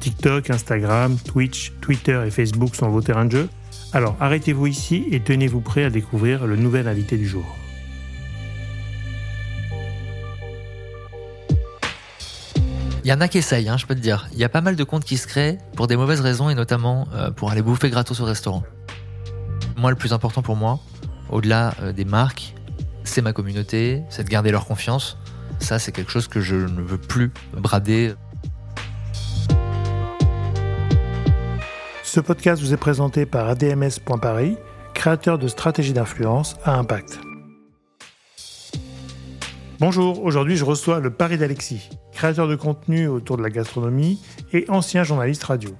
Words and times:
TikTok, 0.00 0.50
Instagram, 0.50 1.16
Twitch, 1.18 1.72
Twitter 1.80 2.22
et 2.26 2.30
Facebook 2.30 2.74
sont 2.74 2.88
vos 2.88 3.02
terrains 3.02 3.26
de 3.26 3.32
jeu 3.32 3.48
Alors 3.92 4.16
arrêtez-vous 4.20 4.66
ici 4.66 5.06
et 5.10 5.20
tenez-vous 5.20 5.60
prêt 5.60 5.84
à 5.84 5.90
découvrir 5.90 6.46
le 6.46 6.56
nouvel 6.56 6.88
invité 6.88 7.16
du 7.16 7.28
jour. 7.28 7.44
Il 13.02 13.08
y 13.08 13.12
en 13.14 13.20
a 13.20 13.28
qui 13.28 13.38
essayent, 13.38 13.68
hein, 13.68 13.78
je 13.78 13.86
peux 13.86 13.94
te 13.94 14.00
dire. 14.00 14.28
Il 14.32 14.38
y 14.38 14.44
a 14.44 14.50
pas 14.50 14.60
mal 14.60 14.76
de 14.76 14.84
comptes 14.84 15.04
qui 15.04 15.16
se 15.16 15.26
créent 15.26 15.58
pour 15.74 15.86
des 15.86 15.96
mauvaises 15.96 16.20
raisons 16.20 16.50
et 16.50 16.54
notamment 16.54 17.08
euh, 17.14 17.30
pour 17.30 17.50
aller 17.50 17.62
bouffer 17.62 17.88
gratos 17.88 18.20
au 18.20 18.24
restaurant. 18.24 18.62
Moi, 19.76 19.90
le 19.90 19.96
plus 19.96 20.12
important 20.12 20.42
pour 20.42 20.56
moi, 20.56 20.80
au-delà 21.30 21.74
euh, 21.80 21.92
des 21.92 22.04
marques, 22.04 22.54
c'est 23.04 23.22
ma 23.22 23.32
communauté, 23.32 24.02
c'est 24.10 24.24
de 24.24 24.28
garder 24.28 24.50
leur 24.50 24.66
confiance. 24.66 25.16
Ça, 25.60 25.78
c'est 25.78 25.92
quelque 25.92 26.12
chose 26.12 26.28
que 26.28 26.40
je 26.40 26.56
ne 26.56 26.82
veux 26.82 26.98
plus 26.98 27.32
brader. 27.54 28.14
Ce 32.12 32.18
podcast 32.18 32.60
vous 32.60 32.74
est 32.74 32.76
présenté 32.76 33.24
par 33.24 33.48
ADMS.paris, 33.48 34.56
créateur 34.94 35.38
de 35.38 35.46
stratégies 35.46 35.92
d'influence 35.92 36.56
à 36.64 36.76
impact. 36.76 37.20
Bonjour, 39.78 40.20
aujourd'hui 40.24 40.56
je 40.56 40.64
reçois 40.64 40.98
le 40.98 41.10
Paris 41.10 41.38
d'Alexis, 41.38 41.88
créateur 42.12 42.48
de 42.48 42.56
contenu 42.56 43.06
autour 43.06 43.36
de 43.36 43.44
la 43.44 43.48
gastronomie 43.48 44.20
et 44.52 44.64
ancien 44.70 45.04
journaliste 45.04 45.44
radio. 45.44 45.70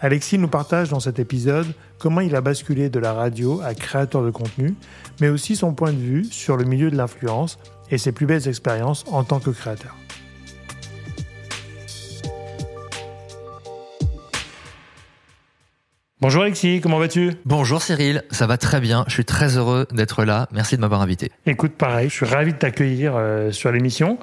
Alexis 0.00 0.38
nous 0.38 0.48
partage 0.48 0.88
dans 0.88 1.00
cet 1.00 1.18
épisode 1.18 1.66
comment 1.98 2.22
il 2.22 2.34
a 2.34 2.40
basculé 2.40 2.88
de 2.88 2.98
la 2.98 3.12
radio 3.12 3.60
à 3.62 3.74
créateur 3.74 4.24
de 4.24 4.30
contenu, 4.30 4.76
mais 5.20 5.28
aussi 5.28 5.54
son 5.54 5.74
point 5.74 5.92
de 5.92 5.98
vue 5.98 6.24
sur 6.24 6.56
le 6.56 6.64
milieu 6.64 6.90
de 6.90 6.96
l'influence 6.96 7.58
et 7.90 7.98
ses 7.98 8.12
plus 8.12 8.24
belles 8.24 8.48
expériences 8.48 9.04
en 9.12 9.22
tant 9.22 9.38
que 9.38 9.50
créateur. 9.50 9.94
Bonjour 16.24 16.40
Alexis, 16.40 16.80
comment 16.80 16.98
vas-tu? 16.98 17.32
Bonjour 17.44 17.82
Cyril, 17.82 18.22
ça 18.30 18.46
va 18.46 18.56
très 18.56 18.80
bien, 18.80 19.04
je 19.08 19.12
suis 19.12 19.26
très 19.26 19.58
heureux 19.58 19.86
d'être 19.92 20.24
là, 20.24 20.48
merci 20.52 20.74
de 20.74 20.80
m'avoir 20.80 21.02
invité. 21.02 21.30
Écoute, 21.44 21.72
pareil, 21.72 22.08
je 22.08 22.14
suis 22.14 22.24
ravi 22.24 22.54
de 22.54 22.56
t'accueillir 22.56 23.12
euh, 23.14 23.52
sur 23.52 23.70
l'émission. 23.70 24.18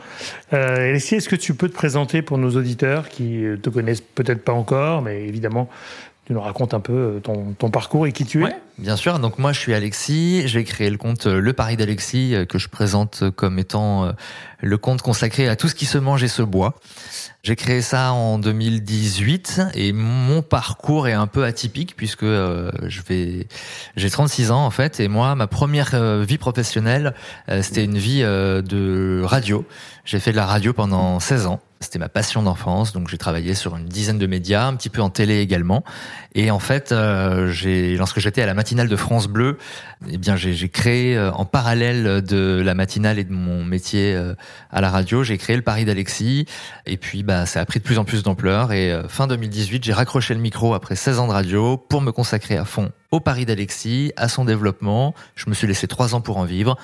Euh, 0.52 0.90
Alexis, 0.90 1.14
est-ce 1.14 1.30
que 1.30 1.36
tu 1.36 1.54
peux 1.54 1.70
te 1.70 1.76
présenter 1.76 2.24
pour 2.24 2.40
nos 2.40 2.58
auditeurs 2.58 3.08
qui 3.08 3.44
te 3.62 3.70
connaissent 3.70 4.02
peut-être 4.02 4.44
pas 4.44 4.52
encore, 4.52 5.04
mais 5.04 5.28
évidemment, 5.28 5.70
tu 6.26 6.34
nous 6.34 6.42
racontes 6.42 6.74
un 6.74 6.80
peu 6.80 6.94
euh, 6.94 7.20
ton, 7.20 7.54
ton 7.56 7.70
parcours 7.70 8.08
et 8.08 8.12
qui 8.14 8.26
tu 8.26 8.42
es? 8.42 8.46
Ouais, 8.46 8.56
Bien 8.80 8.96
sûr, 8.96 9.20
donc 9.20 9.38
moi 9.38 9.54
je 9.54 9.60
suis 9.60 9.76
Alexis, 9.76 10.48
j'ai 10.48 10.64
créé 10.64 10.90
le 10.90 10.98
compte 10.98 11.28
Le 11.28 11.54
Paris 11.54 11.78
d'Alexis 11.78 12.34
que 12.50 12.58
je 12.58 12.68
présente 12.68 13.30
comme 13.36 13.60
étant 13.60 14.12
le 14.62 14.78
compte 14.78 15.02
consacré 15.02 15.48
à 15.50 15.56
tout 15.56 15.68
ce 15.68 15.76
qui 15.76 15.86
se 15.86 15.98
mange 15.98 16.24
et 16.24 16.28
se 16.28 16.42
boit. 16.42 16.76
J'ai 17.44 17.56
créé 17.56 17.82
ça 17.82 18.14
en 18.14 18.38
2018 18.38 19.62
et 19.74 19.94
mon 19.94 20.44
parcours 20.44 21.08
est 21.08 21.14
un 21.14 21.28
peu 21.28 21.44
atypique 21.44 21.96
puisque 21.96 22.24
euh, 22.24 22.72
je 22.88 23.02
vais 23.02 23.48
j'ai 23.96 24.10
36 24.12 24.52
ans 24.52 24.64
en 24.64 24.70
fait 24.70 25.00
et 25.00 25.08
moi 25.08 25.34
ma 25.34 25.48
première 25.48 25.96
euh, 25.96 26.24
vie 26.24 26.38
professionnelle 26.38 27.16
euh, 27.50 27.64
c'était 27.64 27.84
une 27.84 27.98
vie 27.98 28.22
de 28.22 29.22
radio. 29.24 29.66
J'ai 30.06 30.20
fait 30.20 30.32
de 30.32 30.38
la 30.38 30.46
radio 30.46 30.74
pendant 30.74 31.20
16 31.20 31.48
ans. 31.48 31.60
C'était 31.82 31.98
ma 31.98 32.10
passion 32.10 32.44
d'enfance, 32.44 32.94
donc 32.94 33.10
j'ai 33.10 33.18
travaillé 33.18 33.56
sur 33.56 33.76
une 33.76 33.88
dizaine 33.88 34.20
de 34.20 34.28
médias, 34.28 34.68
un 34.68 34.76
petit 34.76 34.90
peu 34.90 35.02
en 35.02 35.10
télé 35.10 35.40
également. 35.40 35.84
Et 36.36 36.52
en 36.52 36.60
fait, 36.60 36.92
euh, 36.92 37.52
lorsque 37.98 38.20
j'étais 38.20 38.44
à 38.44 38.46
la 38.46 38.54
matinale 38.54 38.88
de 38.88 38.96
France 38.96 39.28
Bleu, 39.28 39.58
eh 40.08 40.20
bien 40.20 40.36
j'ai 40.36 40.70
créé 40.70 41.18
euh, 41.18 41.32
en 41.32 41.46
parallèle 41.46 42.22
de 42.22 42.62
la 42.64 42.76
matinale 42.76 43.18
et 43.18 43.24
de 43.24 43.34
mon 43.34 43.66
métier 43.66 44.14
euh, 44.14 44.36
à 44.72 44.82
la 44.82 44.90
radio, 44.90 45.24
j'ai 45.24 45.38
créé 45.38 45.56
le 45.56 45.62
Paris 45.62 45.86
d'Alexis. 45.86 46.46
Et 46.86 46.98
puis, 46.98 47.24
bah, 47.24 47.46
ça 47.46 47.62
a 47.62 47.66
pris 47.66 47.80
de 47.80 47.84
plus 47.84 47.98
en 47.98 48.06
plus 48.06 48.24
d'ampleur. 48.24 48.72
Et 48.72 48.94
fin 49.08 49.28
2018, 49.28 49.84
j'ai 49.84 49.94
raccroché 49.94 50.34
le 50.34 50.40
micro 50.40 50.74
après 50.74 50.96
16 50.96 51.20
ans 51.20 51.28
de 51.28 51.34
radio 51.34 51.78
pour 51.78 52.02
me 52.02 52.12
consacrer 52.12 52.58
à 52.58 52.66
fond 52.66 52.92
au 53.12 53.20
Paris 53.20 53.46
d'Alexis, 53.46 54.14
à 54.16 54.28
son 54.28 54.46
développement. 54.46 55.14
Je 55.36 55.50
me 55.50 55.54
suis 55.54 55.68
laissé 55.68 55.88
trois 55.88 56.16
ans 56.16 56.22
pour 56.22 56.38
en 56.38 56.46
vivre. 56.46 56.78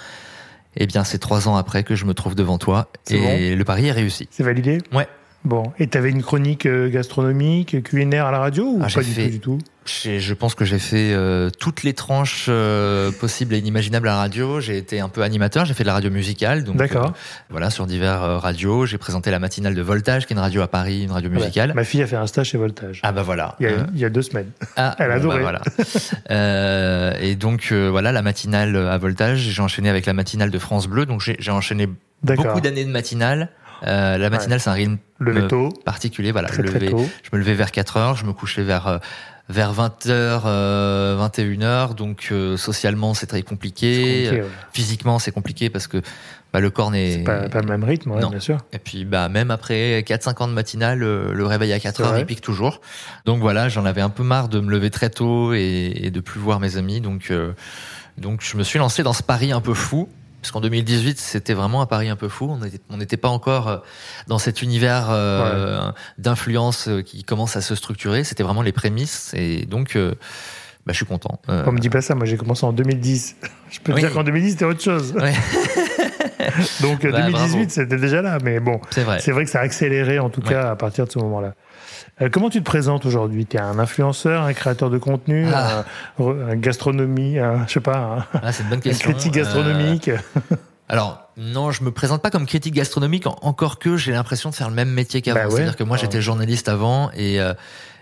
Eh 0.79 0.85
bien, 0.85 1.03
c'est 1.03 1.17
trois 1.17 1.47
ans 1.47 1.55
après 1.55 1.83
que 1.83 1.95
je 1.95 2.05
me 2.05 2.13
trouve 2.13 2.35
devant 2.35 2.57
toi 2.57 2.91
et 3.09 3.55
le 3.55 3.63
pari 3.63 3.87
est 3.87 3.91
réussi. 3.91 4.27
C'est 4.29 4.43
validé? 4.43 4.79
Ouais. 4.93 5.07
Bon, 5.43 5.71
et 5.79 5.87
tu 5.87 5.97
avais 5.97 6.09
une 6.09 6.23
chronique 6.23 6.65
euh, 6.65 6.89
gastronomique, 6.89 7.81
culinaire 7.83 8.25
à 8.25 8.31
la 8.31 8.39
radio 8.39 8.65
ou 8.65 8.81
ah, 8.83 8.87
pas 8.93 9.01
du 9.01 9.13
tout 9.13 9.29
du 9.29 9.39
tout? 9.39 9.57
Je 9.87 10.33
pense 10.33 10.55
que 10.55 10.65
j'ai 10.65 10.79
fait 10.79 11.11
euh, 11.13 11.49
toutes 11.49 11.83
les 11.83 11.93
tranches 11.93 12.45
euh, 12.49 13.11
possibles 13.11 13.53
et 13.53 13.57
inimaginables 13.57 14.07
à 14.07 14.11
la 14.11 14.17
radio. 14.17 14.59
J'ai 14.59 14.77
été 14.77 14.99
un 14.99 15.09
peu 15.09 15.21
animateur, 15.21 15.65
j'ai 15.65 15.73
fait 15.73 15.83
de 15.83 15.87
la 15.87 15.93
radio 15.93 16.09
musicale. 16.09 16.63
Donc, 16.63 16.77
D'accord. 16.77 17.13
voilà, 17.49 17.69
sur 17.69 17.85
divers 17.85 18.41
radios. 18.41 18.85
J'ai 18.85 18.97
présenté 18.97 19.31
la 19.31 19.39
matinale 19.39 19.75
de 19.75 19.81
Voltage, 19.81 20.25
qui 20.25 20.33
est 20.33 20.35
une 20.35 20.41
radio 20.41 20.61
à 20.61 20.67
Paris, 20.67 21.03
une 21.03 21.11
radio 21.11 21.29
musicale. 21.29 21.73
Ma 21.75 21.83
fille 21.83 22.01
a 22.01 22.07
fait 22.07 22.15
un 22.15 22.27
stage 22.27 22.49
chez 22.49 22.57
Voltage. 22.57 22.99
Ah 23.03 23.11
bah 23.11 23.23
voilà. 23.23 23.55
Il 23.59 23.63
y 23.65 23.69
a, 23.69 23.87
il 23.93 23.99
y 23.99 24.05
a 24.05 24.09
deux 24.09 24.21
semaines. 24.21 24.51
Ah, 24.75 24.95
Elle 24.99 25.11
a 25.11 25.15
adoré. 25.15 25.41
Bah 25.41 25.61
voilà. 26.29 27.21
et 27.21 27.35
donc 27.35 27.71
voilà, 27.71 28.11
la 28.11 28.21
matinale 28.21 28.75
à 28.75 28.97
Voltage, 28.97 29.39
j'ai 29.39 29.61
enchaîné 29.61 29.89
avec 29.89 30.05
la 30.05 30.13
matinale 30.13 30.51
de 30.51 30.59
France 30.59 30.87
Bleu. 30.87 31.05
Donc 31.05 31.21
j'ai 31.21 31.51
enchaîné 31.51 31.87
beaucoup 32.23 32.61
d'années 32.61 32.85
de 32.85 32.91
matinale. 32.91 33.49
Euh, 33.85 34.17
la 34.17 34.29
matinale, 34.29 34.59
c'est 34.59 34.69
un 34.69 34.73
rythme 34.73 34.97
tôt. 35.47 35.69
particulier. 35.85 36.31
Voilà, 36.31 36.49
je 36.51 36.61
me 36.61 37.37
levais 37.37 37.53
vers 37.53 37.71
4 37.71 37.97
heures, 37.97 38.15
je 38.15 38.25
me 38.25 38.33
couchais 38.33 38.63
vers 38.63 38.87
euh, 38.87 38.97
vers 39.49 39.73
20h, 39.73 40.41
euh, 40.45 41.27
21h. 41.27 41.95
Donc 41.95 42.29
euh, 42.31 42.57
socialement, 42.57 43.13
c'est 43.13 43.27
très 43.27 43.41
compliqué. 43.43 44.43
Physiquement, 44.73 45.19
c'est 45.19 45.31
compliqué 45.31 45.69
parce 45.69 45.87
que 45.87 46.01
bah, 46.53 46.59
le 46.59 46.69
corps 46.69 46.91
n'est 46.91 47.23
pas, 47.23 47.49
pas, 47.49 47.61
le 47.61 47.67
même 47.67 47.83
rythme, 47.83 48.11
ouais, 48.11 48.25
bien 48.25 48.39
sûr. 48.39 48.57
Et 48.71 48.79
puis 48.79 49.05
bah 49.05 49.29
même 49.29 49.51
après 49.51 50.01
4-5 50.01 50.43
ans 50.43 50.47
de 50.47 50.53
matinale, 50.53 50.99
le, 50.99 51.45
réveil 51.45 51.73
à 51.73 51.79
4 51.79 52.01
heures, 52.01 52.17
il 52.17 52.25
pique 52.25 52.41
toujours. 52.41 52.81
Donc 53.25 53.39
voilà, 53.39 53.69
j'en 53.69 53.85
avais 53.85 54.01
un 54.01 54.09
peu 54.09 54.23
marre 54.23 54.49
de 54.49 54.59
me 54.59 54.71
lever 54.71 54.89
très 54.89 55.09
tôt 55.09 55.53
et, 55.53 55.93
et 55.95 56.11
de 56.11 56.19
plus 56.19 56.39
voir 56.39 56.59
mes 56.59 56.77
amis. 56.77 57.01
Donc 57.01 57.31
donc 58.17 58.41
je 58.43 58.57
me 58.57 58.63
suis 58.63 58.79
lancé 58.79 59.03
dans 59.03 59.13
ce 59.13 59.23
pari 59.23 59.51
un 59.51 59.61
peu 59.61 59.73
fou 59.73 60.09
parce 60.47 60.53
qu'en 60.53 60.61
2018, 60.61 61.19
c'était 61.19 61.53
vraiment 61.53 61.81
un 61.81 61.85
pari 61.87 62.07
un 62.07 62.15
peu 62.15 62.29
fou. 62.29 62.57
On 62.89 62.95
n'était 62.95 63.17
pas 63.17 63.27
encore 63.27 63.67
euh, 63.67 63.77
dans 64.27 64.37
cet 64.37 64.61
univers 64.61 65.07
euh, 65.09 65.91
d'influence 66.17 66.87
euh, 66.87 67.01
qui 67.01 67.25
commence 67.25 67.57
à 67.57 67.61
se 67.61 67.75
structurer. 67.75 68.23
C'était 68.23 68.43
vraiment 68.43 68.61
les 68.61 68.71
prémices. 68.71 69.33
Et 69.33 69.65
donc, 69.65 69.97
bah, 69.97 70.07
je 70.87 70.93
suis 70.93 71.05
content. 71.05 71.41
On 71.49 71.73
me 71.73 71.79
dit 71.79 71.89
pas 71.89 71.99
ça. 71.99 72.15
Moi, 72.15 72.25
j'ai 72.25 72.37
commencé 72.37 72.65
en 72.65 72.71
2010. 72.71 73.35
Je 73.69 73.81
peux 73.81 73.93
te 73.93 73.99
dire 73.99 74.13
qu'en 74.13 74.23
2010, 74.23 74.51
c'était 74.51 74.63
autre 74.63 74.81
chose. 74.81 75.13
donc, 76.81 77.01
2018, 77.01 77.11
bah, 77.11 77.65
c'était 77.67 77.97
déjà 77.97 78.21
là. 78.21 78.37
Mais 78.41 78.61
bon, 78.61 78.79
c'est 78.91 79.03
vrai. 79.03 79.17
vrai 79.19 79.43
que 79.43 79.51
ça 79.51 79.59
a 79.59 79.63
accéléré, 79.63 80.19
en 80.19 80.29
tout 80.29 80.39
cas, 80.39 80.71
à 80.71 80.77
partir 80.77 81.07
de 81.07 81.11
ce 81.11 81.19
moment-là. 81.19 81.55
Euh, 82.21 82.29
comment 82.31 82.49
tu 82.49 82.59
te 82.59 82.63
présentes 82.63 83.05
aujourd'hui? 83.05 83.45
Tu 83.45 83.57
es 83.57 83.59
un 83.59 83.77
influenceur, 83.77 84.43
un 84.43 84.53
créateur 84.53 84.89
de 84.89 84.97
contenu, 84.97 85.47
ah. 85.53 85.85
un, 86.19 86.55
gastronomie, 86.55 87.37
un, 87.37 87.67
je 87.67 87.73
sais 87.73 87.79
pas, 87.79 88.25
un, 88.33 88.39
ah, 88.41 88.51
une 88.59 88.69
bonne 88.69 88.81
question. 88.81 89.09
critique 89.11 89.33
gastronomique? 89.33 90.07
euh, 90.09 90.17
Alors 90.89 91.21
non, 91.37 91.71
je 91.71 91.83
me 91.83 91.91
présente 91.91 92.21
pas 92.21 92.31
comme 92.31 92.47
critique 92.47 92.73
gastronomique, 92.73 93.27
encore 93.27 93.77
que 93.77 93.97
j'ai 93.97 94.13
l'impression 94.13 94.49
de 94.49 94.55
faire 94.55 94.69
le 94.69 94.75
même 94.75 94.89
métier 94.89 95.21
qu'avant. 95.21 95.43
Bah 95.43 95.49
C'est-à-dire 95.51 95.75
que 95.75 95.83
moi 95.83 95.97
j'étais 95.97 96.21
journaliste 96.21 96.69
avant 96.69 97.11
et 97.11 97.39
euh, 97.39 97.53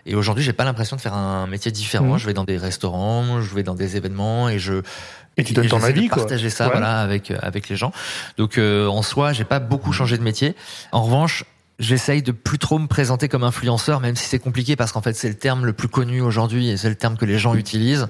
et 0.06 0.14
aujourd'hui 0.14 0.44
j'ai 0.44 0.54
pas 0.54 0.64
l'impression 0.64 0.96
de 0.96 1.02
faire 1.02 1.16
un 1.16 1.48
métier 1.48 1.72
différent. 1.72 2.14
Mmh. 2.14 2.20
Je 2.20 2.26
vais 2.28 2.34
dans 2.34 2.44
des 2.44 2.58
restaurants, 2.58 3.42
je 3.42 3.56
vais 3.56 3.64
dans 3.64 3.74
des 3.74 3.98
événements 3.98 4.50
et 4.50 4.60
je 4.60 4.84
et 5.36 5.44
tu 5.44 5.54
donnes 5.54 5.68
ton 5.68 5.84
avis, 5.84 6.08
quoi. 6.08 6.22
Partager 6.22 6.50
ça, 6.50 6.70
voilà, 6.70 7.02
avec 7.02 7.34
avec 7.42 7.68
les 7.68 7.76
gens. 7.76 7.92
Donc 8.38 8.58
en 8.60 9.02
soi, 9.02 9.34
j'ai 9.34 9.46
pas 9.46 9.60
beaucoup 9.60 9.92
changé 9.92 10.18
de 10.18 10.24
métier. 10.24 10.56
En 10.92 11.04
revanche, 11.04 11.44
J'essaye 11.78 12.22
de 12.22 12.32
plus 12.32 12.58
trop 12.58 12.80
me 12.80 12.88
présenter 12.88 13.28
comme 13.28 13.44
influenceur, 13.44 14.00
même 14.00 14.16
si 14.16 14.26
c'est 14.26 14.40
compliqué 14.40 14.78
parce 14.78 14.94
qu'en 14.94 15.02
fait 15.02 15.14
c'est 15.14 15.28
le 15.28 15.36
terme 15.36 15.66
le 15.66 15.74
plus 15.74 15.90
connu 15.90 16.22
aujourd'hui 16.22 16.70
et 16.70 16.78
c'est 16.78 16.88
le 16.88 16.96
terme 16.96 17.18
que 17.18 17.26
les 17.26 17.38
gens 17.38 17.54
utilisent. 17.54 18.08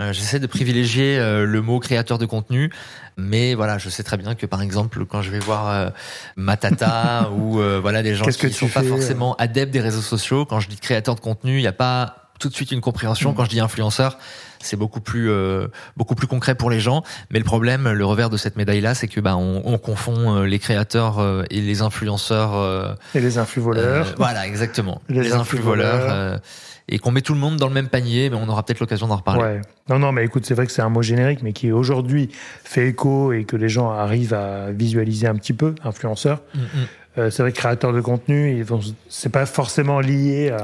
Euh, 0.00 0.12
J'essaie 0.12 0.40
de 0.40 0.48
privilégier 0.48 1.16
euh, 1.18 1.46
le 1.46 1.62
mot 1.62 1.78
créateur 1.78 2.18
de 2.18 2.26
contenu, 2.26 2.72
mais 3.16 3.54
voilà, 3.54 3.78
je 3.78 3.88
sais 3.88 4.02
très 4.02 4.16
bien 4.16 4.34
que 4.34 4.46
par 4.46 4.62
exemple 4.62 5.04
quand 5.06 5.22
je 5.22 5.30
vais 5.30 5.38
voir 5.38 5.70
euh, 5.70 5.90
Matata 6.36 7.30
ou 7.38 7.60
voilà 7.80 8.02
des 8.02 8.16
gens 8.16 8.24
qui 8.24 8.46
ne 8.46 8.50
sont 8.50 8.68
pas 8.68 8.82
forcément 8.82 9.36
adeptes 9.36 9.72
des 9.72 9.80
réseaux 9.80 10.02
sociaux, 10.02 10.44
quand 10.44 10.58
je 10.58 10.68
dis 10.68 10.76
créateur 10.76 11.14
de 11.14 11.20
contenu, 11.20 11.58
il 11.58 11.62
n'y 11.62 11.68
a 11.68 11.72
pas 11.72 12.23
tout 12.38 12.48
de 12.48 12.54
suite 12.54 12.70
une 12.72 12.80
compréhension. 12.80 13.32
Mm. 13.32 13.34
Quand 13.34 13.44
je 13.44 13.50
dis 13.50 13.60
influenceur, 13.60 14.18
c'est 14.60 14.76
beaucoup 14.76 15.00
plus 15.00 15.30
euh, 15.30 15.68
beaucoup 15.96 16.14
plus 16.14 16.26
concret 16.26 16.54
pour 16.54 16.70
les 16.70 16.80
gens. 16.80 17.02
Mais 17.30 17.38
le 17.38 17.44
problème, 17.44 17.90
le 17.92 18.04
revers 18.04 18.30
de 18.30 18.36
cette 18.36 18.56
médaille 18.56 18.80
là, 18.80 18.94
c'est 18.94 19.08
que 19.08 19.20
bah 19.20 19.36
on, 19.36 19.62
on 19.64 19.78
confond 19.78 20.36
euh, 20.38 20.44
les 20.46 20.58
créateurs 20.58 21.18
euh, 21.18 21.44
et 21.50 21.60
les 21.60 21.82
influenceurs. 21.82 22.54
euh, 22.54 22.94
Et 23.14 23.20
les 23.20 23.38
influx 23.38 23.60
voleurs. 23.62 24.06
euh, 24.08 24.12
voilà, 24.16 24.46
exactement. 24.46 25.00
Les 25.08 25.16
Les, 25.22 25.26
influx 25.32 25.40
influx 25.40 25.58
voleurs. 25.60 26.00
voleurs. 26.00 26.12
euh, 26.14 26.38
et 26.86 26.98
qu'on 26.98 27.12
met 27.12 27.22
tout 27.22 27.32
le 27.32 27.40
monde 27.40 27.56
dans 27.56 27.68
le 27.68 27.72
même 27.72 27.88
panier, 27.88 28.28
mais 28.28 28.36
on 28.36 28.46
aura 28.46 28.62
peut-être 28.62 28.80
l'occasion 28.80 29.06
d'en 29.08 29.16
reparler. 29.16 29.42
Ouais. 29.42 29.60
Non, 29.88 29.98
non, 29.98 30.12
mais 30.12 30.22
écoute, 30.22 30.44
c'est 30.44 30.52
vrai 30.52 30.66
que 30.66 30.72
c'est 30.72 30.82
un 30.82 30.90
mot 30.90 31.00
générique, 31.00 31.40
mais 31.42 31.54
qui 31.54 31.72
aujourd'hui 31.72 32.28
fait 32.62 32.88
écho 32.88 33.32
et 33.32 33.44
que 33.44 33.56
les 33.56 33.70
gens 33.70 33.90
arrivent 33.90 34.34
à 34.34 34.70
visualiser 34.70 35.26
un 35.26 35.34
petit 35.34 35.54
peu, 35.54 35.74
influenceur. 35.82 36.42
Mm, 36.54 36.58
mm. 36.60 36.86
Euh, 37.16 37.30
c'est 37.30 37.42
vrai 37.44 37.52
que 37.52 37.56
créateur 37.58 37.92
de 37.92 38.00
contenu, 38.00 38.56
ils 38.56 38.64
vont- 38.64 38.80
c'est 39.08 39.28
pas 39.30 39.46
forcément 39.46 40.00
lié 40.00 40.50
à- 40.50 40.54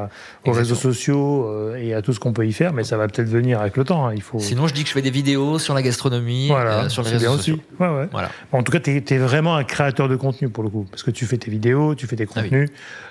aux 0.44 0.50
Exactement. 0.50 0.55
réseaux 0.56 0.75
sociaux 0.75 1.47
euh, 1.49 1.76
et 1.76 1.94
à 1.94 2.02
tout 2.02 2.12
ce 2.12 2.19
qu'on 2.19 2.32
peut 2.32 2.44
y 2.44 2.52
faire, 2.52 2.73
mais 2.73 2.82
ça 2.82 2.97
va 2.97 3.06
peut-être 3.06 3.29
venir 3.29 3.61
avec 3.61 3.76
le 3.76 3.85
temps. 3.85 4.06
hein. 4.08 4.12
Il 4.17 4.23
faut. 4.23 4.41
Sinon, 4.41 4.67
je 4.67 4.75
dis 4.75 4.82
que 4.82 4.88
je 4.88 4.94
fais 4.94 5.02
des 5.02 5.12
vidéos 5.12 5.61
sur 5.61 5.75
la 5.75 5.82
gastronomie, 5.82 6.49
voilà, 6.49 6.85
euh, 6.85 6.88
sur 6.88 7.02
les 7.05 7.11
c'est 7.11 7.17
bien 7.19 7.31
réseaux 7.31 7.37
sociaux. 7.38 7.55
aussi. 7.55 7.82
Ouais, 7.82 7.88
ouais. 8.00 8.08
Voilà. 8.11 8.31
En 8.50 8.64
tout 8.64 8.73
cas, 8.73 8.81
tu 8.81 8.91
es, 8.97 9.19
vraiment 9.19 9.55
un 9.55 9.62
créateur 9.64 10.08
de 10.08 10.17
contenu 10.17 10.49
pour 10.49 10.64
le 10.64 10.70
coup, 10.70 10.87
parce 10.91 11.05
que 11.05 11.12
tu 11.12 11.25
fais 11.25 11.37
tes 11.38 11.52
vidéos, 11.52 11.94
tu 11.94 12.08
fais 12.08 12.17
tes 12.17 12.25
Ah 12.25 12.32
oui. 12.37 12.43
contenus. 12.43 12.70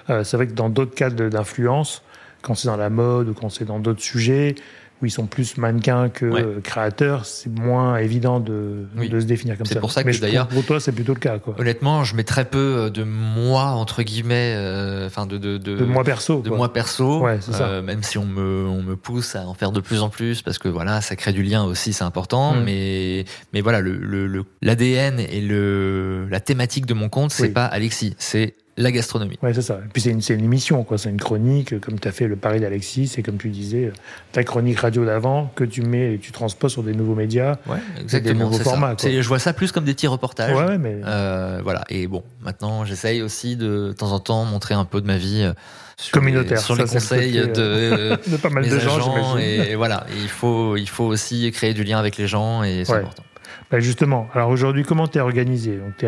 Euh, 0.10 0.24
c'est 0.26 0.36
vrai 0.36 0.48
que 0.48 0.54
dans 0.54 0.68
d'autres 0.70 0.94
cadres 0.94 1.30
d'influence, 1.30 2.02
quand 2.42 2.56
c'est 2.56 2.68
dans 2.68 2.78
la 2.78 2.90
mode 2.90 3.30
ou 3.30 3.34
quand 3.34 3.50
c'est 3.50 3.66
dans 3.66 3.80
d'autres 3.80 4.02
sujets 4.02 4.56
où 5.02 5.06
ils 5.06 5.12
sont 5.12 5.28
plus 5.28 5.58
mannequins 5.58 6.10
que 6.10 6.26
Ouais. 6.26 6.42
euh, 6.44 6.60
créateurs, 6.62 7.26
c'est 7.26 7.50
moins 7.50 7.98
évident 7.98 8.40
de, 8.40 8.86
Oui. 8.98 9.08
de 9.10 9.20
se 9.20 9.26
définir 9.26 9.58
comme 9.58 9.66
ça. 9.66 9.74
C'est 9.76 9.80
pour 9.80 9.92
ça 9.92 10.04
que 10.04 10.18
d'ailleurs- 10.20 10.48
pour 10.48 10.66
toi, 10.66 10.80
c'est 10.80 10.92
plutôt 10.92 11.14
le 11.14 11.20
cas, 11.20 11.40
quoi. 11.40 11.56
Honnêtement, 11.58 12.04
je 12.04 12.16
mets 12.16 12.24
très 12.26 12.46
peu 12.46 12.92
de 12.94 13.04
moi 13.04 13.64
entre 13.68 14.04
guillemets, 14.04 14.54
euh, 14.58 15.08
enfin 15.08 15.26
de 15.26 15.38
de, 15.38 15.58
de, 15.58 15.78
De 15.78 15.86
moi 15.86 16.04
perso. 16.04 16.42
de 16.42 16.50
quoi. 16.50 16.58
moi 16.58 16.74
perso, 16.74 17.22
Ouais, 17.22 17.38
c'est 17.42 17.54
ça. 17.54 17.68
euh, 17.68 17.82
même 17.82 18.04
si 18.04 18.18
on 18.18 18.26
me 18.26 18.66
on 18.68 18.82
me 18.84 18.96
pousse 18.96 19.36
à 19.36 19.48
en 19.48 19.54
faire 19.54 19.72
de 19.72 19.80
plus 19.80 20.02
en 20.02 20.10
plus 20.10 20.42
parce 20.42 20.58
que 20.58 20.68
voilà, 20.68 21.02
ça 21.02 21.16
crée 21.16 21.32
du 21.34 21.44
lien 21.44 21.64
aussi, 21.64 21.94
c'est 21.94 22.04
important. 22.04 22.54
Mm. 22.56 22.64
Mais 22.66 23.26
mais 23.54 23.62
voilà, 23.62 23.80
le 23.82 23.96
le 23.98 24.28
le- 24.28 24.44
l'ADN 24.62 25.20
et 25.20 25.40
le 25.42 26.28
la 26.30 26.40
thématique 26.40 26.86
de 26.86 26.94
mon 26.94 27.10
compte, 27.10 27.32
c'est 27.32 27.44
Oui. 27.44 27.50
pas 27.50 27.66
Alexis, 27.66 28.16
c'est 28.18 28.56
la 28.82 28.92
gastronomie. 28.92 29.38
Ouais, 29.44 29.54
c'est 29.54 29.62
ça. 29.62 29.76
Et 29.86 29.90
puis 29.92 30.02
c'est 30.02 30.12
une, 30.12 30.22
une 30.30 30.46
émission, 30.46 30.84
quoi. 30.84 30.98
C'est 30.98 31.10
une 31.10 31.20
chronique, 31.20 31.80
comme 31.82 32.00
tu 32.00 32.08
as 32.08 32.12
fait 32.12 32.28
le 32.28 32.36
pari 32.36 32.60
d'Alexis, 32.60 33.08
c'est 33.08 33.22
comme 33.22 33.38
tu 33.38 33.50
disais, 33.50 33.92
ta 34.32 34.44
chronique 34.44 34.80
radio 34.80 35.06
d'avant 35.06 35.52
que 35.56 35.64
tu 35.64 35.82
mets 35.82 36.14
et 36.14 36.18
tu 36.20 36.32
transposes 36.32 36.72
sur 36.72 36.84
des 36.84 36.94
nouveaux 36.94 37.16
médias. 37.16 37.58
Ouais, 37.68 37.78
des 37.98 38.02
exactement. 38.04 38.46
nouveaux 38.46 38.60
formats, 38.60 38.96
Je 39.02 39.28
vois 39.28 39.40
ça 39.40 39.54
plus 39.54 39.72
comme 39.72 39.84
des 39.84 39.94
petits 39.94 40.08
reportages. 40.08 40.56
Ouais, 40.56 40.78
mais 40.78 41.02
Euh, 41.06 41.60
voilà. 41.64 41.84
Et 41.90 42.08
bon, 42.08 42.24
maintenant, 42.42 42.86
j'essaye 42.86 43.22
aussi 43.22 43.56
de, 43.56 43.88
de 43.90 43.92
temps 43.94 44.12
en 44.12 44.20
temps 44.20 44.46
montrer 44.46 44.74
un 44.76 44.86
peu 44.86 45.02
de 45.02 45.08
ma 45.08 45.18
vie 45.18 45.42
euh, 45.44 45.54
sur 45.98 46.12
Communautaire, 46.14 46.58
les, 46.60 46.64
sur 46.64 46.76
ça, 46.76 46.84
les 46.84 46.88
le 46.88 46.94
conseils 46.94 47.34
de, 47.34 47.54
euh, 47.58 48.18
de 48.28 48.38
pas 48.38 48.50
mal 48.50 48.64
mes 48.64 48.70
de 48.70 48.80
gens. 48.80 49.38
Et 49.38 49.76
voilà, 49.76 50.06
Et 50.14 50.22
il 50.22 50.30
faut, 50.30 50.78
il 50.78 50.88
faut 50.88 51.04
aussi 51.06 51.52
créer 51.52 51.74
du 51.74 51.84
lien 51.84 52.00
avec 52.00 52.16
les 52.18 52.28
gens 52.28 52.64
et 52.64 52.84
c'est 52.86 52.94
Ouais. 52.94 53.00
important. 53.00 53.24
Bah, 53.72 53.80
justement, 53.80 54.28
alors 54.34 54.50
aujourd'hui, 54.50 54.84
comment 54.84 55.08
tu 55.08 55.18
es 55.20 55.22
organisé? 55.22 55.78
Donc, 55.78 56.04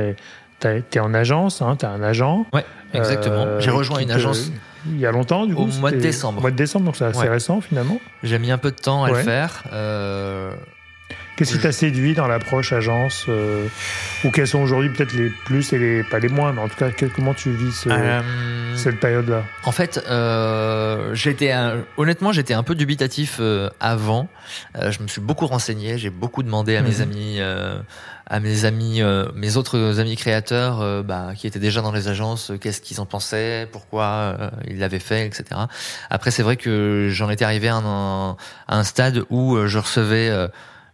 tu 0.61 0.97
es, 0.97 0.99
en 0.99 1.13
agence, 1.13 1.61
hein, 1.61 1.75
tu 1.79 1.85
as 1.85 1.89
un 1.89 2.01
agent. 2.03 2.45
Ouais, 2.53 2.65
exactement. 2.93 3.43
euh, 3.45 3.59
J'ai 3.59 3.71
rejoint 3.71 3.99
une 3.99 4.07
te- 4.09 4.13
agence. 4.13 4.51
Il 4.87 4.99
y 4.99 5.05
a 5.05 5.11
longtemps, 5.11 5.45
du 5.45 5.53
coup 5.53 5.63
Au 5.63 5.67
mois 5.67 5.91
de 5.91 5.97
décembre. 5.97 6.39
Au 6.39 6.41
mois 6.41 6.51
de 6.51 6.55
décembre, 6.55 6.85
donc 6.85 6.95
c'est 6.95 7.05
assez 7.05 7.19
Ouais. 7.19 7.29
récent 7.29 7.61
finalement. 7.61 7.99
J'ai 8.23 8.39
mis 8.39 8.49
un 8.51 8.57
peu 8.57 8.71
de 8.71 8.75
temps 8.77 9.03
à 9.03 9.11
Ouais. 9.11 9.19
le 9.19 9.23
faire. 9.23 9.63
Euh, 9.73 10.53
Qu'est-ce 11.37 11.53
qui 11.53 11.59
t'a 11.59 11.71
séduit 11.71 12.13
dans 12.13 12.27
l'approche 12.27 12.71
agence 12.71 13.25
euh, 13.27 13.65
Ou 14.23 14.29
quels 14.31 14.47
sont 14.47 14.59
aujourd'hui 14.61 14.89
peut-être 14.89 15.13
les 15.13 15.29
plus 15.45 15.73
et 15.73 15.79
les 15.79 16.03
pas 16.03 16.19
les 16.19 16.27
moins, 16.29 16.51
mais 16.53 16.61
en 16.61 16.67
tout 16.67 16.75
cas, 16.75 16.89
comment 17.15 17.33
tu 17.33 17.49
vis 17.51 17.71
ce- 17.71 17.89
euh, 17.89 18.21
cette 18.75 18.99
période-là? 18.99 19.43
En 19.63 19.71
fait, 19.71 20.03
euh, 20.09 21.13
j'étais 21.15 21.51
honnêtement, 21.97 22.31
j'étais 22.31 22.53
un 22.53 22.63
peu 22.63 22.75
dubitatif 22.75 23.39
avant. 23.79 24.27
Je 24.75 25.01
me 25.01 25.07
suis 25.07 25.21
beaucoup 25.21 25.47
renseigné, 25.47 25.97
j'ai 25.97 26.09
beaucoup 26.11 26.43
demandé 26.43 26.75
à 26.75 26.81
mes 26.83 26.95
Mhm. 26.97 27.01
amis, 27.01 27.39
à 28.31 28.39
mes 28.39 28.63
amis, 28.63 29.01
euh, 29.01 29.25
mes 29.35 29.57
autres 29.57 29.99
amis 29.99 30.15
créateurs, 30.15 30.79
euh, 30.79 31.03
bah, 31.03 31.33
qui 31.35 31.47
étaient 31.47 31.59
déjà 31.59 31.81
dans 31.81 31.91
les 31.91 32.07
agences, 32.07 32.51
euh, 32.51 32.57
qu'est-ce 32.57 32.79
qu'ils 32.79 33.01
en 33.01 33.05
pensaient, 33.05 33.67
pourquoi 33.73 34.05
euh, 34.05 34.49
ils 34.67 34.79
l'avaient 34.79 34.99
fait, 34.99 35.25
etc. 35.25 35.43
Après, 36.09 36.31
c'est 36.31 36.41
vrai 36.41 36.55
que 36.55 37.09
j'en 37.11 37.29
étais 37.29 37.43
arrivé 37.43 37.67
à 37.67 37.75
un, 37.75 38.29
à 38.29 38.77
un 38.77 38.85
stade 38.85 39.25
où 39.29 39.57
je 39.67 39.77
recevais 39.77 40.31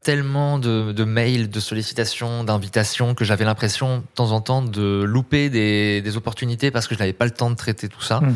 tellement 0.07 0.57
de, 0.57 0.93
de 0.93 1.03
mails, 1.03 1.49
de 1.49 1.59
sollicitations, 1.59 2.45
d'invitations 2.45 3.13
que 3.13 3.25
j'avais 3.25 3.43
l'impression 3.43 3.97
de 3.97 4.03
temps 4.15 4.31
en 4.31 4.39
temps 4.39 4.61
de 4.61 5.03
louper 5.03 5.49
des, 5.49 6.01
des 6.01 6.15
opportunités 6.15 6.71
parce 6.71 6.87
que 6.87 6.95
je 6.95 6.99
n'avais 6.99 7.11
pas 7.11 7.25
le 7.25 7.31
temps 7.31 7.49
de 7.49 7.55
traiter 7.55 7.89
tout 7.89 8.01
ça. 8.01 8.21
Mhm. 8.21 8.35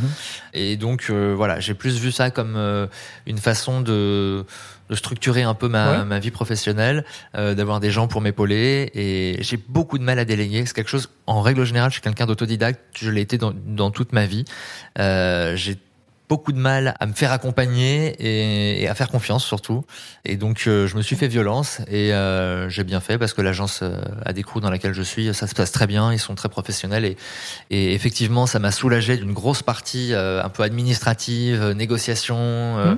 Et 0.54 0.76
donc 0.76 1.06
euh, 1.10 1.34
voilà, 1.34 1.62
j'ai 1.62 1.74
plus 1.74 1.98
vu 1.98 2.12
ça 2.12 2.30
comme 2.30 2.56
euh, 2.58 2.88
une 3.26 3.38
façon 3.38 3.80
de, 3.80 4.44
de 4.92 4.96
structurer 4.96 5.42
un 5.44 5.54
peu 5.56 5.68
ma, 5.70 6.00
Ouais. 6.00 6.06
ma 6.06 6.20
vie 6.20 6.30
professionnelle, 6.32 7.06
euh, 7.36 7.56
d'avoir 7.56 7.80
des 7.80 7.90
gens 7.92 8.08
pour 8.08 8.20
m'épauler. 8.22 8.92
Et 8.94 9.38
j'ai 9.40 9.58
beaucoup 9.58 9.98
de 9.98 10.04
mal 10.04 10.20
à 10.20 10.26
déléguer. 10.26 10.66
C'est 10.66 10.74
quelque 10.76 10.90
chose, 10.90 11.10
en 11.28 11.42
règle 11.42 11.64
générale, 11.64 11.90
je 11.90 11.94
suis 11.94 12.02
quelqu'un 12.02 12.26
d'autodidacte. 12.28 12.80
Je 13.00 13.10
l'ai 13.10 13.22
été 13.22 13.38
dans, 13.38 13.54
dans 13.56 13.90
toute 13.90 14.12
ma 14.12 14.26
vie. 14.26 14.44
Euh, 15.00 15.56
j'ai 15.56 15.78
beaucoup 16.28 16.52
de 16.54 16.58
mal 16.60 16.96
à 17.00 17.06
me 17.08 17.14
faire 17.14 17.32
accompagner 17.34 18.16
et, 18.20 18.84
et 18.84 18.88
à 18.90 18.96
faire 18.96 19.10
confiance 19.10 19.44
surtout. 19.46 19.84
Et 20.24 20.38
donc 20.38 20.64
euh, 20.66 20.88
je 20.88 20.96
me 20.96 21.02
suis 21.02 21.18
fait 21.18 21.28
violence 21.28 21.82
et 21.90 22.14
euh, 22.14 22.70
j'ai 22.70 22.86
bien 22.86 23.02
fait 23.02 23.18
parce 23.18 23.34
que 23.34 23.42
l'agence 23.42 23.80
euh, 23.84 23.98
à 24.26 24.32
des 24.32 24.46
dans 24.62 24.70
laquelle 24.70 24.94
je 24.94 25.02
suis, 25.02 25.34
ça 25.34 25.46
se 25.48 25.54
passe 25.56 25.74
très 25.74 25.88
bien, 25.88 26.14
ils 26.14 26.20
sont 26.20 26.36
très 26.36 26.48
professionnels 26.48 27.04
et, 27.04 27.18
et 27.70 27.94
effectivement 27.94 28.46
ça 28.46 28.60
m'a 28.60 28.72
soulagé 28.72 29.18
d'une 29.18 29.34
grosse 29.34 29.62
partie 29.62 30.14
euh, 30.14 30.42
un 30.42 30.48
peu 30.48 30.64
administrative, 30.64 31.62
euh, 31.62 31.74
négociation, 31.74 32.38
euh, 32.40 32.92
Mhm. 32.92 32.98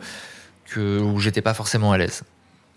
Que, 0.73 0.99
où 0.99 1.19
j'étais 1.19 1.41
pas 1.41 1.53
forcément 1.53 1.91
à 1.91 1.97
l'aise. 1.97 2.23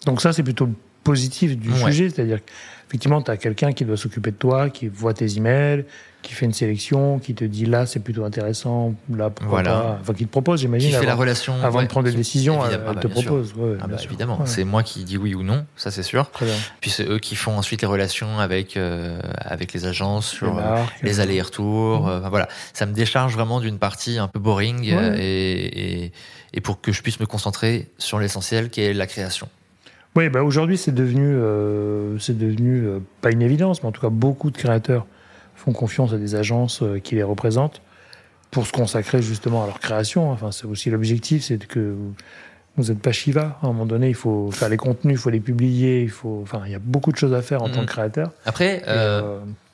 Donc 0.04 0.20
ça, 0.20 0.32
c'est 0.32 0.42
plutôt 0.42 0.68
positif 1.04 1.56
du 1.56 1.70
Ouais. 1.70 1.78
sujet, 1.90 2.10
c'est-à-dire 2.10 2.40
qu'effectivement, 2.44 3.22
tu 3.22 3.30
as 3.30 3.36
quelqu'un 3.36 3.72
qui 3.72 3.84
doit 3.84 3.96
s'occuper 3.96 4.32
de 4.32 4.36
toi, 4.36 4.70
qui 4.70 4.88
voit 4.88 5.14
tes 5.14 5.36
emails, 5.36 5.84
qui 6.22 6.32
fait 6.32 6.46
une 6.46 6.52
sélection, 6.52 7.20
qui 7.20 7.34
te 7.34 7.44
dit 7.44 7.66
là, 7.66 7.86
c'est 7.86 8.00
plutôt 8.00 8.24
intéressant, 8.24 8.94
là, 9.14 9.30
pourquoi 9.30 9.62
Voilà. 9.62 9.70
pas. 9.70 9.98
Enfin, 10.00 10.12
qui 10.14 10.26
te 10.26 10.30
propose, 10.30 10.58
j'imagine, 10.62 10.90
Qui 10.90 10.96
fait 10.96 11.06
la 11.06 11.14
relation 11.14 11.54
avant 11.62 11.78
ouais, 11.78 11.84
de 11.84 11.88
prendre 11.88 12.06
des 12.10 12.16
décisions, 12.16 12.66
elle, 12.68 12.80
bah, 12.84 12.96
te 13.00 13.06
sûr. 13.06 13.22
propose. 13.22 13.54
Ouais, 13.56 13.76
Ah 13.80 13.86
bah, 13.86 13.96
évidemment, 14.02 14.40
Ouais. 14.40 14.46
c'est 14.46 14.64
moi 14.64 14.82
qui 14.82 15.04
dis 15.04 15.16
oui 15.16 15.36
ou 15.36 15.44
non, 15.44 15.64
ça 15.76 15.92
c'est 15.92 16.02
sûr. 16.02 16.28
Très 16.32 16.46
bien. 16.46 16.54
Puis 16.80 16.90
c'est 16.90 17.08
eux 17.08 17.20
qui 17.20 17.36
font 17.36 17.56
ensuite 17.56 17.82
les 17.82 17.86
relations 17.86 18.40
avec 18.40 18.76
euh, 18.76 19.20
avec 19.38 19.72
les 19.72 19.86
agences 19.86 20.26
sur 20.26 20.56
Les 20.56 20.62
euh, 20.64 20.82
les 21.04 21.20
euh, 21.20 21.22
allers-retours. 21.22 22.08
Euh, 22.08 22.18
enfin, 22.18 22.28
voilà, 22.30 22.48
ça 22.72 22.86
me 22.86 22.92
décharge 22.92 23.34
vraiment 23.34 23.60
d'une 23.60 23.78
partie 23.78 24.18
un 24.18 24.26
peu 24.26 24.40
boring 24.40 24.82
et 25.16 26.10
et 26.54 26.60
pour 26.60 26.80
que 26.80 26.92
je 26.92 27.02
puisse 27.02 27.20
me 27.20 27.26
concentrer 27.26 27.90
sur 27.98 28.18
l'essentiel 28.18 28.70
qui 28.70 28.80
est 28.82 28.92
la 28.94 29.06
création. 29.06 29.48
Oui, 30.14 30.28
bah 30.30 30.42
aujourd'hui, 30.42 30.78
c'est 30.78 30.94
devenu, 30.94 31.26
euh, 31.34 32.18
c'est 32.18 32.38
devenu 32.38 32.86
euh, 32.86 33.00
pas 33.20 33.30
une 33.30 33.42
évidence, 33.42 33.82
mais 33.82 33.88
en 33.88 33.92
tout 33.92 34.00
cas, 34.00 34.08
beaucoup 34.08 34.50
de 34.50 34.56
créateurs 34.56 35.06
font 35.54 35.72
confiance 35.72 36.12
à 36.14 36.16
des 36.16 36.34
agences 36.34 36.82
euh, 36.82 36.98
qui 36.98 37.16
les 37.16 37.22
représentent 37.22 37.82
pour 38.50 38.66
se 38.66 38.72
consacrer 38.72 39.20
justement 39.20 39.62
à 39.64 39.66
leur 39.66 39.78
création. 39.78 40.30
Enfin, 40.30 40.52
c'est 40.52 40.64
aussi 40.66 40.88
l'objectif, 40.88 41.44
c'est 41.44 41.58
que 41.66 41.94
vous 42.78 42.84
n'êtes 42.84 43.00
pas 43.00 43.12
Shiva. 43.12 43.58
À 43.62 43.66
un 43.66 43.68
moment 43.68 43.84
donné, 43.84 44.08
il 44.08 44.14
faut 44.14 44.50
faire 44.50 44.70
les 44.70 44.78
contenus, 44.78 45.16
il 45.16 45.18
faut 45.18 45.28
les 45.30 45.40
publier, 45.40 46.02
il 46.02 46.10
faut. 46.10 46.40
Enfin, 46.42 46.62
il 46.64 46.72
y 46.72 46.74
a 46.74 46.78
beaucoup 46.78 47.12
de 47.12 47.16
choses 47.18 47.34
à 47.34 47.42
faire 47.42 47.62
en 47.62 47.68
Mhm. 47.68 47.74
tant 47.74 47.80
que 47.82 47.86
créateur. 47.86 48.30
Après, 48.46 48.82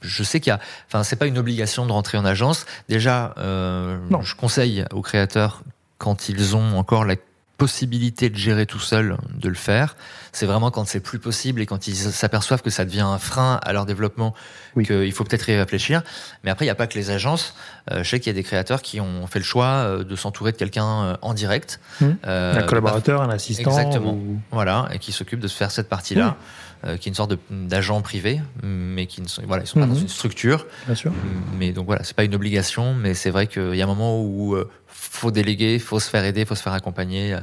je 0.00 0.22
sais 0.24 0.40
qu'il 0.40 0.50
y 0.50 0.54
a, 0.54 0.58
enfin, 0.88 1.04
c'est 1.04 1.14
pas 1.16 1.26
une 1.26 1.38
obligation 1.38 1.86
de 1.86 1.92
rentrer 1.92 2.18
en 2.18 2.24
agence. 2.24 2.66
Déjà, 2.88 3.34
je 3.38 4.34
conseille 4.34 4.84
aux 4.92 5.02
créateurs 5.02 5.62
quand 6.02 6.28
ils 6.28 6.56
ont 6.56 6.76
encore 6.78 7.04
la 7.04 7.14
possibilité 7.58 8.28
de 8.28 8.34
gérer 8.36 8.66
tout 8.66 8.80
seul, 8.80 9.16
de 9.36 9.48
le 9.48 9.54
faire. 9.54 9.94
C'est 10.32 10.46
vraiment 10.46 10.72
quand 10.72 10.84
c'est 10.84 10.98
plus 10.98 11.20
possible 11.20 11.60
et 11.60 11.66
quand 11.66 11.86
ils 11.86 11.94
s'aperçoivent 11.94 12.60
que 12.60 12.70
ça 12.70 12.84
devient 12.84 13.02
un 13.02 13.18
frein 13.18 13.60
à 13.62 13.72
leur 13.72 13.86
développement 13.86 14.34
Oui. 14.74 14.84
qu'il 14.84 15.12
faut 15.12 15.22
peut-être 15.22 15.48
y 15.48 15.56
réfléchir. 15.56 16.02
Mais 16.42 16.50
après, 16.50 16.64
il 16.64 16.66
n'y 16.66 16.72
a 16.72 16.74
pas 16.74 16.88
que 16.88 16.98
les 16.98 17.10
agences. 17.10 17.54
Euh, 17.92 18.02
je 18.02 18.08
sais 18.10 18.18
qu'il 18.18 18.32
y 18.32 18.34
a 18.34 18.34
des 18.34 18.42
créateurs 18.42 18.82
qui 18.82 19.00
ont 19.00 19.28
fait 19.28 19.38
le 19.38 19.44
choix 19.44 19.66
euh, 19.66 20.02
de 20.02 20.16
s'entourer 20.16 20.50
de 20.50 20.56
quelqu'un 20.56 21.04
euh, 21.04 21.16
en 21.22 21.34
direct. 21.34 21.78
Euh, 22.02 22.58
un 22.58 22.62
collaborateur, 22.64 23.22
un 23.22 23.30
assistant. 23.30 23.70
Exactement. 23.70 24.14
ou- 24.14 24.40
voilà, 24.50 24.88
et 24.92 24.98
qui 24.98 25.12
s'occupe 25.12 25.38
de 25.38 25.46
se 25.46 25.56
faire 25.56 25.70
cette 25.70 25.88
partie-là, 25.88 26.36
euh, 26.84 26.96
qui 26.96 27.08
est 27.08 27.10
une 27.10 27.14
sorte 27.16 27.34
d'agent 27.50 28.00
privé, 28.02 28.40
mais 28.62 29.06
qui 29.06 29.22
ne 29.22 29.28
sont, 29.28 29.42
voilà, 29.46 29.62
ils 29.62 29.66
sont 29.66 29.78
pas 29.80 29.86
Mhm. 29.86 29.92
dans 29.94 29.98
une 30.00 30.08
structure. 30.08 30.66
Bien 30.86 30.94
sûr. 30.94 31.12
Mais 31.58 31.72
donc 31.72 31.86
voilà, 31.86 32.02
c'est 32.04 32.16
pas 32.16 32.24
une 32.24 32.34
obligation, 32.34 32.94
mais 32.94 33.14
c'est 33.14 33.30
vrai 33.30 33.46
qu'il 33.46 33.74
y 33.74 33.80
a 33.80 33.84
un 33.84 33.88
moment 33.88 34.20
où 34.22 34.54
euh, 34.54 34.68
faut 34.88 35.30
déléguer, 35.30 35.78
faut 35.78 36.00
se 36.00 36.08
faire 36.10 36.24
aider, 36.24 36.44
faut 36.44 36.54
se 36.54 36.62
faire 36.62 36.72
accompagner. 36.74 37.34
euh, 37.34 37.40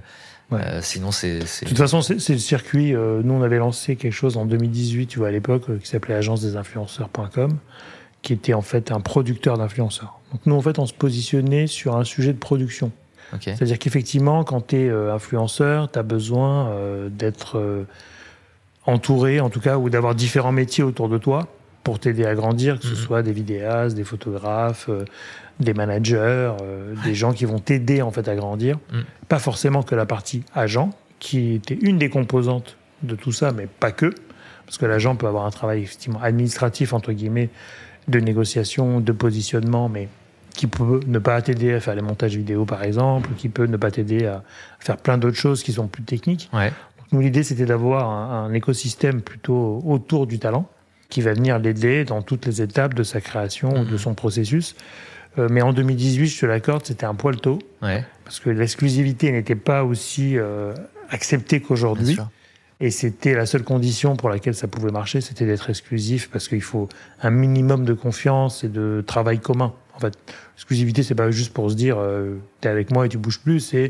Ouais. 0.52 0.62
euh, 0.66 0.80
sinon, 0.82 1.12
c'est 1.12 1.38
De 1.40 1.68
toute 1.70 1.78
façon, 1.78 2.02
c'est 2.02 2.16
le 2.34 2.40
circuit. 2.40 2.94
nous, 2.94 3.34
on 3.34 3.44
avait 3.44 3.60
lancé 3.60 3.96
quelque 3.96 4.14
chose 4.14 4.36
en 4.36 4.46
2018, 4.48 5.06
tu 5.06 5.20
vois, 5.20 5.28
à 5.28 5.32
l'époque, 5.32 5.66
qui 5.80 5.88
s'appelait 5.88 6.16
agence-des-influenceurs.com, 6.16 7.58
qui 8.24 8.34
était 8.34 8.56
en 8.56 8.64
fait 8.64 8.92
un 8.92 9.00
producteur 9.00 9.58
d'influenceurs. 9.60 10.20
Donc, 10.32 10.42
nous, 10.48 10.56
en 10.56 10.62
fait, 10.62 10.80
on 10.80 10.88
se 10.88 10.94
positionnait 10.94 11.68
sur 11.68 11.96
un 11.96 12.04
sujet 12.04 12.34
de 12.34 12.40
production. 12.40 12.92
ok. 13.34 13.42
C'est-à-dire 13.44 13.78
qu'effectivement, 13.78 14.44
quand 14.44 14.68
tu 14.68 14.78
es 14.78 14.90
influenceur, 14.90 15.92
tu 15.92 16.00
as 16.00 16.04
besoin 16.04 16.74
d'être 17.12 17.86
entouré, 18.90 19.40
en 19.40 19.50
tout 19.50 19.60
cas, 19.60 19.78
ou 19.78 19.90
d'avoir 19.90 20.16
différents 20.16 20.52
métiers 20.52 20.84
autour 20.84 21.10
de 21.10 21.18
toi 21.18 21.48
pour 21.84 22.00
t'aider 22.00 22.26
à 22.26 22.36
grandir, 22.36 22.78
que 22.80 22.86
ce 22.86 22.92
Mhm. 22.92 22.96
soit 22.96 23.24
des 23.24 23.32
vidéastes, 23.32 23.96
des 23.96 24.04
photographes, 24.04 24.88
euh, 24.90 25.06
des 25.60 25.74
managers, 25.74 26.52
euh, 26.62 26.94
des 27.04 27.16
gens 27.16 27.34
qui 27.34 27.46
vont 27.46 27.60
t'aider 27.60 28.02
en 28.02 28.12
fait 28.12 28.28
à 28.28 28.36
grandir. 28.36 28.78
Mhm. 28.92 29.04
Pas 29.28 29.40
forcément 29.40 29.84
que 29.84 29.96
la 29.96 30.06
partie 30.06 30.44
agent, 30.54 30.90
qui 31.20 31.54
était 31.56 31.78
une 31.82 31.98
des 31.98 32.10
composantes 32.10 32.78
de 33.04 33.16
tout 33.16 33.32
ça, 33.32 33.52
mais 33.52 33.68
pas 33.68 33.92
que, 33.92 34.14
parce 34.66 34.78
que 34.78 34.86
l'agent 34.86 35.16
peut 35.16 35.28
avoir 35.28 35.46
un 35.46 35.52
travail 35.52 35.82
effectivement 35.84 36.22
administratif 36.22 36.94
entre 36.94 37.12
guillemets 37.12 37.50
de 38.08 38.20
négociation, 38.20 39.00
de 39.00 39.12
positionnement, 39.12 39.90
mais 39.90 40.08
qui 40.56 40.68
peut 40.68 41.00
ne 41.08 41.20
pas 41.20 41.42
t'aider 41.42 41.74
à 41.74 41.80
faire 41.80 41.96
les 41.96 42.02
montages 42.02 42.36
vidéo 42.36 42.66
par 42.66 42.84
exemple, 42.84 43.30
qui 43.38 43.48
peut 43.50 43.66
ne 43.68 43.78
pas 43.78 43.92
t'aider 43.92 44.26
à 44.26 44.44
faire 44.80 44.98
plein 44.98 45.18
d'autres 45.18 45.38
choses 45.38 45.64
qui 45.64 45.72
sont 45.72 45.88
plus 45.88 46.04
techniques. 46.04 46.50
Ouais. 46.54 46.72
Nous, 47.12 47.22
l'idée, 47.22 47.44
c'était 47.44 47.66
d'avoir 47.66 48.10
un, 48.10 48.46
un 48.46 48.54
écosystème 48.54 49.22
plutôt 49.22 49.82
autour 49.86 50.28
du 50.28 50.40
talent 50.40 50.68
qui 51.10 51.22
va 51.22 51.34
venir 51.34 51.58
l'aider 51.58 52.06
dans 52.06 52.22
toutes 52.22 52.46
les 52.46 52.62
étapes 52.62 52.94
de 52.94 53.04
sa 53.04 53.20
création 53.20 53.70
ou 53.72 53.84
de 53.86 53.92
Mhm. 53.94 53.98
son 53.98 54.14
processus. 54.14 54.76
Euh, 55.40 55.48
mais 55.50 55.62
en 55.62 55.74
2018, 55.74 56.28
je 56.28 56.40
te 56.42 56.46
l'accorde, 56.46 56.86
c'était 56.86 57.06
un 57.06 57.16
poil 57.16 57.38
tôt 57.38 57.60
Ouais. 57.82 58.04
parce 58.26 58.40
que 58.40 58.50
l'exclusivité 58.52 59.32
n'était 59.32 59.56
pas 59.56 59.84
aussi 59.84 60.38
euh, 60.38 60.74
acceptée 61.10 61.62
qu'aujourd'hui. 61.62 62.18
Et 62.82 62.92
c'était 62.92 63.34
la 63.34 63.46
seule 63.46 63.64
condition 63.64 64.16
pour 64.16 64.30
laquelle 64.30 64.56
ça 64.56 64.68
pouvait 64.68 64.92
marcher, 64.92 65.20
c'était 65.20 65.46
d'être 65.46 65.70
exclusif 65.70 66.30
parce 66.32 66.48
qu'il 66.48 66.62
faut 66.62 66.88
un 67.22 67.30
minimum 67.30 67.84
de 67.84 67.94
confiance 67.94 68.64
et 68.64 68.70
de 68.70 69.04
travail 69.06 69.40
commun. 69.40 69.74
En 69.96 70.00
fait, 70.00 70.14
l'exclusivité, 70.56 71.04
c'est 71.04 71.14
pas 71.16 71.30
juste 71.30 71.54
pour 71.54 71.70
se 71.70 71.76
dire 71.76 71.98
euh, 72.00 72.38
t'es 72.62 72.70
avec 72.70 72.92
moi 72.92 73.06
et 73.06 73.10
tu 73.10 73.18
bouges 73.18 73.40
plus, 73.42 73.60
c'est 73.60 73.90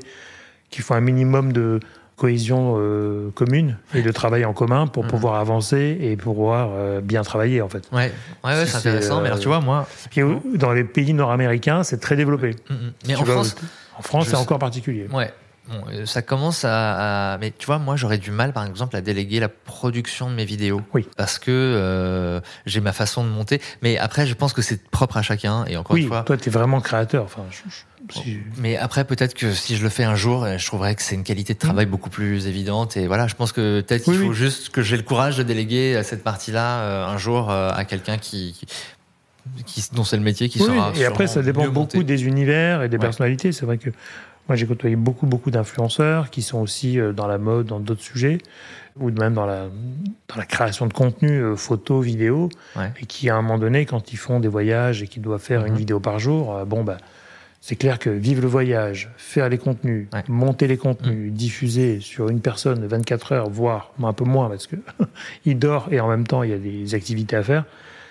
qu'il 0.71 0.83
faut 0.83 0.95
un 0.95 1.01
minimum 1.01 1.53
de 1.53 1.79
cohésion 2.19 2.75
euh, 2.77 3.31
commune 3.33 3.77
et 3.95 4.01
de 4.01 4.11
travail 4.11 4.45
en 4.45 4.53
commun 4.53 4.85
pour 4.87 5.03
Mhm. 5.05 5.09
pouvoir 5.09 5.35
avancer 5.35 5.97
et 6.01 6.15
pouvoir 6.17 6.69
euh, 6.73 7.01
bien 7.01 7.23
travailler 7.23 7.61
en 7.61 7.69
fait. 7.69 7.87
Ouais, 7.91 8.11
ouais, 8.43 8.51
ouais, 8.51 8.65
c'est 8.65 8.67
C'est, 8.67 8.77
intéressant. 8.89 9.21
Mais 9.21 9.27
alors, 9.27 9.39
euh, 9.39 9.41
tu 9.41 9.47
vois, 9.47 9.61
moi. 9.61 9.87
Au- 10.17 10.57
dans 10.57 10.73
les 10.73 10.83
pays 10.83 11.13
nord-américains, 11.13 11.83
c'est 11.83 11.99
très 11.99 12.15
développé. 12.15 12.55
Mm, 12.69 12.73
mm. 12.73 12.77
Mais 13.07 13.13
Tu 13.15 13.19
en 13.21 13.23
vois, 13.23 13.33
France, 13.35 13.55
en 13.97 14.01
France, 14.01 14.27
c'est 14.27 14.35
encore 14.35 14.59
particulier. 14.59 15.07
Ouais. 15.11 15.31
Bon, 15.69 15.83
euh, 15.91 16.05
ça 16.05 16.21
commence 16.21 16.65
à, 16.65 17.33
à- 17.33 17.37
Mais 17.37 17.51
tu 17.57 17.65
vois, 17.65 17.77
moi, 17.79 17.95
j'aurais 17.95 18.17
du 18.17 18.31
mal, 18.31 18.53
par 18.53 18.65
exemple, 18.65 18.95
à 18.95 19.01
déléguer 19.01 19.39
la 19.39 19.49
production 19.49 20.29
de 20.29 20.35
mes 20.35 20.45
vidéos. 20.45 20.81
Oui. 20.93 21.07
Parce 21.17 21.37
que 21.39 21.51
euh, 21.51 22.41
j'ai 22.65 22.81
ma 22.81 22.91
façon 22.93 23.23
de 23.23 23.29
monter. 23.29 23.61
Mais 23.81 23.97
après, 23.97 24.25
je 24.25 24.33
pense 24.33 24.53
que 24.53 24.61
c'est 24.61 24.89
propre 24.89 25.17
à 25.17 25.21
chacun. 25.21 25.65
Et 25.65 25.77
encore 25.77 25.93
Oui, 25.95 26.01
une 26.03 26.07
fois. 26.07 26.23
toi, 26.23 26.37
tu 26.37 26.49
es 26.49 26.51
vraiment 26.51 26.81
créateur. 26.81 27.23
Enfin, 27.23 27.43
je- 27.51 27.57
je- 27.69 28.13
si- 28.21 28.39
Mais 28.57 28.77
après, 28.77 29.03
peut-être 29.05 29.33
que 29.35 29.51
si 29.53 29.75
je 29.75 29.83
le 29.83 29.89
fais 29.89 30.03
un 30.05 30.15
jour, 30.15 30.43
euh, 30.43 30.57
je 30.57 30.65
trouverais 30.65 30.95
que 30.95 31.01
c'est 31.03 31.15
une 31.15 31.23
qualité 31.23 31.53
de 31.53 31.59
travail 31.59 31.85
beaucoup 31.85 32.09
plus 32.09 32.47
évidente. 32.47 32.97
Et 32.97 33.05
voilà, 33.07 33.27
je 33.27 33.35
pense 33.35 33.51
que 33.51 33.81
peut-être 33.81 34.03
qu'il 34.05 34.13
Oui, 34.13 34.19
faut 34.19 34.29
oui. 34.29 34.35
juste 34.35 34.69
que 34.69 34.81
j'ai 34.81 34.97
le 34.97 35.03
courage 35.03 35.37
de 35.37 35.43
déléguer 35.43 36.01
cette 36.03 36.23
partie-là 36.23 36.79
euh, 36.79 37.05
un 37.05 37.17
jour 37.17 37.51
euh, 37.51 37.69
à 37.71 37.85
quelqu'un 37.85 38.17
qui, 38.17 38.53
qui, 38.53 39.63
qui- 39.65 39.89
dont 39.93 40.03
c'est 40.03 40.17
le 40.17 40.23
métier 40.23 40.49
qui 40.49 40.59
Oui, 40.61 40.65
sera. 40.67 40.91
et 40.95 41.05
après, 41.05 41.27
ça 41.27 41.41
dépend 41.43 41.65
beaucoup 41.67 41.97
monté. 41.97 42.03
des 42.03 42.23
univers 42.25 42.81
et 42.83 42.89
des 42.89 42.97
Ouais. 42.97 43.01
personnalités. 43.01 43.51
C'est 43.51 43.65
vrai 43.65 43.77
que 43.77 43.89
moi, 44.49 44.55
j'ai 44.55 44.65
côtoyé 44.65 44.95
beaucoup, 44.95 45.27
beaucoup 45.27 45.51
d'influenceurs 45.51 46.31
qui 46.31 46.41
sont 46.41 46.59
aussi 46.59 46.99
euh, 46.99 47.13
dans 47.13 47.27
la 47.27 47.37
mode, 47.37 47.67
dans 47.67 47.79
d'autres 47.79 48.01
sujets, 48.01 48.39
ou 48.99 49.11
même 49.11 49.35
dans 49.35 49.45
la, 49.45 49.67
dans 50.27 50.35
la 50.35 50.45
création 50.45 50.87
de 50.87 50.93
contenu, 50.93 51.29
euh, 51.29 51.55
photo, 51.55 52.01
vidéo, 52.01 52.49
Ouais. 52.75 52.91
et 52.99 53.05
qui, 53.05 53.29
à 53.29 53.35
un 53.35 53.43
moment 53.43 53.59
donné, 53.59 53.85
quand 53.85 54.11
ils 54.11 54.17
font 54.17 54.39
des 54.39 54.47
voyages 54.47 55.03
et 55.03 55.07
qu'ils 55.07 55.21
doivent 55.21 55.39
faire 55.39 55.65
une 55.65 55.73
Mhm. 55.73 55.77
vidéo 55.77 55.99
par 55.99 56.17
jour, 56.17 56.55
euh, 56.55 56.65
bon, 56.65 56.83
bah, 56.83 56.97
c'est 57.61 57.75
clair 57.75 57.99
que 57.99 58.09
vivre 58.09 58.41
le 58.41 58.47
voyage, 58.47 59.11
faire 59.17 59.49
les 59.49 59.59
contenus, 59.59 60.07
Ouais. 60.13 60.23
monter 60.27 60.65
les 60.65 60.77
contenus, 60.77 61.31
diffuser 61.31 61.99
sur 61.99 62.29
une 62.29 62.41
personne 62.41 62.83
24 62.87 63.33
heures, 63.33 63.49
voire 63.51 63.91
un 64.03 64.13
peu 64.13 64.23
moins, 64.25 64.49
parce 64.49 64.65
que 64.65 64.77
il 65.45 65.59
dort 65.59 65.89
et 65.91 65.99
en 65.99 66.07
même 66.09 66.25
temps, 66.25 66.41
il 66.41 66.49
y 66.49 66.53
a 66.53 66.57
des 66.57 66.95
activités 66.95 67.35
à 67.35 67.43
faire, 67.43 67.65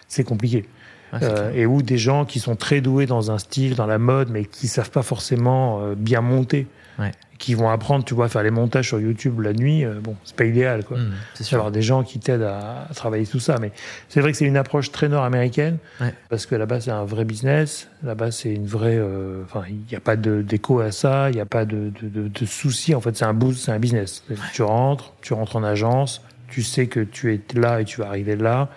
c'est 0.07 0.23
compliqué. 0.23 0.69
C'est 1.13 1.25
Euh, 1.25 1.53
et 1.55 1.67
ou 1.67 1.83
des 1.83 1.99
gens 1.99 2.25
qui 2.25 2.39
sont 2.41 2.57
très 2.57 2.81
doués 2.81 3.07
dans 3.07 3.31
un 3.31 3.39
style, 3.39 3.75
dans 3.75 3.87
la 3.87 3.99
mode, 3.99 4.29
mais 4.31 4.45
qui 4.45 4.69
savent 4.69 4.91
pas 4.91 5.03
forcément 5.03 5.81
euh, 5.83 5.95
bien 5.97 6.21
monter, 6.21 6.67
Ouais. 6.99 7.13
qui 7.39 7.55
vont 7.55 7.71
apprendre, 7.71 8.05
tu 8.05 8.13
vois, 8.15 8.25
à 8.27 8.29
faire 8.29 8.43
les 8.43 8.51
montages 8.51 8.89
sur 8.89 9.01
YouTube 9.01 9.41
la 9.41 9.53
nuit. 9.53 9.85
euh, 9.85 10.01
bon, 10.03 10.17
c'est 10.25 10.35
pas 10.35 10.45
idéal, 10.45 10.85
quoi. 10.85 10.99
Mm, 10.99 11.13
c'est 11.35 11.45
sûr. 11.45 11.59
Avoir 11.59 11.71
des 11.71 11.81
gens 11.83 12.03
qui 12.03 12.19
t'aident 12.19 12.43
à, 12.43 12.87
à 12.91 12.95
travailler 12.95 13.25
tout 13.27 13.39
ça, 13.39 13.57
mais 13.61 13.71
c'est 14.09 14.21
vrai 14.21 14.33
que 14.33 14.37
c'est 14.39 14.45
une 14.47 14.57
approche 14.57 14.91
très 14.91 15.09
nord-américaine 15.09 15.79
Ouais. 16.01 16.13
parce 16.29 16.45
que 16.47 16.57
là-bas 16.57 16.81
c'est 16.81 16.91
un 16.91 17.05
vrai 17.05 17.25
business, 17.25 17.89
là-bas 18.03 18.33
c'est 18.33 18.53
une 18.53 18.67
vraie, 18.67 18.99
euh, 18.99 19.43
enfin 19.45 19.63
il 19.69 19.77
n'y 19.89 19.95
a 19.97 20.01
pas 20.01 20.17
de 20.17 20.43
d'écho 20.43 20.81
à 20.81 20.91
ça, 20.91 21.31
il 21.31 21.37
n'y 21.37 21.41
a 21.41 21.47
pas 21.47 21.65
de, 21.65 21.93
de, 22.03 22.09
de, 22.09 22.29
de 22.29 22.47
soucis. 22.47 22.95
En 22.97 23.01
fait, 23.01 23.17
c'est 23.17 23.25
un 23.25 23.35
boost, 23.35 23.65
c'est 23.65 23.73
un 23.73 23.79
business. 23.79 24.25
Tu 24.53 24.63
rentres, 24.63 25.15
tu 25.23 25.33
rentres 25.35 25.55
en 25.57 25.63
agence, 25.63 26.23
tu 26.49 26.63
sais 26.65 26.89
que 26.89 27.01
tu 27.01 27.33
es 27.33 27.41
là 27.55 27.81
et 27.81 27.85
tu 27.85 28.01
vas 28.01 28.09
arriver 28.09 28.35
là. 28.35 28.69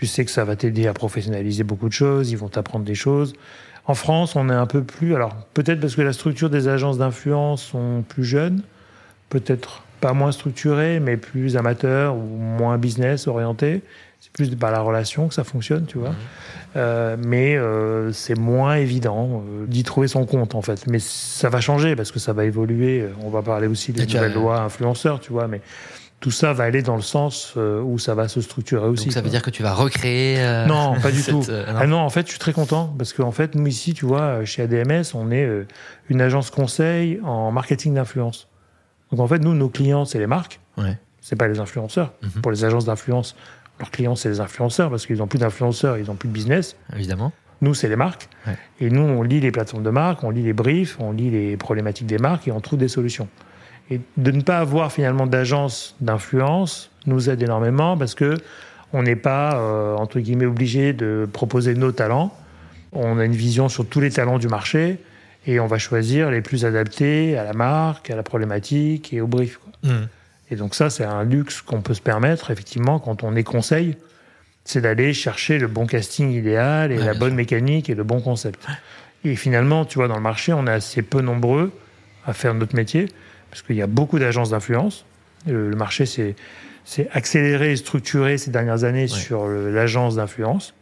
Tu 0.00 0.06
sais 0.06 0.24
que 0.24 0.30
ça 0.30 0.44
va 0.44 0.56
t'aider 0.56 0.86
à 0.86 0.94
professionnaliser 0.94 1.62
beaucoup 1.62 1.86
de 1.86 1.92
choses, 1.92 2.30
ils 2.30 2.38
vont 2.38 2.48
t'apprendre 2.48 2.86
des 2.86 2.94
choses. 2.94 3.34
En 3.84 3.92
France, 3.92 4.34
on 4.34 4.48
est 4.48 4.54
un 4.54 4.64
peu 4.64 4.82
plus. 4.82 5.14
Alors, 5.14 5.36
peut-être 5.52 5.78
parce 5.78 5.94
que 5.94 6.00
la 6.00 6.14
structure 6.14 6.48
des 6.48 6.68
agences 6.68 6.96
d'influence 6.96 7.62
sont 7.62 8.02
plus 8.08 8.24
jeunes, 8.24 8.62
peut-être 9.28 9.82
pas 10.00 10.14
moins 10.14 10.32
structurées, 10.32 11.00
mais 11.00 11.18
plus 11.18 11.58
amateurs 11.58 12.16
ou 12.16 12.38
moins 12.38 12.78
business 12.78 13.26
orientés. 13.26 13.82
C'est 14.20 14.32
plus 14.32 14.48
par 14.56 14.70
la 14.70 14.80
relation 14.80 15.28
que 15.28 15.34
ça 15.34 15.44
fonctionne, 15.44 15.84
tu 15.84 15.98
vois. 15.98 16.10
Mhm. 16.10 16.16
Euh, 16.76 17.16
mais 17.18 17.56
euh, 17.58 18.10
c'est 18.12 18.38
moins 18.38 18.76
évident 18.76 19.42
euh, 19.44 19.66
d'y 19.66 19.82
trouver 19.82 20.08
son 20.08 20.24
compte, 20.24 20.54
en 20.54 20.62
fait. 20.62 20.86
Mais 20.86 20.98
ça 20.98 21.50
va 21.50 21.60
changer 21.60 21.94
parce 21.94 22.10
que 22.10 22.18
ça 22.18 22.32
va 22.32 22.46
évoluer. 22.46 23.04
On 23.22 23.28
va 23.28 23.42
parler 23.42 23.66
aussi 23.66 23.92
des 23.92 24.06
nouvelles 24.06 24.32
lois 24.32 24.62
influenceurs, 24.62 25.20
tu 25.20 25.30
vois. 25.30 25.46
Mais 25.46 25.60
tout 26.20 26.30
ça 26.30 26.52
va 26.52 26.64
aller 26.64 26.82
dans 26.82 26.96
le 26.96 27.02
sens 27.02 27.54
euh, 27.56 27.80
où 27.80 27.98
ça 27.98 28.14
va 28.14 28.28
se 28.28 28.40
structurer 28.42 28.86
aussi. 28.86 29.06
Donc 29.06 29.12
ça 29.14 29.20
veut 29.20 29.24
quoi. 29.24 29.30
dire 29.30 29.42
que 29.42 29.50
tu 29.50 29.62
vas 29.62 29.72
recréer. 29.74 30.36
euh, 30.38 30.66
Non, 30.66 30.94
pas 31.00 31.10
du 31.10 31.18
cette, 31.22 31.34
tout. 31.34 31.46
euh, 31.50 31.66
non. 31.72 31.78
Ah 31.80 31.86
non, 31.86 31.98
en 31.98 32.10
fait, 32.10 32.26
je 32.26 32.30
suis 32.32 32.38
très 32.38 32.52
content 32.52 32.94
parce 32.98 33.12
qu'en 33.14 33.30
fait, 33.32 33.54
nous 33.54 33.66
ici, 33.66 33.94
tu 33.94 34.04
vois, 34.06 34.44
chez 34.44 34.62
ADMS, 34.62 35.02
on 35.14 35.30
est 35.30 35.44
euh, 35.44 35.66
une 36.10 36.20
agence 36.20 36.50
conseil 36.50 37.20
en 37.24 37.50
marketing 37.52 37.94
d'influence. 37.94 38.48
Donc 39.10 39.20
en 39.20 39.26
fait, 39.26 39.38
nous, 39.38 39.54
nos 39.54 39.68
clients, 39.70 40.04
c'est 40.04 40.18
les 40.18 40.26
marques, 40.26 40.60
Ouais. 40.76 40.98
c'est 41.20 41.36
pas 41.36 41.48
les 41.48 41.58
influenceurs. 41.58 42.12
Mhm. 42.22 42.42
Pour 42.42 42.50
les 42.52 42.64
agences 42.64 42.84
d'influence, 42.84 43.34
leurs 43.78 43.90
clients, 43.90 44.14
c'est 44.14 44.28
les 44.28 44.40
influenceurs 44.40 44.90
parce 44.90 45.06
qu'ils 45.06 45.16
n'ont 45.16 45.26
plus 45.26 45.38
d'influenceurs, 45.38 45.96
ils 45.96 46.06
n'ont 46.06 46.16
plus 46.16 46.28
de 46.28 46.34
business. 46.34 46.76
Évidemment. 46.94 47.32
Nous, 47.62 47.74
c'est 47.74 47.88
les 47.88 47.96
marques. 47.96 48.28
Ouais. 48.46 48.56
Et 48.80 48.88
nous, 48.90 49.02
on 49.02 49.22
lit 49.22 49.40
les 49.40 49.50
plateformes 49.50 49.82
de 49.82 49.90
marques, 49.90 50.22
on 50.22 50.30
lit 50.30 50.42
les 50.42 50.52
briefs, 50.52 50.96
on 51.00 51.12
lit 51.12 51.30
les 51.30 51.56
problématiques 51.56 52.06
des 52.06 52.18
marques 52.18 52.46
et 52.48 52.52
on 52.52 52.60
trouve 52.60 52.78
des 52.78 52.88
solutions. 52.88 53.28
Et 53.90 54.00
de 54.16 54.30
ne 54.30 54.40
pas 54.42 54.58
avoir 54.58 54.92
finalement 54.92 55.26
d'agence 55.26 55.96
d'influence 56.00 56.90
nous 57.06 57.28
aide 57.28 57.42
énormément 57.42 57.96
parce 57.96 58.14
que 58.14 58.36
on 58.92 59.02
n'est 59.02 59.16
pas, 59.16 59.54
euh, 59.60 59.94
entre 59.94 60.18
guillemets, 60.18 60.46
obligé 60.46 60.92
de 60.92 61.28
proposer 61.32 61.74
nos 61.74 61.92
talents. 61.92 62.36
On 62.92 63.18
a 63.18 63.24
une 63.24 63.34
vision 63.36 63.68
sur 63.68 63.86
tous 63.86 64.00
les 64.00 64.10
talents 64.10 64.38
du 64.38 64.48
marché 64.48 64.98
et 65.46 65.60
on 65.60 65.66
va 65.66 65.78
choisir 65.78 66.30
les 66.30 66.40
plus 66.40 66.64
adaptés 66.64 67.38
à 67.38 67.44
la 67.44 67.52
marque, 67.52 68.10
à 68.10 68.16
la 68.16 68.22
problématique 68.24 69.12
et 69.12 69.20
au 69.20 69.26
brief. 69.28 69.58
quoi. 69.58 69.72
Mm. 69.90 70.08
Et 70.50 70.56
donc 70.56 70.74
ça, 70.74 70.90
c'est 70.90 71.04
un 71.04 71.22
luxe 71.22 71.62
qu'on 71.62 71.80
peut 71.80 71.94
se 71.94 72.00
permettre, 72.00 72.50
effectivement, 72.50 72.98
quand 72.98 73.22
on 73.22 73.36
est 73.36 73.44
conseil, 73.44 73.96
c'est 74.64 74.80
d'aller 74.80 75.14
chercher 75.14 75.58
le 75.58 75.68
bon 75.68 75.86
casting 75.86 76.30
idéal 76.30 76.90
et 76.92 76.98
Ouais, 76.98 77.04
la 77.04 77.14
bonne 77.14 77.30
sûr. 77.30 77.36
mécanique 77.36 77.88
et 77.88 77.94
le 77.94 78.02
bon 78.02 78.20
concept. 78.20 78.66
Et 79.24 79.36
finalement, 79.36 79.84
tu 79.84 79.98
vois, 79.98 80.08
dans 80.08 80.16
le 80.16 80.22
marché, 80.22 80.52
on 80.52 80.66
est 80.66 80.72
assez 80.72 81.02
peu 81.02 81.20
nombreux 81.20 81.70
à 82.26 82.32
faire 82.32 82.54
notre 82.54 82.74
métier, 82.74 83.08
parce 83.50 83.62
qu'il 83.62 83.76
y 83.76 83.82
a 83.82 83.86
beaucoup 83.86 84.18
d'agences 84.18 84.50
d'influence. 84.50 85.04
Le, 85.46 85.70
marché 85.70 86.06
s'est 86.06 86.34
accéléré 87.12 87.72
et 87.72 87.76
structuré 87.76 88.38
ces 88.38 88.50
dernières 88.50 88.84
années 88.84 89.06
sur 89.08 89.48
l'agence 89.48 90.16
d'influence, 90.16 90.74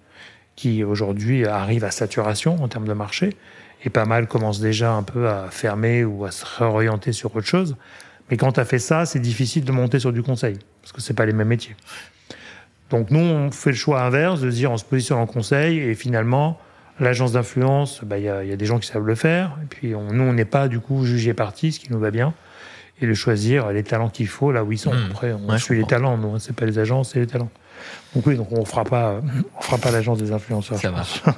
qui 0.57 0.85
aujourd'hui 0.85 1.47
arrive 1.47 1.85
à 1.85 1.91
saturation 1.91 2.63
en 2.63 2.69
termes 2.69 2.89
de 2.89 2.93
marché, 2.93 3.37
et 3.85 3.91
pas 3.91 4.05
mal 4.05 4.27
commencent 4.27 4.61
déjà 4.61 4.93
un 4.93 5.05
peu 5.05 5.29
à 5.29 5.49
fermer 5.51 6.05
ou 6.05 6.25
à 6.25 6.31
se 6.31 6.45
réorienter 6.59 7.13
sur 7.13 7.35
autre 7.37 7.47
chose. 7.47 7.77
Mais 8.31 8.37
quand 8.37 8.53
tu 8.53 8.61
as 8.61 8.65
fait 8.65 8.81
ça, 8.81 9.07
c'est 9.07 9.21
difficile 9.21 9.65
de 9.65 9.73
monter 9.73 10.01
sur 10.01 10.13
du 10.13 10.23
conseil, 10.23 10.59
parce 10.83 10.93
que 10.93 11.01
c'est 11.01 11.15
pas 11.15 11.25
les 11.27 11.33
mêmes 11.33 11.49
métiers. 11.49 11.77
Donc 12.91 13.11
nous, 13.11 13.21
on 13.21 13.51
fait 13.51 13.71
le 13.71 13.77
choix 13.77 14.03
inverse 14.03 14.41
de 14.41 14.51
se 14.51 14.57
dire 14.57 14.73
on 14.73 14.77
se 14.77 14.85
positionne 14.85 15.19
en 15.19 15.27
conseil 15.27 15.79
et 15.79 15.95
finalement, 15.95 16.59
l'agence 17.01 17.33
d'influence, 17.33 18.01
bah, 18.03 18.19
il 18.19 18.25
y, 18.25 18.29
a, 18.29 18.43
il 18.43 18.51
y 18.51 18.53
a 18.53 18.57
des 18.57 18.65
gens 18.65 18.79
qui 18.79 18.89
savent 18.89 19.07
le 19.07 19.15
faire. 19.15 19.57
Et 19.63 19.67
puis 19.67 19.95
on- 19.95 20.13
nous, 20.13 20.25
on 20.25 20.33
n'est 20.33 20.45
pas 20.47 20.69
du 20.69 20.81
coup 20.81 21.05
jugé 21.05 21.35
parti, 21.35 21.73
ce 21.73 21.81
qui 21.81 21.93
nous 21.93 21.99
va 21.99 22.11
bien. 22.11 22.35
Et 23.01 23.07
de 23.07 23.15
choisir 23.15 23.71
les 23.71 23.85
talents 23.85 24.09
qu'il 24.09 24.27
faut 24.27 24.51
là 24.51 24.65
où 24.65 24.73
ils 24.73 24.79
sont. 24.79 24.93
Mmh. 24.93 25.09
Après, 25.11 25.33
on 25.33 25.51
Ouais, 25.51 25.59
suit 25.59 25.77
les 25.77 25.85
talents, 25.85 26.17
nous, 26.19 26.35
hein, 26.35 26.39
c'est 26.39 26.55
pas 26.55 26.67
les 26.67 26.79
agences, 26.79 27.11
c'est 27.13 27.21
les 27.21 27.27
talents. 27.27 27.51
Donc 28.15 28.27
oui, 28.27 28.37
donc 28.37 28.49
on 28.51 28.65
fera 28.65 28.85
pas, 28.85 29.21
on 29.57 29.63
fera 29.63 29.79
pas 29.79 29.91
l'agence 29.91 30.19
des 30.19 30.33
influenceurs. 30.33 30.79
Ça 30.79 30.91
marche. 30.91 31.23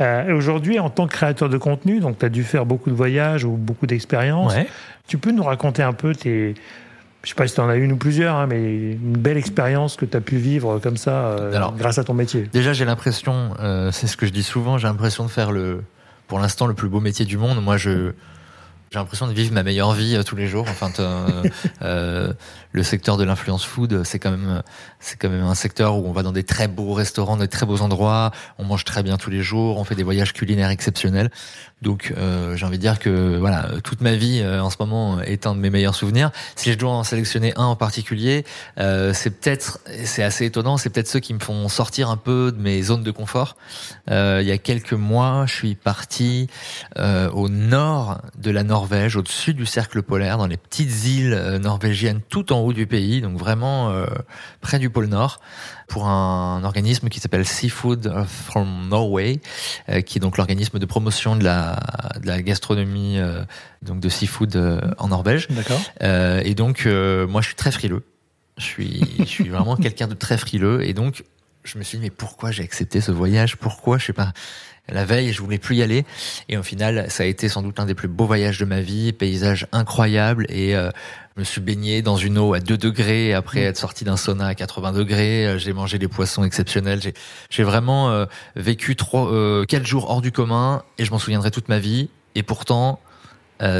Euh, 0.00 0.36
Aujourd'hui, 0.36 0.80
en 0.80 0.90
tant 0.90 1.06
que 1.06 1.12
créateur 1.12 1.48
de 1.48 1.56
contenu, 1.56 2.00
donc 2.00 2.18
tu 2.18 2.26
as 2.26 2.28
dû 2.28 2.42
faire 2.42 2.66
beaucoup 2.66 2.90
de 2.90 2.96
voyages 2.96 3.44
ou 3.44 3.52
beaucoup 3.52 3.86
d'expériences. 3.86 4.52
Ouais. 4.52 4.66
Tu 5.06 5.18
peux 5.18 5.30
nous 5.30 5.44
raconter 5.44 5.84
un 5.84 5.92
peu 5.92 6.14
tes. 6.14 6.54
Je 7.22 7.28
sais 7.28 7.34
pas 7.36 7.46
si 7.46 7.54
tu 7.54 7.60
en 7.60 7.68
as 7.68 7.76
une 7.76 7.92
ou 7.92 7.96
plusieurs, 7.96 8.34
hein, 8.34 8.46
mais 8.48 8.92
une 8.92 9.16
belle 9.16 9.36
expérience 9.36 9.96
que 9.96 10.04
tu 10.04 10.16
as 10.16 10.20
pu 10.20 10.36
vivre 10.36 10.80
comme 10.80 10.96
ça 10.96 11.26
euh, 11.26 11.54
Alors, 11.54 11.74
grâce 11.76 11.98
à 11.98 12.04
ton 12.04 12.12
métier. 12.12 12.50
Déjà, 12.52 12.72
j'ai 12.72 12.84
l'impression, 12.84 13.54
euh, 13.60 13.92
c'est 13.92 14.08
ce 14.08 14.16
que 14.16 14.26
je 14.26 14.32
dis 14.32 14.42
souvent, 14.42 14.76
j'ai 14.78 14.88
l'impression 14.88 15.24
de 15.24 15.30
faire 15.30 15.52
le, 15.52 15.84
pour 16.26 16.40
l'instant, 16.40 16.66
le 16.66 16.74
plus 16.74 16.88
beau 16.88 17.00
métier 17.00 17.24
du 17.24 17.38
monde. 17.38 17.62
Moi, 17.62 17.76
je, 17.76 18.12
J'ai 18.94 19.00
l'impression 19.00 19.26
de 19.26 19.32
vivre 19.32 19.52
ma 19.52 19.64
meilleure 19.64 19.92
vie 19.92 20.16
tous 20.24 20.36
les 20.36 20.46
jours. 20.46 20.66
Enfin, 20.68 20.88
euh, 21.82 22.32
le 22.70 22.82
secteur 22.84 23.16
de 23.16 23.24
l'influence 23.24 23.64
food, 23.64 24.04
c'est 24.04 24.20
quand 24.20 24.30
même, 24.30 24.62
c'est 25.00 25.18
quand 25.18 25.28
même 25.28 25.42
un 25.42 25.56
secteur 25.56 25.96
où 25.96 26.06
on 26.06 26.12
va 26.12 26.22
dans 26.22 26.30
des 26.30 26.44
très 26.44 26.68
beaux 26.68 26.92
restaurants, 26.92 27.36
des 27.36 27.48
très 27.48 27.66
beaux 27.66 27.82
endroits. 27.82 28.30
On 28.56 28.64
mange 28.64 28.84
très 28.84 29.02
bien 29.02 29.16
tous 29.16 29.30
les 29.30 29.42
jours. 29.42 29.78
On 29.78 29.84
fait 29.84 29.96
des 29.96 30.04
voyages 30.04 30.32
culinaires 30.32 30.70
exceptionnels. 30.70 31.32
Donc, 31.84 32.14
euh, 32.16 32.56
j'ai 32.56 32.64
envie 32.64 32.78
de 32.78 32.82
dire 32.82 32.98
que 32.98 33.36
voilà, 33.36 33.68
toute 33.84 34.00
ma 34.00 34.14
vie 34.14 34.40
euh, 34.42 34.62
en 34.62 34.70
ce 34.70 34.76
moment 34.80 35.20
est 35.20 35.46
un 35.46 35.54
de 35.54 35.60
mes 35.60 35.68
meilleurs 35.68 35.94
souvenirs. 35.94 36.30
Si 36.56 36.72
je 36.72 36.78
dois 36.78 36.92
en 36.92 37.04
sélectionner 37.04 37.52
un 37.56 37.64
en 37.64 37.76
particulier, 37.76 38.44
euh, 38.78 39.12
c'est 39.12 39.30
peut-être, 39.30 39.80
c'est 40.04 40.22
assez 40.22 40.46
étonnant, 40.46 40.78
c'est 40.78 40.88
peut-être 40.88 41.08
ceux 41.08 41.20
qui 41.20 41.34
me 41.34 41.40
font 41.40 41.68
sortir 41.68 42.08
un 42.08 42.16
peu 42.16 42.52
de 42.52 42.60
mes 42.60 42.80
zones 42.80 43.02
de 43.02 43.10
confort. 43.10 43.56
Euh, 44.10 44.38
il 44.40 44.48
y 44.48 44.50
a 44.50 44.56
quelques 44.56 44.94
mois, 44.94 45.44
je 45.46 45.54
suis 45.54 45.74
parti 45.74 46.48
euh, 46.96 47.28
au 47.32 47.50
nord 47.50 48.22
de 48.38 48.50
la 48.50 48.64
Norvège, 48.84 49.16
au-dessus 49.16 49.54
du 49.54 49.64
cercle 49.64 50.02
polaire, 50.02 50.36
dans 50.36 50.46
les 50.46 50.58
petites 50.58 51.06
îles 51.06 51.32
euh, 51.32 51.58
norvégiennes, 51.58 52.20
tout 52.28 52.52
en 52.52 52.60
haut 52.60 52.72
du 52.72 52.86
pays, 52.86 53.22
donc 53.22 53.38
vraiment 53.38 53.94
près 54.60 54.78
du 54.78 54.90
pôle 54.90 55.06
Nord 55.06 55.40
pour 55.88 56.06
un 56.06 56.64
organisme 56.64 57.08
qui 57.08 57.20
s'appelle 57.20 57.46
Seafood 57.46 58.12
from 58.26 58.88
Norway, 58.88 59.40
euh, 59.88 60.00
qui 60.00 60.18
est 60.18 60.20
donc 60.20 60.36
l'organisme 60.36 60.78
de 60.78 60.86
promotion 60.86 61.36
de 61.36 61.44
la, 61.44 61.78
de 62.20 62.26
la 62.26 62.42
gastronomie 62.42 63.18
euh, 63.18 63.44
donc 63.82 64.00
de 64.00 64.08
seafood 64.08 64.56
euh, 64.56 64.80
en 64.98 65.08
Norvège. 65.08 65.48
D'accord. 65.48 65.80
et 66.00 66.54
donc 66.54 66.86
moi 66.86 67.40
je 67.40 67.46
suis 67.46 67.56
très 67.56 67.72
frileux. 67.72 68.04
Je 68.56 68.64
suis, 68.64 69.04
je 69.18 69.24
suis 69.24 69.48
vraiment 69.48 69.76
quelqu'un 69.82 70.06
de 70.06 70.14
très 70.14 70.38
frileux 70.38 70.86
et 70.86 70.94
donc 70.94 71.24
je 71.64 71.78
me 71.78 71.82
suis 71.82 71.98
dit 71.98 72.04
mais 72.04 72.10
pourquoi 72.10 72.50
j'ai 72.50 72.62
accepté 72.62 73.00
ce 73.00 73.10
voyage? 73.10 73.56
Pourquoi? 73.56 73.98
Je 73.98 74.06
sais 74.06 74.12
pas 74.12 74.32
la 74.92 75.04
veille, 75.04 75.32
je 75.32 75.40
voulais 75.40 75.58
plus 75.58 75.76
y 75.76 75.82
aller. 75.82 76.04
Et 76.48 76.56
au 76.56 76.62
final, 76.62 77.06
ça 77.08 77.22
a 77.22 77.26
été 77.26 77.48
sans 77.48 77.62
doute 77.62 77.80
un 77.80 77.86
des 77.86 77.94
plus 77.94 78.08
beaux 78.08 78.26
voyages 78.26 78.58
de 78.58 78.64
ma 78.64 78.80
vie, 78.80 79.12
paysage 79.12 79.66
incroyable. 79.72 80.46
Et 80.50 80.76
euh, 80.76 80.90
je 81.36 81.40
me 81.40 81.44
suis 81.44 81.60
baigné 81.60 82.00
dans 82.00 82.16
une 82.16 82.38
eau 82.38 82.54
à 82.54 82.60
2 82.60 82.76
degrés 82.76 83.34
après 83.34 83.62
mm. 83.62 83.68
être 83.68 83.76
sorti 83.76 84.04
d'un 84.04 84.16
sauna 84.16 84.46
à 84.46 84.54
80 84.54 84.92
degrés. 84.92 85.46
Euh, 85.46 85.58
j'ai 85.58 85.72
mangé 85.72 85.98
des 85.98 86.06
poissons 86.06 86.44
exceptionnels. 86.44 87.00
J'ai 87.50 87.64
vraiment 87.64 88.10
euh, 88.10 88.26
vécu 88.54 88.94
trois, 88.94 89.32
euh, 89.32 89.64
quatre 89.64 89.86
jours 89.86 90.10
hors 90.10 90.20
du 90.20 90.30
commun 90.30 90.84
et 90.98 91.04
je 91.04 91.10
m'en 91.10 91.18
souviendrai 91.18 91.50
toute 91.50 91.68
ma 91.68 91.78
vie. 91.78 92.08
Et 92.34 92.42
pourtant, 92.42 93.00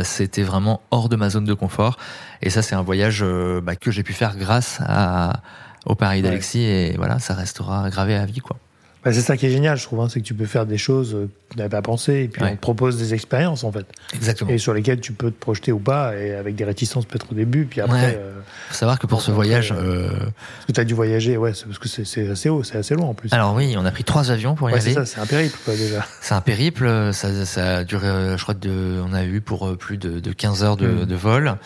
c'était 0.04 0.42
vraiment 0.42 0.80
hors 0.90 1.10
de 1.10 1.16
ma 1.16 1.28
zone 1.28 1.44
de 1.44 1.52
confort. 1.52 1.98
Et 2.40 2.48
ça, 2.48 2.62
c'est 2.62 2.74
un 2.74 2.82
voyage 2.82 3.22
bah, 3.62 3.76
que 3.76 3.90
j'ai 3.90 4.02
pu 4.02 4.14
faire 4.14 4.34
grâce 4.36 4.78
à, 4.80 5.42
au 5.84 5.94
Paris 5.94 6.22
d'Alexis. 6.22 6.62
Et 6.62 6.94
voilà, 6.96 7.18
ça 7.18 7.34
restera 7.34 7.90
gravé 7.90 8.14
à 8.14 8.24
vie, 8.24 8.38
quoi. 8.38 8.56
Bah, 9.04 9.12
c'est 9.12 9.20
ça 9.20 9.36
qui 9.36 9.46
est 9.46 9.50
génial, 9.50 9.76
je 9.76 9.82
trouve, 9.82 10.00
hein, 10.00 10.08
c'est 10.08 10.20
que 10.20 10.24
tu 10.24 10.34
peux 10.34 10.46
faire 10.46 10.64
des 10.64 10.78
choses 10.78 11.12
que 11.12 11.52
tu 11.52 11.58
n'avais 11.58 11.68
pas 11.68 11.82
pensé, 11.82 12.22
et 12.24 12.28
puis 12.28 12.42
on 12.42 12.54
te 12.54 12.60
propose 12.60 12.96
des 12.96 13.12
expériences, 13.12 13.62
en 13.62 13.70
fait. 13.70 13.86
Exactement. 14.14 14.50
Et 14.50 14.58
sur 14.58 14.72
lesquelles 14.72 15.00
tu 15.00 15.12
peux 15.12 15.30
te 15.30 15.38
projeter 15.38 15.72
ou 15.72 15.78
pas, 15.78 16.16
et 16.16 16.34
avec 16.34 16.54
des 16.54 16.64
réticences 16.64 17.04
peut-être 17.04 17.32
au 17.32 17.34
début, 17.34 17.66
puis 17.66 17.80
après... 17.80 18.06
Ouais. 18.06 18.18
Euh, 18.18 18.40
faut 18.68 18.74
savoir 18.74 18.98
que 18.98 19.06
pour 19.06 19.20
ce 19.20 19.30
voyage... 19.30 19.74
Euh... 19.76 20.08
Parce 20.08 20.66
que 20.68 20.72
tu 20.72 20.80
as 20.80 20.84
dû 20.84 20.94
voyager, 20.94 21.36
ouais, 21.36 21.52
parce 21.52 21.78
que 21.78 21.88
c'est 21.88 22.28
assez 22.28 22.48
haut, 22.48 22.62
c'est 22.62 22.78
assez 22.78 22.94
loin 22.94 23.08
en 23.08 23.14
plus. 23.14 23.32
Alors 23.32 23.54
oui, 23.54 23.74
on 23.76 23.84
a 23.84 23.90
pris 23.90 24.04
trois 24.04 24.30
avions 24.30 24.54
pour 24.54 24.70
y 24.70 24.72
ouais, 24.72 24.80
aller. 24.80 24.94
c'est 24.94 24.94
ça, 24.94 25.06
c'est 25.06 25.20
un 25.20 25.26
périple, 25.26 25.58
quoi, 25.64 25.74
déjà. 25.74 26.06
C'est 26.20 26.34
un 26.34 26.40
périple, 26.40 27.10
ça, 27.12 27.44
ça 27.44 27.76
a 27.76 27.84
duré, 27.84 28.08
je 28.38 28.42
crois, 28.42 28.54
de, 28.54 29.00
on 29.06 29.12
a 29.12 29.24
eu 29.24 29.42
pour 29.42 29.68
euh, 29.68 29.76
plus 29.76 29.98
de, 29.98 30.20
de 30.20 30.32
15 30.32 30.64
heures 30.64 30.76
de, 30.78 30.86
mmh. 30.86 31.04
de 31.04 31.14
vol. 31.14 31.56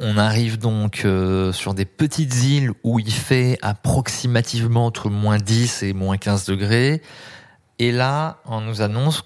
On 0.00 0.16
arrive 0.16 0.58
donc 0.58 1.02
euh, 1.04 1.52
sur 1.52 1.74
des 1.74 1.84
petites 1.84 2.44
îles 2.44 2.72
où 2.84 3.00
il 3.00 3.12
fait 3.12 3.58
approximativement 3.62 4.86
entre 4.86 5.10
moins 5.10 5.38
10 5.38 5.82
et 5.82 5.92
moins 5.92 6.16
15 6.16 6.44
degrés. 6.44 7.02
Et 7.78 7.90
là, 7.90 8.38
on 8.44 8.60
nous 8.60 8.80
annonce 8.80 9.22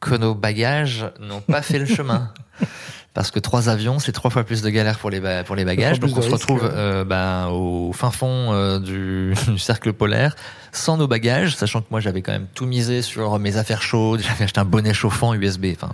que 0.00 0.14
nos 0.14 0.34
bagages 0.34 1.06
n'ont 1.20 1.40
pas 1.40 1.62
fait 1.62 1.78
le 1.78 1.86
chemin. 1.86 2.32
Parce 3.14 3.30
que 3.30 3.38
trois 3.38 3.68
avions, 3.68 4.00
c'est 4.00 4.10
trois 4.10 4.30
fois 4.30 4.42
plus 4.42 4.60
de 4.60 4.68
galère 4.70 4.98
pour 4.98 5.08
les, 5.08 5.42
pour 5.46 5.54
les 5.54 5.64
bagages. 5.64 6.00
Donc 6.00 6.16
on 6.16 6.22
se 6.22 6.30
retrouve 6.30 6.68
euh, 6.72 7.04
bah, 7.04 7.48
au 7.50 7.92
fin 7.92 8.10
fond 8.10 8.52
euh, 8.52 8.80
du, 8.80 9.34
du, 9.46 9.58
cercle 9.58 9.92
polaire, 9.92 10.34
sans 10.76 10.96
nos 10.96 11.06
bagages, 11.06 11.56
sachant 11.56 11.80
que 11.80 11.86
moi 11.90 12.00
j'avais 12.00 12.22
quand 12.22 12.32
même 12.32 12.46
tout 12.54 12.66
misé 12.66 13.02
sur 13.02 13.38
mes 13.38 13.56
affaires 13.56 13.82
chaudes, 13.82 14.20
j'avais 14.26 14.44
acheté 14.44 14.60
un 14.60 14.64
bonnet 14.64 14.94
chauffant 14.94 15.34
USB. 15.34 15.66
Enfin, 15.74 15.92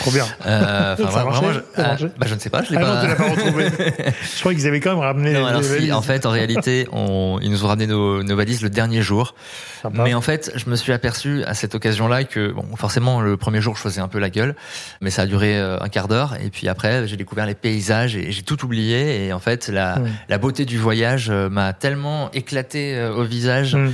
Trop 0.00 0.10
bien. 0.10 0.26
Euh, 0.46 0.94
enfin, 0.94 1.04
vraiment, 1.04 1.30
vraiment, 1.30 1.52
je, 1.52 1.58
euh, 2.04 2.08
bah, 2.18 2.26
je 2.26 2.34
ne 2.34 2.40
sais 2.40 2.50
pas, 2.50 2.62
je 2.62 2.70
l'ai 2.70 2.76
ah 2.78 2.80
pas. 2.80 2.94
Non, 2.94 3.00
tu 3.02 3.08
l'as 3.08 3.14
pas 3.14 3.30
retrouvé. 3.30 3.66
je 4.34 4.40
crois 4.40 4.54
qu'ils 4.54 4.66
avaient 4.66 4.80
quand 4.80 4.90
même 4.90 4.98
ramené. 4.98 5.32
Non, 5.32 5.46
alors 5.46 5.60
les 5.60 5.80
si, 5.80 5.92
en 5.92 6.02
fait, 6.02 6.26
en 6.26 6.30
réalité, 6.30 6.88
on, 6.92 7.38
ils 7.42 7.50
nous 7.50 7.64
ont 7.64 7.68
ramené 7.68 7.86
nos, 7.86 8.22
nos 8.22 8.36
valises 8.36 8.62
le 8.62 8.70
dernier 8.70 9.02
jour. 9.02 9.34
Sympa. 9.82 10.02
Mais 10.04 10.14
en 10.14 10.20
fait, 10.20 10.52
je 10.54 10.68
me 10.68 10.76
suis 10.76 10.92
aperçu 10.92 11.42
à 11.44 11.54
cette 11.54 11.74
occasion-là 11.74 12.24
que, 12.24 12.52
bon, 12.52 12.64
forcément, 12.76 13.20
le 13.20 13.36
premier 13.36 13.60
jour, 13.60 13.76
je 13.76 13.82
faisais 13.82 14.00
un 14.00 14.08
peu 14.08 14.18
la 14.18 14.30
gueule, 14.30 14.54
mais 15.00 15.10
ça 15.10 15.22
a 15.22 15.26
duré 15.26 15.58
euh, 15.58 15.78
un 15.80 15.88
quart 15.88 16.08
d'heure. 16.08 16.36
Et 16.44 16.50
puis 16.50 16.68
après, 16.68 17.06
j'ai 17.08 17.16
découvert 17.16 17.46
les 17.46 17.54
paysages 17.54 18.16
et 18.16 18.30
j'ai 18.32 18.42
tout 18.42 18.64
oublié. 18.64 19.26
Et 19.26 19.32
en 19.32 19.40
fait, 19.40 19.68
la, 19.68 19.98
Mm. 19.98 20.08
la 20.28 20.38
beauté 20.38 20.64
du 20.64 20.78
voyage 20.78 21.28
euh, 21.30 21.48
m'a 21.48 21.72
tellement 21.72 22.30
éclaté 22.32 23.00
au 23.14 23.24
visage 23.24 23.74
Mm. 23.74 23.92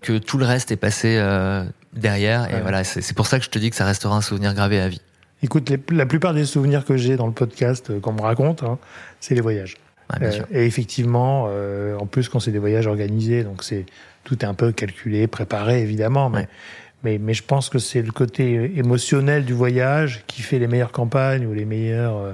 Que 0.00 0.18
tout 0.18 0.38
le 0.38 0.44
reste 0.46 0.70
est 0.72 0.76
passé 0.76 1.16
euh, 1.18 1.64
derrière. 1.92 2.50
Et 2.50 2.54
Ouais. 2.54 2.60
voilà, 2.62 2.84
c'est 2.84 3.14
pour 3.14 3.26
ça 3.26 3.38
que 3.38 3.44
je 3.44 3.50
te 3.50 3.58
dis 3.58 3.70
que 3.70 3.76
ça 3.76 3.84
restera 3.84 4.16
un 4.16 4.20
souvenir 4.22 4.54
gravé 4.54 4.80
à 4.80 4.88
vie. 4.88 5.00
Écoute, 5.42 5.70
les- 5.70 5.80
la 5.96 6.06
plupart 6.06 6.34
des 6.34 6.44
souvenirs 6.44 6.84
que 6.84 6.96
j'ai 6.96 7.16
dans 7.16 7.26
le 7.26 7.32
podcast, 7.32 7.90
euh, 7.90 8.00
qu'on 8.00 8.12
me 8.12 8.20
raconte, 8.22 8.62
hein, 8.62 8.78
c'est 9.20 9.34
les 9.34 9.40
voyages. 9.40 9.76
Ouais, 10.12 10.18
bien 10.28 10.40
Euh, 10.40 10.44
et 10.52 10.66
effectivement, 10.66 11.46
euh, 11.48 11.96
en 11.98 12.06
plus 12.06 12.28
quand 12.28 12.40
c'est 12.40 12.50
des 12.50 12.58
voyages 12.58 12.86
organisés, 12.86 13.44
donc 13.44 13.62
c'est 13.62 13.86
tout 14.24 14.38
est 14.40 14.44
un 14.44 14.54
peu 14.54 14.72
calculé, 14.72 15.26
préparé 15.28 15.80
évidemment, 15.82 16.28
mais 16.30 16.38
Ouais. 16.40 16.48
mais, 17.04 17.18
mais 17.18 17.32
je 17.34 17.42
pense 17.42 17.68
que 17.70 17.78
c'est 17.78 18.02
le 18.02 18.12
côté 18.12 18.72
émotionnel 18.76 19.44
du 19.44 19.54
voyage 19.54 20.24
qui 20.26 20.42
fait 20.42 20.58
les 20.58 20.66
meilleures 20.66 20.92
campagnes 20.92 21.46
ou 21.46 21.54
les 21.54 21.64
meilleurs 21.64 22.16
euh, 22.18 22.32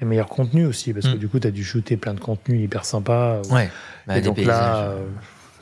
les 0.00 0.06
meilleurs 0.08 0.28
contenus 0.28 0.66
aussi, 0.68 0.92
parce 0.92 1.06
que 1.06 1.14
Mm. 1.14 1.18
du 1.18 1.28
coup 1.28 1.38
tu 1.40 1.46
as 1.46 1.50
dû 1.52 1.64
shooter 1.64 1.96
plein 1.96 2.14
de 2.14 2.20
contenus 2.20 2.60
hyper 2.62 2.84
sympas. 2.84 3.40
Ouais. 3.50 3.70
Bah, 4.06 4.16
et 4.18 4.20
des 4.20 4.26
donc 4.26 4.36
paysages. 4.36 4.48
là, 4.56 4.76
euh, 4.90 5.06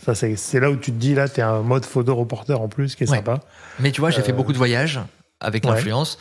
ça 0.05 0.15
c'est 0.15 0.61
là 0.61 0.71
où 0.71 0.77
tu 0.77 0.91
te 0.93 0.97
dis 0.99 1.15
là, 1.15 1.29
t'es 1.29 1.43
un 1.43 1.61
mode 1.63 1.85
photo 1.85 2.15
reporter 2.15 2.61
en 2.61 2.69
plus 2.69 2.95
qui 2.97 3.05
est 3.05 3.11
Ouais. 3.11 3.17
sympa. 3.19 3.41
Mais 3.81 3.91
tu 3.93 4.01
vois, 4.01 4.11
j'ai 4.11 4.23
fait 4.23 4.33
Euh, 4.33 4.35
beaucoup 4.37 4.53
de 4.53 4.59
voyages 4.59 5.01
avec 5.41 5.65
ouais. 5.65 5.71
l'influence. 5.71 6.19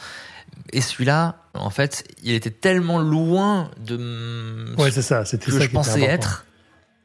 Et 0.74 0.82
celui-là, 0.82 1.36
en 1.54 1.70
fait, 1.70 2.04
il 2.24 2.34
était 2.34 2.52
tellement 2.52 3.00
loin 3.00 3.72
de 3.80 4.76
Ouais, 4.78 4.92
c'est 4.92 5.02
ça. 5.02 5.26
C'était 5.26 5.46
que 5.48 5.52
ça 5.54 5.60
je 5.66 5.70
pensais 5.70 6.02
être. 6.02 6.46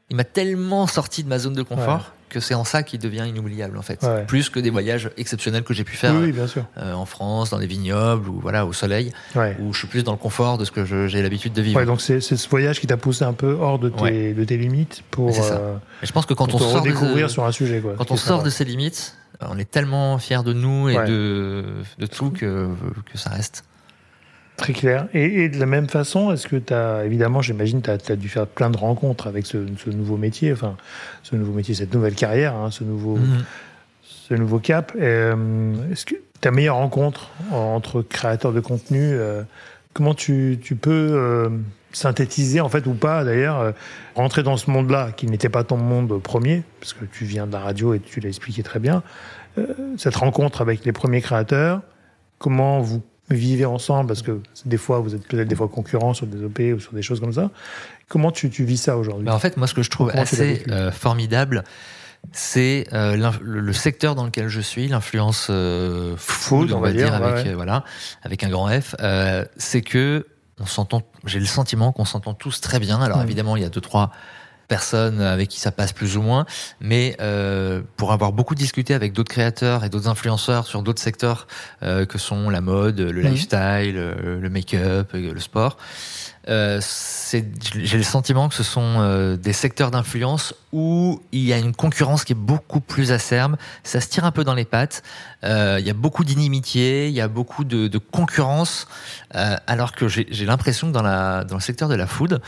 Il 0.09 0.15
m'a 0.15 0.23
tellement 0.23 0.87
sorti 0.87 1.23
de 1.23 1.29
ma 1.29 1.37
zone 1.37 1.53
de 1.53 1.63
confort 1.63 2.13
que 2.29 2.41
c'est 2.41 2.53
en 2.53 2.65
ça 2.65 2.83
qu'il 2.83 2.99
devient 2.99 3.23
inoubliable, 3.27 3.77
en 3.77 3.81
fait. 3.81 4.03
Ouais. 4.03 4.25
Plus 4.25 4.49
que 4.49 4.59
des 4.59 4.69
voyages 4.69 5.09
exceptionnels 5.15 5.63
que 5.63 5.73
j'ai 5.73 5.85
pu 5.85 5.95
faire 5.95 6.13
Oui, 6.13 6.23
oui, 6.25 6.31
bien 6.33 6.47
sûr. 6.47 6.65
euh, 6.77 6.93
en 6.93 7.05
France, 7.05 7.51
dans 7.51 7.59
des 7.59 7.67
vignobles 7.67 8.27
ou 8.27 8.39
voilà 8.41 8.65
au 8.65 8.73
soleil, 8.73 9.13
Ouais. 9.35 9.55
où 9.61 9.71
je 9.73 9.79
suis 9.79 9.87
plus 9.87 10.03
dans 10.03 10.11
le 10.11 10.17
confort 10.17 10.57
de 10.57 10.65
ce 10.65 10.71
que 10.71 11.07
j'ai 11.07 11.21
l'habitude 11.21 11.53
de 11.53 11.61
vivre. 11.61 11.79
Ouais, 11.79 11.85
donc 11.85 12.01
c'est 12.01 12.19
ce 12.19 12.49
voyage 12.49 12.81
qui 12.81 12.87
t'a 12.87 12.97
poussé 12.97 13.23
un 13.23 13.31
peu 13.33 13.53
hors 13.59 13.79
de 13.79 13.87
tes, 13.89 14.33
de 14.33 14.43
tes 14.43 14.57
limites 14.57 15.03
pour, 15.09 15.33
ça. 15.33 15.53
euh, 15.55 15.75
Et 16.03 16.05
je 16.05 16.11
pense 16.11 16.25
que 16.25 16.33
quand 16.33 16.53
on 16.53 16.57
sort 16.57 16.81
de, 16.81 16.89
redécouvrir 16.89 17.29
sur 17.29 17.45
un 17.45 17.51
sujet. 17.53 17.79
Quoi, 17.79 17.93
quand 17.97 18.11
on 18.11 18.17
sort 18.17 18.43
de 18.43 18.49
ses 18.49 18.65
limites, 18.65 19.15
on 19.41 19.57
est 19.57 19.69
tellement 19.69 20.17
fier 20.17 20.43
de 20.43 20.51
nous 20.51 20.89
et 20.89 20.97
Ouais. 20.97 21.07
de, 21.07 21.63
de 21.97 22.05
tout 22.07 22.31
que, 22.31 22.67
que 23.11 23.17
ça 23.17 23.29
reste. 23.29 23.63
Très 24.57 24.73
clair. 24.73 25.07
Et, 25.13 25.43
et 25.43 25.49
de 25.49 25.59
la 25.59 25.67
même 25.67 25.87
façon, 25.87 26.31
est-ce 26.33 26.47
que 26.47 26.55
tu 26.55 26.73
as, 26.73 27.05
évidemment, 27.05 27.41
j'imagine, 27.41 27.81
tu 27.81 27.89
as, 27.91 28.15
dû 28.15 28.27
faire 28.27 28.47
plein 28.47 28.69
de 28.71 28.77
rencontres 28.77 29.27
avec 29.27 29.45
ce, 29.45 29.57
ce 29.77 29.89
nouveau 29.91 30.17
métier, 30.17 30.51
enfin, 30.51 30.75
ce 31.23 31.35
nouveau 31.35 31.53
métier, 31.53 31.75
cette 31.75 31.93
nouvelle 31.93 32.15
carrière, 32.15 32.55
hein, 32.55 32.71
ce, 32.71 32.83
nouveau, 32.83 33.17
Mhm. 33.17 33.43
ce 34.03 34.33
nouveau 34.33 34.59
cap. 34.59 34.93
Euh, 34.99 35.73
est-ce 35.91 36.05
que 36.05 36.15
ta 36.41 36.49
meilleure 36.51 36.75
rencontre 36.77 37.29
entre 37.51 38.01
créateurs 38.01 38.51
de 38.51 38.59
contenu, 38.59 38.99
euh, 39.01 39.43
comment 39.93 40.15
tu, 40.15 40.59
tu 40.61 40.75
peux 40.75 40.91
euh, 41.13 41.49
synthétiser, 41.91 42.59
en 42.59 42.69
fait, 42.69 42.85
ou 42.87 42.93
pas 42.93 43.23
d'ailleurs, 43.23 43.59
euh, 43.59 43.71
rentrer 44.15 44.41
dans 44.43 44.57
ce 44.57 44.69
monde-là, 44.71 45.11
qui 45.15 45.27
n'était 45.27 45.49
pas 45.49 45.63
ton 45.63 45.77
monde 45.77 46.19
premier, 46.21 46.63
parce 46.79 46.93
que 46.93 47.05
tu 47.05 47.25
viens 47.25 47.45
de 47.47 47.53
la 47.53 47.59
radio 47.59 47.93
et 47.93 47.99
tu 47.99 48.19
l'as 48.19 48.29
expliqué 48.29 48.63
très 48.63 48.79
bien, 48.79 49.03
euh, 49.59 49.65
cette 49.97 50.15
rencontre 50.15 50.61
avec 50.61 50.83
les 50.83 50.91
premiers 50.91 51.21
créateurs, 51.21 51.81
comment 52.39 52.79
vous 52.81 53.01
vivez 53.29 53.65
ensemble, 53.65 54.07
parce 54.07 54.21
que 54.21 54.39
des 54.65 54.77
fois, 54.77 54.99
vous 54.99 55.15
êtes 55.15 55.27
peut-être 55.27 55.47
des 55.47 55.55
fois 55.55 55.67
concurrents 55.67 56.13
sur 56.13 56.27
des 56.27 56.43
OP 56.43 56.59
ou 56.75 56.79
sur 56.79 56.93
des 56.93 57.01
choses 57.01 57.19
comme 57.19 57.33
ça. 57.33 57.49
Comment 58.07 58.31
tu, 58.31 58.49
tu 58.49 58.63
vis 58.63 58.77
ça 58.77 58.97
aujourd'hui? 58.97 59.25
Bah, 59.25 59.35
en 59.35 59.39
fait, 59.39 59.57
moi, 59.57 59.67
ce 59.67 59.73
que 59.73 59.83
je 59.83 59.89
trouve 59.89 60.09
Comment 60.11 60.21
assez 60.21 60.63
euh, 60.69 60.91
formidable, 60.91 61.63
c'est 62.31 62.87
euh, 62.93 63.31
le, 63.41 63.73
secteur 63.73 64.15
dans 64.15 64.25
lequel 64.25 64.47
je 64.47 64.61
suis, 64.61 64.87
l'influence 64.87 65.47
euh, 65.49 66.15
food, 66.17 66.71
on 66.71 66.79
va 66.79 66.91
dire, 66.91 67.13
avec 67.13 67.35
ouais, 67.35 67.43
ouais. 67.43 67.49
euh, 67.49 67.55
voilà, 67.55 67.83
avec 68.23 68.43
un 68.43 68.49
grand 68.49 68.69
F. 68.69 68.95
c'est 69.57 69.81
que 69.81 70.25
on 70.59 70.65
s'entend. 70.65 71.03
J'ai 71.25 71.39
le 71.39 71.45
sentiment 71.45 71.91
qu'on 71.91 72.05
s'entend 72.05 72.33
tous 72.33 72.61
très 72.61 72.79
bien. 72.79 72.99
Alors 73.01 73.19
Mm. 73.19 73.23
évidemment, 73.23 73.55
il 73.57 73.63
y 73.63 73.65
a 73.65 73.69
deux 73.69 73.81
trois 73.81 74.11
personnes 74.67 75.21
avec 75.21 75.49
qui 75.49 75.59
ça 75.59 75.71
passe 75.71 75.93
plus 75.93 76.17
ou 76.17 76.21
moins, 76.21 76.45
mais 76.79 77.15
euh, 77.21 77.81
pour 77.95 78.11
avoir 78.11 78.31
beaucoup 78.33 78.55
discuté 78.55 78.93
avec 78.93 79.13
d'autres 79.13 79.31
créateurs 79.31 79.83
et 79.83 79.89
d'autres 79.89 80.09
influenceurs 80.09 80.67
sur 80.67 80.81
d'autres 80.81 81.01
secteurs 81.01 81.47
euh, 81.83 82.05
que 82.05 82.17
sont 82.17 82.49
la 82.49 82.61
mode, 82.61 82.99
le 82.99 83.21
lifestyle, 83.21 83.95
euh, 83.97 84.39
le 84.39 84.49
make-up, 84.49 85.11
le 85.13 85.39
sport, 85.39 85.77
euh, 86.49 86.79
j'ai 87.29 87.97
le 87.97 88.03
sentiment 88.03 88.47
que 88.47 88.55
ce 88.55 88.63
sont 88.63 88.95
euh, 88.99 89.35
des 89.35 89.51
secteurs 89.51 89.91
d'influence 89.91 90.53
où 90.71 91.21
il 91.33 91.41
y 91.43 91.51
a 91.51 91.57
une 91.57 91.75
concurrence 91.75 92.23
qui 92.23 92.31
est 92.31 92.37
beaucoup 92.37 92.79
plus 92.79 93.11
acerbe. 93.11 93.57
Ça 93.83 93.99
se 93.99 94.07
tire 94.07 94.23
un 94.23 94.31
peu 94.31 94.45
dans 94.45 94.53
les 94.53 94.63
pattes. 94.63 95.03
Euh, 95.43 95.77
il 95.79 95.85
y 95.85 95.89
a 95.89 95.93
beaucoup 95.93 96.23
d'inimitié, 96.23 97.07
il 97.07 97.13
y 97.13 97.19
a 97.19 97.27
beaucoup 97.27 97.65
de, 97.65 97.87
de 97.87 97.97
concurrence, 97.97 98.87
euh, 99.35 99.57
alors 99.67 99.91
que 99.91 100.07
j'ai 100.07 100.45
l'impression 100.45 100.87
que 100.87 100.93
dans, 100.93 101.01
la, 101.01 101.43
dans 101.43 101.55
le 101.55 101.61
secteur 101.61 101.89
de 101.89 101.95
la 101.95 102.07
food, 102.07 102.41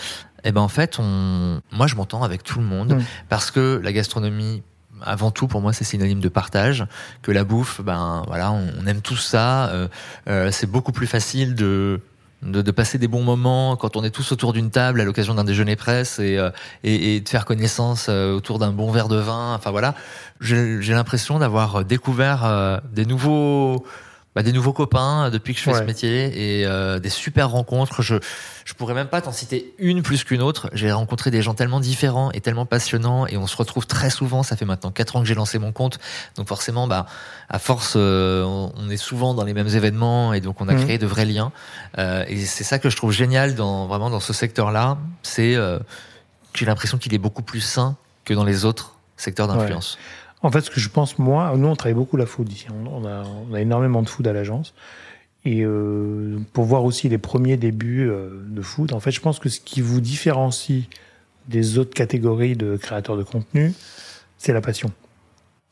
eh 0.44 0.52
ben 0.52 0.62
en 0.62 0.68
fait, 0.68 0.98
on, 1.00 1.62
moi 1.72 1.88
je 1.88 1.96
m'entends 1.96 2.24
avec 2.24 2.44
tout 2.44 2.60
le 2.60 2.66
monde 2.66 2.96
mm. 2.96 3.04
parce 3.30 3.52
que 3.52 3.80
la 3.84 3.92
gastronomie 3.92 4.64
avant 5.02 5.32
tout, 5.32 5.48
pour 5.48 5.62
moi, 5.62 5.72
c'est 5.72 5.86
synonyme 5.86 6.20
de 6.20 6.30
partage. 6.30 6.86
Que 7.22 7.32
la 7.32 7.46
bouffe, 7.46 7.82
ben 7.82 8.24
voilà, 8.28 8.52
on, 8.52 8.68
on 8.82 8.86
aime 8.86 9.02
tout 9.02 9.16
ça. 9.16 9.70
Euh, 9.70 9.88
euh, 10.28 10.52
c'est 10.52 10.68
beaucoup 10.68 10.92
plus 10.92 11.08
facile 11.08 11.56
de 11.56 12.02
de, 12.42 12.62
de, 12.62 12.72
passer 12.72 12.98
des 12.98 13.08
bons 13.08 13.24
moments 13.24 13.76
quand 13.76 13.98
on 13.98 14.04
est 14.04 14.12
tous 14.12 14.32
autour 14.32 14.54
d'une 14.54 14.72
table 14.72 15.02
à 15.02 15.04
l'occasion 15.04 15.34
d'un 15.34 15.44
déjeuner 15.44 15.76
presse 15.76 16.20
et, 16.20 16.38
euh, 16.38 16.50
et, 16.84 17.16
et, 17.16 17.20
de 17.20 17.28
faire 17.28 17.46
connaissance 17.46 18.08
euh, 18.10 18.34
autour 18.34 18.60
d'un 18.60 18.72
bon 18.72 18.92
verre 18.92 19.10
de 19.10 19.18
vin. 19.18 19.54
Enfin 19.56 19.72
voilà, 19.72 19.96
j'ai 20.40 20.94
l'impression 20.94 21.40
d'avoir 21.40 21.84
découvert 21.84 22.46
euh, 22.46 22.78
des 22.94 23.06
nouveaux 23.06 23.86
bah, 24.40 24.44
des 24.44 24.54
nouveaux 24.54 24.72
copains 24.72 25.30
depuis 25.32 25.54
que 25.54 25.60
je 25.60 25.66
fais 25.66 25.74
ce 25.74 25.84
métier 25.84 26.60
et 26.62 26.66
euh, 26.66 26.98
des 27.00 27.10
super 27.10 27.50
rencontres. 27.50 28.02
Je 28.02 28.16
je 28.64 28.74
pourrais 28.74 28.94
même 28.94 29.10
pas 29.10 29.20
t'en 29.20 29.34
citer 29.34 29.74
une 29.80 30.02
plus 30.02 30.24
qu'une 30.24 30.42
autre. 30.42 30.70
J'ai 30.72 30.94
rencontré 30.94 31.30
des 31.30 31.42
gens 31.42 31.54
tellement 31.56 31.82
différents 31.82 32.32
et 32.32 32.40
tellement 32.40 32.66
passionnants 32.66 33.28
et 33.28 33.36
on 33.36 33.48
se 33.48 33.58
retrouve 33.58 33.86
très 33.86 34.10
souvent. 34.10 34.42
Ça 34.42 34.56
fait 34.56 34.64
maintenant 34.64 34.92
quatre 34.92 35.18
ans 35.18 35.22
que 35.22 35.28
j'ai 35.28 35.36
lancé 35.36 35.60
mon 35.60 35.74
compte, 35.74 36.00
donc 36.38 36.48
forcément, 36.48 36.88
bah 36.88 37.06
à 37.50 37.60
force, 37.60 37.96
euh, 37.98 38.46
on 38.46 38.90
est 38.90 38.96
souvent 38.96 39.34
dans 39.34 39.44
les 39.44 39.54
mêmes 39.54 39.68
événements 39.68 40.32
et 40.32 40.40
donc 40.40 40.62
on 40.62 40.70
a 40.70 40.74
mhm. 40.74 40.86
créé 40.86 40.98
de 40.98 41.06
vrais 41.06 41.26
liens. 41.26 41.52
Euh, 41.98 42.24
et 42.30 42.46
c'est 42.46 42.64
ça 42.64 42.80
que 42.80 42.90
je 42.90 42.96
trouve 42.96 43.12
génial 43.12 43.56
dans 43.56 43.88
vraiment 43.88 44.10
dans 44.10 44.22
ce 44.22 44.32
secteur-là. 44.32 45.00
C'est 45.22 45.56
euh, 45.56 45.80
j'ai 46.54 46.66
l'impression 46.66 46.98
qu'il 46.98 47.14
est 47.14 47.18
beaucoup 47.18 47.42
plus 47.42 47.60
sain 47.60 47.98
que 48.24 48.34
dans 48.34 48.46
les 48.46 48.64
autres 48.64 48.96
secteurs 49.18 49.50
d'influence. 49.50 49.98
En 50.42 50.52
fait, 50.52 50.62
ce 50.62 50.70
que 50.70 50.80
je 50.80 50.90
pense, 50.90 51.20
moi, 51.20 51.54
nous, 51.58 51.68
on 51.68 51.76
travaille 51.76 51.96
beaucoup 51.96 52.18
la 52.18 52.26
food 52.26 52.52
ici. 52.52 52.68
On, 52.72 53.06
a, 53.06 53.24
on 53.24 53.54
a, 53.54 53.62
énormément 53.62 54.02
de 54.02 54.10
food 54.10 54.28
à 54.28 54.34
l'agence. 54.34 54.74
Et 55.46 55.64
euh, 55.64 56.38
pour 56.54 56.66
voir 56.66 56.84
aussi 56.84 57.10
les 57.10 57.18
premiers 57.18 57.58
débuts 57.58 58.10
euh, 58.10 58.44
de 58.46 58.62
food, 58.62 58.94
en 58.94 59.00
fait, 59.00 59.12
je 59.12 59.22
pense 59.22 59.40
que 59.40 59.50
ce 59.50 59.60
qui 59.60 59.82
vous 59.82 60.02
différencie 60.02 60.86
des 61.48 61.78
autres 61.78 61.94
catégories 61.94 62.56
de 62.56 62.78
créateurs 62.78 63.18
de 63.18 63.24
contenu, 63.24 63.74
c'est 64.38 64.54
la 64.54 64.62
passion. 64.62 64.92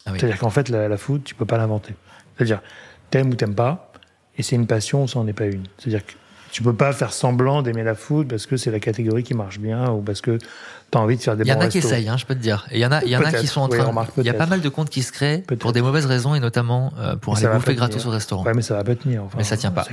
Ah 0.05 0.11
C'est-à-dire 0.15 0.39
qu'en 0.39 0.49
fait, 0.49 0.69
la, 0.69 0.87
la, 0.87 0.97
food, 0.97 1.23
tu 1.23 1.35
peux 1.35 1.45
pas 1.45 1.57
l'inventer. 1.57 1.93
C'est-à-dire, 2.35 2.61
t'aimes 3.09 3.29
ou 3.29 3.35
t'aimes 3.35 3.55
pas, 3.55 3.91
et 4.37 4.43
c'est 4.43 4.55
une 4.55 4.67
passion 4.67 5.07
ça 5.07 5.19
n'en 5.19 5.27
est 5.27 5.33
pas 5.33 5.45
une. 5.45 5.63
C'est-à-dire 5.77 6.05
que 6.05 6.13
tu 6.57 6.63
peux 6.63 6.73
pas 6.73 6.91
faire 6.91 7.13
semblant 7.13 7.61
d'aimer 7.61 7.83
la 7.83 7.93
food 7.93 8.27
parce 8.27 8.47
que 8.47 8.57
c'est 8.57 8.71
la 8.71 8.79
catégorie 8.79 9.21
qui 9.21 9.35
marche 9.35 9.59
bien 9.59 9.91
ou 9.91 10.01
parce 10.01 10.21
que 10.21 10.39
tu 10.39 10.97
as 10.97 10.99
envie 10.99 11.15
de 11.15 11.21
faire 11.21 11.37
des 11.37 11.43
Il 11.43 11.49
y 11.49 11.53
en 11.53 11.59
a 11.59 11.67
qui 11.67 11.77
essayent, 11.77 12.09
hein, 12.09 12.17
je 12.17 12.25
peux 12.25 12.33
te 12.33 12.39
dire. 12.39 12.65
Il 12.71 12.79
y 12.79 12.85
en 12.87 12.91
a, 12.91 13.03
il 13.03 13.11
y 13.11 13.15
en 13.15 13.21
a 13.21 13.31
qui 13.31 13.45
sont 13.45 13.61
en 13.61 13.67
train. 13.67 13.93
il 14.17 14.23
y 14.23 14.29
a 14.31 14.33
pas 14.33 14.47
mal 14.47 14.61
de 14.61 14.67
comptes 14.67 14.89
qui 14.89 15.03
se 15.03 15.11
créent 15.11 15.43
pour 15.59 15.71
des 15.71 15.83
mauvaises 15.83 16.07
raisons 16.07 16.33
et 16.33 16.39
notamment 16.39 16.93
euh, 16.97 17.15
pour 17.15 17.37
aller 17.37 17.45
bouffer 17.45 17.75
gratos 17.75 18.03
au 18.07 18.09
restaurant. 18.09 18.43
Ouais, 18.43 18.55
mais 18.55 18.63
ça 18.63 18.73
va 18.73 18.83
pas 18.83 18.95
tenir. 18.95 19.23
Enfin, 19.23 19.37
mais 19.37 19.43
ça 19.43 19.55
tient 19.55 19.69
pas. 19.69 19.85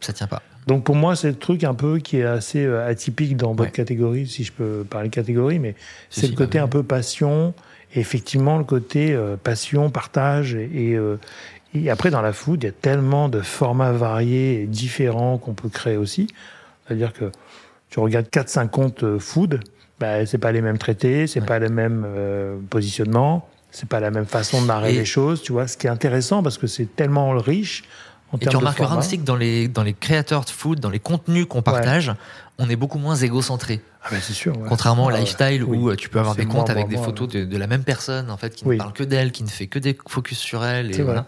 Ça 0.00 0.12
tient 0.12 0.26
pas. 0.26 0.42
Donc 0.66 0.82
pour 0.82 0.96
moi, 0.96 1.14
c'est 1.14 1.28
le 1.28 1.36
truc 1.36 1.62
un 1.62 1.74
peu 1.74 2.00
qui 2.00 2.18
est 2.18 2.24
assez 2.24 2.64
euh, 2.64 2.88
atypique 2.88 3.36
dans 3.36 3.54
votre 3.54 3.70
catégorie, 3.70 4.26
si 4.26 4.42
je 4.42 4.50
peux 4.50 4.84
parler 4.90 5.10
de 5.10 5.14
catégorie, 5.14 5.60
mais 5.60 5.76
c'est 6.10 6.26
le 6.26 6.34
côté 6.34 6.58
un 6.58 6.66
peu 6.66 6.82
passion. 6.82 7.54
Et 7.94 8.00
effectivement, 8.00 8.58
le 8.58 8.64
côté 8.64 9.14
euh, 9.14 9.36
passion, 9.36 9.88
partage 9.88 10.56
et, 10.56 10.94
et 10.94 10.98
après, 11.90 12.10
dans 12.10 12.22
la 12.22 12.32
food, 12.32 12.62
il 12.62 12.66
y 12.66 12.68
a 12.68 12.72
tellement 12.72 13.28
de 13.28 13.40
formats 13.40 13.92
variés 13.92 14.62
et 14.62 14.66
différents 14.66 15.38
qu'on 15.38 15.54
peut 15.54 15.68
créer 15.68 15.96
aussi. 15.96 16.28
C'est-à-dire 16.86 17.12
que 17.12 17.30
tu 17.90 18.00
regardes 18.00 18.26
4-5 18.26 18.68
comptes 18.68 19.02
euh, 19.02 19.18
food, 19.18 19.60
bah, 20.00 20.24
c'est 20.26 20.38
pas 20.38 20.52
les 20.52 20.60
mêmes 20.60 20.78
traités, 20.78 21.26
c'est 21.26 21.44
pas 21.44 21.58
les 21.58 21.68
mêmes 21.68 22.04
euh, 22.06 22.56
positionnements, 22.70 23.48
c'est 23.70 23.88
pas 23.88 24.00
la 24.00 24.10
même 24.10 24.26
façon 24.26 24.62
de 24.62 24.66
narrer 24.66 24.92
les 24.92 25.04
choses, 25.04 25.42
tu 25.42 25.52
vois. 25.52 25.66
Ce 25.66 25.76
qui 25.76 25.86
est 25.86 25.90
intéressant 25.90 26.42
parce 26.42 26.58
que 26.58 26.66
c'est 26.66 26.94
tellement 26.96 27.30
riche. 27.30 27.84
En 28.30 28.36
et 28.38 28.46
tu 28.46 28.56
remarqueras 28.56 28.98
aussi 28.98 29.18
que 29.18 29.24
dans 29.24 29.36
les, 29.36 29.68
dans 29.68 29.82
les 29.82 29.94
créateurs 29.94 30.44
de 30.44 30.50
food, 30.50 30.80
dans 30.80 30.90
les 30.90 30.98
contenus 30.98 31.46
qu'on 31.48 31.62
partage, 31.62 32.12
on 32.58 32.68
est 32.68 32.76
beaucoup 32.76 32.98
moins 32.98 33.16
égocentré. 33.16 33.80
Ah 34.02 34.08
ben 34.10 34.20
c'est 34.22 34.34
sûr. 34.34 34.52
Contrairement 34.68 35.06
au 35.06 35.10
ah 35.10 35.18
lifestyle 35.18 35.64
où 35.64 35.90
euh, 35.90 35.96
tu 35.96 36.08
peux 36.08 36.18
avoir 36.18 36.34
des 36.34 36.44
comptes 36.44 36.70
avec 36.70 36.88
des 36.88 36.96
photos 36.96 37.28
de, 37.28 37.44
de, 37.44 37.56
la 37.56 37.66
même 37.66 37.84
personne 37.84 38.30
en 38.30 38.36
fait 38.36 38.54
qui 38.54 38.66
ne 38.68 38.76
parle 38.76 38.92
que 38.92 39.04
d'elle, 39.04 39.32
qui 39.32 39.42
ne 39.42 39.48
fait 39.48 39.66
que 39.66 39.78
des 39.78 39.96
focus 40.08 40.38
sur 40.38 40.64
elle. 40.64 40.94
Et 40.94 41.02
voilà. 41.02 41.26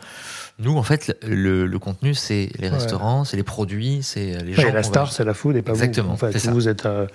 Nous, 0.61 0.77
en 0.77 0.83
fait, 0.83 1.16
le, 1.27 1.66
le 1.66 1.79
contenu, 1.79 2.14
c'est 2.14 2.51
les 2.59 2.68
restaurants, 2.68 3.25
c'est 3.25 3.37
les 3.37 3.42
produits, 3.42 4.01
c'est 4.03 4.42
les 4.44 4.53
gens. 4.53 4.73
la 4.73 4.83
star, 4.83 5.11
c'est 5.12 5.25
la 5.25 5.35
food 5.35 5.57
et 5.57 5.62
pas 5.62 5.73
Exactement, 5.73 6.14
vous. 6.14 6.27
En 6.27 6.31
fait, 6.31 6.46
vous 6.49 6.68
êtes 6.68 6.85
euh, 6.85 7.07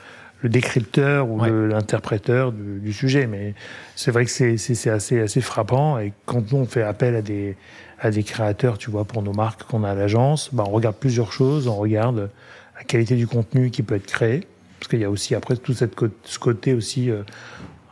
le 0.41 0.49
décrypteur 0.49 1.29
ou 1.29 1.43
l'interpréteur 1.43 2.51
du, 2.51 2.79
du, 2.79 2.91
sujet. 2.91 3.27
Mais 3.27 3.53
c'est 3.95 4.11
vrai 4.11 4.25
que 4.25 4.31
c'est 4.31 4.89
assez, 4.89 5.19
assez 5.19 5.41
frappant. 5.41 5.99
Et 5.99 6.13
quand 6.25 6.51
nous, 6.51 6.57
on 6.57 6.65
fait 6.65 6.81
appel 6.81 7.15
à 7.15 7.21
des, 7.21 7.55
à 7.99 8.09
des 8.09 8.23
créateurs, 8.23 8.77
tu 8.79 8.89
vois, 8.89 9.05
pour 9.05 9.21
nos 9.21 9.33
marques 9.33 9.63
qu'on 9.63 9.83
a 9.83 9.91
à 9.91 9.95
l'agence, 9.95 10.49
bah, 10.51 10.63
on 10.67 10.71
regarde 10.71 10.95
plusieurs 10.95 11.31
choses. 11.31 11.67
On 11.67 11.75
regarde 11.75 12.29
la 12.77 12.83
qualité 12.83 13.15
du 13.15 13.27
contenu 13.27 13.69
qui 13.69 13.83
peut 13.83 13.95
être 13.95 14.07
créé. 14.07 14.47
Parce 14.79 14.89
qu'il 14.89 14.99
y 14.99 15.05
a 15.05 15.09
aussi, 15.09 15.35
après, 15.35 15.55
tout 15.55 15.73
cette, 15.73 15.95
ce 16.23 16.39
côté 16.39 16.73
aussi. 16.73 17.11
Euh, 17.11 17.21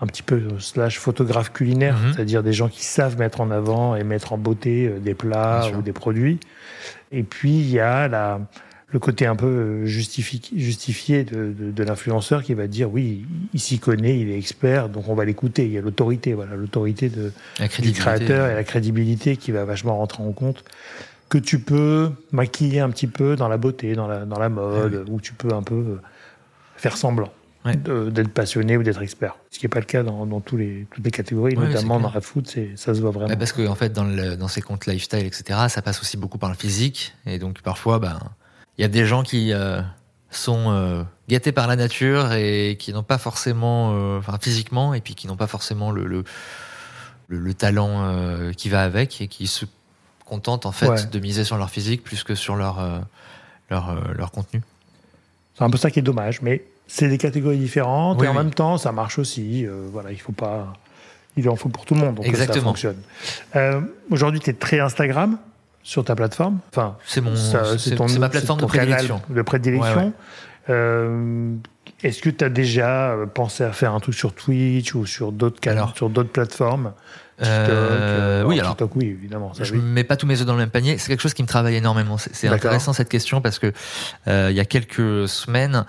un 0.03 0.07
petit 0.07 0.21
peu 0.21 0.41
slash 0.59 0.99
photographe 0.99 1.53
culinaire, 1.53 1.97
mhm. 1.97 2.13
c'est-à-dire 2.13 2.43
des 2.43 2.51
gens 2.51 2.67
qui 2.67 2.83
savent 2.83 3.17
mettre 3.17 3.39
en 3.39 3.51
avant 3.51 3.95
et 3.95 4.03
mettre 4.03 4.33
en 4.33 4.37
beauté 4.37 4.87
euh, 4.87 4.99
des 4.99 5.13
plats 5.13 5.69
ou 5.77 5.81
des 5.81 5.93
produits. 5.93 6.39
Et 7.11 7.23
puis 7.23 7.51
il 7.51 7.69
y 7.69 7.79
a 7.79 8.09
la, 8.09 8.41
le 8.89 8.99
côté 8.99 9.25
un 9.25 9.37
peu 9.37 9.45
euh, 9.45 9.85
justifié, 9.85 11.23
de, 11.23 11.53
de, 11.57 11.71
de 11.71 11.83
l'influenceur 11.83 12.43
qui 12.43 12.53
va 12.53 12.67
dire 12.67 12.91
oui, 12.91 13.25
il 13.53 13.61
s'y 13.61 13.79
connaît, 13.79 14.19
il 14.19 14.29
est 14.29 14.37
expert, 14.37 14.89
donc 14.89 15.07
on 15.07 15.15
va 15.15 15.23
l'écouter. 15.23 15.65
Il 15.65 15.71
y 15.71 15.77
a 15.77 15.81
l'autorité, 15.81 16.33
voilà, 16.33 16.55
l'autorité 16.55 17.07
de, 17.07 17.31
du 17.79 17.93
créateur 17.93 18.49
et 18.49 18.55
la 18.55 18.63
crédibilité 18.65 19.37
qui 19.37 19.51
va 19.51 19.63
vachement 19.63 19.97
rentrer 19.97 20.21
en 20.21 20.33
compte 20.33 20.65
que 21.29 21.37
tu 21.37 21.59
peux 21.59 22.11
maquiller 22.31 22.81
un 22.81 22.89
petit 22.89 23.07
peu 23.07 23.37
dans 23.37 23.47
la 23.47 23.57
beauté, 23.57 23.95
dans 23.95 24.07
la, 24.07 24.25
dans 24.25 24.37
la 24.37 24.49
mode, 24.49 25.05
ah 25.07 25.11
où 25.11 25.21
tu 25.21 25.33
peux 25.33 25.53
un 25.53 25.63
peu 25.63 25.75
euh, 25.75 26.01
faire 26.75 26.97
semblant 26.97 27.31
d'être 27.65 28.33
passionné 28.33 28.75
ou 28.75 28.83
d'être 28.83 29.01
expert. 29.01 29.37
Ce 29.49 29.57
qui 29.57 29.65
n'est 29.65 29.69
pas 29.69 29.79
le 29.79 29.85
cas 29.85 30.03
dans, 30.03 30.25
dans, 30.25 30.41
tous 30.41 30.57
les, 30.57 30.85
toutes 30.91 31.03
les 31.03 31.11
catégories, 31.11 31.55
notamment 31.55 31.99
dans 31.99 32.11
la 32.11 32.21
foot, 32.21 32.57
ça 32.75 32.93
se 32.93 33.01
voit 33.01 33.11
vraiment. 33.11 33.35
parce 33.37 33.53
qu'en 33.53 33.67
en 33.67 33.75
fait, 33.75 33.93
dans, 33.93 34.03
le, 34.03 34.35
dans 34.35 34.49
ces 34.49 34.61
comptes 34.61 34.85
lifestyle, 34.85 35.25
etc., 35.25 35.59
ça 35.69 35.81
passe 35.81 36.01
aussi 36.01 36.17
beaucoup 36.17 36.37
par 36.37 36.49
le 36.49 36.55
physique. 36.55 37.15
Et 37.25 37.39
donc, 37.39 37.61
parfois, 37.61 37.99
ben, 37.99 38.19
il 38.77 38.81
y 38.81 38.85
a 38.85 38.89
des 38.89 39.05
gens 39.05 39.23
qui 39.23 39.53
euh, 39.53 39.81
sont 40.29 40.71
euh, 40.71 41.03
gâtés 41.29 41.53
par 41.53 41.67
la 41.67 41.77
nature 41.77 42.33
et 42.33 42.75
qui 42.77 42.91
n'ont 42.91 43.03
pas 43.03 43.17
forcément, 43.17 43.93
euh, 43.93 44.19
enfin, 44.19 44.37
physiquement, 44.41 44.93
et 44.93 44.99
puis 44.99 45.15
qui 45.15 45.27
n'ont 45.27 45.37
pas 45.37 45.47
forcément 45.47 45.91
le, 45.91 46.05
le, 46.05 46.25
le, 47.29 47.53
talent 47.53 48.51
qui 48.57 48.67
va 48.67 48.83
avec 48.83 49.21
et 49.21 49.27
qui 49.27 49.47
se 49.47 49.65
contentent, 50.25 50.65
en 50.65 50.73
fait, 50.73 51.09
de 51.09 51.19
miser 51.19 51.45
sur 51.45 51.57
leur 51.57 51.69
physique 51.69 52.03
plus 52.03 52.23
que 52.25 52.35
sur 52.35 52.55
leur, 52.55 53.05
leur, 53.69 54.13
leur 54.13 54.31
contenu. 54.31 54.61
C'est 55.55 55.63
un 55.63 55.69
peu 55.69 55.77
ça 55.77 55.91
qui 55.91 55.99
est 55.99 56.03
dommage, 56.03 56.41
mais 56.41 56.63
c'est 56.87 57.07
des 57.07 57.17
catégories 57.17 57.57
différentes 57.57 58.21
et 58.23 58.27
en 58.27 58.33
même 58.33 58.53
temps, 58.53 58.77
ça 58.77 58.91
marche 58.91 59.19
aussi. 59.19 59.65
Euh, 59.65 59.87
voilà, 59.91 60.11
il 60.11 60.19
faut 60.19 60.31
pas. 60.31 60.73
Il 61.35 61.49
en 61.49 61.55
faut 61.55 61.69
pour 61.69 61.85
tout 61.85 61.95
le 61.95 62.01
monde, 62.01 62.15
donc 62.15 62.25
Exactement. 62.25 62.55
ça 62.55 62.61
fonctionne. 62.61 62.97
Euh, 63.55 63.81
Aujourd'hui, 64.11 64.39
tu 64.39 64.51
es 64.51 64.53
très 64.53 64.79
Instagram 64.79 65.39
sur 65.81 66.05
ta 66.05 66.15
plateforme? 66.15 66.59
Enfin, 66.71 66.95
c'est 67.05 67.21
mon, 67.21 67.35
c'est 67.35 68.19
ma 68.19 68.29
plateforme 68.29 68.61
de 68.61 68.65
prédilection. 68.65 69.21
De 69.29 69.41
prédilection. 69.41 70.13
Euh, 70.69 71.55
Est-ce 72.03 72.21
que 72.21 72.29
tu 72.29 72.45
as 72.45 72.49
déjà 72.49 73.15
pensé 73.33 73.63
à 73.63 73.71
faire 73.71 73.95
un 73.95 73.99
truc 73.99 74.13
sur 74.13 74.33
Twitch 74.33 74.93
ou 74.93 75.07
sur 75.07 75.31
d'autres 75.31 75.59
canaux, 75.59 75.87
sur 75.95 76.09
d'autres 76.09 76.31
plateformes? 76.31 76.93
Euh, 77.43 78.41
euh, 78.41 78.43
oui, 78.43 78.59
alors. 78.59 78.75
oui, 78.95 79.05
évidemment. 79.05 79.51
je 79.59 79.75
ne 79.75 79.81
mets 79.81 80.03
pas 80.03 80.15
tous 80.15 80.25
mes 80.25 80.39
œufs 80.39 80.45
dans 80.45 80.53
le 80.53 80.59
même 80.59 80.69
panier. 80.69 80.97
C'est 80.97 81.07
quelque 81.07 81.21
chose 81.21 81.33
qui 81.33 81.43
me 81.43 81.47
travaille 81.47 81.75
énormément. 81.75 82.17
C'est 82.17 82.47
intéressant 82.47 82.93
cette 82.93 83.09
question 83.09 83.41
parce 83.41 83.59
que 83.59 83.71
euh, 84.27 84.49
il 84.51 84.55
y 84.55 84.59
a 84.59 84.65
quelques 84.65 85.27
semaines, 85.27 85.85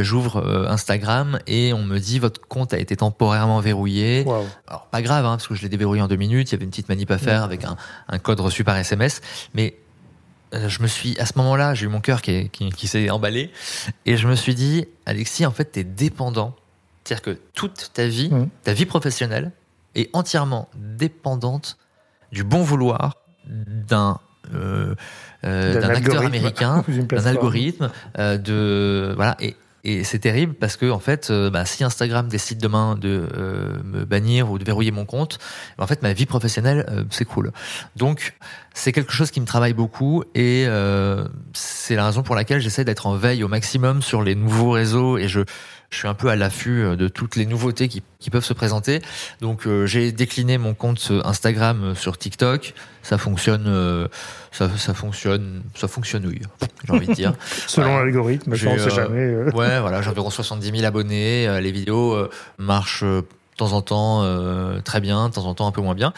j'ouvre 0.00 0.66
Instagram 0.68 1.38
et 1.46 1.72
on 1.72 1.82
me 1.82 1.98
dit 1.98 2.18
votre 2.18 2.40
compte 2.46 2.72
a 2.72 2.78
été 2.78 2.96
temporairement 2.96 3.60
verrouillé. 3.60 4.24
Alors 4.66 4.86
pas 4.90 5.02
grave, 5.02 5.24
hein, 5.24 5.36
parce 5.36 5.48
que 5.48 5.54
je 5.54 5.62
l'ai 5.62 5.68
déverrouillé 5.68 6.02
en 6.02 6.08
deux 6.08 6.16
minutes. 6.16 6.50
Il 6.50 6.54
y 6.54 6.56
avait 6.56 6.64
une 6.64 6.70
petite 6.70 6.88
manip 6.88 7.10
à 7.10 7.18
faire 7.18 7.42
avec 7.42 7.64
un, 7.64 7.76
un, 8.08 8.18
code 8.18 8.40
reçu 8.40 8.64
par 8.64 8.76
SMS, 8.76 9.20
mais 9.54 9.76
je 10.52 10.82
me 10.82 10.86
suis 10.86 11.18
à 11.18 11.26
ce 11.26 11.32
moment-là, 11.36 11.74
j'ai 11.74 11.86
eu 11.86 11.88
mon 11.88 12.00
cœur 12.00 12.22
qui, 12.22 12.48
qui, 12.50 12.70
qui 12.70 12.86
s'est 12.86 13.10
emballé 13.10 13.50
et 14.04 14.16
je 14.16 14.28
me 14.28 14.34
suis 14.34 14.54
dit, 14.54 14.86
Alexis, 15.04 15.46
en 15.46 15.50
fait, 15.50 15.66
t'es 15.66 15.84
dépendant. 15.84 16.54
C'est-à-dire 17.04 17.22
que 17.22 17.38
toute 17.54 17.90
ta 17.94 18.06
vie, 18.08 18.30
mmh. 18.30 18.48
ta 18.64 18.72
vie 18.72 18.86
professionnelle, 18.86 19.52
est 19.96 20.10
entièrement 20.12 20.68
dépendante 20.76 21.76
du 22.32 22.44
bon 22.44 22.62
vouloir 22.62 23.16
d'un 23.48 24.20
euh, 24.54 24.94
euh, 25.44 25.80
d'un 25.80 25.88
acteur 25.88 26.24
américain, 26.24 26.84
d'un 27.10 27.26
algorithme, 27.26 27.90
euh, 28.18 28.38
de 28.38 29.12
voilà. 29.16 29.36
Et, 29.40 29.56
Et 29.84 30.02
c'est 30.02 30.18
terrible 30.18 30.54
parce 30.54 30.76
que 30.76 30.90
en 30.90 30.98
fait, 30.98 31.30
bah, 31.52 31.64
si 31.64 31.84
Instagram 31.84 32.26
décide 32.26 32.58
demain 32.58 32.96
de 32.96 33.28
me 33.84 34.04
bannir 34.04 34.50
ou 34.50 34.58
de 34.58 34.64
verrouiller 34.64 34.90
mon 34.90 35.04
compte, 35.04 35.38
bah, 35.78 35.84
en 35.84 35.86
fait 35.86 36.02
ma 36.02 36.12
vie 36.12 36.26
professionnelle 36.26 37.06
s'écroule. 37.10 37.52
Donc 37.94 38.34
c'est 38.74 38.90
quelque 38.90 39.12
chose 39.12 39.30
qui 39.30 39.40
me 39.40 39.46
travaille 39.46 39.74
beaucoup 39.74 40.24
et 40.34 40.66
c'est 41.52 41.94
la 41.94 42.06
raison 42.06 42.22
pour 42.24 42.34
laquelle 42.34 42.60
j'essaie 42.60 42.84
d'être 42.84 43.06
en 43.06 43.14
veille 43.14 43.44
au 43.44 43.48
maximum 43.48 44.02
sur 44.02 44.22
les 44.22 44.34
nouveaux 44.34 44.72
réseaux 44.72 45.18
et 45.18 45.28
je 45.28 45.40
je 45.90 45.98
suis 45.98 46.08
un 46.08 46.14
peu 46.14 46.28
à 46.28 46.36
l'affût 46.36 46.82
euh, 46.82 46.96
de 46.96 47.08
toutes 47.08 47.36
les 47.36 47.46
nouveautés 47.46 47.88
qui, 47.88 48.02
qui 48.18 48.30
peuvent 48.30 48.44
se 48.44 48.52
présenter. 48.52 49.00
Donc 49.40 49.66
euh, 49.66 49.86
j'ai 49.86 50.12
décliné 50.12 50.58
mon 50.58 50.74
compte 50.74 51.12
Instagram 51.24 51.94
sur 51.94 52.18
TikTok. 52.18 52.74
Ça 53.02 53.18
fonctionne, 53.18 53.66
euh, 53.68 54.08
ça, 54.50 54.68
ça 54.76 54.92
fonctionne, 54.94 55.62
ça 55.76 55.86
fonctionnouille, 55.86 56.40
j'ai 56.84 56.92
envie 56.92 57.06
de 57.06 57.12
dire. 57.14 57.34
Selon 57.68 57.98
l'algorithme, 57.98 58.56
ça, 58.56 58.66
on 58.68 58.76
sait 58.78 58.86
euh, 58.86 58.90
jamais. 58.90 59.20
euh. 59.20 59.50
Ouais, 59.52 59.78
voilà, 59.80 60.02
j'ai 60.02 60.10
environ 60.10 60.28
70 60.30 60.70
000 60.72 60.84
abonnés. 60.84 61.46
Euh, 61.46 61.60
Les 61.60 61.70
vidéos 61.70 62.14
euh, 62.14 62.30
marchent 62.58 63.04
euh, 63.04 63.20
de 63.20 63.56
temps 63.56 63.72
en 63.72 63.80
temps 63.82 64.22
euh, 64.24 64.80
très 64.80 65.00
bien, 65.00 65.28
de 65.28 65.34
temps 65.34 65.46
en 65.46 65.54
temps 65.54 65.68
un 65.68 65.72
peu 65.72 65.80
moins 65.82 65.94
bien. 65.94 66.12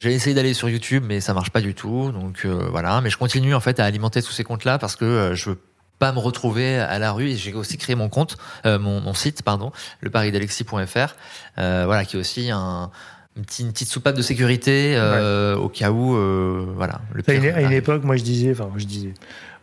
J'ai 0.00 0.12
essayé 0.12 0.34
d'aller 0.34 0.54
sur 0.54 0.68
YouTube, 0.68 1.04
mais 1.06 1.20
ça 1.20 1.32
marche 1.34 1.50
pas 1.50 1.60
du 1.60 1.72
tout. 1.74 2.10
Donc 2.12 2.42
euh, 2.44 2.66
voilà, 2.70 3.00
mais 3.00 3.10
je 3.10 3.16
continue 3.16 3.54
en 3.54 3.60
fait 3.60 3.78
à 3.80 3.84
alimenter 3.84 4.20
tous 4.22 4.32
ces 4.32 4.42
comptes-là 4.44 4.76
parce 4.78 4.96
que 4.96 5.04
euh, 5.04 5.34
je 5.34 5.50
veux 5.50 5.58
pas 5.98 6.12
me 6.12 6.18
retrouver 6.18 6.78
à 6.78 6.98
la 6.98 7.12
rue. 7.12 7.30
Et 7.30 7.36
j'ai 7.36 7.54
aussi 7.54 7.78
créé 7.78 7.96
mon 7.96 8.08
compte, 8.08 8.36
euh, 8.66 8.78
mon, 8.78 9.00
mon 9.00 9.14
site, 9.14 9.42
pardon, 9.42 9.72
le 10.00 10.10
parisdalexis.fr, 10.10 11.14
euh, 11.58 11.82
voilà, 11.86 12.04
qui 12.04 12.16
est 12.16 12.20
aussi 12.20 12.50
un 12.50 12.90
une 13.36 13.44
petite, 13.44 13.66
une 13.66 13.72
petite 13.72 13.88
soupape 13.88 14.16
de 14.16 14.22
sécurité 14.22 14.94
euh, 14.96 15.56
au 15.56 15.68
cas 15.68 15.90
où, 15.90 16.14
euh, 16.14 16.66
voilà. 16.76 17.00
Le 17.12 17.22
À 17.28 17.34
une, 17.34 17.46
à 17.46 17.74
époque, 17.74 18.04
moi 18.04 18.16
je 18.16 18.22
disais, 18.22 18.52
enfin 18.52 18.70
je 18.76 18.84
disais, 18.84 19.12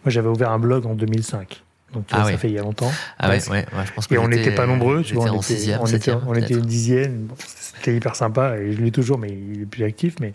moi 0.04 0.08
j'avais 0.08 0.28
ouvert 0.28 0.52
un 0.52 0.60
blog 0.60 0.86
en 0.86 0.94
2005. 0.94 1.64
Donc 1.94 2.08
tu 2.08 2.16
Ah 2.16 2.26
ouais. 2.26 2.32
ça 2.32 2.38
fait 2.38 2.50
il 2.50 2.54
y 2.54 2.60
a 2.60 2.62
longtemps. 2.62 2.92
Ah 3.20 3.30
ouais, 3.30 3.40
Ouais, 3.50 3.66
je 3.86 3.92
pense 3.94 4.08
que 4.08 4.16
Et 4.16 4.18
on 4.18 4.28
n'était 4.28 4.56
pas 4.56 4.66
nombreux, 4.66 5.04
tu 5.04 5.14
vois, 5.14 5.26
on 5.26 5.30
en 5.30 5.36
était, 5.36 5.56
sixième, 5.56 5.80
on, 5.82 5.86
était, 5.86 6.14
on 6.14 6.34
était 6.34 6.54
une 6.54 6.62
dizaine. 6.62 7.26
Bon, 7.26 7.36
C'était 7.38 7.96
hyper 7.96 8.16
sympa 8.16 8.58
et 8.58 8.72
je 8.74 8.82
l'ai 8.82 8.92
toujours, 8.92 9.18
mais 9.18 9.30
il 9.30 9.64
est 9.64 9.66
plus 9.66 9.84
actif. 9.84 10.16
Mais 10.22 10.34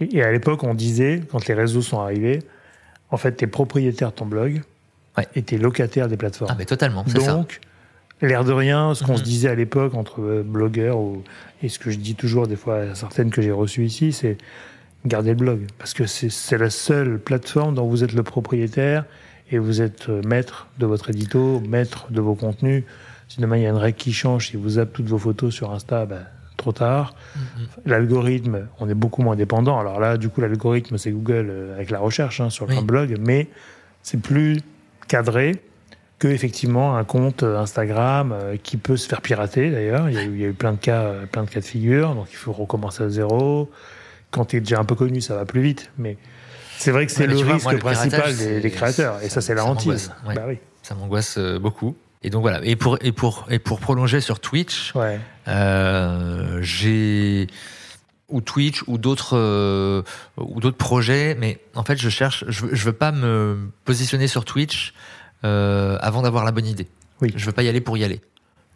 et, 0.00 0.16
et 0.16 0.22
à 0.22 0.32
l'époque, 0.32 0.64
on 0.64 0.74
disait, 0.74 1.22
quand 1.30 1.46
les 1.46 1.54
réseaux 1.54 1.82
sont 1.82 2.00
arrivés, 2.00 2.42
en 3.10 3.16
fait, 3.16 3.32
t'es 3.32 3.46
propriétaire 3.46 4.10
de 4.10 4.14
ton 4.14 4.26
blog 4.26 4.62
Ouais. 5.18 5.28
et 5.34 5.42
t'es 5.42 5.58
locataire 5.58 6.08
des 6.08 6.16
plateformes. 6.16 6.50
Ah 6.52 6.56
mais 6.58 6.64
totalement, 6.64 7.04
c'est 7.06 7.20
ça. 7.20 7.32
Donc, 7.32 7.60
l'air 8.22 8.44
de 8.44 8.52
rien, 8.52 8.94
ce 8.94 9.04
qu'on 9.04 9.12
Mhm. 9.12 9.18
se 9.18 9.22
disait 9.24 9.48
à 9.48 9.54
l'époque 9.54 9.94
entre 9.94 10.20
euh, 10.22 10.42
blogueurs 10.42 10.98
ou- 10.98 11.22
et 11.62 11.68
ce 11.68 11.78
que 11.78 11.90
je 11.90 11.98
dis 11.98 12.14
toujours 12.14 12.46
des 12.46 12.56
fois 12.56 12.78
à 12.80 12.94
certaines 12.94 13.30
que 13.30 13.42
j'ai 13.42 13.52
reçues 13.52 13.84
ici, 13.84 14.12
c'est 14.12 14.38
garder 15.06 15.30
le 15.30 15.36
blog. 15.36 15.60
Parce 15.78 15.94
que 15.94 16.06
c'est 16.06 16.58
la 16.58 16.70
seule 16.70 17.18
plateforme 17.18 17.74
dont 17.74 17.86
vous 17.86 18.02
êtes 18.04 18.12
le 18.12 18.22
propriétaire 18.22 19.04
et 19.50 19.58
vous 19.58 19.80
êtes 19.80 20.08
euh, 20.08 20.20
maître 20.26 20.66
de 20.78 20.86
votre 20.86 21.10
édito, 21.10 21.60
maître 21.60 22.06
de 22.10 22.20
vos 22.20 22.34
contenus. 22.34 22.84
Si 23.28 23.40
demain 23.40 23.56
il 23.58 23.62
y 23.62 23.66
a 23.66 23.70
une 23.70 23.76
règle 23.76 23.96
qui 23.98 24.12
change, 24.12 24.48
si 24.48 24.56
vous 24.56 24.70
zappez 24.70 24.92
toutes 24.94 25.06
vos 25.08 25.18
photos 25.18 25.54
sur 25.54 25.70
Insta, 25.72 26.06
ben, 26.06 26.22
trop 26.56 26.72
tard. 26.72 27.14
Mhm. 27.36 27.66
L'algorithme, 27.86 28.66
on 28.80 28.88
est 28.88 28.94
beaucoup 28.94 29.22
moins 29.22 29.36
dépendant. 29.36 29.78
Alors 29.78 30.00
là, 30.00 30.16
du 30.16 30.28
coup, 30.28 30.40
l'algorithme, 30.40 30.98
c'est 30.98 31.10
Google 31.12 31.46
euh, 31.50 31.74
avec 31.74 31.90
la 31.90 31.98
recherche 32.00 32.40
hein, 32.40 32.50
sur 32.50 32.66
le 32.66 32.74
Oui. 32.74 32.82
blog, 32.82 33.16
mais 33.20 33.48
c'est 34.02 34.20
plus 34.20 34.60
cadré 35.08 35.56
que 36.18 36.28
effectivement 36.28 36.96
un 36.96 37.04
compte 37.04 37.42
euh, 37.44 37.58
Instagram 37.58 38.32
euh, 38.32 38.56
qui 38.62 38.76
peut 38.76 38.96
se 38.96 39.08
faire 39.08 39.20
pirater 39.22 39.70
d'ailleurs. 39.70 40.08
Il 40.08 40.14
y 40.16 40.18
a 40.18 40.24
eu, 40.24 40.34
il 40.34 40.40
y 40.40 40.44
a 40.44 40.48
eu 40.48 40.52
plein 40.52 40.72
de 40.72 40.78
cas, 40.78 41.02
euh, 41.02 41.26
plein 41.26 41.44
de 41.44 41.50
cas 41.50 41.60
de 41.60 41.64
figure, 41.64 42.14
donc 42.14 42.26
il 42.30 42.36
faut 42.36 42.52
recommencer 42.52 43.04
à 43.04 43.08
zéro. 43.08 43.70
Quand 44.30 44.44
tu 44.46 44.56
es 44.56 44.60
déjà 44.60 44.80
un 44.80 44.84
peu 44.84 44.94
connu, 44.94 45.20
ça 45.20 45.36
va 45.36 45.44
plus 45.44 45.62
vite, 45.62 45.90
mais 45.96 46.16
c'est 46.76 46.90
vrai 46.90 47.06
que 47.06 47.12
c'est 47.12 47.22
Ouais, 47.26 47.34
le 47.34 47.36
vois, 47.36 47.52
risque 47.54 47.64
moi, 47.64 47.72
le 47.72 47.78
principal 47.78 48.36
des, 48.36 48.70
créateurs, 48.70 49.22
et 49.22 49.28
ça, 49.28 49.40
c'est 49.40 49.54
la 49.54 49.64
hantise. 49.64 50.12
ouais. 50.26 50.34
Bah 50.34 50.44
oui. 50.48 50.58
Ça 50.82 50.94
m'angoisse 50.94 51.38
beaucoup. 51.38 51.96
Et 52.22 52.30
donc 52.30 52.42
voilà. 52.42 52.60
Et 52.64 52.74
pour 52.76 52.98
et 53.00 53.12
pour 53.12 53.46
et 53.48 53.58
pour 53.60 53.78
prolonger 53.78 54.20
sur 54.20 54.40
Twitch, 54.40 54.92
Ouais. 54.96 55.20
euh, 55.46 56.58
j'ai 56.62 57.46
ou 58.28 58.40
Twitch 58.40 58.82
ou 58.86 58.98
d'autres 58.98 59.36
euh, 59.36 60.02
ou 60.36 60.60
d'autres 60.60 60.76
projets, 60.76 61.36
mais 61.38 61.60
en 61.74 61.84
fait 61.84 61.96
je 61.96 62.08
cherche, 62.08 62.44
je 62.48 62.66
veux, 62.66 62.74
je 62.74 62.84
veux 62.84 62.92
pas 62.92 63.12
me 63.12 63.70
positionner 63.84 64.26
sur 64.26 64.44
Twitch 64.44 64.94
euh, 65.44 65.96
avant 66.00 66.22
d'avoir 66.22 66.44
la 66.44 66.52
bonne 66.52 66.66
idée. 66.66 66.88
Oui. 67.20 67.32
Je 67.34 67.46
veux 67.46 67.52
pas 67.52 67.62
y 67.62 67.68
aller 67.68 67.80
pour 67.80 67.96
y 67.96 68.04
aller. 68.04 68.20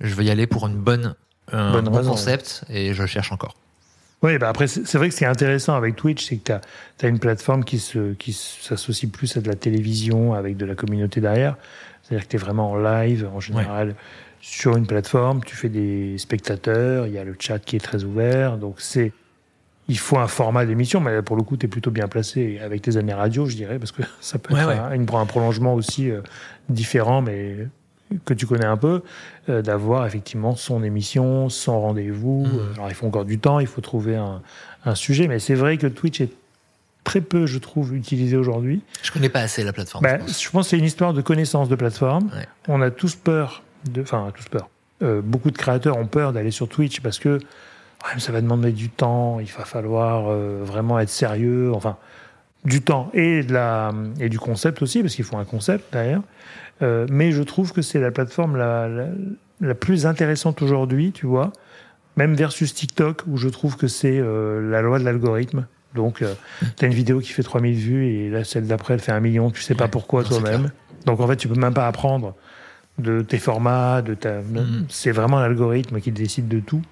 Je 0.00 0.14
veux 0.14 0.24
y 0.24 0.30
aller 0.30 0.46
pour 0.46 0.66
une 0.66 0.76
bonne 0.76 1.14
un 1.50 1.72
Bonne 1.72 1.86
bon 1.86 1.96
raison, 1.96 2.10
concept 2.10 2.64
et 2.68 2.94
je 2.94 3.04
cherche 3.06 3.32
encore. 3.32 3.56
Oui, 4.22 4.38
bah 4.38 4.48
après, 4.48 4.68
c'est 4.68 4.86
c'est 4.86 4.98
vrai 4.98 5.08
que 5.08 5.14
ce 5.14 5.18
qui 5.18 5.24
est 5.24 5.28
intéressant 5.28 5.74
avec 5.74 5.96
Twitch, 5.96 6.24
c'est 6.24 6.36
que 6.36 6.52
tu 6.98 7.04
as, 7.04 7.08
une 7.08 7.18
plateforme 7.18 7.64
qui 7.64 7.78
se 7.78 8.14
qui 8.14 8.32
s'associe 8.32 9.10
plus 9.10 9.36
à 9.36 9.40
de 9.40 9.48
la 9.48 9.56
télévision 9.56 10.34
avec 10.34 10.56
de 10.56 10.64
la 10.64 10.74
communauté 10.74 11.20
derrière. 11.20 11.56
C'est-à-dire 12.02 12.26
que 12.26 12.30
tu 12.30 12.36
es 12.36 12.38
vraiment 12.38 12.70
en 12.70 12.76
live, 12.76 13.28
en 13.32 13.40
général, 13.40 13.94
sur 14.40 14.76
une 14.76 14.86
plateforme, 14.86 15.42
tu 15.44 15.56
fais 15.56 15.68
des 15.68 16.18
spectateurs, 16.18 17.06
il 17.06 17.12
y 17.12 17.18
a 17.18 17.24
le 17.24 17.36
chat 17.38 17.60
qui 17.60 17.76
est 17.76 17.80
très 17.80 18.04
ouvert. 18.04 18.58
Donc, 18.58 18.80
c'est. 18.80 19.12
Il 19.88 19.98
faut 19.98 20.18
un 20.18 20.28
format 20.28 20.64
d'émission, 20.64 21.00
mais 21.00 21.22
pour 21.22 21.36
le 21.36 21.42
coup, 21.42 21.56
tu 21.56 21.66
es 21.66 21.68
plutôt 21.68 21.90
bien 21.90 22.06
placé 22.08 22.60
avec 22.64 22.82
tes 22.82 22.96
années 22.96 23.12
radio, 23.14 23.46
je 23.46 23.56
dirais, 23.56 23.78
parce 23.78 23.92
que 23.92 24.02
ça 24.20 24.38
peut 24.38 24.54
Ouais, 24.54 24.60
être 24.60 24.68
ouais. 24.68 24.78
Un, 24.78 24.92
une- 24.92 25.06
un 25.12 25.26
prolongement 25.26 25.74
aussi 25.74 26.10
euh, 26.10 26.20
différent, 26.68 27.20
mais 27.22 27.66
que 28.24 28.34
tu 28.34 28.46
connais 28.46 28.66
un 28.66 28.76
peu, 28.76 29.02
euh, 29.48 29.62
d'avoir 29.62 30.06
effectivement 30.06 30.54
son 30.54 30.82
émission, 30.84 31.48
son 31.48 31.80
rendez-vous. 31.80 32.44
Mhm. 32.46 32.58
Euh, 32.58 32.74
Alors, 32.74 32.88
il 32.90 32.94
faut 32.94 33.06
encore 33.06 33.24
du 33.24 33.38
temps, 33.38 33.58
il 33.58 33.66
faut 33.66 33.80
trouver 33.80 34.16
un, 34.16 34.42
un 34.84 34.94
sujet, 34.94 35.26
mais 35.28 35.38
c'est 35.38 35.54
vrai 35.54 35.78
que 35.78 35.86
Twitch 35.86 36.20
est 36.20 36.30
très 37.04 37.20
peu, 37.20 37.46
je 37.46 37.58
trouve, 37.58 37.94
utilisé 37.96 38.36
aujourd'hui. 38.36 38.82
Je 39.02 39.10
connais 39.10 39.28
pas 39.30 39.40
assez 39.40 39.64
la 39.64 39.72
plateforme. 39.72 40.04
Bah, 40.04 40.18
je 40.18 40.50
pense. 40.50 40.66
que 40.66 40.70
c'est 40.70 40.78
une 40.78 40.84
histoire 40.84 41.12
de 41.14 41.22
connaissance 41.22 41.68
de 41.68 41.74
plateforme. 41.74 42.26
Ouais. 42.36 42.46
On 42.68 42.80
a 42.82 42.90
tous 42.92 43.16
peur, 43.16 43.62
de, 43.90 44.02
enfin, 44.02 44.30
tous 44.36 44.48
peur. 44.48 44.68
Euh, 45.02 45.20
beaucoup 45.20 45.50
de 45.50 45.58
créateurs 45.58 45.96
ont 45.96 46.06
peur 46.06 46.32
d'aller 46.32 46.52
sur 46.52 46.68
Twitch 46.68 47.00
parce 47.00 47.18
que 47.18 47.40
ouais, 48.04 48.10
mais 48.14 48.20
ça 48.20 48.32
va 48.32 48.40
demander 48.40 48.72
du 48.72 48.88
temps, 48.90 49.40
il 49.40 49.50
va 49.50 49.64
falloir 49.64 50.26
euh, 50.28 50.60
vraiment 50.62 50.98
être 50.98 51.10
sérieux, 51.10 51.72
enfin, 51.74 51.96
du 52.64 52.82
temps 52.82 53.10
et, 53.14 53.42
de 53.42 53.52
la, 53.52 53.92
et 54.20 54.28
du 54.28 54.38
concept 54.38 54.82
aussi, 54.82 55.02
parce 55.02 55.14
qu'il 55.14 55.24
faut 55.24 55.36
un 55.36 55.44
concept 55.44 55.92
derrière. 55.92 56.22
Euh, 56.82 57.06
mais 57.10 57.32
je 57.32 57.42
trouve 57.42 57.72
que 57.72 57.82
c'est 57.82 58.00
la 58.00 58.10
plateforme 58.10 58.56
la, 58.56 58.88
la, 58.88 59.06
la 59.60 59.74
plus 59.74 60.06
intéressante 60.06 60.62
aujourd'hui, 60.62 61.12
tu 61.12 61.26
vois, 61.26 61.52
même 62.16 62.34
versus 62.34 62.74
TikTok, 62.74 63.22
où 63.26 63.36
je 63.36 63.48
trouve 63.48 63.76
que 63.76 63.86
c'est 63.86 64.18
euh, 64.18 64.70
la 64.70 64.82
loi 64.82 64.98
de 64.98 65.04
l'algorithme. 65.04 65.66
Donc, 65.94 66.22
euh, 66.22 66.34
tu 66.76 66.84
as 66.84 66.88
une 66.88 66.94
vidéo 66.94 67.20
qui 67.20 67.32
fait 67.32 67.42
3000 67.42 67.74
vues 67.74 68.06
et 68.06 68.30
là, 68.30 68.44
celle 68.44 68.66
d'après, 68.66 68.94
elle 68.94 69.00
fait 69.00 69.12
un 69.12 69.20
million, 69.20 69.50
tu 69.50 69.62
sais 69.62 69.74
pas 69.74 69.88
pourquoi 69.88 70.24
toi-même. 70.24 70.70
Donc, 71.06 71.20
en 71.20 71.26
fait, 71.26 71.36
tu 71.36 71.48
peux 71.48 71.58
même 71.58 71.74
pas 71.74 71.86
apprendre 71.86 72.34
de 72.98 73.22
tes 73.22 73.38
formats, 73.38 74.02
de 74.02 74.14
ta... 74.14 74.40
Mhm. 74.40 74.86
c'est 74.88 75.12
vraiment 75.12 75.40
l'algorithme 75.40 76.00
qui 76.00 76.12
décide 76.12 76.48
de 76.48 76.60
tout. 76.60 76.82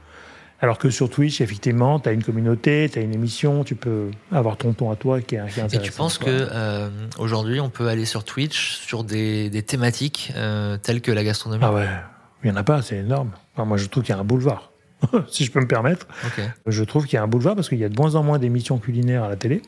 Alors 0.62 0.76
que 0.78 0.90
sur 0.90 1.08
Twitch, 1.08 1.40
effectivement, 1.40 1.98
tu 2.00 2.08
as 2.08 2.12
une 2.12 2.22
communauté, 2.22 2.88
tu 2.92 2.98
as 2.98 3.02
une 3.02 3.14
émission, 3.14 3.64
tu 3.64 3.74
peux 3.74 4.10
avoir 4.30 4.56
ton 4.58 4.72
ton 4.74 4.90
à 4.90 4.96
toi 4.96 5.20
qui 5.20 5.36
est, 5.36 5.46
qui 5.48 5.58
est 5.60 5.62
Et 5.62 5.64
intéressant. 5.64 5.78
tu 5.80 5.92
penses 5.92 6.18
que 6.18 6.26
euh, 6.28 6.90
aujourd'hui 7.18 7.60
on 7.60 7.70
peut 7.70 7.88
aller 7.88 8.04
sur 8.04 8.24
Twitch 8.24 8.76
sur 8.76 9.02
des, 9.04 9.48
des 9.48 9.62
thématiques 9.62 10.32
euh, 10.36 10.76
telles 10.76 11.00
que 11.00 11.12
la 11.12 11.24
gastronomie? 11.24 11.64
Ah 11.66 11.72
ouais, 11.72 11.88
il 12.44 12.50
y 12.50 12.52
en 12.52 12.56
a 12.56 12.62
pas, 12.62 12.82
c'est 12.82 12.98
énorme. 12.98 13.30
Enfin, 13.54 13.64
moi, 13.64 13.78
je 13.78 13.86
trouve 13.86 14.02
qu'il 14.02 14.14
y 14.14 14.18
a 14.18 14.20
un 14.20 14.24
boulevard. 14.24 14.70
si 15.28 15.46
je 15.46 15.50
peux 15.50 15.60
me 15.60 15.66
permettre. 15.66 16.06
Ok. 16.26 16.44
Je 16.66 16.84
trouve 16.84 17.06
qu'il 17.06 17.14
y 17.14 17.18
a 17.18 17.22
un 17.22 17.26
boulevard 17.26 17.54
parce 17.54 17.70
qu'il 17.70 17.78
y 17.78 17.84
a 17.84 17.88
de 17.88 17.96
moins 17.98 18.14
en 18.16 18.22
moins 18.22 18.38
d'émissions 18.38 18.76
culinaires 18.76 19.24
à 19.24 19.30
la 19.30 19.36
télé, 19.36 19.62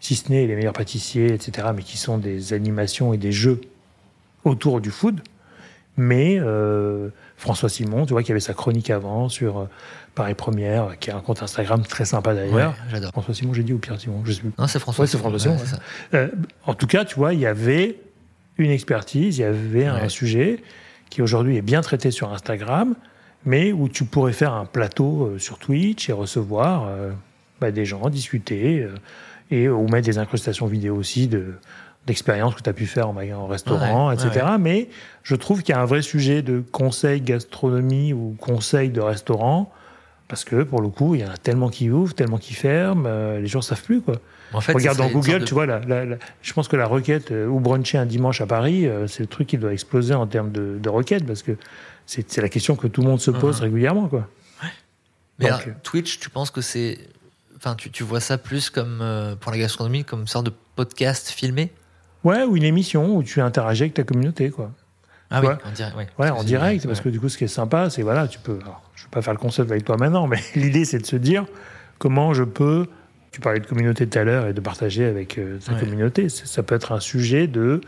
si 0.00 0.14
ce 0.16 0.30
n'est 0.32 0.46
les 0.46 0.56
meilleurs 0.56 0.72
pâtissiers, 0.72 1.34
etc., 1.34 1.68
mais 1.76 1.82
qui 1.82 1.98
sont 1.98 2.16
des 2.16 2.54
animations 2.54 3.12
et 3.12 3.18
des 3.18 3.32
jeux 3.32 3.60
autour 4.44 4.80
du 4.80 4.90
food. 4.90 5.20
Mais 5.98 6.38
euh, 6.38 7.08
François 7.36 7.68
Simon, 7.68 8.06
tu 8.06 8.12
vois, 8.12 8.22
qui 8.22 8.30
avait 8.30 8.40
sa 8.40 8.54
chronique 8.54 8.88
avant 8.88 9.28
sur 9.28 9.58
euh, 9.58 9.64
Paris 10.18 10.34
Première, 10.34 10.98
qui 10.98 11.10
a 11.12 11.16
un 11.16 11.20
compte 11.20 11.42
Instagram 11.42 11.82
très 11.82 12.04
sympa 12.04 12.30
Ouais, 12.30 12.50
d'ailleurs. 12.50 12.74
j'adore. 12.90 13.12
François 13.12 13.34
Simon, 13.34 13.54
j'ai 13.54 13.62
dit, 13.62 13.72
ou 13.72 13.78
Pierre 13.78 14.00
Simon, 14.00 14.20
je 14.24 14.32
sais 14.32 14.40
plus. 14.40 14.50
Non, 14.58 14.66
c'est 14.66 14.80
François. 14.80 15.04
Ouais, 15.04 15.08
c'est 15.08 15.16
François 15.16 15.38
Simon, 15.38 15.58
ça. 15.58 15.78
Euh, 16.14 16.28
en 16.66 16.74
tout 16.74 16.88
cas, 16.88 17.04
tu 17.04 17.14
vois, 17.14 17.34
il 17.34 17.40
y 17.40 17.46
avait 17.46 18.00
une 18.58 18.70
expertise, 18.70 19.38
il 19.38 19.42
y 19.42 19.44
avait 19.44 19.86
un 19.86 20.08
sujet 20.08 20.60
qui 21.08 21.22
aujourd'hui 21.22 21.56
est 21.56 21.62
bien 21.62 21.80
traité 21.82 22.10
sur 22.10 22.32
Instagram, 22.32 22.96
mais 23.44 23.72
où 23.72 23.88
tu 23.88 24.04
pourrais 24.04 24.32
faire 24.32 24.52
un 24.52 24.64
plateau 24.66 25.26
euh, 25.26 25.38
sur 25.38 25.58
Twitch 25.58 26.08
et 26.08 26.12
recevoir 26.12 26.88
euh, 26.88 27.12
bah, 27.60 27.70
des 27.70 27.84
gens, 27.84 28.10
discuter, 28.10 28.80
euh, 28.80 28.94
et 29.52 29.68
ou 29.68 29.86
mettre 29.86 30.06
des 30.06 30.18
incrustations 30.18 30.66
vidéo 30.66 30.96
aussi 30.96 31.28
de 31.28 31.54
d'expériences 32.06 32.54
que 32.54 32.62
tu 32.62 32.70
as 32.70 32.72
pu 32.72 32.86
faire 32.86 33.08
en, 33.08 33.16
en 33.16 33.46
restaurant, 33.46 34.10
etc. 34.10 34.46
Mais 34.58 34.88
je 35.22 35.34
trouve 35.36 35.62
qu'il 35.62 35.74
y 35.74 35.78
a 35.78 35.80
un 35.80 35.84
vrai 35.84 36.00
sujet 36.02 36.40
de 36.40 36.60
conseil 36.72 37.20
gastronomie 37.20 38.14
ou 38.14 38.34
conseil 38.40 38.88
de 38.88 39.00
restaurant, 39.00 39.70
parce 40.28 40.44
que 40.44 40.62
pour 40.62 40.80
le 40.82 40.88
coup, 40.88 41.14
il 41.14 41.22
y 41.22 41.24
en 41.24 41.30
a 41.30 41.36
tellement 41.36 41.68
qui 41.70 41.90
ouvrent, 41.90 42.14
tellement 42.14 42.38
qui 42.38 42.54
ferment, 42.54 43.04
euh, 43.06 43.40
les 43.40 43.46
gens 43.46 43.62
savent 43.62 43.82
plus 43.82 44.00
quoi. 44.00 44.16
En 44.52 44.60
fait, 44.60 44.72
Regarde 44.72 44.96
dans 44.98 45.08
Google, 45.10 45.40
de- 45.40 45.44
tu 45.44 45.54
vois, 45.54 45.66
la, 45.66 45.80
la- 45.80 46.04
la- 46.04 46.16
je 46.42 46.52
pense 46.54 46.68
que 46.68 46.76
la 46.76 46.86
requête 46.86 47.32
euh, 47.32 47.46
ou 47.46 47.60
bruncher 47.60 47.98
un 47.98 48.06
dimanche 48.06 48.40
à 48.40 48.46
Paris, 48.46 48.86
euh, 48.86 49.06
c'est 49.06 49.20
le 49.22 49.26
truc 49.26 49.48
qui 49.48 49.58
doit 49.58 49.72
exploser 49.72 50.14
en 50.14 50.26
termes 50.26 50.52
de, 50.52 50.78
de 50.80 50.88
requêtes 50.88 51.26
parce 51.26 51.42
que 51.42 51.52
c'est 52.06 52.38
la 52.38 52.48
question 52.48 52.74
que 52.76 52.86
tout 52.86 53.02
le 53.02 53.08
monde 53.08 53.20
se 53.20 53.30
pose 53.30 53.56
Mhm. 53.58 53.64
régulièrement. 53.64 54.08
Quoi. 54.08 54.26
Mais 55.38 55.50
Donc, 55.50 55.60
alors, 55.62 55.76
Twitch, 55.82 56.18
tu 56.18 56.30
penses 56.30 56.50
que 56.50 56.60
c'est. 56.62 56.98
Enfin, 57.56 57.74
tu, 57.74 57.90
tu 57.90 58.02
vois 58.04 58.20
ça 58.20 58.38
plus 58.38 58.70
comme 58.70 59.04
pour 59.40 59.52
la 59.52 59.58
gastronomie, 59.58 60.04
comme 60.04 60.20
une 60.22 60.26
sorte 60.26 60.46
de 60.46 60.52
podcast 60.76 61.28
filmé? 61.30 61.70
Ouais, 62.24 62.42
ou 62.44 62.56
une 62.56 62.64
émission 62.64 63.14
où 63.16 63.22
tu 63.22 63.40
interagis 63.40 63.82
avec 63.84 63.94
ta 63.94 64.02
communauté. 64.04 64.50
Quoi. 64.50 64.72
Ah 65.30 65.40
oui, 65.42 65.48
en 65.64 65.72
direct. 65.72 66.12
Ouais, 66.18 66.30
en 66.30 66.42
direct, 66.42 66.86
parce 66.86 67.00
que 67.00 67.08
du 67.08 67.20
coup, 67.20 67.28
ce 67.28 67.36
qui 67.36 67.44
est 67.44 67.48
sympa, 67.48 67.90
c'est 67.90 68.02
voilà, 68.02 68.28
tu 68.28 68.38
peux. 68.38 68.58
je 68.94 69.02
ne 69.02 69.06
vais 69.06 69.10
pas 69.10 69.22
faire 69.22 69.34
le 69.34 69.38
concept 69.38 69.70
avec 69.70 69.84
toi 69.84 69.96
maintenant, 69.96 70.26
mais 70.26 70.38
l'idée, 70.54 70.84
c'est 70.84 70.98
de 70.98 71.06
se 71.06 71.16
dire 71.16 71.44
comment 71.98 72.32
je 72.34 72.44
peux. 72.44 72.86
Tu 73.30 73.40
parlais 73.40 73.60
de 73.60 73.66
communauté 73.66 74.06
tout 74.06 74.18
à 74.18 74.24
l'heure 74.24 74.46
et 74.46 74.54
de 74.54 74.60
partager 74.60 75.04
avec 75.04 75.36
euh, 75.36 75.58
sa 75.60 75.74
communauté. 75.74 76.28
Ça 76.30 76.62
peut 76.62 76.74
être 76.74 76.92
un 76.92 77.00
sujet 77.00 77.46
de 77.46 77.82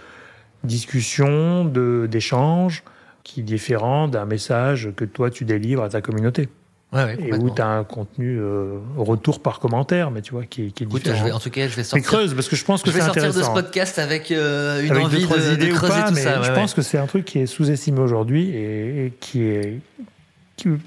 discussion, 0.65 1.65
d'échange 1.65 2.85
qui 3.25 3.41
est 3.41 3.45
différent 3.45 4.07
d'un 4.07 4.27
message 4.27 4.91
que 4.97 5.05
toi 5.05 5.31
tu 5.31 5.45
délivres 5.45 5.83
à 5.83 5.89
ta 5.89 6.03
communauté. 6.03 6.49
Ouais, 6.93 7.17
et 7.21 7.33
où 7.35 7.51
tu 7.51 7.63
as 7.63 7.69
un 7.69 7.85
contenu 7.85 8.37
euh, 8.41 8.79
retour 8.97 9.41
par 9.41 9.61
commentaire, 9.61 10.11
mais 10.11 10.23
tu 10.23 10.33
vois, 10.33 10.45
qui, 10.45 10.73
qui 10.73 10.83
est 10.83 10.87
différent. 10.87 11.19
Je 11.19 11.25
vais, 11.25 11.33
en 11.33 11.39
tout 11.39 11.51
cas, 11.51 11.69
je 11.69 11.77
vais 11.77 11.85
sortir. 11.85 12.09
creuse, 12.09 12.35
parce 12.35 12.49
que 12.49 12.57
je 12.57 12.65
pense 12.65 12.83
que 12.83 12.91
c'est 12.91 13.01
intéressant. 13.01 13.21
Je 13.21 13.27
vais 13.27 13.33
sortir 13.33 13.53
de 13.53 13.61
ce 13.61 13.63
podcast 13.63 13.99
avec 14.01 14.33
euh, 14.33 14.83
une 14.83 14.97
envie 14.97 15.25
de, 15.25 15.53
idées 15.53 15.69
de, 15.69 15.73
creuser 15.73 16.03
tout 16.09 16.17
ça. 16.17 16.43
je 16.43 16.51
pense 16.51 16.75
que 16.75 16.83
c'est 16.83 16.99
un 16.99 17.07
truc 17.07 17.25
qui 17.27 17.39
est 17.39 17.47
sous-estimé 17.47 18.01
aujourd'hui 18.01 18.51
et, 18.51 19.13
qui 19.21 19.43
est 19.43 19.79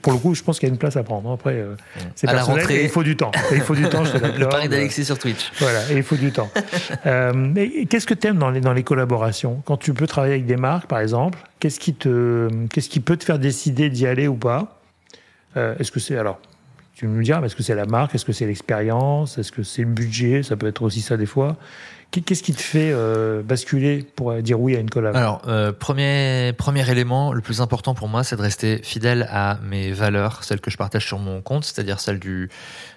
pour 0.01 0.13
le 0.13 0.19
coup, 0.19 0.35
je 0.35 0.43
pense 0.43 0.59
qu'il 0.59 0.67
y 0.67 0.71
a 0.71 0.73
une 0.73 0.77
place 0.77 0.97
à 0.97 1.03
prendre. 1.03 1.31
Après, 1.31 1.53
euh, 1.53 1.75
c'est 2.15 2.27
personnel. 2.27 2.69
Et 2.71 2.83
il 2.83 2.89
faut 2.89 3.01
du 3.01 3.15
temps. 3.15 3.31
il 3.51 3.61
faut 3.61 3.75
du 3.75 3.87
temps. 3.89 4.03
Je 4.03 4.17
le 4.39 4.47
pari 4.47 4.69
d'Alexis 4.69 5.05
sur 5.05 5.17
Twitch. 5.17 5.51
Voilà, 5.59 5.91
et 5.91 5.97
il 5.97 6.03
faut 6.03 6.15
du 6.15 6.31
temps. 6.31 6.49
euh, 7.05 7.85
qu'est-ce 7.89 8.05
que 8.05 8.13
tu 8.13 8.27
aimes 8.27 8.37
dans 8.37 8.51
les, 8.51 8.61
dans 8.61 8.73
les 8.73 8.83
collaborations? 8.83 9.61
Quand 9.65 9.77
tu 9.77 9.93
peux 9.93 10.07
travailler 10.07 10.33
avec 10.33 10.45
des 10.45 10.57
marques, 10.57 10.87
par 10.87 10.99
exemple, 10.99 11.39
qu'est-ce 11.59 11.79
qui 11.79 11.93
te, 11.93 12.49
qu'est-ce 12.71 12.89
qui 12.89 12.99
peut 12.99 13.17
te 13.17 13.23
faire 13.23 13.39
décider 13.39 13.89
d'y 13.89 14.05
aller 14.05 14.27
ou 14.27 14.35
pas? 14.35 14.79
Euh, 15.57 15.75
Est-ce 15.79 15.91
que 15.91 15.99
c'est 15.99 16.17
alors 16.17 16.39
tu 16.95 17.07
nous 17.07 17.23
diras, 17.23 17.41
est-ce 17.41 17.55
que 17.55 17.63
c'est 17.63 17.73
la 17.73 17.87
marque? 17.87 18.13
Est-ce 18.13 18.23
que 18.23 18.33
c'est 18.33 18.45
l'expérience? 18.45 19.39
Est-ce 19.39 19.51
que 19.51 19.63
c'est 19.63 19.81
le 19.81 19.87
budget? 19.87 20.43
Ça 20.43 20.55
peut 20.55 20.67
être 20.67 20.83
aussi 20.83 21.01
ça 21.01 21.17
des 21.17 21.25
fois. 21.25 21.57
Qu'est-ce 22.11 22.43
qui 22.43 22.53
te 22.53 22.61
fait 22.61 22.91
euh, 22.93 23.41
basculer 23.41 24.05
pour 24.15 24.35
dire 24.35 24.61
oui 24.61 24.75
à 24.75 24.79
une 24.79 24.91
collab? 24.91 25.15
Alors, 25.15 25.41
euh, 25.47 25.71
premier, 25.71 26.53
premier 26.55 26.87
élément, 26.87 27.33
le 27.33 27.41
plus 27.41 27.61
important 27.61 27.95
pour 27.95 28.07
moi, 28.07 28.23
c'est 28.23 28.35
de 28.35 28.43
rester 28.43 28.79
fidèle 28.83 29.27
à 29.31 29.57
mes 29.63 29.91
valeurs, 29.91 30.43
celles 30.43 30.61
que 30.61 30.69
je 30.69 30.77
partage 30.77 31.07
sur 31.07 31.17
mon 31.17 31.41
compte, 31.41 31.63
c'est-à-dire 31.63 31.99
celles 31.99 32.19
du, 32.19 32.51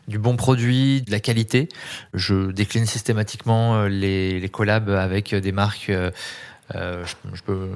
du 0.07 0.19
bon 0.19 0.37
produit, 0.37 1.01
de 1.01 1.11
la 1.11 1.21
qualité. 1.21 1.71
Je 2.13 2.51
décline 2.53 2.85
systématiquement 2.85 3.85
les, 3.87 4.39
les 4.39 4.49
collabs 4.51 4.91
avec 4.91 5.35
des 5.35 5.53
marques 5.53 5.91
je, 6.75 7.43
peux. 7.45 7.69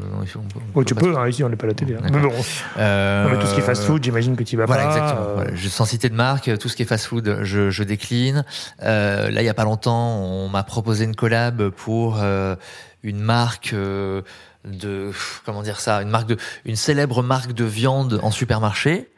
oh, 0.74 0.85
tu 0.85 0.94
peux, 0.94 1.16
hein, 1.16 1.29
ici 1.29 1.44
on 1.44 1.48
n'est 1.48 1.57
pas 1.57 1.66
à 1.66 1.68
la 1.68 1.74
télé. 1.74 1.94
Hein. 1.94 2.00
Mais 2.12 2.18
bon. 2.18 2.33
Euh, 2.79 3.40
tout 3.40 3.46
ce 3.46 3.55
qui 3.55 3.61
est 3.61 3.64
fast 3.64 3.85
food, 3.85 4.03
j'imagine 4.03 4.37
que 4.37 4.42
tu 4.42 4.57
vas 4.57 4.66
voilà, 4.66 4.85
pas. 4.85 4.90
Exactement. 4.90 5.26
Euh... 5.29 5.35
Voilà, 5.35 5.57
sans 5.68 5.85
citer 5.85 6.09
de 6.09 6.14
marque, 6.14 6.59
tout 6.59 6.68
ce 6.68 6.76
qui 6.76 6.83
est 6.83 6.87
fast 6.87 7.07
food, 7.07 7.40
je, 7.42 7.70
je 7.70 7.83
décline. 7.83 8.44
Euh, 8.83 9.31
là, 9.31 9.42
il 9.42 9.44
y 9.44 9.48
a 9.48 9.55
pas 9.55 9.64
longtemps, 9.64 10.18
on 10.18 10.48
m'a 10.48 10.62
proposé 10.62 11.05
une 11.05 11.14
collab 11.14 11.70
pour 11.70 12.18
euh, 12.20 12.57
une 13.03 13.20
marque 13.20 13.72
euh, 13.72 14.22
de 14.64 15.12
comment 15.44 15.62
dire 15.62 15.81
ça, 15.81 16.03
une 16.03 16.11
marque 16.11 16.29
de, 16.29 16.37
une 16.64 16.76
célèbre 16.76 17.22
marque 17.22 17.53
de 17.53 17.64
viande 17.64 18.20
en 18.22 18.31
supermarché. 18.31 19.11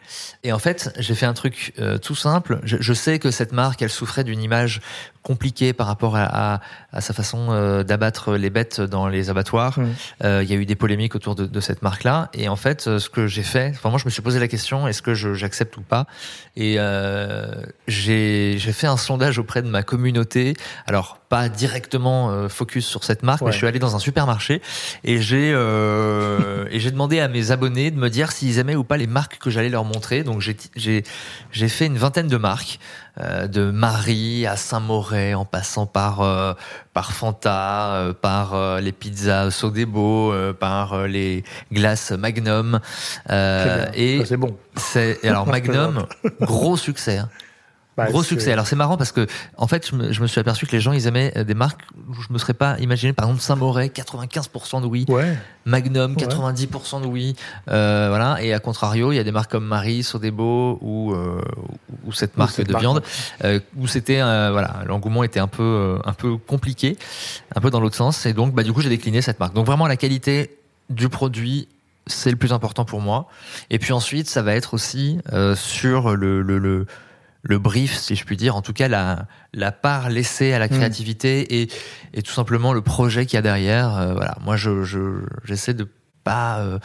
Et 0.45 0.53
en 0.53 0.59
fait, 0.59 0.93
j'ai 0.99 1.15
fait 1.15 1.27
un 1.27 1.33
truc 1.33 1.73
euh, 1.79 1.97
tout 1.97 2.15
simple. 2.15 2.61
Je, 2.65 2.77
je, 2.81 2.93
sais 2.93 3.19
que 3.19 3.31
cette 3.31 3.53
marque, 3.53 3.81
elle 3.83 3.91
souffrait 3.91 4.25
d'une 4.25 4.43
image 4.43 4.83
compliquée 5.23 5.73
par 5.73 5.87
rapport 5.87 6.17
à, 6.17 6.55
à, 6.55 6.61
à 6.93 7.01
sa 7.01 7.13
façon 7.13 7.49
euh, 7.51 7.85
d'abattre 7.85 8.35
les 8.35 8.51
bêtes 8.51 8.81
dans 8.81 9.09
les 9.09 9.31
abattoirs. 9.31 9.79
Mmh. 9.79 9.87
Euh, 10.25 10.43
il 10.43 10.51
y 10.51 10.53
a 10.53 10.57
eu 10.57 10.67
des 10.67 10.75
polémiques 10.75 11.15
autour 11.15 11.35
de, 11.35 11.47
de 11.47 11.61
cette 11.61 11.83
marque-là. 11.83 12.29
Et 12.35 12.49
en 12.49 12.57
fait, 12.57 12.87
euh, 12.87 12.99
ce 12.99 13.09
que 13.09 13.27
j'ai 13.27 13.43
fait, 13.43 13.71
enfin, 13.75 13.91
moi, 13.91 13.99
je 13.99 14.05
me 14.05 14.11
suis 14.11 14.23
posé 14.23 14.41
la 14.41 14.49
question 14.49 14.89
est-ce 14.89 15.03
que 15.03 15.15
j'accepte 15.15 15.77
ou 15.77 15.83
pas? 15.83 16.07
Et 16.57 16.75
euh, 16.79 17.53
j'ai 17.87 18.59
fait 18.59 18.87
un 18.87 18.97
sondage 18.97 19.39
auprès 19.39 19.63
de 19.63 19.69
ma 19.69 19.83
communauté. 19.83 20.55
Alors, 20.87 21.19
pas 21.29 21.49
directement 21.49 22.47
focus 22.51 22.87
sur 22.87 23.05
cette 23.05 23.23
marque, 23.23 23.41
ouais. 23.41 23.47
mais 23.47 23.53
je 23.53 23.57
suis 23.57 23.67
allé 23.67 23.79
dans 23.79 23.97
un 23.97 23.99
supermarché 23.99 24.61
et 25.03 25.19
j'ai 25.23 25.49
et 25.49 26.79
j'ai 26.79 26.91
demandé 26.91 27.21
à 27.21 27.29
mes 27.29 27.53
abonnés 27.53 27.91
de 27.91 27.97
me 27.99 28.11
dire 28.11 28.33
s'ils 28.33 28.59
aimaient 28.59 28.77
ou 28.77 28.85
pas 28.85 28.99
les 28.99 29.07
marques 29.07 29.39
que 29.39 29.49
j'allais 29.49 29.71
leur 29.71 29.85
montrer. 29.85 30.25
Donc 30.25 30.43
j'ai 30.43 31.05
j'ai 31.51 31.69
fait 31.69 31.87
une 31.87 31.97
vingtaine 31.97 32.29
de 32.29 32.37
marques, 32.37 32.79
euh, 33.12 33.12
de 33.19 33.71
Marie 33.71 34.47
à 34.47 34.57
Saint-Moret, 34.57 35.35
en 35.35 35.45
passant 35.45 35.87
par 35.87 36.23
euh, 36.23 36.55
par 36.93 37.13
Fanta, 37.13 37.95
euh, 37.95 38.13
par 38.13 38.55
euh, 38.55 38.81
les 38.81 38.93
pizzas 38.93 39.51
Sodebo, 39.51 40.33
euh, 40.33 40.53
par 40.53 41.07
les 41.07 41.45
glaces 41.73 42.13
Magnum. 42.13 42.81
et 43.31 44.23
c'est 44.25 44.37
bon. 44.37 44.57
C'est 44.77 45.25
alors 45.27 45.47
Magnum, 45.53 46.07
gros 46.41 46.77
succès. 46.77 47.19
Hein. 47.19 47.29
Bah, 47.97 48.07
Gros 48.07 48.23
succès. 48.23 48.53
Alors 48.53 48.67
c'est 48.67 48.77
marrant 48.77 48.97
parce 48.97 49.13
que 49.13 49.27
en 49.59 49.67
fait 49.67 49.87
je 49.87 49.95
me, 49.95 50.13
je 50.13 50.23
me, 50.23 50.27
suis 50.27 50.41
aperçu 50.41 50.67
que 50.67 50.73
les 50.73 50.81
gens 50.81 50.93
ils 50.93 51.07
aimaient 51.07 51.31
des 51.45 51.53
marques 51.53 51.83
où 52.09 52.15
je 52.15 52.33
me 52.33 52.39
serais 52.39 52.55
pas 52.55 52.79
imaginé. 52.79 53.13
Par 53.13 53.27
exemple 53.27 53.43
Saint-Moret 53.43 53.89
95% 53.89 54.81
de 54.81 54.87
oui, 54.87 55.05
ouais. 55.09 55.37
Magnum 55.67 56.15
90% 56.15 57.03
de 57.03 57.07
oui, 57.07 57.37
euh, 57.69 58.07
voilà. 58.09 58.43
Et 58.43 58.55
à 58.55 58.61
contrario 58.61 59.13
il 59.13 59.17
y 59.17 59.19
a 59.19 59.25
des 59.25 59.31
marques 59.31 59.51
comme 59.51 59.67
Marie, 59.67 60.03
Sodebo 60.03 60.79
ou 60.81 61.13
euh, 61.13 61.43
ou 62.05 62.13
cette 62.13 62.39
marque 62.39 62.53
cette 62.53 62.69
de 62.69 62.73
marque. 62.73 62.83
viande 62.83 63.03
euh, 63.45 63.61
où 63.77 63.87
c'était 63.87 64.21
voilà 64.21 64.85
l'engouement 64.87 65.23
était 65.23 65.41
un 65.41 65.49
peu 65.49 65.99
un 66.03 66.15
peu 66.15 66.39
compliqué, 66.39 66.97
un 67.55 67.61
peu 67.61 67.69
dans 67.69 67.81
l'autre 67.81 67.97
sens. 67.97 68.25
Et 68.25 68.33
donc 68.33 68.55
bah 68.55 68.63
du 68.63 68.73
coup 68.73 68.81
j'ai 68.81 68.89
décliné 68.89 69.21
cette 69.21 69.39
marque. 69.39 69.53
Donc 69.53 69.67
vraiment 69.67 69.87
la 69.87 69.97
qualité 69.97 70.57
du 70.89 71.11
produit 71.11 71.69
c'est 72.07 72.31
le 72.31 72.37
plus 72.37 72.55
important 72.55 72.87
pour 72.87 73.03
moi. 73.03 73.29
Et 73.69 73.79
puis 73.79 73.93
ensuite 73.93 74.31
ça 74.31 74.41
va 74.41 74.55
être 74.55 74.73
aussi 74.73 75.19
sur 75.57 76.17
le, 76.17 76.41
le, 76.41 76.57
le 76.57 76.87
le 77.43 77.59
brief, 77.59 77.97
si 77.97 78.15
je 78.15 78.25
puis 78.25 78.37
dire, 78.37 78.55
en 78.55 78.63
tout 78.63 78.73
cas 78.73 78.89
la, 78.89 79.27
la 79.53 79.73
part 79.73 80.11
laissée 80.11 80.53
à 80.53 80.59
la 80.59 80.69
créativité 80.69 81.43
mmh. 81.43 81.55
et, 81.55 81.69
et 82.15 82.23
tout 82.23 82.33
simplement 82.33 82.73
le 82.73 82.83
projet 82.83 83.27
qu'il 83.27 83.37
y 83.37 83.39
a 83.39 83.43
derrière. 83.43 83.97
Euh, 83.97 84.15
voilà, 84.15 84.37
moi 84.41 84.57
je 84.57 84.85
j'essaie 85.45 85.75
de 85.75 85.89
pas 86.25 86.61
euh, 86.61 86.79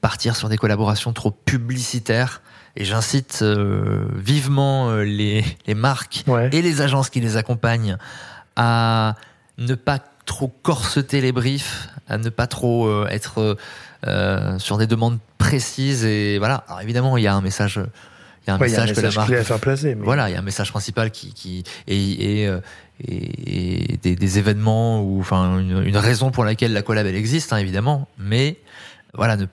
partir 0.00 0.36
sur 0.36 0.48
des 0.48 0.56
collaborations 0.56 1.12
trop 1.12 1.32
publicitaires 1.32 2.42
et 2.76 2.84
j'incite 2.84 3.40
euh, 3.42 4.06
vivement 4.14 4.90
euh, 4.90 5.04
les, 5.04 5.44
les 5.66 5.74
marques 5.74 6.24
ouais. 6.26 6.50
et 6.52 6.62
les 6.62 6.80
agences 6.80 7.10
qui 7.10 7.20
les 7.20 7.36
accompagnent 7.36 7.96
à 8.56 9.14
ne 9.58 9.74
pas 9.74 9.98
trop 10.26 10.48
corseter 10.48 11.20
les 11.20 11.32
briefs, 11.32 11.88
à 12.08 12.18
ne 12.18 12.28
pas 12.30 12.46
trop 12.46 12.86
euh, 12.86 13.06
être 13.10 13.56
sur 14.58 14.76
des 14.76 14.86
demandes 14.86 15.18
précises 15.38 16.04
et 16.04 16.38
voilà. 16.38 16.62
Alors 16.68 16.82
évidemment, 16.82 17.16
il 17.16 17.24
y 17.24 17.26
a 17.26 17.34
un 17.34 17.40
message 17.40 17.80
il 18.46 18.48
y 18.48 18.50
a 18.50 18.54
un 18.54 18.58
ouais, 18.58 18.68
message, 18.68 18.76
y 18.76 18.80
a 18.80 18.82
un 18.82 18.86
message 18.94 19.14
que 19.14 19.18
la 19.18 19.26
marque 19.26 19.32
à 19.32 19.44
faire 19.44 19.60
placer. 19.60 19.94
Mais... 19.94 20.04
Voilà, 20.04 20.28
il 20.28 20.32
y 20.32 20.36
a 20.36 20.38
un 20.38 20.42
message 20.42 20.70
principal 20.70 21.10
qui 21.10 21.32
qui 21.32 21.64
et, 21.86 21.96
et, 21.96 22.50
et, 23.06 23.92
et 23.92 23.96
des, 23.96 24.16
des, 24.16 24.38
événements 24.38 25.02
ou 25.02 25.20
enfin 25.20 25.58
une, 25.58 25.82
une, 25.84 25.96
raison 25.96 26.30
pour 26.30 26.44
laquelle 26.44 26.72
la 26.72 26.82
collab 26.82 27.06
elle 27.06 27.16
existe 27.16 27.52
hein, 27.52 27.58
évidemment, 27.58 28.08
mais 28.18 28.58
voilà 29.14 29.36
ne 29.36 29.46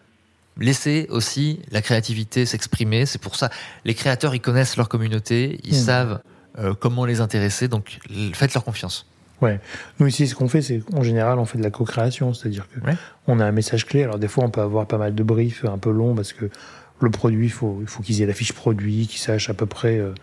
laisser 0.57 1.07
aussi 1.09 1.61
la 1.71 1.81
créativité 1.81 2.45
s'exprimer. 2.45 3.05
C'est 3.05 3.21
pour 3.21 3.35
ça 3.35 3.49
les 3.85 3.93
créateurs 3.93 4.35
ils 4.35 4.41
connaissent 4.41 4.77
leur 4.77 4.89
communauté, 4.89 5.59
ils 5.63 5.75
mmh. 5.75 5.85
savent 5.85 6.19
euh, 6.59 6.73
comment 6.77 7.05
les 7.05 7.21
intéresser, 7.21 7.67
donc 7.67 7.99
faites 8.33 8.53
leur 8.53 8.63
confiance. 8.63 9.05
Ouais. 9.41 9.59
Nous 9.99 10.07
ici, 10.07 10.27
ce 10.27 10.35
qu'on 10.35 10.47
fait, 10.47 10.61
c'est 10.61 10.81
en 10.93 11.01
général, 11.01 11.39
on 11.39 11.45
fait 11.45 11.57
de 11.57 11.63
la 11.63 11.71
co-création, 11.71 12.33
c'est-à-dire 12.33 12.67
que 12.69 12.79
ouais. 12.85 12.95
on 13.27 13.39
a 13.39 13.45
un 13.45 13.51
message 13.51 13.85
clé. 13.85 14.03
Alors 14.03 14.19
des 14.19 14.27
fois, 14.27 14.43
on 14.43 14.49
peut 14.49 14.61
avoir 14.61 14.85
pas 14.85 14.97
mal 14.97 15.15
de 15.15 15.23
briefs 15.23 15.65
un 15.65 15.77
peu 15.77 15.91
longs 15.91 16.13
parce 16.13 16.33
que 16.33 16.49
le 17.05 17.11
produit, 17.11 17.47
il 17.47 17.51
faut, 17.51 17.79
il 17.81 17.87
faut 17.87 18.03
qu'ils 18.03 18.21
aient 18.21 18.25
la 18.25 18.33
fiche 18.33 18.53
produit, 18.53 19.07
qu'ils 19.07 19.19
sachent 19.19 19.49
à 19.49 19.53
peu 19.53 19.65
près 19.65 19.97
euh, 19.97 20.13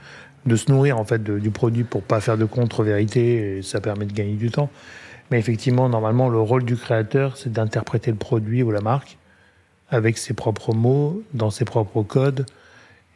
de 0.46 0.56
se 0.56 0.70
nourrir 0.70 0.98
en 0.98 1.04
fait 1.04 1.22
du 1.22 1.50
produit 1.50 1.84
pour 1.84 2.02
pas 2.02 2.20
faire 2.20 2.38
de 2.38 2.44
contre-vérité 2.44 3.60
ça 3.62 3.80
permet 3.80 4.06
de 4.06 4.12
gagner 4.12 4.34
du 4.34 4.50
temps. 4.50 4.70
Mais 5.30 5.38
effectivement, 5.38 5.88
normalement, 5.88 6.28
le 6.28 6.40
rôle 6.40 6.64
du 6.64 6.76
créateur, 6.76 7.36
c'est 7.36 7.52
d'interpréter 7.52 8.10
le 8.10 8.16
produit 8.16 8.62
ou 8.62 8.70
la 8.70 8.80
marque 8.80 9.18
avec 9.90 10.18
ses 10.18 10.34
propres 10.34 10.74
mots, 10.74 11.22
dans 11.34 11.50
ses 11.50 11.64
propres 11.64 12.02
codes, 12.02 12.46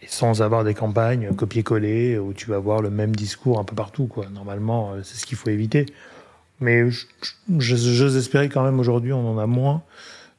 et 0.02 0.06
sans 0.08 0.42
avoir 0.42 0.64
des 0.64 0.74
campagnes 0.74 1.34
copier-coller 1.34 2.18
où 2.18 2.32
tu 2.32 2.48
vas 2.50 2.56
avoir 2.56 2.80
le 2.80 2.90
même 2.90 3.14
discours 3.14 3.58
un 3.58 3.64
peu 3.64 3.74
partout. 3.74 4.06
Quoi. 4.06 4.26
Normalement, 4.30 4.94
c'est 5.02 5.16
ce 5.16 5.26
qu'il 5.26 5.38
faut 5.38 5.50
éviter. 5.50 5.86
Mais 6.60 6.84
j'ose 7.58 8.16
espérer 8.16 8.48
quand 8.48 8.62
même 8.62 8.78
aujourd'hui, 8.78 9.12
on 9.12 9.28
en 9.28 9.38
a 9.38 9.46
moins. 9.46 9.82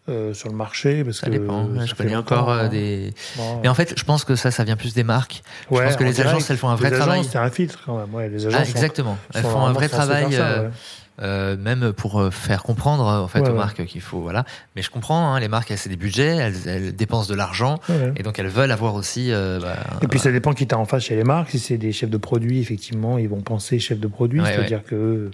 Euh, 0.10 0.34
sur 0.34 0.50
le 0.50 0.56
marché 0.56 1.06
parce 1.06 1.20
ça 1.20 1.28
que 1.28 1.32
dépend. 1.32 1.66
Ça 1.78 1.86
je 1.86 1.96
connais 1.96 2.18
encore 2.18 2.50
euh, 2.50 2.68
des. 2.68 3.14
Bon, 3.38 3.62
Mais 3.64 3.70
en 3.70 3.74
fait, 3.74 3.94
je 3.98 4.04
pense 4.04 4.26
que 4.26 4.36
ça, 4.36 4.52
ça 4.52 4.66
vient 4.66 4.76
plus 4.76 4.94
des 4.94 5.06
marques. 5.06 5.44
Je 5.72 5.78
pense 5.78 5.96
que 5.96 6.04
les 6.04 6.12
direct, 6.12 6.32
agences, 6.32 6.50
elles 6.50 6.58
font 6.58 6.68
un 6.68 6.76
vrai 6.76 6.90
les 6.90 6.98
travail. 6.98 7.24
C'est 7.24 7.38
un 7.38 7.50
filtre 7.50 7.80
quand 7.86 7.98
même. 7.98 8.14
Ouais, 8.14 8.28
les 8.28 8.46
agences 8.46 8.64
ah, 8.66 8.70
exactement. 8.70 9.14
Sont, 9.32 9.38
elles 9.40 9.44
sont 9.44 9.50
font 9.52 9.66
un 9.66 9.72
vrai 9.72 9.88
travail. 9.88 10.28
Euh, 10.34 10.68
euh, 11.22 11.56
même 11.58 11.94
pour 11.94 12.34
faire 12.34 12.64
comprendre 12.64 13.04
en 13.04 13.28
fait 13.28 13.42
ouais, 13.42 13.50
aux 13.50 13.52
ouais. 13.52 13.58
marques 13.58 13.86
qu'il 13.86 14.02
faut 14.02 14.22
voilà 14.22 14.46
mais 14.76 14.82
je 14.82 14.90
comprends 14.90 15.32
hein, 15.32 15.40
les 15.40 15.48
marques 15.48 15.70
elles 15.70 15.78
c'est 15.78 15.90
des 15.90 15.96
budgets 15.96 16.38
elles, 16.38 16.56
elles, 16.66 16.96
dépensent 16.96 17.30
de 17.30 17.36
l'argent 17.36 17.78
ouais. 17.88 18.14
et 18.18 18.24
donc 18.24 18.40
elles 18.40 18.48
veulent 18.48 18.72
avoir 18.72 18.96
aussi 18.96 19.32
euh, 19.32 19.60
bah, 19.60 19.76
et 20.02 20.08
puis 20.08 20.18
ça 20.18 20.32
dépend 20.32 20.54
qui 20.54 20.66
t'as 20.66 20.78
en 20.78 20.86
face 20.86 21.04
chez 21.04 21.16
les 21.16 21.24
marques 21.24 21.52
si 21.52 21.60
c'est 21.60 21.78
des 21.78 21.92
chefs 21.92 22.10
de 22.10 22.18
produits 22.18 22.62
effectivement 22.62 23.20
ils 23.20 23.30
vont 23.30 23.42
penser 23.42 23.78
chef 23.78 24.00
de 24.00 24.08
produit 24.08 24.42
ouais, 24.42 24.54
c'est 24.56 24.62
à 24.62 24.64
dire 24.64 24.84
que 24.84 25.30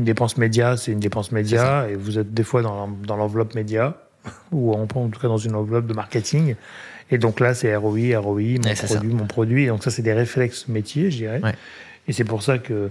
une 0.00 0.06
dépense 0.06 0.36
média 0.38 0.76
c'est 0.76 0.92
une 0.92 1.00
dépense 1.00 1.30
média 1.30 1.86
et 1.88 1.94
vous 1.94 2.18
êtes 2.18 2.32
des 2.34 2.42
fois 2.42 2.62
dans, 2.62 2.88
dans 2.88 3.16
l'enveloppe 3.16 3.54
média 3.54 3.96
ou 4.52 4.72
en, 4.74 4.82
en 4.82 4.86
tout 5.08 5.20
cas 5.20 5.28
dans 5.28 5.36
une 5.38 5.54
enveloppe 5.54 5.86
de 5.86 5.94
marketing. 5.94 6.54
Et 7.12 7.18
donc 7.18 7.40
là, 7.40 7.54
c'est 7.54 7.74
ROI, 7.74 8.16
ROI, 8.18 8.58
mon 8.62 8.74
produit, 8.74 9.14
mon 9.14 9.26
produit. 9.26 9.64
Et 9.64 9.66
donc 9.66 9.82
ça, 9.82 9.90
c'est 9.90 10.02
des 10.02 10.12
réflexes 10.12 10.68
métiers, 10.68 11.10
je 11.10 11.16
dirais. 11.16 11.40
Ouais. 11.42 11.54
Et 12.06 12.12
c'est 12.12 12.22
pour 12.24 12.42
ça 12.42 12.58
que 12.58 12.88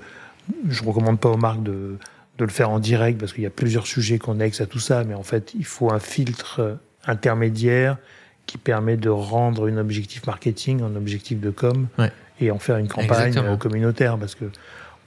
je 0.68 0.84
recommande 0.84 1.20
pas 1.20 1.30
aux 1.30 1.38
marques 1.38 1.64
de, 1.64 1.98
de 2.38 2.44
le 2.44 2.50
faire 2.50 2.70
en 2.70 2.80
direct 2.80 3.18
parce 3.20 3.32
qu'il 3.32 3.44
y 3.44 3.48
a 3.48 3.50
plusieurs 3.52 3.88
sujets 3.88 4.18
connexes 4.20 4.60
à 4.60 4.66
tout 4.66 4.80
ça. 4.80 5.04
Mais 5.06 5.14
en 5.14 5.24
fait, 5.24 5.54
il 5.58 5.64
faut 5.66 5.92
un 5.94 6.00
filtre 6.00 6.78
intermédiaire 7.08 7.98
qui 8.46 8.58
permet 8.58 8.98
de 8.98 9.10
rendre 9.10 9.70
un 9.72 9.78
objectif 9.78 10.26
marketing 10.26 10.82
un 10.82 10.96
objectif 10.96 11.40
de 11.40 11.52
com 11.52 11.88
Ouais. 11.98 12.12
et 12.42 12.50
en 12.52 12.60
faire 12.60 12.78
une 12.78 12.88
campagne 12.88 13.28
Exactement. 13.28 13.58
communautaire 13.58 14.18
parce 14.18 14.36
que 14.36 14.46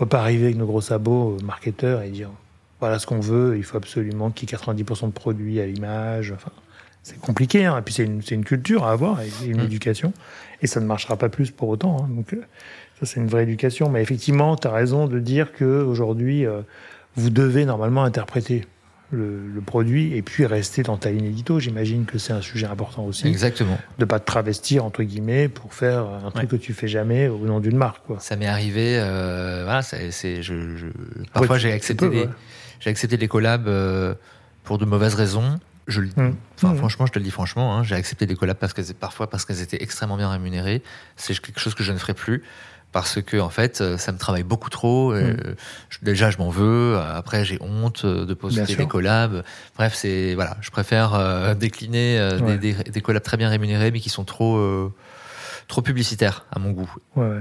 peut 0.03 0.09
pas 0.09 0.21
arriver 0.21 0.47
avec 0.47 0.57
nos 0.57 0.67
gros 0.67 0.81
sabots 0.81 1.37
euh, 1.41 1.45
marketeurs 1.45 2.03
et 2.03 2.09
dire 2.09 2.31
voilà 2.81 2.99
ce 2.99 3.07
qu'on 3.07 3.21
veut, 3.21 3.57
il 3.57 3.63
faut 3.63 3.77
absolument 3.77 4.31
qu'il 4.31 4.51
y 4.51 4.55
ait 4.55 4.57
90% 4.57 5.07
de 5.07 5.13
produits 5.13 5.61
à 5.61 5.67
l'image. 5.67 6.33
Enfin, 6.33 6.51
c'est 7.05 7.21
compliqué, 7.21 7.65
hein. 7.65 7.79
et 7.79 7.83
puis 7.83 7.95
c'est 7.95 8.03
une, 8.05 8.45
culture 8.45 8.83
à 8.85 8.91
avoir, 8.91 9.21
et 9.21 9.29
une 9.45 9.59
Mm. 9.59 9.65
éducation, 9.65 10.13
et 10.63 10.67
ça 10.67 10.81
ne 10.81 10.87
marchera 10.87 11.17
pas 11.17 11.29
plus 11.29 11.53
pour 11.53 11.69
autant. 11.69 11.99
hein. 12.03 12.09
Donc, 12.11 12.35
euh, 12.35 12.43
ça, 12.99 13.07
c'est 13.07 13.21
une 13.21 13.29
vraie 13.29 13.45
éducation. 13.45 13.89
Mais 13.89 14.03
effectivement, 14.03 14.57
tu 14.57 14.67
as 14.67 14.73
raison 14.73 15.07
de 15.07 15.21
dire 15.21 15.53
que 15.53 15.85
aujourd'hui, 15.85 16.45
euh, 16.45 16.63
vous 17.15 17.31
devez 17.31 17.65
normalement 17.65 18.03
interpréter 18.03 18.67
le, 19.13 19.47
le 19.47 19.61
produit 19.61 20.17
et 20.17 20.23
puis 20.23 20.47
rester 20.47 20.83
dans 20.83 20.97
ta 20.97 21.11
ligne 21.11 21.27
édito. 21.27 21.61
J'imagine 21.61 22.05
que 22.07 22.19
c'est 22.19 22.33
un 22.33 22.41
sujet 22.41 22.67
important 22.67 23.05
aussi, 23.05 23.29
Exactement. 23.29 23.79
de 23.99 24.05
pas 24.05 24.19
te 24.19 24.25
travestir 24.27 24.85
entre 24.85 25.03
guillemets 25.05 25.49
pour 25.49 25.75
faire 25.75 26.05
un 26.25 26.31
truc 26.31 26.49
que 26.51 26.57
tu 26.57 26.73
fais 26.73 26.89
jamais 26.89 27.29
au 27.29 27.39
nom 27.47 27.61
d'une 27.61 27.77
marque. 27.77 28.05
Quoi. 28.07 28.19
Ça 28.21 28.35
m'est 28.37 28.47
arrivé, 28.47 28.99
euh, 28.99 29.61
voilà, 29.65 29.83
c'est, 29.83 30.11
je, 30.43 30.77
je- 30.77 30.87
parfois 31.33 31.57
Ouais, 31.57 31.61
j'ai 31.61 31.73
accepté 31.73 32.09
des, 32.09 32.21
ouais. 32.23 32.29
j'ai 32.81 32.91
accepté 32.91 33.17
des 33.17 33.29
collabs 33.29 33.69
euh, 33.69 34.15
pour 34.65 34.79
de 34.79 34.85
mauvaises 34.87 35.15
raisons. 35.15 35.61
Je, 35.89 36.01
le- 36.01 36.09
Mm. 36.17 36.37
enfin, 36.57 36.73
Mm. 36.75 36.77
franchement, 36.77 37.07
je 37.07 37.13
te 37.13 37.19
le 37.19 37.25
dis 37.25 37.31
franchement, 37.33 37.77
hein, 37.77 37.83
j'ai 37.83 37.97
accepté 37.97 38.25
des 38.27 38.37
collabs 38.37 38.57
parce 38.57 38.73
que 38.73 38.81
parfois 38.93 39.29
parce 39.29 39.45
qu'elles 39.45 39.61
étaient 39.61 39.83
extrêmement 39.83 40.17
bien 40.17 40.31
rémunérées. 40.31 40.81
C'est 41.17 41.39
quelque 41.39 41.59
chose 41.61 41.75
que 41.75 41.83
je 41.83 41.93
ne 41.93 41.99
ferai 41.99 42.15
plus 42.15 42.43
parce 42.93 43.21
que 43.23 43.39
en 43.39 43.49
fait, 43.49 43.81
euh, 43.81 43.97
ça 43.97 44.13
me 44.13 44.19
travaille 44.19 44.43
beaucoup 44.43 44.71
trop. 44.71 45.13
euh, 45.13 45.33
Mm. 45.33 45.55
je- 45.89 45.99
déjà, 46.03 46.31
je 46.31 46.39
m'en 46.39 46.51
veux. 46.51 46.99
Après, 46.99 47.45
j'ai 47.45 47.59
honte 47.61 48.03
euh, 48.05 48.25
de 48.27 48.35
poster 48.35 48.77
des 48.77 48.87
collabs. 48.87 49.43
Bref, 49.77 49.95
c'est 49.95 50.35
voilà, 50.35 50.57
je 50.61 50.71
préfère 50.71 51.15
euh, 51.15 51.55
décliner 51.55 52.19
euh, 52.21 52.39
Ouais. 52.41 52.59
des, 52.59 52.75
des, 52.75 52.91
des 52.91 53.01
collabs 53.01 53.23
très 53.23 53.37
bien 53.37 53.49
rémunérés, 53.49 53.91
mais 53.91 54.01
qui 54.01 54.11
sont 54.11 54.25
trop 54.25 54.57
euh, 54.57 54.93
trop 55.69 55.81
publicitaires 55.81 56.45
à 56.53 56.59
mon 56.59 56.73
goût. 56.73 56.93
Ouais, 57.17 57.27
ouais. 57.27 57.41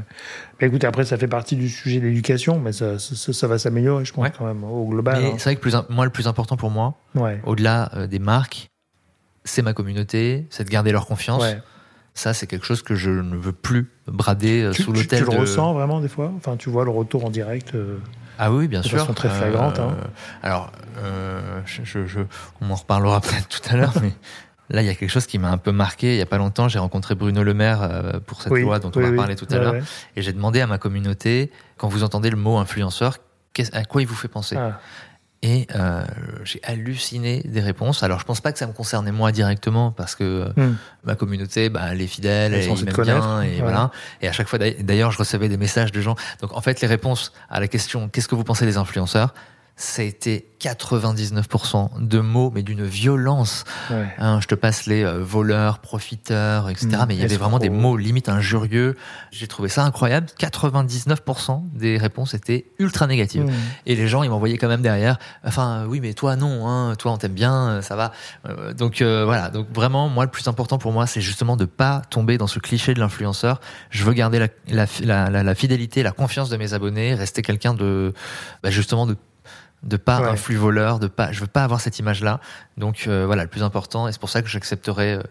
Mais 0.61 0.67
écoute, 0.67 0.83
après, 0.85 1.03
ça 1.05 1.17
fait 1.17 1.27
partie 1.27 1.55
du 1.57 1.67
sujet 1.67 1.99
de 1.99 2.05
l'éducation, 2.05 2.59
mais 2.59 2.71
ça, 2.71 2.97
ça, 2.99 3.33
ça 3.33 3.47
va 3.47 3.57
s'améliorer, 3.57 4.05
je 4.05 4.13
pense, 4.13 4.29
quand 4.37 4.45
même, 4.45 4.63
au 4.63 4.87
global. 4.87 5.23
Hein. 5.23 5.31
c'est 5.37 5.43
vrai 5.45 5.55
que 5.55 5.61
plus, 5.61 5.75
moi, 5.89 6.05
le 6.05 6.11
plus 6.11 6.27
important 6.27 6.55
pour 6.55 6.69
moi, 6.69 6.95
au-delà 7.45 7.91
euh, 7.95 8.07
des 8.07 8.19
marques, 8.19 8.69
c'est 9.43 9.63
ma 9.63 9.73
communauté, 9.73 10.45
c'est 10.49 10.63
de 10.63 10.69
garder 10.69 10.91
leur 10.91 11.07
confiance. 11.07 11.41
Ouais. 11.41 11.59
Ça, 12.13 12.33
c'est 12.33 12.45
quelque 12.47 12.65
chose 12.65 12.81
que 12.81 12.93
je 12.95 13.09
ne 13.09 13.35
veux 13.37 13.53
plus 13.53 13.89
brader 14.07 14.63
euh, 14.63 14.71
Tu, 14.73 14.83
sous 14.83 14.91
tu- 14.91 14.99
l'hôtel. 14.99 15.19
tu 15.19 15.25
le 15.25 15.31
de... 15.31 15.37
ressens 15.41 15.73
vraiment 15.73 16.01
des 16.01 16.09
fois? 16.09 16.31
Enfin, 16.35 16.57
tu 16.57 16.69
vois 16.69 16.83
le 16.83 16.91
retour 16.91 17.23
en 17.25 17.29
direct 17.29 17.73
euh, 17.73 17.97
Ah 18.37 18.51
oui, 18.51 18.67
bien 18.67 18.81
de 18.81 18.85
sûr. 18.85 18.99
façon 18.99 19.13
très 19.13 19.29
flagrante, 19.29 19.79
hein. 19.79 19.95
Alors, 20.43 20.71
euh, 20.97 21.61
je, 21.65 21.83
je- 21.83 22.05
je- 22.05 22.19
on 22.59 22.69
en 22.69 22.75
reparlera 22.75 23.21
peut-être 23.21 23.47
tout 23.47 23.61
à 23.69 23.77
l'heure, 23.77 23.93
mais 24.01 24.11
là, 24.69 24.81
il 24.81 24.85
y 24.85 24.89
a 24.89 24.95
quelque 24.95 25.09
chose 25.09 25.25
qui 25.25 25.39
m'a 25.39 25.49
un 25.51 25.57
peu 25.57 25.71
marqué. 25.71 26.13
Il 26.15 26.17
y 26.17 26.21
a 26.21 26.25
pas 26.25 26.37
longtemps, 26.37 26.67
j'ai 26.67 26.79
rencontré 26.79 27.15
Bruno 27.15 27.43
Le 27.43 27.53
Maire 27.53 28.19
pour 28.27 28.41
cette 28.41 28.51
oui, 28.51 28.61
loi 28.63 28.79
dont 28.79 28.91
on 28.93 28.99
va 28.99 29.09
oui. 29.09 29.15
parler 29.15 29.35
tout 29.37 29.47
à 29.49 29.57
l'heure, 29.57 29.73
ouais. 29.73 29.83
et 30.17 30.21
j'ai 30.21 30.33
demandé 30.33 30.59
à 30.59 30.67
ma 30.67 30.77
communauté 30.77 31.49
quand 31.77 31.87
vous 31.87 32.03
entendez 32.03 32.29
le 32.29 32.37
mot 32.37 32.57
influenceur, 32.57 33.17
à 33.73 33.85
quoi 33.85 34.01
il 34.01 34.07
vous 34.07 34.15
fait 34.15 34.27
penser? 34.27 34.57
Ah, 34.57 34.79
Et 35.43 35.65
euh, 35.75 36.03
j'ai 36.43 36.59
halluciné 36.63 37.41
des 37.45 37.61
réponses. 37.61 38.03
Alors, 38.03 38.19
je 38.19 38.25
pense 38.25 38.41
pas 38.41 38.51
que 38.51 38.59
ça 38.59 38.67
me 38.67 38.73
concernait 38.73 39.11
moi 39.11 39.31
directement 39.31 39.91
parce 39.91 40.13
que 40.15 40.51
Hmm. 40.55 40.75
ma 41.03 41.15
communauté, 41.15 41.69
bah, 41.69 41.81
elle 41.91 42.01
est 42.01 42.05
fidèle, 42.07 42.53
Elle 42.53 42.67
m'aime 42.69 42.93
bien, 43.03 43.41
et 43.41 43.55
Ouais. 43.55 43.57
voilà. 43.61 43.89
Et 44.21 44.27
à 44.27 44.31
chaque 44.33 44.47
fois, 44.47 44.59
d'ailleurs, 44.59 45.11
je 45.11 45.17
recevais 45.17 45.49
des 45.49 45.57
messages 45.57 45.91
de 45.91 45.99
gens. 45.99 46.15
Donc, 46.41 46.55
en 46.55 46.61
fait, 46.61 46.79
les 46.81 46.87
réponses 46.87 47.33
à 47.49 47.59
la 47.59 47.67
question 47.67 48.07
"Qu'est-ce 48.09 48.27
que 48.27 48.35
vous 48.35 48.43
pensez 48.43 48.65
des 48.65 48.77
influenceurs 48.77 49.33
ça 49.81 50.01
a 50.01 50.05
été 50.05 50.47
99% 50.61 51.99
de 52.05 52.19
mots, 52.19 52.51
mais 52.53 52.61
d'une 52.63 52.83
violence. 52.85 53.63
ouais. 53.89 54.07
Hein, 54.19 54.39
je 54.41 54.47
te 54.47 54.55
passe 54.55 54.85
les 54.85 55.03
euh, 55.03 55.19
voleurs, 55.23 55.79
profiteurs, 55.79 56.69
etc. 56.69 56.87
Mm, 56.87 57.05
mais 57.07 57.15
il 57.15 57.21
y 57.21 57.23
avait 57.23 57.37
vraiment 57.37 57.57
des 57.59 57.69
mots 57.69 57.97
limite 57.97 58.29
injurieux. 58.29 58.95
J'ai 59.31 59.47
trouvé 59.47 59.69
ça 59.69 59.83
incroyable. 59.83 60.27
99% 60.39 61.63
des 61.73 61.97
réponses 61.97 62.33
étaient 62.33 62.65
ultra 62.79 63.07
négatives. 63.07 63.43
Hmm. 63.45 63.51
Et 63.85 63.95
les 63.95 64.07
gens, 64.07 64.23
ils 64.23 64.29
m'envoyaient 64.29 64.57
quand 64.57 64.67
même 64.67 64.81
derrière. 64.81 65.17
Enfin, 65.43 65.81
euh, 65.81 65.85
oui, 65.85 65.99
mais 65.99 66.13
toi, 66.13 66.35
non. 66.35 66.67
Hein, 66.67 66.95
toi, 66.95 67.11
on 67.11 67.17
t'aime 67.17 67.33
bien, 67.33 67.53
euh, 67.67 67.81
ça 67.81 67.95
va. 67.95 68.11
Euh, 68.47 68.73
donc 68.73 69.01
euh, 69.01 69.25
voilà. 69.25 69.49
Donc 69.49 69.67
vraiment, 69.73 70.09
moi, 70.09 70.25
le 70.25 70.31
plus 70.31 70.47
important 70.47 70.77
pour 70.77 70.91
moi, 70.91 71.07
c'est 71.07 71.21
justement 71.21 71.57
de 71.57 71.65
pas 71.65 72.01
tomber 72.09 72.37
dans 72.37 72.47
ce 72.47 72.59
cliché 72.59 72.93
de 72.93 72.99
l'influenceur. 72.99 73.61
Je 73.89 74.03
veux 74.03 74.13
garder 74.13 74.39
la, 74.39 74.47
la, 74.67 74.85
la, 75.03 75.29
la- 75.29 75.43
la 75.43 75.55
fidélité, 75.55 76.03
la 76.03 76.11
confiance 76.11 76.49
de 76.49 76.57
mes 76.57 76.73
abonnés, 76.73 77.15
rester 77.15 77.41
quelqu'un 77.41 77.73
de, 77.73 78.13
bah, 78.63 78.69
justement, 78.69 79.05
de 79.07 79.15
de 79.83 79.97
pas 79.97 80.21
Ouais. 80.21 80.27
un 80.27 80.35
flux 80.35 80.55
voleur, 80.55 80.99
de 80.99 81.07
pas, 81.07 81.31
je 81.31 81.41
veux 81.41 81.47
pas 81.47 81.63
avoir 81.63 81.81
cette 81.81 81.97
image-là. 81.99 82.39
Donc 82.77 83.05
euh, 83.07 83.25
voilà, 83.25 83.43
le 83.43 83.49
plus 83.49 83.63
important, 83.63 84.07
et 84.07 84.11
c'est 84.11 84.19
pour 84.21 84.29
ça 84.29 84.41
que 84.41 84.47
j'accepterai 84.47 85.13
euh, 85.13 85.21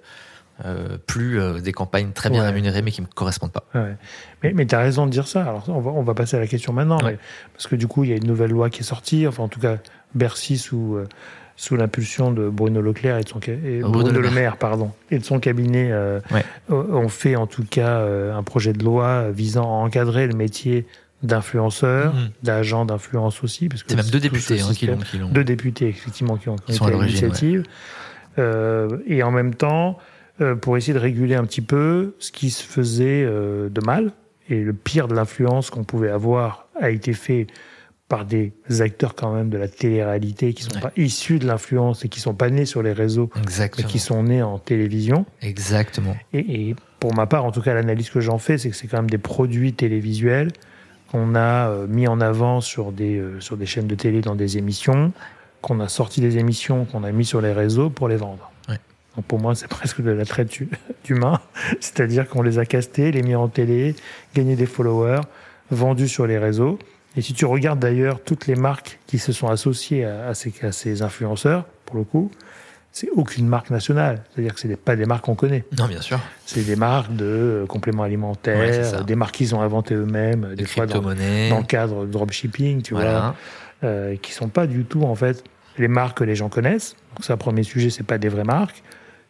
euh, 0.64 0.98
plus 1.06 1.40
euh, 1.40 1.60
des 1.60 1.72
campagnes 1.72 2.10
très 2.12 2.28
bien 2.30 2.40
Ouais. 2.40 2.46
rémunérées 2.48 2.82
mais 2.82 2.90
qui 2.90 3.00
me 3.00 3.06
correspondent 3.06 3.52
pas. 3.52 3.64
Ouais. 3.74 3.94
Mais, 4.42 4.52
mais 4.52 4.66
tu 4.66 4.74
as 4.74 4.80
raison 4.80 5.06
de 5.06 5.10
dire 5.10 5.26
ça. 5.28 5.42
Alors, 5.42 5.64
on 5.68 5.80
va, 5.80 5.90
on 5.92 6.02
va 6.02 6.14
passer 6.14 6.36
à 6.36 6.40
la 6.40 6.46
question 6.46 6.72
maintenant. 6.72 6.98
Mais- 7.04 7.18
parce 7.54 7.66
que 7.66 7.76
du 7.76 7.86
coup, 7.86 8.04
il 8.04 8.10
y 8.10 8.12
a 8.12 8.16
une 8.16 8.26
nouvelle 8.26 8.50
loi 8.50 8.70
qui 8.70 8.80
est 8.80 8.84
sortie. 8.84 9.26
Enfin, 9.26 9.44
en 9.44 9.48
tout 9.48 9.60
cas, 9.60 9.76
Bercy, 10.14 10.58
sous, 10.58 10.98
sous 11.56 11.76
l'impulsion 11.76 12.30
de 12.32 12.48
Bruno 12.48 12.80
Leclerc 12.82 13.18
et 13.18 13.22
de 13.22 13.28
son 13.28 13.38
et 13.46 13.80
Bruno 13.82 13.90
Bruno 14.02 14.20
Le 14.20 14.30
Maire, 14.30 14.56
pardon, 14.56 14.90
et 15.10 15.18
de 15.20 15.24
son 15.24 15.38
cabinet, 15.38 15.92
ont 16.68 17.08
fait 17.08 17.36
en 17.36 17.46
tout 17.46 17.64
cas 17.64 18.00
un 18.00 18.42
projet 18.42 18.72
de 18.72 18.84
loi 18.84 19.30
visant 19.30 19.64
à 19.64 19.84
encadrer 19.84 20.26
le 20.26 20.34
métier 20.34 20.86
d'influenceur, 21.22 22.14
Mhm. 22.14 22.30
d'agent 22.42 22.84
d'influence 22.84 23.42
aussi. 23.44 23.68
parce 23.68 23.82
que 23.82 23.90
C'est 23.90 23.96
même 23.96 24.06
deux 24.06 24.20
députés 24.20 24.60
hein, 24.60 24.70
qui 24.74 24.86
l'ont. 25.18 25.28
deux 25.30 25.44
députés 25.44 25.88
effectivement 25.88 26.36
qui 26.36 26.48
ont, 26.48 26.56
qui 26.56 26.80
ont 26.80 26.88
été 26.88 26.98
l'initiative. 26.98 27.64
Euh, 28.38 28.98
et 29.06 29.22
en 29.22 29.30
même 29.30 29.54
temps, 29.54 29.98
euh, 30.40 30.54
pour 30.54 30.76
essayer 30.76 30.94
de 30.94 30.98
réguler 30.98 31.34
un 31.34 31.44
petit 31.44 31.60
peu 31.60 32.14
ce 32.18 32.32
qui 32.32 32.50
se 32.50 32.62
faisait 32.62 33.24
euh, 33.24 33.68
de 33.68 33.80
mal. 33.84 34.12
Et 34.48 34.60
le 34.62 34.72
pire 34.72 35.06
de 35.06 35.14
l'influence 35.14 35.70
qu'on 35.70 35.84
pouvait 35.84 36.10
avoir 36.10 36.66
a 36.80 36.90
été 36.90 37.12
fait 37.12 37.46
par 38.08 38.24
des 38.24 38.52
acteurs 38.80 39.14
quand 39.14 39.32
même 39.32 39.50
de 39.50 39.56
la 39.58 39.68
télé-réalité 39.68 40.52
qui 40.54 40.64
sont 40.64 40.74
Ouais. 40.74 40.80
pas 40.80 40.92
issus 40.96 41.38
de 41.38 41.46
l'influence 41.46 42.04
et 42.04 42.08
qui 42.08 42.18
sont 42.18 42.34
pas 42.34 42.50
nés 42.50 42.64
sur 42.64 42.82
les 42.82 42.92
réseaux, 42.92 43.30
mais 43.36 43.42
Exactement. 43.42 43.86
qui 43.88 44.00
sont 44.00 44.22
nés 44.24 44.42
en 44.42 44.58
télévision. 44.58 45.26
Exactement. 45.42 46.16
Et, 46.32 46.70
et 46.70 46.76
pour 46.98 47.14
ma 47.14 47.26
part, 47.26 47.44
en 47.44 47.52
tout 47.52 47.60
cas, 47.62 47.72
l'analyse 47.74 48.10
que 48.10 48.20
j'en 48.20 48.38
fais, 48.38 48.58
c'est 48.58 48.70
que 48.70 48.74
c'est 48.76 48.88
quand 48.88 48.96
même 48.96 49.10
des 49.10 49.18
produits 49.18 49.72
télévisuels 49.74 50.50
qu'on 51.10 51.34
a 51.34 51.68
euh, 51.70 51.86
mis 51.86 52.06
en 52.08 52.20
avant 52.20 52.60
sur 52.60 52.92
des, 52.92 53.16
euh, 53.18 53.40
sur 53.40 53.56
des 53.56 53.66
chaînes 53.66 53.86
de 53.86 53.94
télé 53.94 54.20
dans 54.20 54.34
des 54.34 54.58
émissions, 54.58 55.12
qu'on 55.62 55.80
a 55.80 55.88
sorti 55.88 56.20
des 56.20 56.38
émissions, 56.38 56.84
qu'on 56.84 57.04
a 57.04 57.10
mis 57.12 57.24
sur 57.24 57.40
les 57.40 57.52
réseaux 57.52 57.90
pour 57.90 58.08
les 58.08 58.16
vendre. 58.16 58.50
Ouais. 58.68 58.78
Donc 59.16 59.24
pour 59.26 59.38
moi, 59.40 59.54
c'est 59.54 59.68
presque 59.78 60.00
de 60.02 60.10
la 60.10 60.24
traite 60.24 60.58
hu- 60.60 60.68
d'humains, 61.04 61.40
c'est-à-dire 61.80 62.28
qu'on 62.28 62.42
les 62.42 62.58
a 62.58 62.64
castés, 62.66 63.10
les 63.12 63.22
mis 63.22 63.34
en 63.34 63.48
télé, 63.48 63.94
gagné 64.34 64.56
des 64.56 64.66
followers, 64.66 65.20
vendus 65.70 66.08
sur 66.08 66.26
les 66.26 66.38
réseaux. 66.38 66.78
Et 67.16 67.22
si 67.22 67.34
tu 67.34 67.44
regardes 67.44 67.80
d'ailleurs 67.80 68.20
toutes 68.22 68.46
les 68.46 68.54
marques 68.54 69.00
qui 69.08 69.18
se 69.18 69.32
sont 69.32 69.48
associées 69.48 70.04
à, 70.04 70.28
à 70.28 70.34
ces, 70.34 70.52
à 70.62 70.70
ces 70.70 71.02
influenceurs, 71.02 71.64
pour 71.86 71.96
le 71.96 72.04
coup, 72.04 72.30
c'est 72.92 73.10
aucune 73.10 73.46
marque 73.46 73.70
nationale. 73.70 74.22
C'est-à-dire 74.32 74.54
que 74.54 74.60
ce 74.60 74.68
n'est 74.68 74.76
pas 74.76 74.96
des 74.96 75.04
marques 75.04 75.24
qu'on 75.24 75.34
connaît. 75.34 75.64
Non, 75.78 75.86
bien 75.86 76.00
sûr. 76.00 76.18
C'est 76.44 76.64
des 76.64 76.76
marques 76.76 77.14
de 77.14 77.24
euh, 77.24 77.66
compléments 77.66 78.02
alimentaires, 78.02 78.58
Ouais, 78.58 79.04
des 79.04 79.14
marques 79.14 79.36
qu'ils 79.36 79.54
ont 79.54 79.60
inventées 79.60 79.94
eux-mêmes, 79.94 80.54
Des 80.56 80.64
fois 80.64 80.86
dans, 80.86 81.00
dans 81.00 81.10
le 81.10 81.66
cadre 81.66 82.04
de 82.04 82.10
dropshipping, 82.10 82.82
tu 82.82 82.94
vois, 82.94 83.34
euh, 83.84 84.16
qui 84.16 84.32
sont 84.32 84.48
pas 84.48 84.66
du 84.66 84.84
tout 84.84 85.02
en 85.02 85.14
fait 85.14 85.44
les 85.78 85.88
marques 85.88 86.18
que 86.18 86.24
les 86.24 86.34
gens 86.34 86.48
connaissent. 86.48 86.96
Donc 87.14 87.24
ça, 87.24 87.36
premier 87.36 87.62
sujet, 87.62 87.90
c'est 87.90 88.04
pas 88.04 88.18
des 88.18 88.28
vraies 88.28 88.44
marques. 88.44 88.82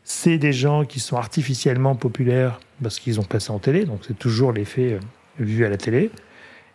C'est 0.03 0.39
des 0.39 0.53
gens 0.53 0.85
qui 0.85 0.99
sont 0.99 1.17
artificiellement 1.17 1.95
populaires 1.95 2.59
parce 2.83 2.99
qu'ils 2.99 3.21
ont 3.21 3.25
passé 3.25 3.51
en 3.51 3.59
télé, 3.59 3.85
donc 3.85 4.01
c'est 4.07 4.19
toujours 4.19 4.53
l'effet 4.53 4.95
euh, 4.95 4.99
vu 5.39 5.65
à 5.65 5.69
la 5.69 5.77
télé, 5.77 6.11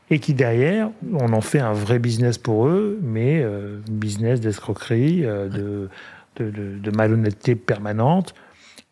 et 0.10 0.20
qui 0.20 0.34
derrière, 0.34 0.90
on 1.14 1.34
en 1.34 1.42
fait 1.42 1.60
un 1.60 1.74
vrai 1.74 2.00
business 2.00 2.38
pour 2.38 2.68
eux, 2.68 3.00
mais 3.02 3.42
euh, 3.42 3.80
business 3.90 4.40
d'escroquerie, 4.40 5.26
euh, 5.26 5.50
de, 5.50 5.90
de, 6.38 6.50
de- 6.50 6.78
de 6.80 6.92
malhonnêteté 6.92 7.56
permanente, 7.56 8.34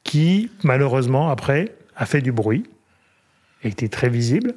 qui 0.04 0.52
malheureusement 0.64 1.30
après 1.30 1.76
a 1.96 2.06
fait 2.06 2.22
du 2.22 2.32
bruit, 2.32 2.64
a 3.64 3.68
été 3.68 3.88
très 3.90 4.10
visible. 4.10 4.54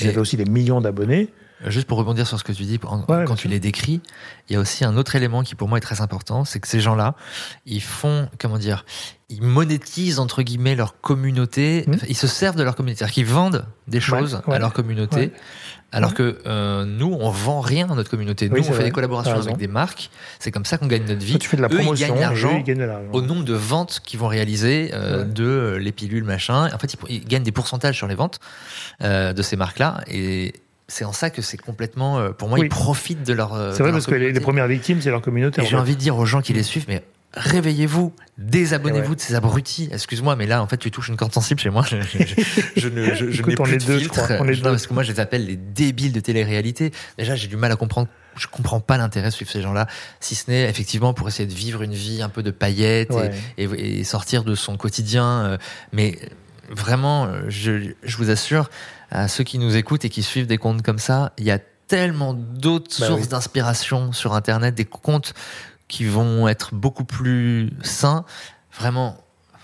Ils 0.00 0.06
Et- 0.06 0.08
avaient 0.10 0.18
aussi 0.18 0.36
des 0.36 0.44
millions 0.44 0.80
d'abonnés. 0.80 1.28
Juste 1.66 1.86
pour 1.88 1.96
rebondir 1.96 2.26
sur 2.26 2.38
ce 2.38 2.44
que 2.44 2.52
tu 2.52 2.64
dis, 2.64 2.78
en- 2.84 3.04
Ouais, 3.06 3.24
quand 3.26 3.36
tu 3.36 3.48
les 3.48 3.58
décris, 3.58 4.02
il 4.48 4.52
y 4.52 4.56
a 4.56 4.60
aussi 4.60 4.84
un 4.84 4.96
autre 4.98 5.16
élément 5.16 5.42
qui 5.42 5.54
pour 5.54 5.66
moi 5.68 5.78
est 5.78 5.80
très 5.80 6.02
important, 6.02 6.44
c'est 6.44 6.60
que 6.60 6.68
ces 6.68 6.80
gens-là, 6.80 7.14
ils 7.64 7.80
font, 7.80 8.28
comment 8.38 8.58
dire, 8.58 8.84
ils 9.30 9.40
monétisent 9.40 10.18
entre 10.18 10.42
guillemets 10.42 10.74
leur 10.74 11.00
communauté, 11.00 11.84
Mhm. 11.86 11.98
ils 12.08 12.16
se 12.16 12.26
servent 12.26 12.56
de 12.56 12.62
leur 12.64 12.76
communauté, 12.76 12.98
c'est-à-dire 12.98 13.14
qu'ils 13.14 13.26
vendent 13.26 13.66
des 13.88 14.00
choses 14.00 14.42
ouais. 14.46 14.54
à 14.56 14.58
leur 14.58 14.74
communauté. 14.74 15.32
Alors 15.94 16.12
que 16.14 16.38
euh, 16.46 16.84
nous, 16.84 17.16
on 17.20 17.30
vend 17.30 17.60
rien 17.60 17.90
à 17.90 17.94
notre 17.94 18.10
communauté. 18.10 18.48
Nous, 18.48 18.56
Oui, 18.56 18.60
on 18.60 18.64
fait 18.64 18.72
vrai. 18.74 18.84
des 18.84 18.90
collaborations 18.90 19.38
avec 19.40 19.56
des 19.56 19.68
marques, 19.68 20.10
c'est 20.38 20.50
comme 20.50 20.64
ça 20.64 20.76
qu'on 20.78 20.86
gagne 20.86 21.04
notre 21.06 21.24
vie. 21.24 21.32
Toi, 21.32 21.38
tu 21.40 21.48
fais 21.48 21.56
de 21.56 21.62
la 21.62 21.68
Eux, 21.68 21.76
promotion, 21.76 22.06
ils 22.06 22.64
gagnent 22.64 22.78
de 22.78 22.84
l'argent. 22.84 23.10
au 23.12 23.22
nombre 23.22 23.44
de 23.44 23.54
ventes 23.54 24.00
qu'ils 24.04 24.18
vont 24.20 24.28
réaliser 24.28 24.90
euh, 24.92 25.20
Ouais. 25.20 25.24
de 25.24 25.44
euh, 25.44 25.78
les 25.78 25.92
pilules 25.92 26.24
machin. 26.24 26.68
En 26.74 26.78
fait, 26.78 26.92
ils, 26.94 26.98
ils 27.16 27.24
gagnent 27.24 27.42
des 27.42 27.52
pourcentages 27.52 27.96
sur 27.96 28.06
les 28.08 28.14
ventes 28.14 28.40
de 29.00 29.42
ces 29.42 29.56
marques-là 29.56 30.00
et 30.08 30.52
c'est 30.86 31.04
en 31.06 31.12
ça 31.12 31.30
que 31.30 31.40
c'est 31.40 31.56
complètement, 31.56 32.30
pour 32.32 32.48
moi, 32.48 32.58
Oui. 32.58 32.66
ils 32.66 32.68
profitent 32.68 33.22
de 33.26 33.32
leur. 33.32 33.50
C'est 33.72 33.78
vrai 33.82 33.84
leur 33.84 33.92
parce 33.92 34.06
que 34.06 34.14
les, 34.14 34.32
les 34.32 34.40
premières 34.40 34.66
victimes, 34.66 35.00
c'est 35.00 35.10
leur 35.10 35.22
communauté. 35.22 35.62
Et 35.62 35.66
j'ai 35.66 35.76
envie 35.76 35.94
de 35.94 36.00
dire 36.00 36.16
aux 36.18 36.26
gens 36.26 36.42
qui 36.42 36.52
les 36.52 36.62
suivent, 36.62 36.84
mais 36.88 37.02
réveillez-vous, 37.36 38.12
désabonnez-vous 38.38 39.14
de 39.14 39.20
ces 39.20 39.34
abrutis. 39.34 39.88
Excuse-moi, 39.92 40.36
mais 40.36 40.46
là, 40.46 40.62
en 40.62 40.66
fait, 40.66 40.76
tu 40.76 40.90
touches 40.90 41.08
une 41.08 41.16
corde 41.16 41.32
sensible 41.32 41.60
chez 41.60 41.70
moi. 41.70 41.84
Je, 41.90 41.98
je, 42.76 42.88
ne, 42.88 43.14
je, 43.14 43.24
n'ai 43.24 43.54
plus 43.54 43.76
de 43.76 43.98
filtre. 43.98 44.28
parce 44.62 44.86
que 44.86 44.94
moi, 44.94 45.02
je 45.02 45.12
les 45.12 45.20
appelle 45.20 45.46
les 45.46 45.56
débiles 45.56 46.12
de 46.12 46.20
télé-réalité. 46.20 46.92
Déjà, 47.18 47.34
j'ai 47.34 47.48
du 47.48 47.56
mal 47.56 47.72
à 47.72 47.76
comprendre. 47.76 48.08
Je 48.36 48.46
comprends 48.46 48.80
pas 48.80 48.96
l'intérêt 48.96 49.28
de 49.28 49.32
suivre 49.32 49.50
ces 49.50 49.62
gens-là, 49.62 49.86
si 50.20 50.34
ce 50.34 50.50
n'est 50.50 50.68
effectivement 50.68 51.14
pour 51.14 51.28
essayer 51.28 51.48
de 51.48 51.54
vivre 51.54 51.82
une 51.82 51.94
vie 51.94 52.20
un 52.20 52.28
peu 52.28 52.42
de 52.42 52.50
paillettes 52.50 53.14
et, 53.56 53.64
et, 53.64 54.04
sortir 54.04 54.42
de 54.42 54.54
son 54.54 54.76
quotidien. 54.76 55.24
Euh, 55.24 55.58
mais 55.92 56.18
vraiment, 56.68 57.28
je, 57.48 57.92
je 58.02 58.16
vous 58.16 58.30
assure, 58.30 58.70
à 59.10 59.28
ceux 59.28 59.44
qui 59.44 59.58
nous 59.58 59.76
écoutent 59.76 60.04
et 60.04 60.08
qui 60.08 60.22
suivent 60.22 60.46
des 60.46 60.58
comptes 60.58 60.82
comme 60.82 60.98
ça, 60.98 61.32
il 61.38 61.44
y 61.44 61.52
a 61.52 61.60
tellement 61.86 62.34
d'autres 62.34 63.00
bah 63.00 63.06
sources 63.06 63.28
d'inspiration 63.28 64.12
sur 64.12 64.34
Internet, 64.34 64.74
des 64.74 64.84
comptes 64.84 65.34
qui 65.88 66.04
vont 66.04 66.48
être 66.48 66.74
beaucoup 66.74 67.04
plus 67.04 67.70
sains. 67.82 68.24
Vraiment, 68.72 69.16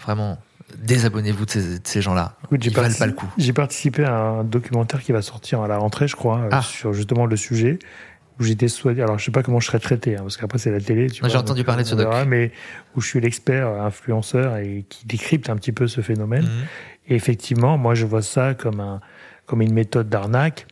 vraiment, 0.04 0.38
désabonnez-vous 0.78 1.46
de 1.46 1.80
ces, 1.82 2.02
gens-là. 2.02 2.36
Ils 2.50 2.70
valent 2.72 2.94
pas 2.98 3.06
le 3.06 3.12
coup. 3.12 3.26
J'ai 3.38 3.52
participé 3.52 4.04
à 4.04 4.14
un 4.14 4.44
documentaire 4.44 5.02
qui 5.02 5.12
va 5.12 5.22
sortir 5.22 5.62
à 5.62 5.68
la 5.68 5.78
rentrée, 5.78 6.08
je 6.08 6.16
crois, 6.16 6.38
euh, 6.38 6.48
ah. 6.52 6.62
sur 6.62 6.92
justement 6.92 7.26
le 7.26 7.36
sujet. 7.36 7.78
Où 8.38 8.42
j'étais 8.42 8.68
alors 9.02 9.18
je 9.18 9.24
sais 9.26 9.30
pas 9.30 9.42
comment 9.42 9.60
je 9.60 9.66
serais 9.66 9.80
traité, 9.80 10.16
hein, 10.16 10.20
parce 10.22 10.38
qu'après 10.38 10.58
c'est 10.58 10.70
la 10.70 10.80
télé. 10.80 11.08
J'ai 11.10 11.36
entendu 11.36 11.62
parler 11.62 11.82
de 11.82 11.88
ce 11.88 11.94
doc. 11.94 12.08
Mais 12.26 12.52
où 12.96 13.02
je 13.02 13.06
suis 13.06 13.20
l'expert 13.20 13.68
influenceur 13.82 14.56
et 14.56 14.86
qui 14.88 15.04
décrypte 15.06 15.50
un 15.50 15.56
petit 15.56 15.72
peu 15.72 15.86
ce 15.86 16.00
phénomène. 16.00 16.44
Mhm. 16.44 16.66
Et 17.08 17.16
effectivement, 17.16 17.76
moi 17.76 17.94
je 17.94 18.06
vois 18.06 18.22
ça 18.22 18.54
comme 18.54 18.80
un 18.80 19.00
comme 19.44 19.60
une 19.60 19.74
méthode 19.74 20.08
d'arnaque, 20.08 20.68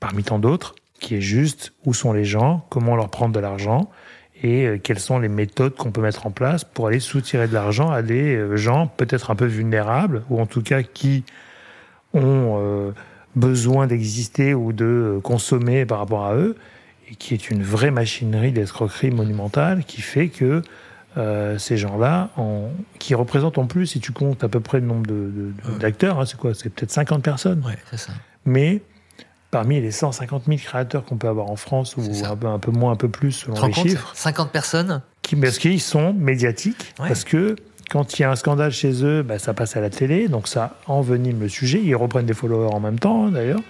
parmi 0.00 0.24
tant 0.24 0.40
d'autres, 0.40 0.74
qui 0.98 1.14
est 1.14 1.20
juste 1.20 1.72
où 1.86 1.94
sont 1.94 2.12
les 2.12 2.24
gens, 2.24 2.66
comment 2.68 2.96
leur 2.96 3.10
prendre 3.10 3.32
de 3.32 3.38
l'argent 3.38 3.88
et 4.42 4.66
euh, 4.66 4.78
quelles 4.78 4.98
sont 4.98 5.18
les 5.18 5.28
méthodes 5.28 5.74
qu'on 5.74 5.90
peut 5.90 6.00
mettre 6.00 6.26
en 6.26 6.30
place 6.30 6.64
pour 6.64 6.86
aller 6.86 7.00
soutirer 7.00 7.48
de 7.48 7.54
l'argent 7.54 7.90
à 7.90 8.02
des 8.02 8.36
euh, 8.36 8.56
gens 8.56 8.86
peut-être 8.86 9.30
un 9.30 9.34
peu 9.34 9.46
vulnérables 9.46 10.22
ou 10.30 10.40
en 10.40 10.46
tout 10.46 10.62
cas 10.62 10.82
qui 10.82 11.24
ont 12.14 12.58
euh, 12.58 12.92
besoin 13.36 13.86
d'exister 13.86 14.54
ou 14.54 14.72
de 14.72 15.20
consommer 15.22 15.86
par 15.86 15.98
rapport 15.98 16.24
à 16.24 16.34
eux 16.34 16.56
et 17.10 17.14
qui 17.14 17.34
est 17.34 17.50
une 17.50 17.62
vraie 17.62 17.90
machinerie 17.90 18.52
d'escroquerie 18.52 19.10
monumentale 19.10 19.84
qui 19.84 20.02
fait 20.02 20.28
que 20.28 20.62
ces 21.58 21.76
gens-là, 21.76 22.30
qui 23.00 23.16
représentent 23.16 23.58
en 23.58 23.66
plus, 23.66 23.88
si 23.88 23.98
tu 23.98 24.12
comptes 24.12 24.44
à 24.44 24.48
peu 24.48 24.60
près 24.60 24.78
le 24.78 24.86
nombre 24.86 25.10
d'acteurs, 25.80 26.14
de, 26.14 26.20
hein, 26.20 26.26
c'est 26.26 26.36
quoi? 26.36 26.54
C'est 26.54 26.68
peut-être 26.68 26.92
50 26.92 27.24
personnes. 27.24 27.60
Ouais, 27.66 27.76
c'est 27.90 27.96
ça. 27.96 28.12
Mais 28.44 28.82
parmi 29.50 29.80
les 29.80 29.90
150 29.90 30.44
000 30.46 30.58
créateurs 30.58 31.04
qu'on 31.04 31.16
peut 31.16 31.28
avoir 31.28 31.50
en 31.50 31.56
France, 31.56 31.96
ou 31.96 32.02
un 32.02 32.36
peu, 32.36 32.46
un 32.46 32.58
peu, 32.58 32.70
moins, 32.70 32.92
un 32.92 32.96
peu 32.96 33.08
plus 33.08 33.32
selon 33.32 33.66
les 33.66 33.72
chiffres. 33.72 34.12
50 34.14 34.50
personnes 34.52 35.02
qui, 35.22 35.36
Parce 35.36 35.58
qu'ils 35.58 35.80
sont 35.80 36.12
médiatiques, 36.12 36.94
parce 36.96 37.24
que 37.24 37.56
quand 37.90 38.18
il 38.18 38.22
y 38.22 38.24
a 38.24 38.30
un 38.30 38.36
scandale 38.36 38.70
chez 38.70 39.04
eux, 39.04 39.22
bah, 39.22 39.38
ça 39.38 39.54
passe 39.54 39.76
à 39.76 39.80
la 39.80 39.90
télé, 39.90 40.28
donc 40.28 40.46
ça 40.46 40.76
envenime 40.86 41.40
le 41.40 41.48
sujet. 41.48 41.80
Ils 41.82 41.94
reprennent 41.94 42.26
des 42.26 42.34
followers 42.34 42.74
en 42.74 42.80
même 42.80 42.98
temps, 42.98 43.26
hein, 43.26 43.30
d'ailleurs. 43.30 43.60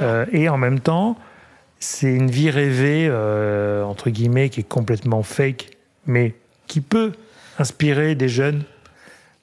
Euh, 0.00 0.24
et 0.32 0.48
en 0.48 0.56
même 0.56 0.80
temps, 0.80 1.16
c'est 1.78 2.12
une 2.12 2.30
vie 2.30 2.50
rêvée, 2.50 3.06
euh, 3.10 3.84
entre 3.84 4.10
guillemets, 4.10 4.48
qui 4.48 4.60
est 4.60 4.68
complètement 4.68 5.22
fake, 5.22 5.70
mais 6.06 6.34
qui 6.66 6.80
peut 6.80 7.12
inspirer 7.58 8.14
des 8.14 8.28
jeunes 8.28 8.62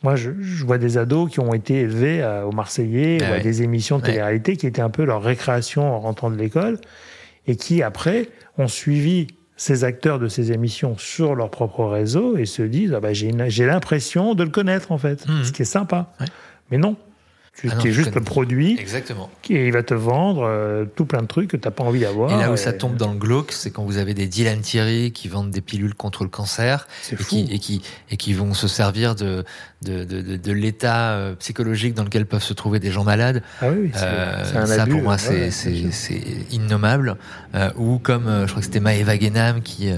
moi, 0.04 0.16
je, 0.16 0.30
vois 0.64 0.78
des 0.78 0.98
ados 0.98 1.32
qui 1.32 1.40
ont 1.40 1.54
été 1.54 1.82
élevés 1.82 2.24
au 2.46 2.52
Marseillais 2.52 3.18
ah 3.22 3.32
ou 3.32 3.34
à 3.34 3.40
des 3.40 3.64
émissions 3.64 3.98
de 3.98 4.04
télé-réalité 4.04 4.56
qui 4.56 4.68
étaient 4.68 4.82
un 4.82 4.92
peu 4.92 5.04
leur 5.04 5.24
récréation 5.24 5.92
en 5.92 6.00
rentrant 6.00 6.30
de 6.30 6.36
l'école 6.36 6.80
et 7.48 7.56
qui, 7.56 7.82
après, 7.82 8.30
ont 8.58 8.68
suivi 8.68 9.28
ces 9.56 9.84
acteurs 9.84 10.20
de 10.20 10.28
ces 10.28 10.52
émissions 10.52 10.98
sur 10.98 11.34
leur 11.34 11.50
propre 11.50 11.86
réseau 11.86 12.38
et 12.38 12.46
se 12.46 12.62
disent 12.62 12.94
ah 12.94 13.00
bah, 13.00 13.14
j'ai 13.14 13.66
l'impression 13.66 14.36
de 14.36 14.44
le 14.44 14.52
connaître, 14.52 14.92
en 14.92 15.00
fait, 15.00 15.28
mmh. 15.28 15.44
ce 15.44 15.52
qui 15.52 15.64
est 15.64 15.66
sympa. 15.66 16.14
Mais 16.70 16.78
non, 16.78 16.96
tu 17.60 17.70
ah 17.72 17.88
es 17.88 17.92
juste 17.92 18.14
le 18.14 18.22
produit. 18.22 18.78
Exactement. 18.80 19.32
Qui, 19.42 19.54
il 19.54 19.72
va 19.72 19.82
te 19.82 19.96
vendre 19.96 20.44
euh, 20.46 20.86
tout 20.96 21.06
plein 21.06 21.24
de 21.24 21.28
trucs 21.28 21.50
que 21.50 21.58
tu 21.58 21.68
n'as 21.68 21.72
pas 21.72 21.84
envie 21.84 22.02
d'avoir. 22.02 22.32
Et 22.32 22.40
là 22.40 22.52
où 22.52 22.58
ça 22.58 22.72
tombe 22.72 22.98
dans 22.98 23.12
le 23.12 23.18
glauque, 23.18 23.52
c'est 23.52 23.72
quand 23.72 23.84
vous 23.84 23.98
avez 23.98 24.14
des 24.14 24.28
Dylan 24.28 24.60
Thierry 24.62 25.12
qui 25.12 25.28
vendent 25.28 25.50
des 25.50 25.62
pilules 25.62 25.96
contre 25.96 26.24
le 26.24 26.30
cancer 26.30 26.88
et 27.12 27.16
qui, 27.16 27.48
et, 27.52 27.58
qui, 27.58 27.82
et 28.12 28.18
qui 28.18 28.34
vont 28.34 28.54
se 28.54 28.68
servir 28.68 29.16
de, 29.16 29.44
de, 29.82 30.04
de, 30.04 30.38
de, 30.38 30.52
l'état 30.52 31.14
euh, 31.14 31.36
psychologique 31.36 31.96
dans 31.96 32.04
lequel 32.04 32.28
peuvent 32.28 32.44
se 32.44 32.54
trouver 32.54 32.80
des 32.80 32.92
gens 32.92 33.04
malades. 33.04 33.42
Ah 33.62 33.70
oui, 33.72 33.90
c'est 33.92 34.04
euh, 34.04 34.66
ça 34.66 34.86
pour 34.86 35.02
moi 35.02 35.18
c'est 35.18 35.50
innommable. 36.52 37.18
Euh, 37.56 37.72
ou 37.76 37.98
comme 37.98 38.26
je 38.46 38.52
crois 38.52 38.60
que 38.60 38.66
c'était 38.66 38.80
Maëva 38.80 39.18
Genam 39.18 39.62
qui 39.62 39.90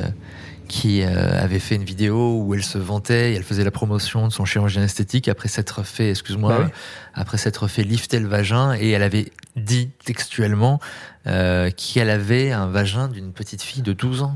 qui 0.70 1.02
euh, 1.02 1.44
avait 1.44 1.60
fait 1.60 1.76
une 1.76 1.84
vidéo 1.84 2.42
où 2.42 2.54
elle 2.54 2.64
se 2.64 2.78
vantait 2.78 3.34
et 3.34 3.36
elle 3.36 3.44
faisait 3.44 3.64
la 3.64 3.72
promotion 3.72 4.28
de 4.28 4.32
son 4.32 4.46
chirurgien 4.46 4.84
esthétique 4.84 5.28
après 5.28 5.50
s'être 5.50 5.84
fait, 5.84 6.12
excuse-moi, 6.12 6.60
bah 6.60 6.70
après 7.16 7.38
s'être 7.38 7.68
fait 7.68 7.84
lifter 7.84 8.20
le 8.20 8.28
vagin 8.28 8.76
et 8.76 8.92
elle 8.92 9.02
avait 9.02 9.32
dit 9.56 9.90
textuellement 10.06 10.80
euh, 11.28 11.72
qu'elle 11.76 12.12
avait 12.12 12.52
un 12.52 12.68
vagin 12.68 13.08
d'une 13.08 13.34
petite 13.34 13.64
fille 13.64 13.82
de 13.82 13.94
12 13.94 14.22
ans. 14.22 14.36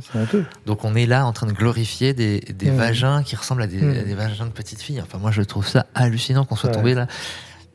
Donc 0.65 0.83
on 0.83 0.95
est 0.95 1.05
là 1.05 1.25
en 1.25 1.33
train 1.33 1.47
de 1.47 1.53
glorifier 1.53 2.13
des, 2.13 2.39
des 2.39 2.71
mmh. 2.71 2.75
vagins 2.75 3.23
qui 3.23 3.35
ressemblent 3.35 3.61
à 3.61 3.67
des, 3.67 3.77
mmh. 3.77 4.03
des, 4.03 4.15
vagins 4.15 4.47
de 4.47 4.51
petites 4.51 4.81
filles. 4.81 5.01
Enfin 5.01 5.19
moi 5.19 5.31
je 5.31 5.43
trouve 5.43 5.67
ça 5.67 5.85
hallucinant 5.93 6.45
qu'on 6.45 6.55
soit 6.55 6.71
tombé 6.71 6.95
là 6.95 7.07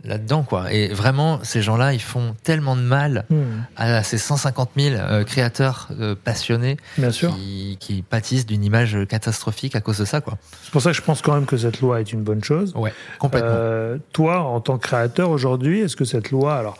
là-dedans, 0.04 0.42
quoi. 0.42 0.72
Et 0.72 0.88
vraiment, 0.88 1.40
ces 1.42 1.62
gens-là, 1.62 1.92
ils 1.92 2.00
font 2.00 2.34
tellement 2.42 2.76
de 2.76 2.82
mal 2.82 3.24
hmm. 3.30 3.42
à 3.76 4.02
ces 4.02 4.18
150 4.18 4.70
000 4.76 4.96
euh, 4.96 5.24
créateurs 5.24 5.88
euh, 5.98 6.14
passionnés 6.14 6.76
Bien 6.96 7.10
sûr. 7.10 7.34
Qui, 7.80 8.04
pâtissent 8.08 8.46
d'une 8.46 8.64
image 8.64 8.96
catastrophique 9.08 9.74
à 9.74 9.80
cause 9.80 9.98
de 9.98 10.04
ça, 10.04 10.20
quoi. 10.20 10.38
C'est 10.62 10.70
pour 10.70 10.82
ça 10.82 10.90
que 10.90 10.96
je 10.96 11.02
pense 11.02 11.20
quand 11.20 11.34
même 11.34 11.46
que 11.46 11.56
cette 11.56 11.80
loi 11.80 12.00
est 12.00 12.12
une 12.12 12.22
bonne 12.22 12.42
chose. 12.44 12.72
Ouais, 12.76 12.92
complètement. 13.18 13.50
Euh, 13.52 13.98
toi, 14.12 14.40
en 14.42 14.60
tant 14.60 14.78
que 14.78 14.86
créateur 14.86 15.30
aujourd'hui, 15.30 15.80
est-ce 15.80 15.96
que 15.96 16.04
cette 16.04 16.30
loi, 16.30 16.56
alors, 16.56 16.78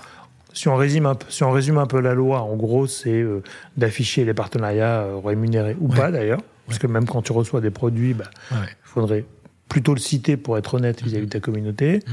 si 0.52 0.68
on 0.68 0.76
résume 0.76 1.06
un 1.06 1.14
peu, 1.14 1.26
si 1.28 1.42
on 1.42 1.50
résume 1.50 1.78
un 1.78 1.86
peu 1.86 2.00
la 2.00 2.14
loi, 2.14 2.42
en 2.42 2.56
gros, 2.56 2.86
c'est 2.86 3.24
d'afficher 3.76 4.24
les 4.24 4.34
partenariats 4.34 5.04
rémunérés 5.24 5.76
ou 5.80 5.88
pas 5.88 6.10
d'ailleurs, 6.10 6.40
parce 6.66 6.78
que 6.78 6.86
même 6.86 7.06
quand 7.06 7.22
tu 7.22 7.32
reçois 7.32 7.60
des 7.60 7.70
produits, 7.70 8.14
bah, 8.14 8.30
il 8.52 8.58
faudrait 8.82 9.24
plutôt 9.68 9.94
le 9.94 10.00
citer 10.00 10.36
pour 10.36 10.56
être 10.56 10.74
honnête 10.74 11.02
vis-à-vis 11.02 11.26
de 11.26 11.30
ta 11.30 11.40
communauté. 11.40 12.02
Mm 12.06 12.12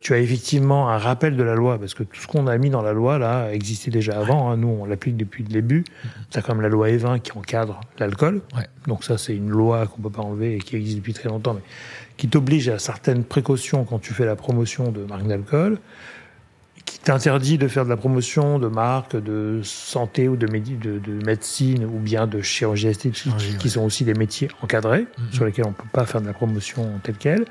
tu 0.00 0.12
as 0.12 0.18
effectivement 0.18 0.90
un 0.90 0.98
rappel 0.98 1.36
de 1.36 1.42
la 1.42 1.54
loi, 1.54 1.78
parce 1.78 1.94
que 1.94 2.02
tout 2.02 2.20
ce 2.20 2.26
qu'on 2.26 2.46
a 2.46 2.56
mis 2.58 2.70
dans 2.70 2.82
la 2.82 2.92
loi, 2.92 3.18
là, 3.18 3.50
existait 3.52 3.90
déjà 3.90 4.18
avant. 4.18 4.50
Hein. 4.50 4.58
Nous, 4.58 4.68
on 4.68 4.84
l'applique 4.84 5.16
depuis 5.16 5.42
le 5.42 5.48
début. 5.48 5.84
Tu 6.30 6.38
as 6.38 6.42
quand 6.42 6.54
même 6.54 6.62
la 6.62 6.68
loi 6.68 6.88
E20 6.88 7.20
qui 7.20 7.32
encadre 7.32 7.80
l'alcool. 7.98 8.42
Donc 8.86 9.04
ça, 9.04 9.18
c'est 9.18 9.34
une 9.34 9.48
loi 9.48 9.86
qu'on 9.86 10.02
peut 10.02 10.10
pas 10.10 10.22
enlever 10.22 10.56
et 10.56 10.58
qui 10.58 10.76
existe 10.76 10.98
depuis 10.98 11.14
très 11.14 11.28
longtemps, 11.28 11.54
mais 11.54 11.62
qui 12.16 12.28
t'oblige 12.28 12.68
à 12.68 12.78
certaines 12.78 13.24
précautions 13.24 13.84
quand 13.84 13.98
tu 13.98 14.12
fais 14.12 14.26
la 14.26 14.36
promotion 14.36 14.92
de 14.92 15.02
marques 15.04 15.26
d'alcool, 15.26 15.78
qui 16.84 16.98
t'interdit 17.00 17.58
de 17.58 17.66
faire 17.66 17.84
de 17.84 17.90
la 17.90 17.96
promotion 17.96 18.58
de 18.58 18.68
marques 18.68 19.16
de 19.16 19.60
santé 19.64 20.28
ou 20.28 20.36
de, 20.36 20.46
de, 20.46 21.24
médecine 21.24 21.84
ou 21.84 21.98
bien 21.98 22.26
de 22.26 22.42
chirurgie 22.42 22.86
esthétique, 22.86 23.34
qui 23.58 23.70
sont 23.70 23.82
aussi 23.82 24.04
des 24.04 24.14
métiers 24.14 24.48
encadrés, 24.62 25.02
mm-hmm. 25.02 25.34
sur 25.34 25.44
lesquels 25.46 25.64
on 25.64 25.70
ne 25.70 25.74
peut 25.74 25.88
pas 25.92 26.06
faire 26.06 26.20
de 26.20 26.26
la 26.26 26.32
promotion 26.32 27.00
telle 27.02 27.16
qu'elle, 27.16 27.44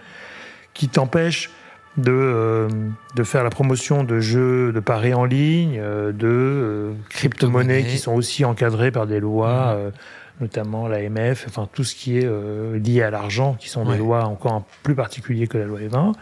qui 0.73 0.87
t'empêche 0.87 1.49
de, 1.97 2.11
euh, 2.11 2.67
de 3.15 3.23
faire 3.23 3.43
la 3.43 3.49
promotion 3.49 4.03
de 4.03 4.19
jeux 4.19 4.71
de 4.73 4.79
paris 4.79 5.13
en 5.13 5.25
ligne, 5.25 5.79
euh, 5.79 6.11
de 6.11 6.27
euh, 6.27 6.93
crypto-monnaies 7.09 7.83
qui 7.83 7.97
sont 7.97 8.13
aussi 8.13 8.43
encadrées 8.43 8.91
par 8.91 9.07
des 9.07 9.19
lois, 9.19 9.77
notamment 10.41 10.87
l'AMF, 10.87 11.45
enfin 11.47 11.69
tout 11.71 11.83
ce 11.83 11.95
qui 11.95 12.17
est 12.17 12.29
lié 12.79 13.01
à 13.01 13.09
l'argent, 13.09 13.55
qui 13.59 13.69
sont 13.69 13.85
des 13.85 13.97
lois 13.97 14.25
encore 14.25 14.63
plus 14.83 14.95
particulières 14.95 15.47
que 15.47 15.57
la 15.57 15.65
loi 15.65 15.79
E20, 15.79 16.13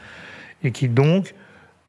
et 0.63 0.71
qui 0.71 0.88
donc 0.88 1.34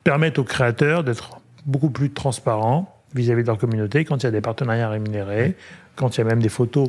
permettent 0.02 0.38
aux 0.38 0.44
créateurs 0.44 1.04
d'être 1.04 1.40
beaucoup 1.66 1.90
plus 1.90 2.10
transparents 2.10 2.90
vis-à-vis 3.14 3.42
de 3.42 3.46
leur 3.46 3.58
communauté 3.58 4.04
quand 4.04 4.22
il 4.22 4.24
y 4.24 4.26
a 4.26 4.30
des 4.30 4.40
partenariats 4.40 4.88
rémunérés, 4.88 5.54
quand 5.96 6.16
il 6.16 6.20
y 6.20 6.20
a 6.22 6.24
même 6.24 6.42
des 6.42 6.48
photos 6.48 6.88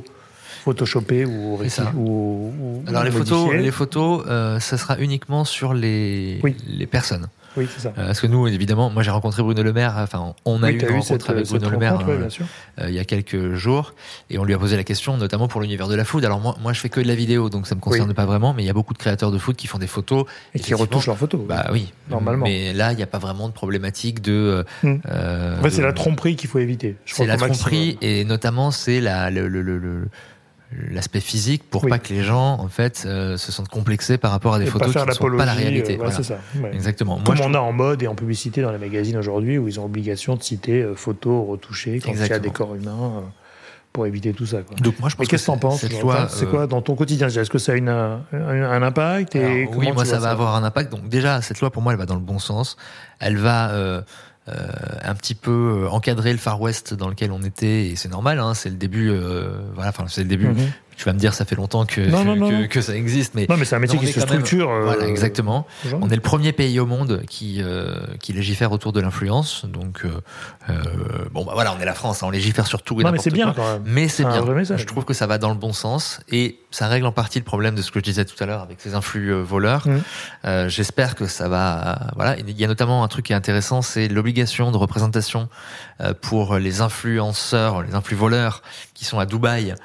photoshopé 0.63 1.25
ou, 1.25 1.57
ou, 1.57 1.97
ou, 1.97 2.83
Alors 2.87 3.03
les 3.03 3.11
photos, 3.11 3.53
les 3.53 3.71
photos, 3.71 4.23
euh, 4.27 4.59
ça 4.59 4.77
sera 4.77 4.97
uniquement 4.99 5.45
sur 5.45 5.73
les, 5.73 6.41
les 6.67 6.87
personnes. 6.87 7.27
Oui, 7.57 7.67
c'est 7.73 7.83
ça. 7.83 7.89
Euh, 7.97 8.07
parce 8.07 8.19
que 8.19 8.27
nous, 8.27 8.47
évidemment, 8.47 8.89
moi 8.89 9.03
j'ai 9.03 9.11
rencontré 9.11 9.41
Bruno 9.41 9.63
Le 9.63 9.71
Maire, 9.71 9.93
enfin 9.97 10.35
on 10.43 10.61
a 10.61 10.71
eu 10.71 10.79
une 10.79 10.89
rencontre 10.89 11.29
avec 11.29 11.47
Bruno 11.47 11.69
Le 11.69 11.77
Maire 11.77 11.99
euh, 12.07 12.27
euh, 12.79 12.89
il 12.89 12.93
y 12.93 12.99
a 12.99 13.05
quelques 13.05 13.53
jours, 13.53 13.93
et 14.29 14.37
on 14.37 14.43
lui 14.43 14.53
a 14.53 14.57
posé 14.57 14.75
la 14.75 14.83
question, 14.83 15.17
notamment 15.17 15.47
pour 15.47 15.61
l'univers 15.61 15.87
de 15.87 15.95
la 15.95 16.03
food. 16.03 16.25
Alors 16.25 16.39
moi, 16.39 16.55
moi 16.61 16.73
je 16.73 16.79
fais 16.79 16.89
que 16.89 16.99
de 16.99 17.07
la 17.07 17.15
vidéo, 17.15 17.49
donc 17.49 17.67
ça 17.67 17.75
me 17.75 17.79
concerne 17.79 18.13
pas 18.13 18.25
vraiment, 18.25 18.53
mais 18.53 18.63
il 18.63 18.65
y 18.65 18.69
a 18.69 18.73
beaucoup 18.73 18.93
de 18.93 18.97
créateurs 18.97 19.31
de 19.31 19.37
food 19.37 19.55
qui 19.55 19.67
font 19.67 19.77
des 19.77 19.87
photos. 19.87 20.25
Et 20.53 20.59
qui 20.59 20.73
retouchent 20.73 21.07
leurs 21.07 21.17
photos. 21.17 21.41
Bah 21.47 21.67
oui, 21.71 21.93
normalement. 22.09 22.45
Mais 22.45 22.73
là, 22.73 22.91
il 22.91 22.97
n'y 22.97 23.03
a 23.03 23.07
pas 23.07 23.19
vraiment 23.19 23.47
de 23.47 23.53
problématique 23.53 24.21
de... 24.21 24.65
Hmm. 24.83 24.97
c'est 25.69 25.81
la 25.81 25.93
tromperie 25.93 26.35
qu'il 26.35 26.49
faut 26.49 26.59
éviter. 26.59 26.97
C'est 27.05 27.25
la 27.25 27.37
tromperie, 27.37 27.97
et 28.01 28.25
notamment 28.25 28.71
c'est 28.71 28.99
la... 28.99 29.31
le, 29.31 29.47
le, 29.47 29.61
le 29.61 30.07
l'aspect 30.91 31.19
physique 31.19 31.63
pour 31.69 31.87
pas 31.87 31.99
que 31.99 32.13
les 32.13 32.23
gens 32.23 32.59
en 32.59 32.67
fait 32.67 33.03
euh, 33.05 33.37
se 33.37 33.51
sentent 33.51 33.69
complexés 33.69 34.17
par 34.17 34.31
rapport 34.31 34.53
à 34.53 34.59
des 34.59 34.65
photos 34.65 34.93
qui 34.93 35.07
ne 35.07 35.11
sont 35.11 35.37
pas 35.37 35.45
la 35.45 35.53
réalité. 35.53 35.99
Euh, 35.99 36.09
ça, 36.09 36.37
Exactement. 36.71 37.19
Comme 37.23 37.39
on 37.41 37.53
a 37.53 37.59
en 37.59 37.71
mode 37.71 38.03
et 38.03 38.07
en 38.07 38.15
publicité 38.15 38.61
dans 38.61 38.71
les 38.71 38.77
magazines 38.77 39.17
aujourd'hui 39.17 39.57
où 39.57 39.67
ils 39.67 39.79
ont 39.79 39.85
obligation 39.85 40.35
de 40.35 40.43
citer 40.43 40.81
euh, 40.81 40.95
photos 40.95 41.47
retouchées 41.47 41.99
quand 41.99 42.11
il 42.11 42.19
y 42.19 42.33
a 42.33 42.39
des 42.39 42.49
corps 42.49 42.75
humains 42.75 43.23
pour 43.93 44.05
éviter 44.05 44.33
tout 44.33 44.45
ça. 44.45 44.61
Quoi. 44.61 44.75
Donc 44.77 44.99
moi 44.99 45.09
je 45.09 45.15
pense 45.15 45.25
Mais 45.25 45.27
qu'est-ce 45.27 45.43
que 45.43 45.51
t'en 45.51 45.57
penses 45.57 45.81
cette 45.81 45.91
genre, 45.91 46.01
loi, 46.01 46.27
C'est 46.29 46.49
quoi 46.49 46.67
dans 46.67 46.81
ton 46.81 46.95
quotidien? 46.95 47.27
Est-ce 47.27 47.49
que 47.49 47.57
ça 47.57 47.71
a 47.71 47.75
une, 47.75 47.87
un, 47.87 48.23
un 48.33 48.83
impact 48.83 49.35
et 49.35 49.43
Alors, 49.43 49.69
comment 49.69 49.79
oui, 49.79 49.87
tu 49.87 49.93
moi 49.93 50.05
ça 50.05 50.19
va 50.19 50.31
avoir 50.31 50.55
un 50.55 50.63
impact. 50.63 50.91
Donc 50.91 51.07
déjà, 51.07 51.41
cette 51.41 51.61
loi 51.61 51.69
pour 51.69 51.81
moi, 51.81 51.93
elle 51.93 51.99
va 51.99 52.05
dans 52.05 52.15
le 52.15 52.21
bon 52.21 52.39
sens. 52.39 52.75
Elle 53.19 53.37
va 53.37 54.03
euh, 54.47 54.67
un 55.03 55.15
petit 55.15 55.35
peu 55.35 55.85
euh, 55.85 55.89
encadrer 55.89 56.31
le 56.31 56.37
Far 56.37 56.61
West 56.61 56.93
dans 56.93 57.09
lequel 57.09 57.31
on 57.31 57.41
était, 57.41 57.87
et 57.87 57.95
c'est 57.95 58.09
normal. 58.09 58.39
Hein, 58.39 58.53
c'est 58.53 58.69
le 58.69 58.75
début. 58.75 59.09
euh, 59.09 59.59
voilà, 59.73 59.89
enfin 59.89 60.05
c'est 60.07 60.21
le 60.21 60.29
début. 60.29 60.47
Mhm. 60.47 60.71
Tu 60.97 61.03
vas 61.05 61.13
me 61.13 61.19
dire, 61.19 61.33
ça 61.33 61.43
fait 61.45 61.55
longtemps 61.55 61.85
que 61.85 61.99
Non, 62.01 62.21
que, 62.23 62.27
non, 62.27 62.35
non, 62.35 62.49
que- 62.49 62.53
non. 62.61 62.67
que 62.67 62.81
ça 62.81 62.95
existe, 62.95 63.35
mais 63.35 63.45
Non, 63.49 63.57
mais 63.57 63.65
c'est 63.65 63.75
un 63.75 63.79
métier 63.79 63.99
qui 63.99 64.07
se 64.07 64.19
même- 64.19 64.27
structure. 64.27 64.69
euh, 64.69 64.83
voilà, 64.85 65.07
exactement. 65.07 65.67
On 66.01 66.09
est 66.09 66.15
le 66.15 66.21
premier 66.21 66.53
pays 66.53 66.79
au 66.79 66.85
monde 66.85 67.23
qui 67.29 67.61
euh, 67.61 67.95
qui 68.21 68.31
légifère 68.33 68.71
autour 68.71 68.93
de 68.93 69.01
l'influence. 69.01 69.65
Donc 69.65 70.05
euh, 70.05 70.73
bon, 71.31 71.43
bah 71.45 71.51
voilà, 71.53 71.73
on 71.77 71.79
est 71.81 71.85
la 71.85 71.93
France, 71.93 72.23
hein, 72.23 72.27
on 72.27 72.31
légifère 72.31 72.67
sur 72.67 72.81
tout 72.81 72.99
et 73.01 73.03
Non, 73.03 73.11
mais 73.11 73.19
c'est 73.19 73.29
bien 73.31 73.53
quand 73.53 73.73
même. 73.73 73.83
Mais 73.85 74.07
c'est 74.07 74.23
bien. 74.23 74.43
Je 74.77 74.85
trouve 74.85 75.05
que 75.05 75.13
ça 75.13 75.27
va 75.27 75.37
dans 75.37 75.49
le 75.49 75.55
bon 75.55 75.73
sens 75.73 76.21
et 76.29 76.59
ça 76.71 76.87
règle 76.87 77.05
en 77.05 77.11
partie 77.11 77.39
le 77.39 77.45
problème 77.45 77.75
de 77.75 77.81
ce 77.81 77.91
que 77.91 77.99
je 77.99 78.03
disais 78.05 78.25
tout 78.25 78.41
à 78.41 78.45
l'heure 78.45 78.61
avec 78.61 78.79
ces 78.81 78.95
influx 78.95 79.31
voleurs. 79.43 79.87
Euh, 80.45 80.69
J'espère 80.69 81.15
que 81.15 81.25
ça 81.27 81.47
va. 81.49 82.11
voilà, 82.15 82.37
il 82.39 82.49
y 82.59 82.63
a 82.63 82.67
notamment 82.67 83.03
un 83.03 83.07
truc 83.07 83.25
qui 83.25 83.33
est 83.33 83.35
intéressant, 83.35 83.81
c'est 83.81 84.07
l'obligation 84.07 84.71
de 84.71 84.77
représentation 84.77 85.49
pour 86.21 86.55
les 86.57 86.81
influenceurs, 86.81 87.81
les 87.83 87.95
influx 87.95 88.15
voleurs 88.15 88.61
qui 88.93 89.05
sont 89.05 89.19
à 89.19 89.25
Dubaï. 89.25 89.75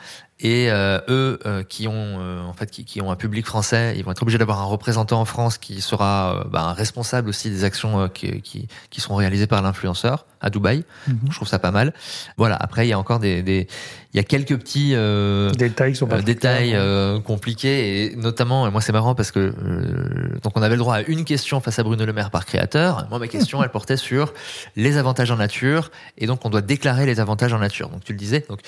Et 0.43 0.70
euh, 0.70 1.01
eux, 1.09 1.38
euh, 1.45 1.62
qui 1.62 1.86
ont 1.86 1.93
euh, 1.95 2.43
en 2.43 2.55
fait 2.55 2.70
qui, 2.70 2.84
qui 2.84 3.03
ont 3.03 3.11
un 3.11 3.16
public 3.16 3.47
français, 3.47 3.95
ils 3.97 4.05
vont 4.05 4.12
être 4.12 4.22
obligés 4.22 4.38
d'avoir 4.38 4.61
un 4.61 4.64
représentant 4.64 5.20
en 5.20 5.26
France 5.26 5.59
qui 5.59 5.82
sera 5.82 6.34
euh, 6.34 6.49
bah, 6.49 6.72
responsable 6.72 7.28
aussi 7.28 7.51
des 7.51 7.64
actions 7.64 8.01
euh, 8.01 8.09
qui, 8.09 8.41
qui, 8.41 8.66
qui 8.88 9.01
seront 9.01 9.16
réalisées 9.16 9.47
par 9.47 9.61
l'influenceur 9.61 10.24
à 10.41 10.49
Dubaï. 10.49 10.84
Mhm. 11.07 11.18
Je 11.30 11.34
trouve 11.34 11.49
ça 11.49 11.59
pas 11.59 11.70
mal. 11.70 11.93
Voilà. 12.38 12.57
Après, 12.57 12.86
il 12.86 12.91
y 12.91 12.95
a 12.95 12.99
encore 12.99 13.18
des, 13.18 13.43
des 13.43 13.68
il 14.12 14.16
y 14.16 14.20
a 14.20 14.24
quelques 14.24 14.59
petits 14.59 14.95
euh, 14.95 15.51
Détails 15.53 15.93
qui 15.93 15.99
sont 15.99 16.07
pas 16.07 16.16
euh, 16.16 16.22
détails 16.22 16.74
euh, 16.74 17.20
compliqués 17.20 18.07
et 18.07 18.16
notamment 18.16 18.66
et 18.66 18.70
moi 18.70 18.80
c'est 18.80 18.93
marrant 18.93 19.14
parce 19.14 19.30
que 19.30 19.38
euh, 19.38 20.38
donc 20.43 20.57
on 20.57 20.62
avait 20.62 20.74
le 20.74 20.80
droit 20.80 20.97
à 20.97 21.03
une 21.03 21.24
question 21.24 21.61
face 21.61 21.78
à 21.78 21.84
Bruno 21.84 22.05
Le 22.05 22.12
Maire 22.12 22.30
par 22.30 22.45
créateur 22.45 23.07
moi 23.09 23.20
ma 23.20 23.28
question 23.28 23.62
elle 23.62 23.70
portait 23.70 23.97
sur 23.97 24.34
les 24.74 24.97
avantages 24.97 25.30
en 25.30 25.36
nature 25.36 25.93
et 26.18 26.26
donc 26.26 26.45
on 26.45 26.51
doit 26.51 26.61
déclarer 26.61 27.07
les 27.07 27.20
avantages 27.20 27.53
en 27.53 27.61
nature 27.61 27.88
donc 27.88 28.03
tu 28.03 28.12
le 28.12 28.18
disais 28.18 28.45
donc 28.49 28.61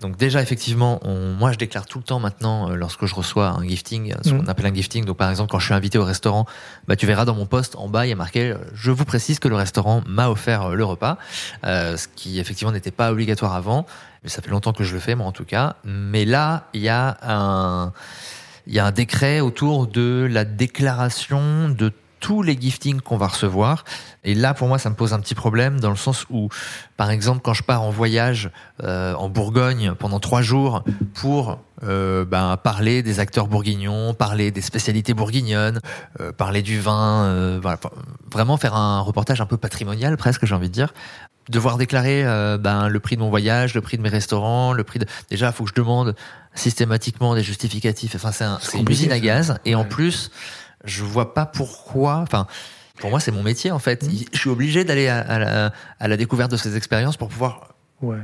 donc 0.00 0.16
déjà 0.16 0.42
effectivement, 0.42 1.00
on, 1.02 1.32
moi 1.32 1.52
je 1.52 1.58
déclare 1.58 1.86
tout 1.86 1.98
le 1.98 2.04
temps 2.04 2.20
maintenant 2.20 2.70
euh, 2.70 2.74
lorsque 2.74 3.06
je 3.06 3.14
reçois 3.14 3.48
un 3.48 3.66
gifting, 3.66 4.14
ce 4.22 4.30
Mhm. 4.30 4.42
qu'on 4.42 4.46
appelle 4.48 4.66
un 4.66 4.74
gifting. 4.74 5.04
Donc 5.04 5.16
par 5.16 5.30
exemple 5.30 5.50
quand 5.50 5.58
je 5.58 5.64
suis 5.66 5.74
invité 5.74 5.96
au 5.98 6.04
restaurant, 6.04 6.44
bah 6.86 6.96
tu 6.96 7.06
verras 7.06 7.24
dans 7.24 7.34
mon 7.34 7.46
poste 7.46 7.76
en 7.76 7.88
bas 7.88 8.04
il 8.06 8.10
y 8.10 8.12
a 8.12 8.16
marqué 8.16 8.50
euh, 8.50 8.58
je 8.74 8.90
vous 8.90 9.04
précise 9.04 9.38
que 9.38 9.48
le 9.48 9.56
restaurant 9.56 10.02
m'a 10.06 10.28
offert 10.28 10.62
euh, 10.64 10.74
le 10.74 10.84
repas, 10.84 11.16
euh, 11.64 11.96
ce 11.96 12.08
qui 12.14 12.38
effectivement 12.38 12.72
n'était 12.72 12.90
pas 12.90 13.10
obligatoire 13.10 13.54
avant, 13.54 13.86
mais 14.22 14.28
ça 14.28 14.42
fait 14.42 14.50
longtemps 14.50 14.72
que 14.72 14.84
je 14.84 14.92
le 14.92 15.00
fais 15.00 15.14
moi 15.14 15.26
en 15.26 15.32
tout 15.32 15.44
cas. 15.46 15.76
Mais 15.84 16.24
là 16.24 16.68
il 16.74 16.82
y 16.82 16.88
a 16.88 17.16
un 17.22 17.92
il 18.66 18.74
y 18.74 18.78
a 18.80 18.84
un 18.86 18.90
décret 18.92 19.40
autour 19.40 19.86
de 19.86 20.26
la 20.30 20.44
déclaration 20.44 21.68
de 21.68 21.92
tous 22.26 22.42
les 22.42 22.60
giftings 22.60 23.00
qu'on 23.00 23.16
va 23.16 23.28
recevoir. 23.28 23.84
Et 24.24 24.34
là, 24.34 24.52
pour 24.52 24.66
moi, 24.66 24.80
ça 24.80 24.90
me 24.90 24.96
pose 24.96 25.12
un 25.12 25.20
petit 25.20 25.36
problème 25.36 25.78
dans 25.78 25.90
le 25.90 25.96
sens 25.96 26.26
où, 26.28 26.48
par 26.96 27.12
exemple, 27.12 27.40
quand 27.40 27.54
je 27.54 27.62
pars 27.62 27.82
en 27.82 27.90
voyage 27.90 28.50
euh, 28.82 29.14
en 29.14 29.28
Bourgogne 29.28 29.92
pendant 29.96 30.18
trois 30.18 30.42
jours 30.42 30.82
pour 31.14 31.60
euh, 31.84 32.24
ben, 32.24 32.56
parler 32.56 33.04
des 33.04 33.20
acteurs 33.20 33.46
bourguignons, 33.46 34.12
parler 34.12 34.50
des 34.50 34.60
spécialités 34.60 35.14
bourguignonnes, 35.14 35.78
euh, 36.18 36.32
parler 36.32 36.62
du 36.62 36.80
vin, 36.80 37.26
euh, 37.26 37.60
voilà, 37.62 37.78
vraiment 38.32 38.56
faire 38.56 38.74
un 38.74 39.02
reportage 39.02 39.40
un 39.40 39.46
peu 39.46 39.56
patrimonial 39.56 40.16
presque, 40.16 40.46
j'ai 40.46 40.54
envie 40.56 40.68
de 40.68 40.74
dire. 40.74 40.92
Devoir 41.48 41.76
déclarer 41.76 42.24
euh, 42.24 42.58
ben, 42.58 42.88
le 42.88 42.98
prix 42.98 43.14
de 43.14 43.20
mon 43.20 43.30
voyage, 43.30 43.72
le 43.76 43.82
prix 43.82 43.98
de 43.98 44.02
mes 44.02 44.08
restaurants, 44.08 44.72
le 44.72 44.82
prix 44.82 44.98
de... 44.98 45.06
Déjà, 45.30 45.46
il 45.46 45.52
faut 45.52 45.62
que 45.62 45.70
je 45.70 45.80
demande 45.80 46.16
systématiquement 46.56 47.36
des 47.36 47.44
justificatifs. 47.44 48.16
Enfin, 48.16 48.32
c'est 48.32 48.42
un, 48.42 48.58
une 48.74 48.90
usine 48.90 49.12
à 49.12 49.20
gaz. 49.20 49.58
Et 49.64 49.76
en 49.76 49.84
plus, 49.84 50.32
je 50.86 51.04
vois 51.04 51.34
pas 51.34 51.46
pourquoi. 51.46 52.16
Enfin, 52.16 52.46
pour 52.98 53.10
moi, 53.10 53.20
c'est 53.20 53.32
mon 53.32 53.42
métier 53.42 53.70
en 53.70 53.78
fait. 53.78 54.02
Mhm. 54.04 54.10
Je 54.32 54.38
suis 54.38 54.50
obligé 54.50 54.84
d'aller 54.84 55.08
à, 55.08 55.18
à 55.20 55.38
la, 55.38 55.72
à 56.00 56.08
la 56.08 56.16
découverte 56.16 56.50
de 56.50 56.56
ces 56.56 56.76
expériences 56.76 57.16
pour 57.16 57.28
pouvoir 57.28 57.76
Ouais. 58.02 58.18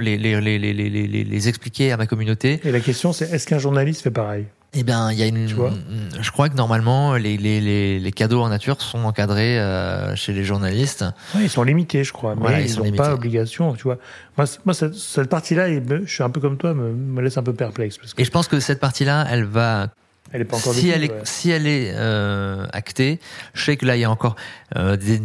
les, 0.00 1.48
expliquer 1.48 1.92
à 1.92 1.96
ma 1.96 2.06
communauté. 2.06 2.60
Et 2.64 2.70
la 2.70 2.80
question, 2.80 3.12
c'est 3.12 3.30
est-ce 3.32 3.46
qu'un 3.46 3.58
journaliste 3.58 4.02
fait 4.02 4.10
pareil? 4.10 4.46
Eh 4.72 4.84
bien, 4.84 5.10
il 5.10 5.18
y 5.18 5.22
a 5.22 5.26
une. 5.26 5.46
Tu 5.46 5.54
vois? 5.54 5.70
Une- 5.70 6.22
je 6.22 6.30
crois 6.30 6.48
que 6.48 6.54
normalement, 6.54 7.14
les, 7.14 8.12
cadeaux 8.14 8.42
en 8.42 8.48
nature 8.48 8.80
sont 8.80 9.04
encadrés 9.04 9.58
euh, 9.58 10.14
chez 10.14 10.32
les 10.32 10.44
journalistes. 10.44 11.04
Ouais, 11.34 11.42
Ils 11.44 11.50
sont 11.50 11.62
limités, 11.62 12.04
je 12.04 12.12
crois, 12.12 12.34
mais 12.34 12.42
Voilà, 12.42 12.60
ils 12.60 12.76
n'ont 12.76 12.92
pas 12.92 13.14
obligation. 13.14 13.74
Tu 13.74 13.84
vois, 13.84 13.98
moi, 14.36 14.74
cette, 14.74 14.94
cette 14.94 15.28
partie-là, 15.28 15.68
je 15.70 16.04
suis 16.06 16.22
un 16.22 16.30
peu 16.30 16.40
comme 16.40 16.56
toi, 16.56 16.74
me, 16.74 16.92
me 16.92 17.22
laisse 17.22 17.38
un 17.38 17.42
peu 17.42 17.54
perplexe 17.54 17.96
parce 17.98 18.12
Et 18.18 18.24
je 18.24 18.30
pense 18.30 18.48
que 18.48 18.60
cette 18.60 18.80
partie-là, 18.80 19.26
elle 19.30 19.44
va 19.44 19.88
qu'elle 20.30 20.40
est 20.42 20.44
pas 20.44 20.56
encore 20.56 20.74
si 20.74 20.88
elle 20.88 21.04
est 21.04 21.10
ouais. 21.10 21.20
si 21.24 21.50
elle 21.50 21.66
est 21.66 21.92
euh, 21.94 22.66
actée, 22.72 23.20
je 23.54 23.64
sais 23.64 23.76
que 23.76 23.86
là 23.86 23.96
il 23.96 24.00
y 24.00 24.04
a 24.04 24.10
encore 24.10 24.36
euh, 24.76 24.96
des 24.96 25.20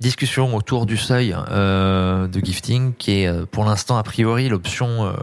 discussions 0.00 0.54
autour 0.54 0.86
du 0.86 0.96
seuil 0.96 1.34
euh, 1.50 2.26
de 2.26 2.40
gifting 2.40 2.94
qui 2.94 3.22
est 3.22 3.46
pour 3.46 3.64
l'instant 3.64 3.96
a 3.96 4.02
priori 4.02 4.48
l'option 4.48 5.14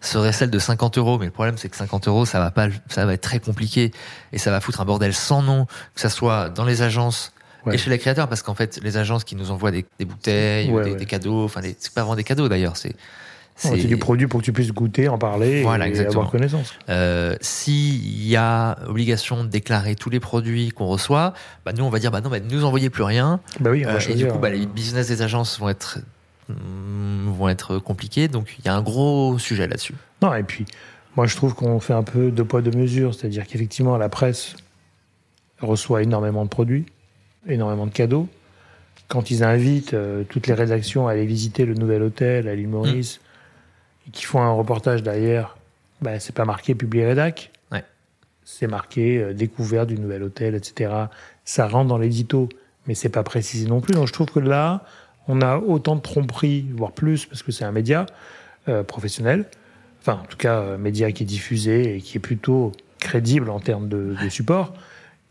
serait 0.00 0.32
celle 0.32 0.50
de 0.50 0.58
50 0.58 0.98
euros 0.98 1.18
mais 1.18 1.26
le 1.26 1.30
problème 1.30 1.56
c'est 1.58 1.68
que 1.68 1.76
50 1.76 2.08
euros 2.08 2.24
ça 2.26 2.38
va 2.40 2.50
pas 2.50 2.68
ça 2.88 3.06
va 3.06 3.12
être 3.12 3.20
très 3.20 3.38
compliqué 3.38 3.92
et 4.32 4.38
ça 4.38 4.50
va 4.50 4.60
foutre 4.60 4.80
un 4.80 4.84
bordel 4.84 5.14
sans 5.14 5.42
nom 5.42 5.66
que 5.94 6.00
ça 6.00 6.10
soit 6.10 6.48
dans 6.48 6.64
les 6.64 6.82
agences 6.82 7.32
Ouais. 7.66 7.74
et 7.74 7.78
chez 7.78 7.90
les 7.90 7.98
créateurs 7.98 8.28
parce 8.28 8.42
qu'en 8.42 8.54
fait 8.54 8.78
les 8.80 8.96
agences 8.96 9.24
qui 9.24 9.34
nous 9.34 9.50
envoient 9.50 9.72
des, 9.72 9.84
des 9.98 10.04
bouteilles 10.04 10.70
ou 10.70 10.80
des, 10.80 10.90
ouais. 10.92 10.96
des 10.96 11.04
cadeaux 11.04 11.44
enfin 11.44 11.60
c'est 11.62 11.92
pas 11.92 12.02
vraiment 12.02 12.14
des 12.14 12.22
cadeaux 12.22 12.48
d'ailleurs 12.48 12.76
c'est 12.76 12.94
C'est 13.56 13.76
du 13.86 13.96
produit 13.96 14.26
pour 14.26 14.40
que 14.40 14.44
tu 14.44 14.52
puisses 14.52 14.72
goûter, 14.72 15.08
en 15.08 15.16
parler 15.18 15.62
Voilà, 15.62 15.86
et 15.86 15.88
exactement. 15.88 16.20
avoir 16.20 16.30
connaissance? 16.30 16.74
euh, 16.90 17.36
s'il 17.40 18.26
y 18.26 18.36
a 18.36 18.76
obligation 18.86 19.44
de 19.44 19.48
déclarer 19.48 19.94
tous 19.94 20.10
les 20.10 20.20
produits 20.20 20.70
qu'on 20.70 20.86
reçoit, 20.86 21.32
bah 21.64 21.72
nous 21.72 21.82
on 21.84 21.88
va 21.88 21.98
dire 21.98 22.10
bah 22.10 22.20
non, 22.20 22.28
bah, 22.28 22.38
ne 22.38 22.50
nous 22.50 22.64
envoyez 22.64 22.90
plus 22.90 23.02
rien. 23.02 23.40
Bah 23.60 23.70
oui, 23.70 23.84
on 23.86 23.88
Euh, 23.88 23.98
et 24.08 24.14
du 24.14 24.26
coup, 24.26 24.38
bah, 24.38 24.50
les 24.50 24.66
business 24.66 25.08
des 25.08 25.22
agences 25.22 25.58
vont 25.58 25.70
être 25.70 26.00
mm, 26.50 27.30
vont 27.30 27.48
être 27.48 27.78
compliqués. 27.78 28.28
Donc 28.28 28.56
il 28.58 28.66
y 28.66 28.68
a 28.68 28.74
un 28.74 28.82
gros 28.82 29.38
sujet 29.38 29.66
là-dessus. 29.66 29.94
Non, 30.22 30.34
et 30.34 30.42
puis, 30.42 30.66
moi, 31.16 31.26
je 31.26 31.34
trouve 31.34 31.54
qu'on 31.54 31.80
fait 31.80 31.94
un 31.94 32.02
peu 32.02 32.30
deux 32.30 32.44
poids, 32.44 32.60
deux 32.60 32.76
mesures. 32.76 33.14
C'est-à-dire 33.14 33.46
qu'effectivement, 33.46 33.96
la 33.96 34.10
presse 34.10 34.54
reçoit 35.62 36.02
énormément 36.02 36.44
de 36.44 36.50
produits, 36.50 36.84
énormément 37.48 37.86
de 37.86 37.92
cadeaux. 37.92 38.28
Quand 39.08 39.30
ils 39.30 39.44
invitent 39.44 39.94
euh, 39.94 40.24
toutes 40.28 40.46
les 40.46 40.54
rédactions 40.54 41.08
à 41.08 41.12
aller 41.12 41.24
visiter 41.24 41.64
le 41.64 41.74
nouvel 41.74 42.02
hôtel 42.02 42.48
à 42.48 42.54
l'île 42.54 42.68
Maurice, 42.68 43.20
et 44.06 44.10
qu'ils 44.10 44.26
font 44.26 44.40
un 44.40 44.52
reportage 44.52 45.02
derrière, 45.02 45.56
bah, 46.00 46.18
c'est 46.20 46.34
pas 46.34 46.44
marqué 46.44 46.74
publié 46.74 47.06
rédac. 47.06 47.50
Ouais. 47.72 47.84
C'est 48.44 48.66
marqué 48.66 49.18
euh, 49.18 49.32
découverte 49.32 49.88
du 49.88 49.98
nouvel 49.98 50.22
hôtel, 50.22 50.54
etc. 50.54 50.92
Ça 51.44 51.66
rentre 51.68 51.88
dans 51.88 51.98
l'édito, 51.98 52.48
mais 52.86 52.94
c'est 52.94 53.08
pas 53.08 53.22
précisé 53.22 53.68
non 53.68 53.80
plus. 53.80 53.94
Donc 53.94 54.06
je 54.06 54.12
trouve 54.12 54.28
que 54.28 54.40
là, 54.40 54.84
on 55.28 55.40
a 55.40 55.58
autant 55.58 55.96
de 55.96 56.00
tromperies, 56.02 56.66
voire 56.74 56.92
plus, 56.92 57.26
parce 57.26 57.42
que 57.42 57.50
c'est 57.52 57.64
un 57.64 57.72
média 57.72 58.06
euh, 58.68 58.82
professionnel 58.82 59.46
enfin 60.08 60.20
en 60.22 60.26
tout 60.26 60.36
cas 60.36 60.60
euh, 60.60 60.78
média 60.78 61.10
qui 61.10 61.24
est 61.24 61.26
diffusé 61.26 61.96
et 61.96 62.00
qui 62.00 62.16
est 62.18 62.20
plutôt 62.20 62.70
crédible 63.00 63.50
en 63.50 63.58
termes 63.58 63.88
de, 63.88 64.14
de 64.22 64.28
support, 64.28 64.72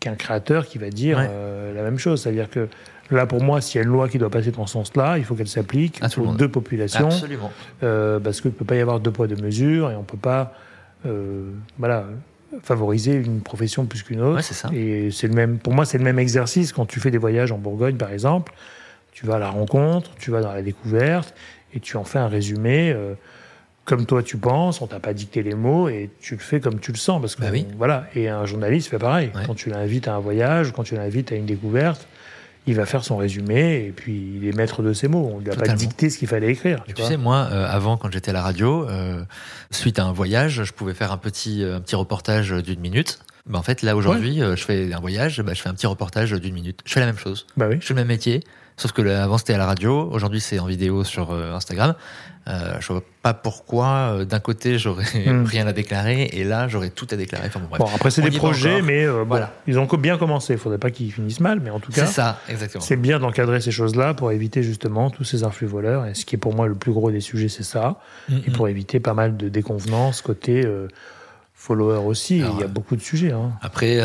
qu'un 0.01 0.15
créateur 0.15 0.65
qui 0.65 0.78
va 0.80 0.89
dire 0.89 1.17
Ouais. 1.17 1.28
euh, 1.30 1.73
la 1.73 1.82
même 1.82 1.97
chose. 1.97 2.21
C'est-à-dire 2.21 2.49
que 2.49 2.67
là, 3.11 3.25
pour 3.25 3.41
moi, 3.43 3.61
s'il 3.61 3.79
y 3.79 3.83
a 3.83 3.85
une 3.85 3.91
loi 3.93 4.09
qui 4.09 4.17
doit 4.17 4.29
passer 4.29 4.51
dans 4.51 4.65
ce 4.65 4.73
sens-là, 4.73 5.17
il 5.17 5.23
faut 5.23 5.35
qu'elle 5.35 5.47
s'applique 5.47 6.01
aux 6.17 6.33
deux 6.33 6.49
populations, 6.49 7.07
Absolument. 7.07 7.51
euh, 7.83 8.19
parce 8.19 8.41
qu'il 8.41 8.51
ne 8.51 8.55
peut 8.55 8.65
pas 8.65 8.75
y 8.75 8.81
avoir 8.81 8.99
deux 8.99 9.11
poids, 9.11 9.27
deux 9.27 9.41
mesures, 9.41 9.91
et 9.91 9.95
on 9.95 9.99
ne 9.99 10.05
peut 10.05 10.17
pas 10.17 10.53
euh, 11.05 11.51
voilà, 11.77 12.05
favoriser 12.63 13.13
une 13.13 13.41
profession 13.41 13.85
plus 13.85 14.01
qu'une 14.03 14.21
autre. 14.21 14.37
Ouais, 14.37 14.41
c'est 14.41 14.53
ça. 14.53 14.69
Et 14.73 15.11
c'est 15.11 15.27
le 15.27 15.33
même, 15.33 15.57
pour 15.59 15.73
moi, 15.73 15.85
c'est 15.85 15.97
le 15.97 16.03
même 16.03 16.19
exercice 16.19 16.73
quand 16.73 16.85
tu 16.85 16.99
fais 16.99 17.11
des 17.11 17.17
voyages 17.17 17.51
en 17.51 17.57
Bourgogne, 17.57 17.97
par 17.97 18.11
exemple. 18.11 18.53
Tu 19.11 19.25
vas 19.25 19.35
à 19.35 19.39
la 19.39 19.49
rencontre, 19.49 20.11
tu 20.19 20.31
vas 20.31 20.41
dans 20.41 20.51
la 20.51 20.61
découverte, 20.61 21.33
et 21.73 21.79
tu 21.79 21.97
en 21.97 22.03
fais 22.03 22.19
un 22.19 22.27
résumé. 22.27 22.91
euh, 22.91 23.13
comme 23.85 24.07
toi 24.07 24.23
tu 24.23 24.37
penses, 24.37 24.81
on 24.81 24.87
t'a 24.87 24.99
pas 24.99 25.13
dicté 25.13 25.43
les 25.43 25.53
mots 25.53 25.89
et 25.89 26.09
tu 26.19 26.33
le 26.33 26.39
fais 26.41 26.59
comme 26.59 26.79
tu 26.79 26.91
le 26.91 26.97
sens 26.97 27.21
parce 27.21 27.35
que 27.35 27.41
Bah 27.43 27.49
oui. 27.51 27.67
voilà. 27.77 28.05
Et 28.15 28.29
un 28.29 28.43
journaliste 28.45 28.87
fait 28.89 28.97
pareil. 28.97 29.29
Ouais. 29.35 29.43
Quand 29.45 29.53
tu 29.53 29.69
l'invites 29.69 30.07
à 30.07 30.15
un 30.15 30.19
voyage, 30.19 30.71
quand 30.71 30.81
tu 30.81 30.95
l'invites 30.95 31.31
à 31.31 31.35
une 31.35 31.45
découverte, 31.45 32.07
il 32.68 32.76
va 32.76 32.86
faire 32.86 33.03
son 33.03 33.18
résumé 33.18 33.86
et 33.86 33.91
puis 33.91 34.34
il 34.36 34.47
est 34.47 34.55
maître 34.55 34.82
de 34.82 34.93
ses 34.93 35.07
mots. 35.07 35.32
On 35.36 35.39
lui 35.39 35.51
a 35.51 35.55
pas 35.55 35.68
dicté 35.70 36.09
ce 36.09 36.18
qu'il 36.18 36.28
fallait 36.28 36.51
écrire. 36.51 36.84
Tu 36.95 37.01
sais, 37.01 37.18
moi, 37.18 37.47
euh, 37.51 37.68
avant, 37.70 37.97
quand 37.97 38.11
j'étais 38.11 38.32
à 38.32 38.34
la 38.34 38.41
radio, 38.41 38.88
euh, 38.89 39.24
suite 39.72 39.99
à 39.99 40.05
un 40.05 40.11
voyage, 40.11 40.63
je 40.63 40.74
pouvais 40.74 40.93
faire 40.93 41.11
un 41.11 41.18
petit, 41.18 41.63
un 41.63 41.80
petit 41.80 41.95
reportage 41.95 42.51
d'une 42.51 42.80
minute. 42.80 43.20
Ben, 43.45 43.59
en 43.59 43.63
fait, 43.63 43.84
là, 43.84 43.95
aujourd'hui, 43.95 44.41
euh, 44.41 44.55
je 44.55 44.63
fais 44.63 44.91
un 44.91 44.99
voyage, 44.99 45.41
bah, 45.41 45.53
je 45.53 45.61
fais 45.61 45.70
un 45.70 45.76
petit 45.76 45.88
reportage 45.88 46.32
d'une 46.32 46.53
minute. 46.53 46.80
Je 46.86 46.93
fais 46.93 46.99
la 46.99 47.05
même 47.05 47.18
chose. 47.18 47.45
bah 47.57 47.68
oui. 47.70 47.78
Je 47.80 47.86
fais 47.86 47.93
le 47.93 47.99
même 47.99 48.07
métier, 48.07 48.41
Sauf 48.78 48.91
que 48.91 49.07
avant 49.07 49.38
c'était 49.38 49.53
à 49.53 49.57
la 49.57 49.68
radio, 49.68 50.09
aujourd'hui 50.11 50.41
c'est 50.41 50.59
en 50.59 50.66
vidéo 50.66 51.05
sur 51.05 51.32
Instagram. 51.32 51.95
Euh, 52.47 52.75
je 52.79 52.93
vois 52.93 53.01
pas 53.23 53.33
pourquoi 53.33 53.87
euh, 53.87 54.25
d'un 54.25 54.39
côté 54.39 54.77
j'aurais 54.77 55.05
hmm. 55.25 55.45
rien 55.45 55.65
à 55.65 55.73
déclarer 55.73 56.29
et 56.31 56.43
là 56.43 56.67
j'aurais 56.67 56.91
tout 56.91 57.07
à 57.09 57.15
déclarer. 57.15 57.47
Enfin, 57.47 57.59
bon, 57.59 57.85
après 57.95 58.11
c'est 58.11 58.21
des 58.21 58.37
projets, 58.37 58.83
mais 58.83 59.03
euh, 59.03 59.23
voilà. 59.27 59.51
ils 59.65 59.79
ont 59.79 59.85
bien 59.85 60.17
commencé. 60.17 60.53
Il 60.53 60.59
faudrait 60.59 60.77
pas 60.77 60.91
qu'ils 60.91 61.11
finissent 61.11 61.39
mal, 61.39 61.59
mais 61.59 61.71
en 61.71 61.79
tout 61.79 61.91
cas, 61.91 62.05
c'est 62.05 62.13
ça, 62.13 62.39
exactement. 62.47 62.83
C'est 62.83 62.97
bien 62.97 63.19
d'encadrer 63.19 63.61
ces 63.61 63.71
choses-là 63.71 64.13
pour 64.13 64.31
éviter 64.31 64.61
justement 64.61 65.09
tous 65.09 65.23
ces 65.23 65.43
influx 65.43 65.65
voleurs. 65.65 66.05
Et 66.05 66.13
ce 66.13 66.25
qui 66.25 66.35
est 66.35 66.37
pour 66.37 66.53
moi 66.53 66.67
le 66.67 66.75
plus 66.75 66.91
gros 66.91 67.09
des 67.09 67.19
sujets, 67.19 67.49
c'est 67.49 67.63
ça, 67.63 67.99
et 68.29 68.51
pour 68.51 68.67
éviter 68.67 68.99
pas 68.99 69.15
mal 69.15 69.37
de 69.37 69.49
déconvenances 69.49 70.21
côté 70.21 70.63
euh, 70.63 70.87
follower 71.55 72.05
aussi. 72.05 72.37
il 72.37 72.59
y 72.59 72.63
a 72.63 72.67
beaucoup 72.67 72.95
de 72.95 73.01
sujets. 73.01 73.31
Hein. 73.31 73.53
Après, 73.61 73.99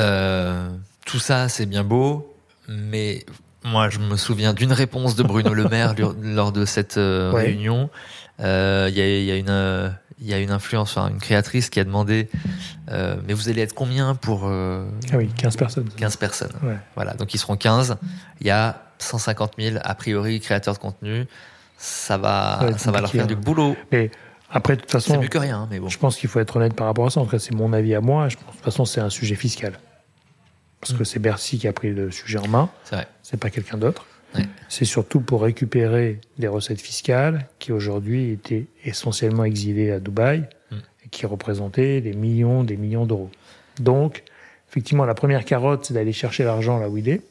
tout 1.05 1.19
ça 1.19 1.51
c'est 1.51 1.67
bien 1.67 1.85
beau, 1.85 2.35
mais 2.69 3.27
moi, 3.65 3.91
je 3.91 3.99
me 3.99 4.17
souviens 4.17 4.55
d'une 4.55 4.73
réponse 4.73 5.17
de 5.17 5.23
Bruno 5.23 5.53
Le 5.53 5.69
Maire 5.69 5.95
lors 6.23 6.53
de 6.53 6.65
cette 6.65 6.95
réunion 6.97 7.91
il 8.41 8.95
y, 8.95 9.01
a, 9.01 9.23
y, 9.23 9.31
a, 9.31 9.37
une 9.37 9.95
il 10.21 10.27
y 10.27 10.35
a 10.35 10.39
une 10.39 10.51
influence, 10.51 10.97
une 10.97 11.19
créatrice 11.19 11.71
qui 11.71 11.81
a 11.81 11.85
demandé 11.85 12.29
euh, 12.91 13.17
mais 13.27 13.35
vous 13.35 13.49
allez 13.49 13.63
être 13.63 13.75
combien 13.75 14.15
pour 14.15 14.43
euh, 14.45 14.85
Ah 15.13 15.17
oui, 15.17 15.29
15 15.37 15.57
personnes. 15.57 15.89
15 15.97 16.17
personnes. 16.17 16.53
Ouais. 16.63 16.77
Voilà, 16.97 17.15
donc 17.15 17.33
ils 17.35 17.39
seront 17.39 17.57
15. 17.57 17.97
Il 18.41 18.47
y 18.47 18.51
a 18.51 18.83
150 18.99 19.53
000 19.59 19.77
a 19.83 19.95
priori 19.95 20.41
créateurs 20.41 20.75
de 20.75 20.81
contenu. 20.81 21.27
Ça 21.79 22.19
va, 22.19 22.61
ça, 22.77 22.91
va 22.91 23.01
leur 23.01 23.11
faire 23.11 23.27
du 23.27 23.35
hein. 23.35 23.41
boulot. 23.43 23.77
Mais 23.93 24.11
après, 24.51 24.77
de 24.77 24.81
toute 24.81 24.91
façon, 24.91 25.15
c'est 25.15 25.19
mieux 25.19 25.29
que 25.29 25.39
rien. 25.39 25.69
Mais 25.71 25.79
bon. 25.79 25.89
Je 25.89 25.99
pense 25.99 26.17
qu'il 26.17 26.29
faut 26.29 26.41
être 26.41 26.57
honnête 26.57 26.75
par 26.75 26.89
rapport 26.89 27.07
à 27.07 27.11
ça. 27.11 27.21
En 27.21 27.25
tout 27.25 27.31
cas, 27.31 27.39
c'est 27.39 27.55
mon 27.55 27.73
avis 27.73 27.95
à 27.95 28.01
moi. 28.01 28.29
Je 28.29 28.37
pense, 28.37 28.47
de 28.47 28.53
toute 28.53 28.65
façon, 28.65 28.85
c'est 28.85 29.01
un 29.01 29.11
sujet 29.11 29.37
fiscal. 29.37 29.79
Parce 30.81 30.93
que 30.93 31.03
mm. 31.03 31.07
c'est 31.07 31.19
Bercy 31.21 31.59
qui 31.59 31.69
a 31.69 31.73
pris 31.73 31.93
le 31.93 32.11
sujet 32.11 32.39
en 32.39 32.49
main. 32.49 32.69
C'est 32.85 32.97
vrai. 32.97 33.07
C'est 33.23 33.39
pas 33.39 33.51
quelqu'un 33.51 33.79
d'autre. 33.79 34.05
C'est 34.69 34.85
surtout 34.85 35.21
pour 35.21 35.43
récupérer 35.43 36.21
des 36.39 36.47
recettes 36.47 36.81
fiscales 36.81 37.49
qui 37.59 37.73
aujourd'hui 37.73 38.31
étaient 38.31 38.67
essentiellement 38.85 39.45
exilées 39.45 39.91
à 39.91 39.99
Dubaï 39.99 40.49
mm. 40.71 40.77
et 41.05 41.09
qui 41.11 41.27
représentaient 41.27 42.01
des 42.01 42.13
millions, 42.13 42.63
des 42.63 42.77
millions 42.77 43.05
d'euros. 43.05 43.31
Donc, 43.81 44.23
effectivement, 44.69 45.05
la 45.05 45.15
première 45.15 45.45
carotte, 45.45 45.87
c'est 45.87 45.95
d'aller 45.95 46.13
chercher 46.13 46.45
l'argent 46.45 46.79
là 46.79 46.89
où 46.89 46.97
il 46.97 47.09
est. 47.09 47.23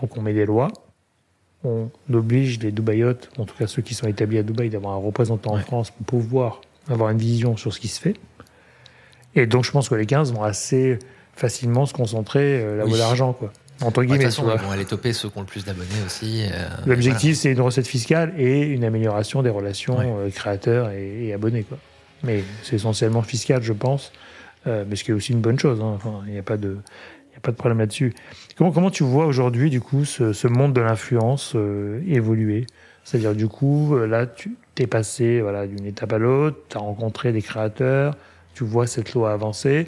Donc, 0.00 0.16
on 0.16 0.20
met 0.20 0.34
des 0.34 0.44
lois. 0.44 0.68
On 1.64 1.90
oblige 2.12 2.58
les 2.58 2.72
Dubaïotes, 2.72 3.30
en 3.38 3.44
tout 3.44 3.56
cas 3.56 3.68
ceux 3.68 3.82
qui 3.82 3.94
sont 3.94 4.08
établis 4.08 4.38
à 4.38 4.42
Dubaï, 4.42 4.68
d'avoir 4.68 4.94
un 4.94 4.98
représentant 4.98 5.54
en 5.54 5.58
France 5.60 5.92
pour 5.92 6.04
pouvoir 6.04 6.60
avoir 6.88 7.10
une 7.10 7.18
vision 7.18 7.56
sur 7.56 7.72
ce 7.72 7.80
qui 7.80 7.88
se 7.88 8.00
fait. 8.00 8.16
Et 9.34 9.46
donc, 9.46 9.64
je 9.64 9.70
pense 9.70 9.88
que 9.88 9.94
les 9.94 10.06
15 10.06 10.32
vont 10.32 10.42
assez 10.42 10.98
facilement 11.34 11.86
se 11.86 11.94
concentrer 11.94 12.60
euh, 12.60 12.76
là 12.76 12.86
où 12.86 12.94
l'argent, 12.94 13.32
quoi. 13.32 13.52
Entre 13.84 14.02
guillemets. 14.02 14.18
de 14.18 14.24
toute 14.24 14.34
façon, 14.34 14.50
ils 14.54 14.64
vont 14.64 14.70
aller 14.70 14.84
toper 14.84 15.12
ceux 15.12 15.28
qui 15.28 15.38
ont 15.38 15.42
le 15.42 15.46
plus 15.46 15.64
d'abonnés 15.64 15.88
aussi. 16.04 16.46
Euh, 16.52 16.68
L'objectif, 16.86 17.36
c'est 17.36 17.52
une 17.52 17.60
recette 17.60 17.86
fiscale 17.86 18.32
et 18.38 18.62
une 18.62 18.84
amélioration 18.84 19.42
des 19.42 19.50
relations 19.50 19.98
euh, 20.00 20.30
créateurs 20.30 20.90
et, 20.90 21.32
abonnés. 21.32 21.62
Quoi. 21.64 21.78
Mais 22.22 22.44
c'est 22.62 22.76
essentiellement 22.76 23.22
fiscal, 23.22 23.62
je 23.62 23.72
pense, 23.72 24.12
euh, 24.66 24.84
mais 24.88 24.96
ce 24.96 25.04
qui 25.04 25.10
est 25.10 25.14
aussi 25.14 25.32
une 25.32 25.40
bonne 25.40 25.58
chose. 25.58 25.80
Hein. 25.80 25.92
Enfin, 25.96 26.22
il 26.26 26.32
n'y 26.32 26.38
a 26.38 26.42
pas 26.42 26.56
de. 26.56 26.78
Il 27.32 27.38
a 27.38 27.40
pas 27.40 27.50
de 27.50 27.56
problème 27.56 27.78
là-dessus. 27.78 28.14
Comment, 28.56 28.72
comment 28.72 28.90
tu 28.90 29.04
vois 29.04 29.26
aujourd'hui, 29.26 29.70
du 29.70 29.80
coup, 29.80 30.04
ce, 30.04 30.32
ce 30.32 30.46
monde 30.48 30.74
de 30.74 30.82
l'influence 30.82 31.56
évoluer? 32.06 32.66
C'est-à-dire, 33.04 33.34
du 33.34 33.48
coup, 33.48 33.96
là, 33.96 34.26
tu 34.26 34.54
t'es 34.74 34.86
passé 34.86 35.40
voilà, 35.40 35.66
d'une 35.66 35.86
étape 35.86 36.12
à 36.12 36.18
l'autre, 36.18 36.58
tu 36.68 36.76
as 36.76 36.80
rencontré 36.80 37.32
des 37.32 37.42
créateurs, 37.42 38.16
tu 38.54 38.64
vois 38.64 38.86
cette 38.86 39.14
loi 39.14 39.32
avancer 39.32 39.86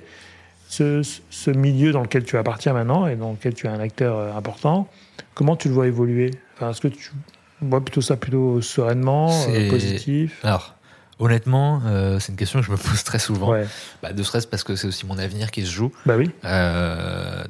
ce, 0.68 1.50
milieu 1.50 1.92
dans 1.92 2.02
lequel 2.02 2.24
tu 2.24 2.36
appartiens 2.36 2.72
maintenant 2.72 3.06
et 3.06 3.16
dans 3.16 3.32
lequel 3.32 3.54
tu 3.54 3.66
es 3.66 3.70
un 3.70 3.80
acteur 3.80 4.16
euh, 4.16 4.32
important, 4.32 4.88
comment 5.34 5.56
tu 5.56 5.68
le 5.68 5.74
vois 5.74 5.86
évoluer? 5.86 6.30
Enfin, 6.54 6.70
Est-ce 6.70 6.80
que 6.80 6.88
tu 6.88 7.12
vois 7.60 7.84
plutôt 7.84 8.00
ça 8.00 8.16
plutôt 8.16 8.60
sereinement, 8.60 9.30
euh, 9.48 9.70
positif? 9.70 10.40
Alors, 10.42 10.74
honnêtement, 11.18 11.82
euh, 11.86 12.18
c'est 12.18 12.32
une 12.32 12.38
question 12.38 12.60
que 12.60 12.66
je 12.66 12.72
me 12.72 12.76
pose 12.76 13.04
très 13.04 13.18
souvent. 13.18 13.50
Ouais. 13.50 13.66
Bah, 14.02 14.12
de 14.12 14.22
stress 14.22 14.46
parce 14.46 14.64
que 14.64 14.76
c'est 14.76 14.86
aussi 14.86 15.06
mon 15.06 15.18
avenir 15.18 15.50
qui 15.50 15.62
se 15.62 15.70
joue. 15.70 15.92
Bah 16.06 16.16
oui. 16.16 16.30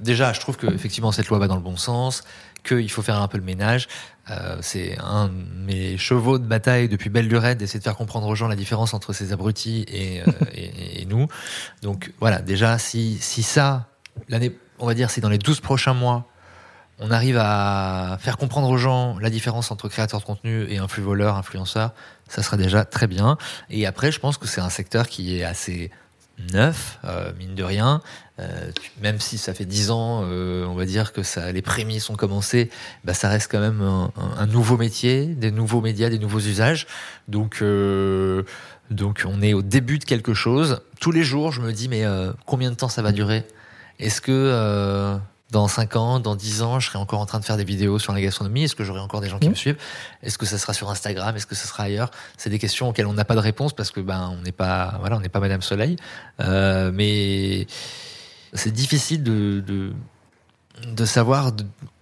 déjà, 0.01 0.33
je 0.33 0.41
trouve 0.41 0.57
que 0.57 0.67
effectivement 0.67 1.13
cette 1.13 1.29
loi 1.29 1.39
va 1.39 1.49
dans 1.49 1.57
le 1.57 1.63
bon 1.63 1.77
sens 1.77 2.25
qu'il 2.65 2.91
faut 2.91 3.03
faire 3.03 3.21
un 3.21 3.29
peu 3.29 3.39
le 3.39 3.45
ménage. 3.45 3.89
Euh, 4.31 4.57
c'est 4.63 4.97
un 5.01 5.29
de 5.29 5.35
mes 5.67 5.99
chevaux 5.99 6.39
de 6.39 6.47
bataille 6.47 6.89
depuis 6.89 7.11
belle 7.11 7.29
lurette 7.29 7.59
d'essayer 7.59 7.79
de 7.79 7.85
faire 7.85 7.97
comprendre 7.97 8.27
aux 8.27 8.35
gens 8.35 8.49
la 8.49 8.57
différence 8.57 8.95
entre 8.95 9.13
ces 9.13 9.33
abrutis 9.33 9.85
et, 9.89 10.21
euh, 10.21 10.25
et, 10.55 11.03
et, 11.03 11.07
nous. 11.07 11.29
Donc 11.83 12.13
voilà, 12.21 12.41
déjà, 12.41 12.79
si, 12.79 13.19
si 13.21 13.43
ça, 13.43 13.89
l'année, 14.29 14.57
on 14.79 14.87
va 14.87 14.95
dire, 14.95 15.11
si 15.11 15.21
dans 15.21 15.29
les 15.29 15.39
12 15.39 15.61
prochains 15.61 15.95
mois, 15.95 16.27
on 16.99 17.11
arrive 17.11 17.39
à 17.39 18.19
faire 18.21 18.37
comprendre 18.37 18.71
aux 18.71 18.77
gens 18.77 19.19
la 19.19 19.29
différence 19.29 19.71
entre 19.71 19.89
créateur 19.89 20.21
de 20.21 20.25
contenu 20.25 20.65
et 20.71 20.79
influ 20.79 21.03
voleur, 21.03 21.37
influenceur, 21.37 21.93
ça 22.29 22.43
sera 22.43 22.57
déjà 22.57 22.85
très 22.85 23.07
bien. 23.07 23.37
Et 23.69 23.85
après, 23.85 24.13
je 24.13 24.21
pense 24.21 24.39
que 24.39 24.47
c'est 24.47 24.61
un 24.61 24.71
secteur 24.71 25.09
qui 25.09 25.39
est 25.39 25.45
assez 25.45 25.91
neuf, 26.53 26.99
euh, 27.05 27.33
mine 27.39 27.55
de 27.55 27.63
rien. 27.63 28.03
Euh, 28.41 28.71
même 29.01 29.21
si 29.21 29.39
ça 29.39 29.55
fait 29.55 29.65
dix 29.65 29.91
ans, 29.91 30.23
euh, 30.25 30.65
on 30.67 30.75
va 30.75 30.85
dire 30.87 31.13
que 31.13 31.23
ça, 31.23 31.53
les 31.53 31.63
prémices 31.63 32.11
ont 32.11 32.17
commencé, 32.17 32.71
bah, 33.05 33.15
ça 33.15 33.29
reste 33.29 33.51
quand 33.51 33.61
même 33.61 33.81
un, 33.83 34.47
nouveau 34.47 34.77
métier, 34.77 35.27
des 35.27 35.51
nouveaux 35.51 35.81
médias, 35.81 36.11
des 36.11 36.19
nouveaux 36.19 36.41
usages. 36.41 36.87
Donc, 37.29 37.63
donc 38.91 39.25
on 39.27 39.41
est 39.43 39.55
au 39.55 39.63
début 39.63 39.99
de 39.99 40.05
quelque 40.05 40.35
chose. 40.35 40.81
Tous 41.01 41.13
les 41.13 41.23
jours, 41.23 41.53
je 41.53 41.61
me 41.61 41.73
dis 41.73 41.89
mais 41.89 42.05
combien 42.47 42.71
de 42.71 42.77
temps 42.77 42.89
ça 42.89 43.03
va 43.03 43.13
durer? 43.13 43.45
Est-ce 44.01 44.21
que 44.21 45.19
dans 45.51 45.69
5 45.69 45.97
ans, 45.97 46.21
dans 46.21 46.35
10 46.35 46.63
ans, 46.63 46.81
je 46.81 46.89
serai 46.89 46.99
encore 46.99 47.21
en 47.21 47.27
train 47.27 47.39
de 47.39 47.45
faire 47.45 47.57
des 47.57 47.65
vidéos 47.65 47.99
sur 47.99 48.13
la 48.13 48.21
gastronomie 48.21 48.65
Est-ce 48.65 48.75
que 48.75 48.83
j'aurai 48.83 49.01
encore 49.01 49.21
des 49.21 49.29
gens 49.29 49.39
qui 49.39 49.49
me 49.49 49.53
mmh. 49.53 49.57
suivent? 49.57 49.77
Est-ce 50.23 50.39
que 50.39 50.47
ça 50.47 50.59
sera 50.59 50.73
sur 50.73 50.91
Instagram? 50.91 51.37
Est-ce 51.37 51.47
que 51.47 51.55
ça 51.55 51.67
sera 51.67 51.85
ailleurs? 51.85 52.11
C'est 52.37 52.51
des 52.51 52.59
questions 52.59 52.89
auxquelles 52.89 53.07
on 53.07 53.13
n'a 53.13 53.25
pas 53.25 53.35
de 53.35 53.41
réponse 53.41 53.73
parce 53.73 53.91
que 53.91 54.01
ben 54.01 54.35
on 54.37 54.43
n'est 54.43 54.53
pas 54.53 54.97
voilà, 55.01 55.17
on 55.17 55.21
n'est 55.21 55.29
pas 55.29 55.41
Madame 55.41 55.63
Soleil. 55.63 55.97
Euh, 56.41 56.91
mais 56.93 57.67
c'est 58.55 58.73
difficile 58.73 59.23
de, 59.23 59.61
de, 59.61 59.93
de 60.87 61.05
savoir 61.05 61.53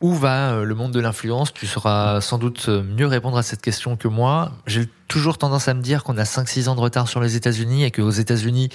où 0.00 0.14
va 0.14 0.52
euh, 0.52 0.64
le 0.64 0.74
monde 0.74 0.92
de 0.92 1.00
l'influence. 1.00 1.52
Tu 1.52 1.66
sauras 1.66 2.20
sans 2.20 2.38
doute 2.38 2.68
mieux 2.68 3.06
répondre 3.06 3.36
à 3.36 3.42
cette 3.42 3.60
question 3.60 3.96
que 3.96 4.08
moi. 4.08 4.52
J'ai 4.66 4.88
toujours 5.08 5.36
tendance 5.36 5.68
à 5.68 5.74
me 5.74 5.82
dire 5.82 6.04
qu'on 6.04 6.16
a 6.16 6.24
5-6 6.24 6.68
ans 6.68 6.74
de 6.74 6.80
retard 6.80 7.08
sur 7.08 7.20
les 7.20 7.36
États-Unis 7.36 7.84
et 7.84 7.90
qu'aux 7.90 8.10
États-Unis, 8.10 8.70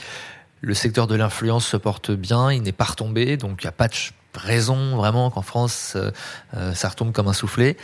le 0.61 0.73
secteur 0.73 1.07
de 1.07 1.15
l'influence 1.15 1.65
se 1.65 1.77
porte 1.77 2.11
bien, 2.11 2.51
il 2.51 2.63
n'est 2.63 2.71
pas 2.71 2.85
retombé, 2.85 3.37
donc 3.37 3.61
il 3.61 3.65
n'y 3.65 3.69
a 3.69 3.73
pas 3.73 3.87
de 3.87 3.95
raison 4.37 4.95
vraiment 4.95 5.29
qu'en 5.29 5.41
France 5.41 5.93
euh, 5.95 6.11
euh, 6.55 6.73
ça 6.73 6.89
retombe 6.89 7.11
comme 7.11 7.27
un 7.27 7.33
soufflet. 7.33 7.77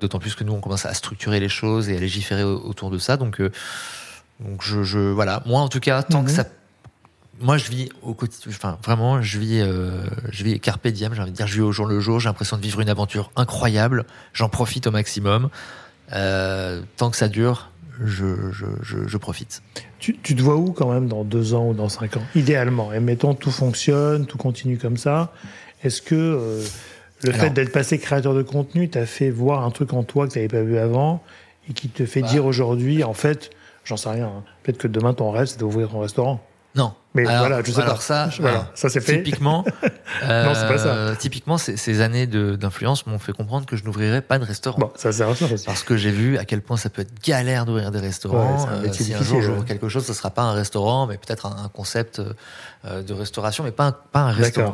D'autant 0.00 0.18
plus 0.18 0.34
que 0.34 0.44
nous 0.44 0.52
on 0.52 0.60
commence 0.60 0.86
à 0.86 0.94
structurer 0.94 1.40
les 1.40 1.48
choses 1.48 1.88
et 1.88 1.96
à 1.96 2.00
légiférer 2.00 2.44
autour 2.44 2.90
de 2.90 2.98
ça. 2.98 3.16
Donc, 3.16 3.40
euh, 3.40 3.50
donc 4.40 4.62
je, 4.62 4.82
je, 4.82 4.98
voilà, 4.98 5.42
moi 5.46 5.60
en 5.60 5.68
tout 5.68 5.80
cas 5.80 6.02
tant 6.02 6.22
que 6.22 6.30
mhm. 6.30 6.36
ça, 6.36 6.44
moi 7.40 7.58
je 7.58 7.70
vis 7.70 7.88
au 8.02 8.14
quotidien, 8.14 8.50
enfin 8.54 8.78
vraiment 8.82 9.20
je 9.20 9.38
vis, 9.38 9.60
je 10.30 10.44
vis 10.44 10.60
carpe 10.60 10.86
diem, 10.88 11.14
j'ai 11.14 11.20
envie 11.20 11.32
de 11.32 11.36
dire, 11.36 11.46
je 11.46 11.54
vis 11.54 11.60
au 11.60 11.72
jour 11.72 11.86
le 11.86 12.00
jour. 12.00 12.20
J'ai 12.20 12.28
l'impression 12.28 12.56
de 12.56 12.62
vivre 12.62 12.80
une 12.80 12.90
aventure 12.90 13.30
incroyable. 13.36 14.04
J'en 14.32 14.48
profite 14.48 14.86
au 14.86 14.90
maximum. 14.90 15.50
tant 16.10 17.10
que 17.10 17.16
ça 17.16 17.28
dure, 17.28 17.70
je, 18.04 18.50
je, 18.52 18.66
je, 18.82 19.06
je, 19.06 19.16
profite. 19.16 19.62
Tu, 19.98 20.18
tu, 20.22 20.34
te 20.34 20.42
vois 20.42 20.56
où 20.56 20.72
quand 20.72 20.92
même 20.92 21.08
dans 21.08 21.24
deux 21.24 21.54
ans 21.54 21.68
ou 21.68 21.74
dans 21.74 21.88
cinq 21.88 22.16
ans? 22.16 22.22
Idéalement, 22.34 22.92
et 22.92 23.00
mettons 23.00 23.34
tout 23.34 23.50
fonctionne, 23.50 24.26
tout 24.26 24.38
continue 24.38 24.78
comme 24.78 24.96
ça. 24.96 25.32
Est-ce 25.84 26.02
que 26.02 26.14
euh, 26.14 26.64
le 27.22 27.32
fait 27.32 27.50
d'être 27.50 27.72
passé 27.72 27.98
créateur 27.98 28.34
de 28.34 28.42
contenu 28.42 28.88
t'a 28.88 29.06
fait 29.06 29.30
voir 29.30 29.64
un 29.64 29.70
truc 29.70 29.92
en 29.92 30.02
toi 30.02 30.26
que 30.26 30.32
tu 30.32 30.38
n'avais 30.38 30.48
pas 30.48 30.62
vu 30.62 30.78
avant 30.78 31.22
et 31.68 31.72
qui 31.72 31.88
te 31.88 32.06
fait 32.06 32.22
bah. 32.22 32.28
dire 32.28 32.46
aujourd'hui, 32.46 33.04
en 33.04 33.14
fait, 33.14 33.50
j'en 33.84 33.96
sais 33.96 34.10
rien, 34.10 34.26
hein, 34.26 34.44
peut-être 34.62 34.78
que 34.78 34.88
demain 34.88 35.14
ton 35.14 35.30
rêve 35.30 35.46
c'est 35.46 35.58
d'ouvrir 35.58 35.90
ton 35.90 36.00
restaurant 36.00 36.45
non. 36.76 36.94
Mais 37.14 37.24
voilà, 37.24 37.62
je 37.62 37.72
sais 37.72 37.80
alors 37.80 38.02
ça, 38.02 38.28
voilà, 38.40 38.70
ça 38.74 38.90
c'est 38.90 39.00
fait. 39.00 39.22
Typiquement, 39.22 39.64
euh, 40.22 40.44
non, 40.44 40.52
c'est 40.54 40.68
pas 40.68 40.76
ça. 40.76 41.16
Typiquement, 41.16 41.56
ces 41.56 42.00
années 42.02 42.26
d'influence 42.26 43.06
m'ont 43.06 43.18
fait 43.18 43.32
comprendre 43.32 43.64
que 43.64 43.74
je 43.74 43.84
n'ouvrirais 43.84 44.20
pas 44.20 44.38
de 44.38 44.44
restaurant. 44.44 44.78
Bon, 44.78 44.92
ça 44.96 45.08
aussi. 45.26 45.64
Parce 45.64 45.82
que 45.82 45.96
j'ai 45.96 46.10
vu 46.10 46.36
à 46.36 46.44
quel 46.44 46.60
point 46.60 46.76
ça 46.76 46.90
peut 46.90 47.00
être 47.00 47.14
galère 47.24 47.64
d'ouvrir 47.64 47.90
des 47.90 48.00
restaurants. 48.00 48.66
Ouais, 48.66 48.70
un 48.70 48.84
euh, 48.84 48.92
si 48.92 49.14
un 49.14 49.22
jour 49.22 49.40
j'ouvre 49.40 49.64
quelque 49.64 49.88
chose, 49.88 50.04
ce 50.04 50.12
sera 50.12 50.28
pas 50.28 50.42
un 50.42 50.52
restaurant, 50.52 51.06
mais 51.06 51.16
peut-être 51.16 51.46
un, 51.46 51.70
concept 51.72 52.20
euh, 52.84 53.02
de 53.02 53.14
restauration, 53.14 53.64
mais 53.64 53.72
pas 53.72 53.86
un, 53.86 53.92
pas 53.92 54.20
un 54.20 54.32
restaurant. 54.32 54.72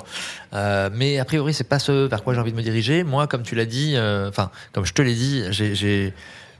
Euh, 0.53 0.91
mais 0.93 1.21
a 1.21 1.25
priori, 1.25 1.55
c'est 1.55 1.65
pas 1.65 1.79
ce 1.79 2.09
vers 2.09 2.25
quoi 2.25 2.35
j'ai 2.35 2.41
envie 2.41 2.51
de 2.51 2.57
me 2.57 2.63
diriger. 2.63 3.05
Moi, 3.05 3.29
comme 3.29 3.43
tu 3.43 3.55
l'as 3.55 3.65
dit, 3.67 3.95
euh, 3.95 4.29
enfin, 4.29 4.51
comme 4.73 4.85
je 4.85 4.93
te 4.93 5.01
l'ai 5.01 5.15
dit, 5.15 5.45
j'ai, 5.51 6.13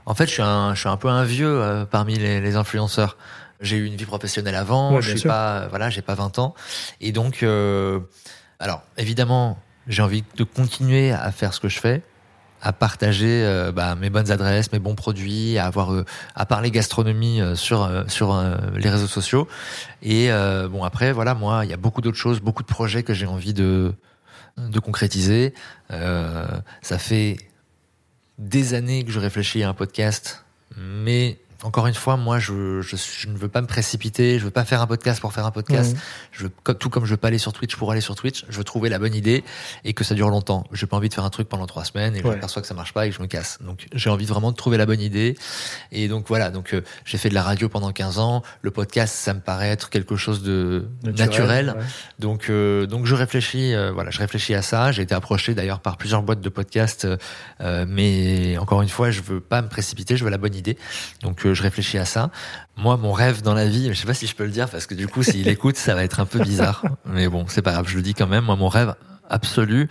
en 0.05 0.15
fait, 0.15 0.27
je 0.27 0.31
suis 0.31 0.41
un, 0.41 0.73
je 0.73 0.79
suis 0.79 0.89
un 0.89 0.97
peu 0.97 1.09
un 1.09 1.25
vieux 1.25 1.85
parmi 1.91 2.17
les, 2.17 2.39
les 2.39 2.55
influenceurs. 2.55 3.17
J'ai 3.63 3.77
eu 3.77 3.85
une 3.85 3.95
vie 3.95 4.05
professionnelle 4.05 4.55
avant, 4.55 5.01
je 5.01 5.15
j'ai 5.15 5.27
pas, 5.27 5.67
voilà, 5.69 5.89
j'ai 5.89 6.03
pas 6.03 6.13
20 6.13 6.37
ans, 6.37 6.53
et 7.01 7.11
donc, 7.11 7.41
euh, 7.41 7.99
alors 8.59 8.83
évidemment, 8.97 9.57
j'ai 9.87 10.01
envie 10.01 10.23
de 10.35 10.43
continuer 10.43 11.11
à 11.11 11.31
faire 11.31 11.53
ce 11.53 11.59
que 11.59 11.69
je 11.69 11.79
fais, 11.79 12.03
à 12.61 12.73
partager 12.73 13.43
euh, 13.43 13.71
bah, 13.71 13.95
mes 13.95 14.09
bonnes 14.09 14.31
adresses, 14.31 14.71
mes 14.71 14.79
bons 14.79 14.95
produits, 14.95 15.57
à 15.57 15.65
avoir, 15.65 15.93
euh, 15.93 16.05
à 16.35 16.45
parler 16.45 16.69
gastronomie 16.69 17.41
sur 17.55 17.89
sur 18.07 18.39
les 18.75 18.89
réseaux 18.89 19.07
sociaux. 19.07 19.47
Et 20.01 20.29
bon 20.69 20.83
après, 20.83 21.11
voilà, 21.11 21.33
moi, 21.33 21.65
il 21.65 21.71
y 21.71 21.73
a 21.73 21.77
beaucoup 21.77 22.01
d'autres 22.01 22.17
choses, 22.17 22.41
beaucoup 22.41 22.63
de 22.63 22.67
projets 22.67 23.03
que 23.03 23.13
j'ai 23.13 23.25
envie 23.25 23.53
de 23.53 23.93
de 24.57 24.79
concrétiser. 24.79 25.53
ça 25.89 26.97
fait 26.99 27.37
des 28.37 28.73
années 28.73 29.03
que 29.03 29.11
je 29.11 29.19
réfléchis 29.19 29.63
à 29.63 29.69
un 29.69 29.73
podcast, 29.73 30.43
mais 30.77 31.39
encore 31.63 31.87
une 31.87 31.93
fois, 31.93 32.17
moi, 32.17 32.39
je, 32.39 32.81
je, 32.81 32.95
je, 32.95 33.27
ne 33.27 33.37
veux 33.37 33.47
pas 33.47 33.61
me 33.61 33.67
précipiter. 33.67 34.39
Je 34.39 34.45
veux 34.45 34.51
pas 34.51 34.65
faire 34.65 34.81
un 34.81 34.87
podcast 34.87 35.21
pour 35.21 35.33
faire 35.33 35.45
un 35.45 35.51
podcast. 35.51 35.95
Mmh. 35.95 35.99
Je 36.31 36.43
veux, 36.43 36.51
tout 36.75 36.89
comme 36.89 37.05
je 37.05 37.11
veux 37.11 37.17
pas 37.17 37.29
aller 37.29 37.37
sur 37.37 37.53
Twitch 37.53 37.75
pour 37.75 37.91
aller 37.91 38.01
sur 38.01 38.15
Twitch. 38.15 38.45
Je 38.49 38.57
veux 38.57 38.63
trouver 38.63 38.89
la 38.89 38.99
bonne 38.99 39.15
idée 39.15 39.43
et 39.83 39.93
que 39.93 40.03
ça 40.03 40.15
dure 40.15 40.29
longtemps. 40.29 40.65
J'ai 40.71 40.85
pas 40.85 40.97
envie 40.97 41.09
de 41.09 41.13
faire 41.13 41.23
un 41.23 41.29
truc 41.29 41.49
pendant 41.49 41.65
trois 41.65 41.85
semaines 41.85 42.15
et 42.15 42.19
ouais. 42.19 42.23
je 42.23 42.29
m'aperçois 42.29 42.61
que 42.61 42.67
ça 42.67 42.73
marche 42.73 42.93
pas 42.93 43.05
et 43.05 43.09
que 43.09 43.15
je 43.15 43.21
me 43.21 43.27
casse. 43.27 43.59
Donc, 43.61 43.87
j'ai 43.93 44.09
envie 44.09 44.25
vraiment 44.25 44.51
de 44.51 44.55
trouver 44.55 44.77
la 44.77 44.85
bonne 44.85 45.01
idée. 45.01 45.37
Et 45.91 46.07
donc, 46.07 46.25
voilà. 46.27 46.49
Donc, 46.51 46.73
euh, 46.73 46.81
j'ai 47.05 47.17
fait 47.17 47.29
de 47.29 47.33
la 47.33 47.43
radio 47.43 47.69
pendant 47.69 47.91
15 47.91 48.19
ans. 48.19 48.43
Le 48.61 48.71
podcast, 48.71 49.15
ça 49.15 49.33
me 49.33 49.39
paraît 49.39 49.69
être 49.69 49.89
quelque 49.89 50.15
chose 50.15 50.43
de 50.43 50.87
naturel. 51.03 51.27
naturel. 51.27 51.75
Ouais. 51.77 51.83
Donc, 52.19 52.49
euh, 52.49 52.85
donc, 52.85 53.05
je 53.05 53.15
réfléchis, 53.15 53.73
euh, 53.73 53.91
voilà, 53.91 54.09
je 54.11 54.19
réfléchis 54.19 54.53
à 54.53 54.61
ça. 54.61 54.91
J'ai 54.91 55.01
été 55.01 55.15
approché 55.15 55.53
d'ailleurs 55.53 55.79
par 55.79 55.97
plusieurs 55.97 56.23
boîtes 56.23 56.41
de 56.41 56.49
podcasts. 56.49 57.07
Euh, 57.61 57.85
mais 57.87 58.57
encore 58.57 58.81
une 58.81 58.89
fois, 58.89 59.11
je 59.11 59.21
veux 59.21 59.39
pas 59.39 59.61
me 59.61 59.67
précipiter. 59.67 60.17
Je 60.17 60.23
veux 60.23 60.29
la 60.29 60.37
bonne 60.37 60.55
idée. 60.55 60.77
Donc, 61.21 61.51
je 61.53 61.63
réfléchis 61.63 61.97
à 61.97 62.05
ça. 62.05 62.29
Moi, 62.77 62.97
mon 62.97 63.11
rêve 63.11 63.41
dans 63.41 63.53
la 63.53 63.67
vie, 63.67 63.89
je 63.93 63.99
sais 63.99 64.07
pas 64.07 64.13
si 64.13 64.27
je 64.27 64.35
peux 64.35 64.45
le 64.45 64.51
dire 64.51 64.69
parce 64.69 64.85
que 64.85 64.95
du 64.95 65.07
coup, 65.07 65.23
s'il 65.23 65.47
écoute, 65.49 65.77
ça 65.77 65.95
va 65.95 66.03
être 66.03 66.19
un 66.19 66.25
peu 66.25 66.39
bizarre. 66.39 66.83
Mais 67.05 67.27
bon, 67.27 67.45
c'est 67.47 67.61
pas 67.61 67.71
grave, 67.73 67.87
je 67.87 67.95
le 67.95 68.01
dis 68.01 68.13
quand 68.13 68.27
même. 68.27 68.45
Moi, 68.45 68.55
mon 68.55 68.67
rêve 68.67 68.95
absolu, 69.29 69.89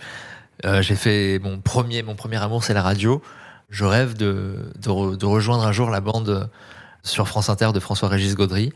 euh, 0.65 0.81
j'ai 0.81 0.95
fait 0.95 1.39
mon 1.39 1.59
premier, 1.59 2.03
mon 2.03 2.15
premier 2.15 2.37
amour, 2.37 2.63
c'est 2.63 2.73
la 2.73 2.83
radio. 2.83 3.21
Je 3.69 3.85
rêve 3.85 4.15
de, 4.15 4.71
de, 4.79 4.89
re, 4.89 5.17
de, 5.17 5.25
rejoindre 5.25 5.65
un 5.65 5.71
jour 5.71 5.89
la 5.89 6.01
bande 6.01 6.49
sur 7.01 7.27
France 7.27 7.49
Inter 7.49 7.71
de 7.73 7.79
François-Régis 7.79 8.35
Gaudry, 8.35 8.71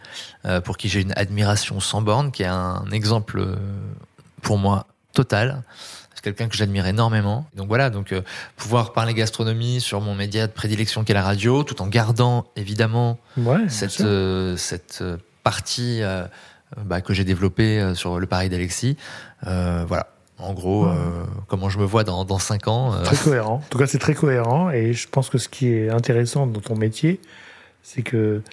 euh, 0.45 0.59
pour 0.59 0.77
qui 0.77 0.89
j'ai 0.89 1.01
une 1.01 1.13
admiration 1.15 1.79
sans 1.79 2.01
borne, 2.01 2.31
qui 2.31 2.43
est 2.43 2.47
un 2.47 2.85
exemple 2.91 3.45
pour 4.41 4.57
moi 4.57 4.87
total 5.13 5.63
quelqu'un 6.27 6.49
que 6.49 6.57
j'admire 6.57 6.85
énormément. 6.85 7.45
Donc 7.55 7.67
voilà, 7.69 7.89
donc 7.89 8.11
euh, 8.11 8.21
pouvoir 8.57 8.91
parler 8.91 9.13
gastronomie 9.13 9.79
sur 9.79 10.01
mon 10.01 10.13
média 10.13 10.45
de 10.47 10.51
prédilection 10.51 11.05
qui 11.05 11.13
est 11.13 11.15
la 11.15 11.23
radio, 11.23 11.63
tout 11.63 11.81
en 11.81 11.87
gardant 11.87 12.47
évidemment 12.57 13.17
ouais, 13.37 13.69
cette 13.69 14.01
euh, 14.01 14.57
cette 14.57 15.01
partie 15.43 16.01
euh, 16.01 16.25
bah, 16.83 16.99
que 16.99 17.13
j'ai 17.13 17.23
développée 17.23 17.93
sur 17.95 18.19
le 18.19 18.27
pari 18.27 18.49
d'Alexis. 18.49 18.97
voilà. 19.43 20.07
En 20.39 20.53
gros, 20.53 20.85
ouais. 20.85 20.93
comment 21.47 21.67
je 21.67 21.79
me 21.79 21.83
vois 21.83 22.03
dans, 22.03 22.23
dans 22.23 22.37
cinq 22.37 22.67
ans. 22.67 22.93
Très 23.03 23.15
cohérent. 23.15 23.55
En 23.55 23.69
tout 23.71 23.79
cas, 23.79 23.87
c'est 23.87 23.97
très 23.97 24.13
cohérent. 24.13 24.69
Et 24.69 24.93
je 24.93 25.07
pense 25.07 25.31
que 25.31 25.39
ce 25.39 25.49
qui 25.49 25.69
est 25.69 25.89
intéressant 25.89 26.45
dans 26.45 26.59
ton 26.59 26.75
métier, 26.75 27.19
c'est 27.81 28.03
que 28.03 28.43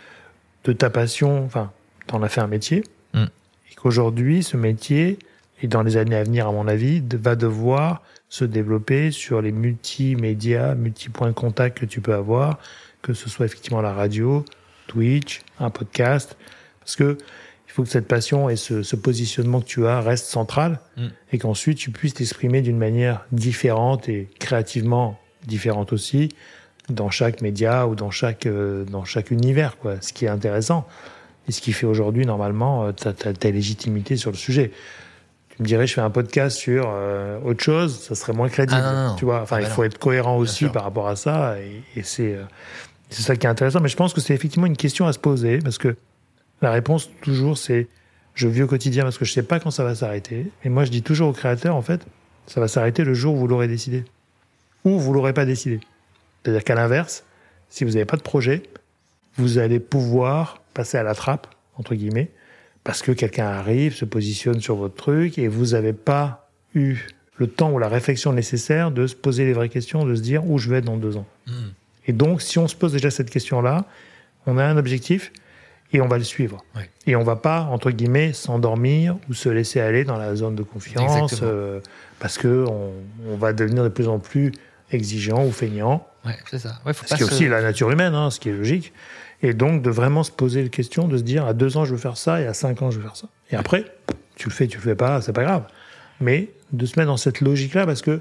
de 0.64 0.72
ta 0.72 0.88
passion, 0.88 1.44
enfin, 1.44 1.72
t'en 2.06 2.22
as 2.22 2.30
fait 2.30 2.40
un 2.40 2.46
métier. 2.46 2.84
Mm. 3.12 3.24
Et 3.70 3.74
qu'aujourd'hui, 3.74 4.42
ce 4.42 4.56
métier, 4.56 5.18
et 5.64 5.66
dans 5.66 5.82
les 5.82 5.96
années 5.96 6.16
à 6.16 6.24
venir, 6.24 6.46
à 6.46 6.52
mon 6.52 6.68
avis, 6.68 7.02
va 7.14 7.36
devoir 7.36 8.02
se 8.28 8.44
développer 8.44 9.10
sur 9.10 9.40
les 9.40 9.50
multimédias, 9.50 10.74
multipoints 10.74 11.28
de 11.28 11.32
contact 11.32 11.78
que 11.78 11.86
tu 11.86 12.02
peux 12.02 12.12
avoir, 12.12 12.58
que 13.00 13.14
ce 13.14 13.30
soit 13.30 13.46
effectivement 13.46 13.80
la 13.80 13.94
radio, 13.94 14.44
Twitch, 14.88 15.40
un 15.58 15.70
podcast, 15.70 16.36
parce 16.80 16.96
que 16.96 17.16
il 17.66 17.72
faut 17.72 17.82
que 17.82 17.88
cette 17.88 18.06
passion 18.06 18.50
et 18.50 18.56
ce, 18.56 18.82
ce 18.82 18.94
positionnement 18.94 19.62
que 19.62 19.66
tu 19.66 19.86
as 19.86 20.02
reste 20.02 20.26
central 20.26 20.80
mm. 20.98 21.06
et 21.32 21.38
qu'ensuite 21.38 21.78
tu 21.78 21.90
puisses 21.90 22.12
t'exprimer 22.12 22.60
d'une 22.60 22.76
manière 22.76 23.24
différente 23.32 24.06
et 24.10 24.28
créativement 24.38 25.18
différente 25.46 25.94
aussi 25.94 26.28
dans 26.90 27.08
chaque 27.08 27.40
média 27.40 27.88
ou 27.88 27.94
dans 27.94 28.10
chaque 28.10 28.44
euh, 28.44 28.84
dans 28.84 29.06
chaque 29.06 29.30
univers 29.30 29.78
quoi. 29.78 29.96
Ce 30.02 30.12
qui 30.12 30.26
est 30.26 30.28
intéressant 30.28 30.86
et 31.48 31.52
ce 31.52 31.62
qui 31.62 31.72
fait 31.72 31.86
aujourd'hui 31.86 32.26
normalement 32.26 32.92
ta, 32.92 33.14
ta, 33.14 33.32
ta 33.32 33.50
légitimité 33.50 34.16
sur 34.18 34.30
le 34.30 34.36
sujet 34.36 34.70
tu 35.56 35.62
me 35.62 35.66
dirais 35.66 35.86
je 35.86 35.94
fais 35.94 36.00
un 36.00 36.10
podcast 36.10 36.56
sur 36.56 36.86
euh, 36.88 37.38
autre 37.44 37.62
chose, 37.62 38.00
ça 38.00 38.14
serait 38.14 38.32
moins 38.32 38.48
crédible. 38.48 38.80
Ah, 38.82 38.92
non, 38.92 39.08
non. 39.10 39.16
Tu 39.16 39.24
vois, 39.24 39.42
enfin, 39.42 39.56
ah, 39.58 39.62
il 39.62 39.66
faut 39.66 39.82
non. 39.82 39.86
être 39.86 39.98
cohérent 39.98 40.36
aussi 40.36 40.66
par 40.66 40.84
rapport 40.84 41.08
à 41.08 41.16
ça, 41.16 41.58
et, 41.60 41.82
et 41.96 42.02
c'est 42.02 42.34
euh, 42.34 42.42
c'est 43.10 43.22
ça 43.22 43.36
qui 43.36 43.46
est 43.46 43.50
intéressant. 43.50 43.80
Mais 43.80 43.88
je 43.88 43.96
pense 43.96 44.12
que 44.12 44.20
c'est 44.20 44.34
effectivement 44.34 44.66
une 44.66 44.76
question 44.76 45.06
à 45.06 45.12
se 45.12 45.18
poser 45.18 45.58
parce 45.58 45.78
que 45.78 45.96
la 46.62 46.70
réponse 46.70 47.10
toujours 47.20 47.58
c'est 47.58 47.88
je 48.34 48.48
vis 48.48 48.62
au 48.62 48.66
quotidien 48.66 49.04
parce 49.04 49.18
que 49.18 49.24
je 49.24 49.32
sais 49.32 49.44
pas 49.44 49.60
quand 49.60 49.70
ça 49.70 49.84
va 49.84 49.94
s'arrêter. 49.94 50.50
Et 50.64 50.68
moi 50.68 50.84
je 50.84 50.90
dis 50.90 51.02
toujours 51.02 51.28
aux 51.28 51.32
créateurs 51.32 51.76
en 51.76 51.82
fait, 51.82 52.04
ça 52.46 52.60
va 52.60 52.68
s'arrêter 52.68 53.04
le 53.04 53.14
jour 53.14 53.34
où 53.34 53.38
vous 53.38 53.46
l'aurez 53.46 53.68
décidé 53.68 54.04
ou 54.84 54.98
vous 54.98 55.12
l'aurez 55.12 55.32
pas 55.32 55.44
décidé. 55.44 55.80
C'est-à-dire 56.42 56.64
qu'à 56.64 56.74
l'inverse, 56.74 57.24
si 57.70 57.84
vous 57.84 57.92
n'avez 57.92 58.04
pas 58.04 58.16
de 58.16 58.22
projet, 58.22 58.62
vous 59.36 59.58
allez 59.58 59.80
pouvoir 59.80 60.60
passer 60.74 60.98
à 60.98 61.02
la 61.02 61.14
trappe 61.14 61.46
entre 61.76 61.94
guillemets 61.94 62.30
parce 62.84 63.02
que 63.02 63.12
quelqu'un 63.12 63.46
arrive, 63.46 63.94
se 63.94 64.04
positionne 64.04 64.60
sur 64.60 64.76
votre 64.76 64.94
truc 64.94 65.38
et 65.38 65.48
vous 65.48 65.68
n'avez 65.68 65.94
pas 65.94 66.50
eu 66.74 66.98
le 67.36 67.46
temps 67.48 67.72
ou 67.72 67.78
la 67.78 67.88
réflexion 67.88 68.32
nécessaire 68.32 68.90
de 68.90 69.06
se 69.06 69.14
poser 69.14 69.44
les 69.44 69.54
vraies 69.54 69.68
questions, 69.68 70.04
de 70.04 70.14
se 70.14 70.20
dire 70.20 70.48
où 70.48 70.58
je 70.58 70.68
vais 70.68 70.78
être 70.78 70.84
dans 70.84 70.96
deux 70.96 71.16
ans. 71.16 71.26
Mmh. 71.46 71.52
Et 72.06 72.12
donc, 72.12 72.42
si 72.42 72.58
on 72.58 72.68
se 72.68 72.76
pose 72.76 72.92
déjà 72.92 73.10
cette 73.10 73.30
question-là, 73.30 73.86
on 74.46 74.58
a 74.58 74.64
un 74.64 74.76
objectif 74.76 75.32
et 75.92 76.00
on 76.00 76.08
va 76.08 76.18
le 76.18 76.24
suivre. 76.24 76.62
Et 77.06 77.16
on 77.16 77.22
va 77.22 77.36
pas, 77.36 77.62
entre 77.62 77.90
guillemets, 77.90 78.32
s'endormir 78.32 79.16
ou 79.28 79.34
se 79.34 79.48
laisser 79.48 79.80
aller 79.80 80.04
dans 80.04 80.16
la 80.16 80.34
zone 80.34 80.54
de 80.54 80.62
confiance 80.62 81.40
euh, 81.42 81.80
parce 82.18 82.36
que 82.36 82.64
on, 82.68 82.92
on, 83.28 83.36
va 83.36 83.52
devenir 83.52 83.84
de 83.84 83.88
plus 83.88 84.08
en 84.08 84.18
plus 84.18 84.52
exigeant 84.90 85.44
ou 85.44 85.52
feignant. 85.52 86.06
Ouais, 86.24 86.36
c'est 86.50 86.58
ça. 86.58 86.80
Ouais, 86.84 86.92
faut 86.92 87.06
ce 87.06 87.14
qui 87.14 87.22
est 87.22 87.26
se... 87.26 87.32
aussi 87.32 87.48
la 87.48 87.62
nature 87.62 87.90
humaine, 87.90 88.14
hein, 88.14 88.30
ce 88.30 88.40
qui 88.40 88.48
est 88.48 88.52
logique. 88.52 88.92
Et 89.44 89.52
donc, 89.52 89.82
de 89.82 89.90
vraiment 89.90 90.22
se 90.22 90.30
poser 90.30 90.62
la 90.62 90.70
question, 90.70 91.06
de 91.06 91.18
se 91.18 91.22
dire, 91.22 91.44
à 91.44 91.52
deux 91.52 91.76
ans, 91.76 91.84
je 91.84 91.92
veux 91.92 92.00
faire 92.00 92.16
ça, 92.16 92.40
et 92.40 92.46
à 92.46 92.54
cinq 92.54 92.80
ans, 92.80 92.90
je 92.90 92.96
veux 92.96 93.02
faire 93.02 93.14
ça. 93.14 93.28
Et 93.50 93.56
après, 93.56 93.84
tu 94.36 94.48
le 94.48 94.54
fais, 94.54 94.66
tu 94.66 94.78
le 94.78 94.82
fais 94.82 94.94
pas, 94.94 95.20
c'est 95.20 95.34
pas 95.34 95.44
grave. 95.44 95.64
Mais 96.18 96.48
de 96.72 96.86
se 96.86 96.98
mettre 96.98 97.10
dans 97.10 97.18
cette 97.18 97.42
logique-là, 97.42 97.84
parce 97.84 98.00
que 98.00 98.18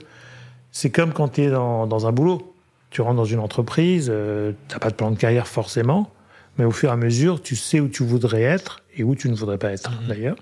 c'est 0.74 0.89
comme 0.89 1.13
quand 1.13 1.30
tu 1.30 1.43
es 1.43 1.49
dans, 1.49 1.88
dans, 1.88 2.07
un 2.07 2.11
boulot. 2.11 2.53
Tu 2.89 3.01
rentres 3.01 3.15
dans 3.15 3.24
une 3.24 3.39
entreprise, 3.39 4.09
euh, 4.13 4.51
t'as 4.67 4.80
pas 4.80 4.89
de 4.89 4.95
plan 4.95 5.11
de 5.11 5.15
carrière 5.15 5.47
forcément, 5.47 6.11
mais 6.57 6.65
au 6.65 6.71
fur 6.71 6.89
et 6.89 6.91
à 6.91 6.97
mesure, 6.97 7.41
tu 7.41 7.55
sais 7.55 7.80
où 7.80 7.88
tu 7.88 8.03
voudrais 8.03 8.41
être 8.41 8.84
et 8.97 9.05
où 9.05 9.15
tu 9.15 9.30
ne 9.30 9.36
voudrais 9.36 9.57
pas 9.57 9.71
être, 9.71 9.91
mmh. 9.91 10.07
d'ailleurs. 10.09 10.36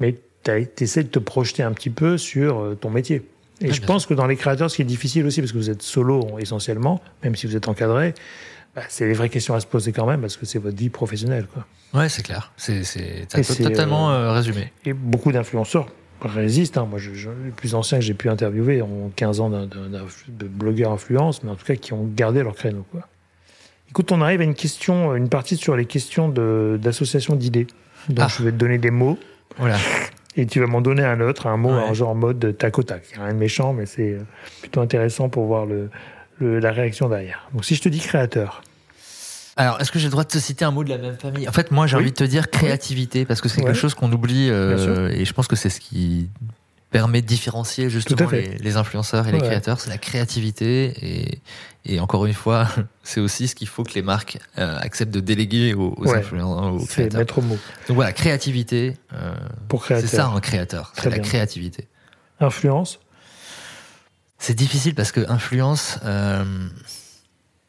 Mais 0.00 0.16
tu 0.42 0.82
essaies 0.82 1.04
de 1.04 1.08
te 1.08 1.20
projeter 1.20 1.62
un 1.62 1.72
petit 1.72 1.90
peu 1.90 2.18
sur 2.18 2.58
euh, 2.58 2.74
ton 2.74 2.90
métier. 2.90 3.22
Et 3.60 3.68
ah, 3.70 3.72
je 3.72 3.80
pense 3.80 4.02
sûr. 4.02 4.08
que 4.08 4.14
dans 4.14 4.26
les 4.26 4.36
créateurs, 4.36 4.72
ce 4.72 4.76
qui 4.76 4.82
est 4.82 4.86
difficile 4.86 5.24
aussi, 5.24 5.40
parce 5.40 5.52
que 5.52 5.58
vous 5.58 5.70
êtes 5.70 5.82
solo 5.82 6.36
essentiellement, 6.40 7.00
même 7.22 7.36
si 7.36 7.46
vous 7.46 7.56
êtes 7.56 7.68
encadré, 7.68 8.12
bah, 8.76 8.82
c'est 8.88 9.06
les 9.06 9.14
vraies 9.14 9.30
questions 9.30 9.54
à 9.54 9.60
se 9.60 9.66
poser 9.66 9.92
quand 9.92 10.06
même 10.06 10.20
parce 10.20 10.36
que 10.36 10.44
c'est 10.44 10.58
votre 10.58 10.76
vie 10.76 10.90
professionnelle. 10.90 11.46
Quoi. 11.52 11.66
Ouais, 11.98 12.10
c'est 12.10 12.22
clair. 12.22 12.52
C'est 12.56 12.82
totalement 13.26 14.10
euh, 14.10 14.32
résumé. 14.32 14.70
Et 14.84 14.92
beaucoup 14.92 15.32
d'influenceurs 15.32 15.88
résistent. 16.20 16.78
Hein. 16.78 16.86
Moi, 16.88 16.98
je, 16.98 17.14
je, 17.14 17.30
les 17.30 17.50
plus 17.50 17.74
anciens 17.74 17.98
que 17.98 18.04
j'ai 18.04 18.14
pu 18.14 18.28
interviewer 18.28 18.82
ont 18.82 19.10
15 19.16 19.40
ans 19.40 19.50
d'un 19.50 19.66
de 19.66 20.46
blogueurs 20.46 20.92
influence, 20.92 21.42
mais 21.42 21.50
en 21.50 21.54
tout 21.54 21.64
cas 21.64 21.76
qui 21.76 21.94
ont 21.94 22.06
gardé 22.14 22.42
leur 22.42 22.54
créneau. 22.54 22.84
Quoi. 22.92 23.02
Écoute, 23.90 24.12
on 24.12 24.20
arrive 24.20 24.42
à 24.42 24.44
une 24.44 24.54
question, 24.54 25.14
une 25.14 25.28
partie 25.28 25.56
sur 25.56 25.74
les 25.74 25.86
questions 25.86 26.28
d'association 26.28 27.34
d'idées. 27.34 27.66
Donc, 28.10 28.26
ah. 28.28 28.34
je 28.36 28.44
vais 28.44 28.52
te 28.52 28.56
donner 28.56 28.78
des 28.78 28.90
mots. 28.90 29.18
Voilà. 29.56 29.78
Et 30.36 30.44
tu 30.44 30.60
vas 30.60 30.66
m'en 30.66 30.82
donner 30.82 31.02
un 31.02 31.20
autre, 31.20 31.46
un 31.46 31.56
mot 31.56 31.70
ouais. 31.70 31.82
en 31.82 31.94
genre 31.94 32.14
mode 32.14 32.56
tac 32.58 32.78
au 32.78 32.82
tac. 32.82 33.04
Rien 33.16 33.32
de 33.32 33.38
méchant, 33.38 33.72
mais 33.72 33.86
c'est 33.86 34.12
euh, 34.12 34.20
plutôt 34.60 34.82
intéressant 34.82 35.30
pour 35.30 35.46
voir 35.46 35.64
le, 35.64 35.88
le, 36.38 36.58
la 36.58 36.72
réaction 36.72 37.08
derrière. 37.08 37.48
Donc 37.54 37.64
si 37.64 37.74
je 37.74 37.80
te 37.80 37.88
dis 37.88 38.00
créateur. 38.00 38.62
Alors, 39.56 39.80
est-ce 39.80 39.90
que 39.90 39.98
j'ai 39.98 40.06
le 40.06 40.10
droit 40.10 40.24
de 40.24 40.28
te 40.28 40.38
citer 40.38 40.64
un 40.64 40.70
mot 40.70 40.84
de 40.84 40.90
la 40.90 40.98
même 40.98 41.16
famille? 41.16 41.48
En 41.48 41.52
fait, 41.52 41.70
moi, 41.70 41.86
j'ai 41.86 41.96
oui. 41.96 42.02
envie 42.02 42.10
de 42.10 42.16
te 42.16 42.24
dire 42.24 42.50
créativité, 42.50 43.24
parce 43.24 43.40
que 43.40 43.48
c'est 43.48 43.60
ouais. 43.60 43.66
quelque 43.66 43.78
chose 43.78 43.94
qu'on 43.94 44.12
oublie, 44.12 44.50
euh, 44.50 45.08
et 45.10 45.24
je 45.24 45.32
pense 45.32 45.48
que 45.48 45.56
c'est 45.56 45.70
ce 45.70 45.80
qui 45.80 46.28
permet 46.90 47.20
de 47.20 47.26
différencier 47.26 47.90
justement 47.90 48.30
les, 48.30 48.56
les, 48.58 48.76
influenceurs 48.76 49.26
et 49.26 49.32
ouais. 49.32 49.38
les 49.38 49.44
créateurs, 49.44 49.80
c'est 49.80 49.90
la 49.90 49.98
créativité, 49.98 50.92
et, 51.02 51.40
et, 51.84 52.00
encore 52.00 52.26
une 52.26 52.34
fois, 52.34 52.68
c'est 53.02 53.20
aussi 53.20 53.48
ce 53.48 53.54
qu'il 53.54 53.68
faut 53.68 53.82
que 53.82 53.94
les 53.94 54.02
marques 54.02 54.38
euh, 54.58 54.78
acceptent 54.78 55.12
de 55.12 55.20
déléguer 55.20 55.74
aux, 55.74 55.94
aux 55.96 56.14
influenceurs, 56.14 56.74
aux 56.74 56.84
créateurs. 56.84 57.12
C'est 57.12 57.14
mettre 57.14 57.38
au 57.38 57.42
mot. 57.42 57.58
Donc 57.88 57.94
voilà, 57.94 58.12
créativité, 58.12 58.94
euh, 59.14 59.34
c'est 59.88 60.06
ça 60.06 60.26
un 60.26 60.40
créateur, 60.40 60.92
c'est 60.96 61.10
la 61.10 61.18
créativité. 61.18 61.88
Influence 62.40 63.00
c'est 64.38 64.54
difficile 64.54 64.94
parce 64.94 65.12
que 65.12 65.28
influence, 65.30 65.98
euh, 66.04 66.44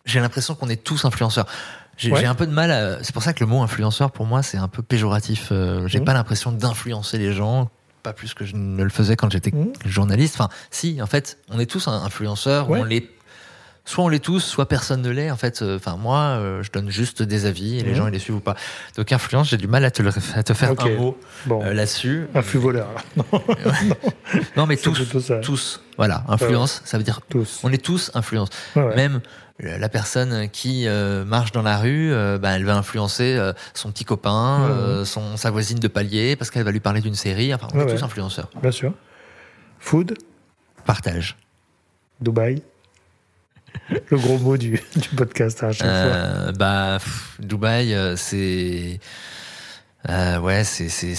j'ai 0.08 0.20
l'impression 0.20 0.56
qu'on 0.56 0.70
est 0.70 0.84
tous 0.84 1.06
influenceurs. 1.06 1.46
J'ai 1.98 2.12
ouais. 2.12 2.26
un 2.26 2.36
peu 2.36 2.48
de 2.48 2.52
mal 2.52 2.72
à... 2.72 3.04
C'est 3.04 3.14
pour 3.14 3.24
ça 3.24 3.34
que 3.34 3.44
le 3.44 3.48
mot 3.48 3.62
influenceur, 3.62 4.12
pour 4.12 4.26
moi, 4.26 4.44
c'est 4.44 4.58
un 4.58 4.68
peu 4.68 4.82
péjoratif. 4.82 5.50
Euh, 5.52 5.88
j'ai 5.88 6.00
mmh. 6.00 6.06
pas 6.06 6.14
l'impression 6.14 6.52
d'influencer 6.52 7.18
les 7.18 7.34
gens, 7.34 7.70
pas 8.04 8.14
plus 8.14 8.34
que 8.34 8.46
je 8.46 8.56
ne 8.56 8.84
le 8.84 8.90
faisais 8.90 9.16
quand 9.16 9.32
j'étais 9.32 9.52
mmh. 9.52 9.74
journaliste. 9.86 10.36
Enfin, 10.36 10.50
si, 10.70 11.02
en 11.02 11.08
fait, 11.08 11.40
on 11.50 11.60
est 11.60 11.66
tous 11.66 11.88
influenceurs, 11.88 12.70
ouais. 12.70 12.80
on 12.80 12.84
l'est 12.84 13.10
soit 13.88 14.04
on 14.04 14.10
l'est 14.10 14.20
tous, 14.20 14.40
soit 14.40 14.68
personne 14.68 15.02
ne 15.02 15.10
l'est. 15.10 15.32
En 15.32 15.38
fait, 15.38 15.62
euh, 15.62 15.78
enfin 15.78 15.98
moi, 15.98 16.20
euh, 16.20 16.62
je 16.62 16.72
donne 16.72 16.90
juste 16.90 17.24
des 17.24 17.46
avis 17.46 17.80
et 17.80 17.84
mmh. 17.84 17.86
les 17.86 17.96
gens 17.96 18.08
ils 18.08 18.14
les 18.14 18.20
suivent 18.20 18.36
ou 18.36 18.42
pas. 18.42 18.56
Donc 18.96 19.12
influence, 19.12 19.50
j'ai 19.50 19.58
du 19.58 19.68
mal 19.68 19.84
à 19.86 19.92
te, 19.92 20.02
le, 20.02 20.12
à 20.36 20.44
te 20.44 20.54
faire 20.54 20.72
okay. 20.72 20.94
un 20.94 20.98
mot 20.98 21.18
bon. 21.46 21.64
euh, 21.64 21.74
là-dessus. 21.74 22.28
Influx 22.36 22.60
voleur. 22.60 22.90
non. 23.18 23.26
non, 24.56 24.66
mais 24.68 24.78
tous, 24.78 25.00
tous. 25.42 25.82
Voilà, 25.98 26.24
influence, 26.28 26.82
ça 26.86 26.98
veut 26.98 27.04
dire 27.04 27.22
tous. 27.28 27.62
On 27.64 27.72
est 27.72 27.84
tous 27.84 28.12
influence. 28.14 28.50
Ouais, 28.76 28.96
Même 28.96 29.22
la 29.60 29.90
personne 29.90 30.50
qui 30.50 30.88
euh, 30.88 31.26
marche 31.26 31.52
dans 31.52 31.64
la 31.64 31.78
rue, 31.78 32.12
euh, 32.12 32.38
bah, 32.38 32.52
elle 32.52 32.66
va 32.66 32.78
influencer 32.78 33.36
euh, 33.36 33.54
son 33.74 33.92
petit 33.92 34.06
copain, 34.06 35.04
son 35.06 35.38
sa 35.38 35.50
voisine 35.50 35.80
de 35.80 35.88
palier, 35.88 36.36
parce 36.36 36.52
qu'elle 36.52 36.64
va 36.64 36.72
lui 36.72 36.80
parler 36.80 37.02
d'une 37.02 37.16
série. 37.16 37.54
Enfin, 37.54 37.68
on 37.74 37.80
est 37.80 37.96
tous 37.96 38.04
influenceurs. 38.04 38.50
Bien 38.62 38.72
sûr. 38.72 38.94
Food. 39.80 40.14
Partage. 40.86 41.38
Dubaï. 42.22 42.62
le 44.10 44.18
gros 44.18 44.38
mot 44.38 44.58
du, 44.58 44.82
du 44.96 45.10
podcast 45.16 45.64
à 45.64 45.72
chaque 45.72 45.88
euh, 45.88 46.52
Bah, 46.54 47.00
Dubaï, 47.40 47.94
euh, 47.94 48.16
c'est. 48.16 49.00
Euh, 50.10 50.40
ouais, 50.40 50.64
c'est. 50.64 50.90
C'est. 50.90 51.16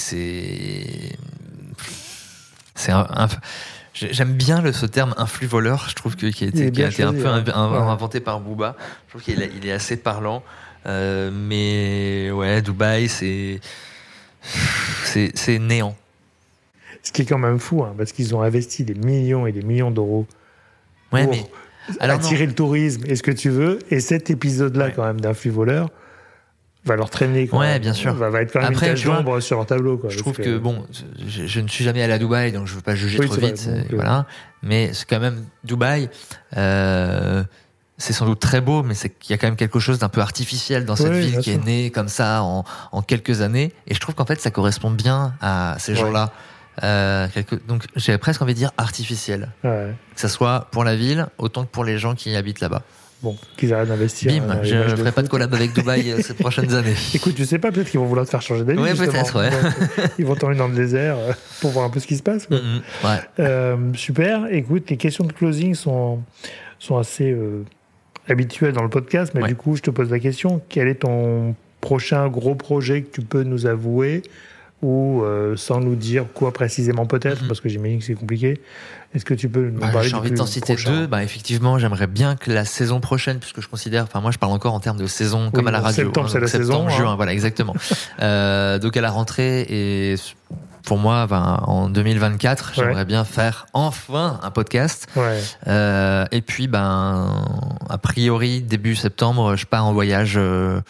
C'est 2.74 2.92
un, 2.92 3.28
J'aime 3.94 4.32
bien 4.34 4.62
le, 4.62 4.72
ce 4.72 4.86
terme 4.86 5.14
influx 5.18 5.48
voleur. 5.48 5.86
Je 5.88 5.94
trouve 5.94 6.14
qu'il 6.14 6.26
a 6.26 6.46
été, 6.46 6.84
a 6.84 6.88
été 6.88 7.02
un 7.02 7.12
peu 7.12 7.26
inventé 7.26 8.20
par 8.20 8.38
Booba. 8.40 8.76
Je 9.06 9.11
trouve 9.11 9.22
qu'il 9.22 9.50
il 9.56 9.66
est 9.66 9.72
assez 9.72 9.96
parlant. 9.96 10.44
Euh, 10.86 11.30
mais 11.32 12.30
ouais, 12.30 12.62
Dubaï, 12.62 13.09
c'est. 13.09 13.61
C'est 15.02 15.59
néant. 15.59 15.96
Ce 17.02 17.12
qui 17.12 17.22
est 17.22 17.26
quand 17.26 17.38
même 17.38 17.59
fou, 17.59 17.82
hein, 17.82 17.94
parce 17.96 18.12
qu'ils 18.12 18.34
ont 18.34 18.42
investi 18.42 18.84
des 18.84 18.94
millions 18.94 19.46
et 19.46 19.52
des 19.52 19.62
millions 19.62 19.90
d'euros 19.90 20.26
ouais, 21.12 21.24
pour 21.24 21.32
mais... 21.32 21.44
attirer 22.01 22.47
le 22.47 22.55
tourisme 22.55 23.03
et 23.07 23.16
ce 23.16 23.22
que 23.22 23.30
tu 23.30 23.51
veux? 23.51 23.78
Et 23.91 24.01
cet 24.01 24.30
épisode-là, 24.30 24.91
quand 24.91 25.05
même, 25.05 25.20
d'un 25.20 25.34
flux 25.34 25.51
voleur, 25.51 25.91
va 26.84 26.97
leur 26.97 27.11
traîner. 27.11 27.49
ouais, 27.53 27.78
bien 27.78 27.93
sûr. 27.93 28.14
Va, 28.14 28.30
va, 28.30 28.43
être 28.43 28.53
quand 28.53 28.61
même 28.61 28.72
Après, 28.72 28.91
une 28.91 29.05
d'ombre 29.05 29.41
sur 29.41 29.57
leur 29.57 29.66
tableau. 29.66 29.99
Quoi, 29.99 30.11
je 30.11 30.18
trouve 30.18 30.36
que, 30.36 30.59
bon, 30.59 30.84
je, 31.26 31.61
ne 31.61 31.68
suis 31.68 31.84
jamais 31.84 32.03
allé 32.03 32.12
à 32.12 32.18
Dubaï, 32.18 32.53
donc 32.53 32.66
je 32.66 32.72
ne 32.72 32.76
veux 32.76 32.82
pas 32.82 32.95
juger 32.95 33.18
trop 33.18 33.34
vite. 33.34 33.68
voilà. 33.93 34.26
Mais 34.62 34.93
c'est 34.93 35.09
quand 35.09 35.20
même 35.20 35.45
Dubaï. 35.64 36.09
Euh, 36.57 37.45
c'est 37.99 38.12
sans 38.12 38.26
doute 38.26 38.41
très 38.41 38.61
beau, 38.61 38.84
mais 38.84 38.95
c'est 38.95 39.11
qu'il 39.11 39.32
y 39.32 39.34
a 39.34 39.39
quand 39.39 39.49
même 39.49 39.57
quelque 39.57 39.80
chose 39.80 39.99
d'un 39.99 40.09
peu 40.09 40.20
artificiel 40.20 40.84
dans 40.84 40.95
cette 40.95 41.12
ville 41.12 41.39
qui 41.39 41.51
est 41.51 41.64
née 41.64 41.91
comme 41.91 42.09
ça 42.09 42.43
en, 42.43 42.64
en 42.93 43.03
quelques 43.03 43.41
années. 43.41 43.72
Et 43.89 43.95
je 43.95 44.01
trouve 44.01 44.14
qu'en 44.14 44.24
fait, 44.24 44.41
ça 44.41 44.51
correspond 44.51 44.91
bien 44.91 45.34
à 45.41 45.76
ces 45.78 45.95
gens-là. 45.95 46.32
Euh, 46.83 47.26
donc 47.66 47.85
j'avais 47.97 48.18
presque 48.18 48.43
envie 48.43 48.55
de 48.55 48.59
dire 48.59 48.72
artificiel. 48.76 49.49
Ouais. 49.64 49.93
Que 50.14 50.20
ça 50.20 50.29
soit 50.29 50.68
pour 50.70 50.85
la 50.85 50.97
ville 50.97 51.26
autant 51.39 51.64
que 51.64 51.70
pour 51.70 51.85
les 51.85 51.99
gens 51.99 52.14
qui 52.14 52.35
habitent 52.35 52.61
là-bas. 52.61 52.83
Bon, 53.22 53.37
qu'ils 53.57 53.74
arrêtent 53.74 53.89
d'investir. 53.89 54.31
Bim, 54.31 54.62
je 54.62 54.76
ne 54.76 54.97
ferai 54.97 55.11
pas 55.11 55.22
de 55.22 55.29
collab 55.29 55.53
avec 55.53 55.72
Dubaï 55.72 56.12
euh, 56.12 56.22
ces 56.22 56.35
prochaines 56.35 56.72
années. 56.74 56.95
Écoute, 57.14 57.35
tu 57.35 57.45
sais 57.45 57.59
pas, 57.59 57.72
peut-être 57.72 57.91
qu'ils 57.91 57.99
vont 57.99 58.07
vouloir 58.07 58.24
te 58.24 58.31
faire 58.31 58.43
changer 58.43 58.62
d'avis. 58.62 58.79
Oui, 58.79 58.95
peut-être, 58.95 59.41
ouais. 59.41 59.51
Euh, 59.53 60.07
ils 60.20 60.24
vont 60.24 60.37
t'emmener 60.37 60.59
dans 60.59 60.68
le 60.68 60.76
désert 60.76 61.16
pour 61.61 61.70
voir 61.70 61.85
un 61.85 61.91
peu 61.91 61.99
ce 61.99 62.07
qui 62.07 62.16
se 62.16 62.22
passe. 62.22 62.49
Mm, 62.49 62.55
mm, 62.55 62.81
ouais. 63.05 63.20
euh, 63.41 63.76
super. 63.95 64.47
Écoute, 64.53 64.89
les 64.89 64.97
questions 64.97 65.24
de 65.24 65.33
closing 65.33 65.74
sont, 65.74 66.20
sont 66.79 66.97
assez 66.97 67.37
habituelles 68.29 68.72
dans 68.72 68.85
le 68.85 68.91
podcast, 68.91 69.33
mais 69.35 69.49
du 69.49 69.57
coup, 69.57 69.74
je 69.74 69.83
te 69.83 69.91
pose 69.91 70.11
la 70.11 70.20
question 70.20 70.62
quel 70.68 70.87
est 70.87 71.01
ton 71.01 71.57
prochain 71.81 72.29
gros 72.29 72.55
projet 72.55 73.03
que 73.03 73.11
tu 73.11 73.22
peux 73.22 73.43
nous 73.43 73.66
avouer 73.66 74.22
ou 74.83 75.22
euh, 75.22 75.57
sans 75.57 75.81
nous 75.81 75.97
dire 75.97 76.26
quoi 76.35 76.53
précisément 76.53 77.07
peut-être, 77.07 77.43
mhm. 77.43 77.49
parce 77.49 77.61
que 77.61 77.68
j'imagine 77.68 77.99
que 77.99 78.05
c'est 78.05 78.14
compliqué. 78.14 78.61
Est-ce 79.14 79.24
que 79.24 79.35
tu 79.35 79.49
peux 79.49 79.70
nous 79.70 79.81
bah, 79.81 79.89
parler 79.89 80.09
J'ai 80.09 80.16
envie 80.16 80.31
de 80.31 80.37
t'en 80.37 80.47
citer 80.47 80.76
deux. 80.76 81.07
Bah, 81.07 81.24
effectivement, 81.24 81.79
j'aimerais 81.79 82.07
bien 82.07 82.37
que 82.37 82.53
la 82.53 82.64
saison 82.64 83.01
prochaine, 83.01 83.39
puisque 83.39 83.61
je 83.61 83.68
considère, 83.68 84.05
enfin 84.05 84.20
moi 84.20 84.31
je 84.31 84.39
parle 84.39 84.53
encore 84.53 84.74
en 84.74 84.81
termes 84.81 84.99
de 84.99 85.07
saison, 85.07 85.51
comme 85.51 85.66
à 85.66 85.70
la 85.70 85.81
radio. 85.81 86.05
Septembre, 86.05 86.26
hein, 86.26 86.31
c'est 86.33 86.41
la 86.41 86.47
septembre, 86.47 86.91
saison. 86.91 86.97
Juin, 86.97 87.12
hein. 87.12 87.16
voilà, 87.16 87.33
exactement. 87.33 87.74
euh, 88.20 88.79
donc 88.79 88.97
à 88.97 89.01
la 89.01 89.11
rentrée 89.11 89.62
et 89.62 90.16
pour 90.89 90.97
moi, 90.97 91.26
ben, 91.26 91.61
en 91.66 91.91
2024, 91.91 92.72
j'aimerais 92.74 93.05
bien 93.05 93.24
faire 93.24 93.66
enfin 93.74 94.41
un 94.43 94.51
podcast. 94.51 95.07
Ouais. 95.16 95.39
Euh, 95.66 96.24
et 96.33 96.41
puis, 96.41 96.66
ben, 96.66 97.45
a 97.91 97.99
priori, 97.99 98.62
début 98.62 98.97
septembre, 98.97 99.55
je 99.55 99.66
pars 99.66 99.85
en 99.85 99.93
voyage. 99.93 100.35
Euh, 100.37 100.81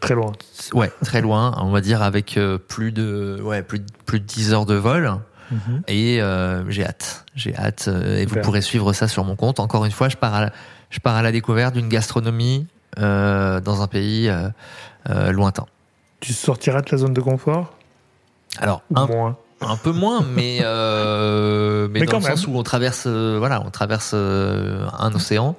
Très 0.00 0.14
loin. 0.14 0.32
Ouais, 0.72 0.90
très 1.04 1.20
loin. 1.20 1.54
On 1.60 1.70
va 1.70 1.80
dire 1.80 2.02
avec 2.02 2.36
euh, 2.36 2.58
plus 2.58 2.92
de 2.92 3.40
ouais 3.42 3.62
plus 3.62 3.78
de, 3.78 3.86
plus 4.06 4.20
de 4.20 4.24
10 4.24 4.52
heures 4.52 4.66
de 4.66 4.74
vol. 4.74 5.12
Mhm. 5.50 5.82
Et 5.86 6.20
euh, 6.20 6.68
j'ai 6.68 6.84
hâte. 6.84 7.24
J'ai 7.34 7.56
hâte. 7.56 7.86
Euh, 7.88 8.18
et 8.18 8.26
vous 8.26 8.40
pourrez 8.40 8.60
suivre 8.60 8.92
ça 8.92 9.06
sur 9.08 9.24
mon 9.24 9.36
compte. 9.36 9.60
Encore 9.60 9.84
une 9.84 9.92
fois, 9.92 10.08
je 10.08 10.16
pars 10.16 10.34
à 10.34 10.50
je 10.90 11.00
pars 11.00 11.14
à 11.14 11.22
la 11.22 11.32
découverte 11.32 11.74
d'une 11.74 11.88
gastronomie 11.88 12.66
dans 12.96 13.82
un 13.82 13.86
pays 13.86 14.32
lointain. 15.06 15.66
Tu 16.20 16.32
sortiras 16.32 16.80
de 16.80 16.88
la 16.90 16.98
zone 16.98 17.14
de 17.14 17.20
confort? 17.20 17.74
Alors 18.58 18.82
un, 18.94 19.06
moins. 19.06 19.36
un 19.60 19.76
peu 19.76 19.92
moins, 19.92 20.22
mais 20.22 20.58
mais, 21.90 22.06
dans 22.06 22.18
le 22.18 22.24
sens 22.24 22.46
où 22.46 22.56
on 22.56 22.62
traverse 22.62 23.06
voilà, 23.06 23.62
on 23.64 23.70
traverse 23.70 24.14
un 24.14 25.12
océan. 25.14 25.56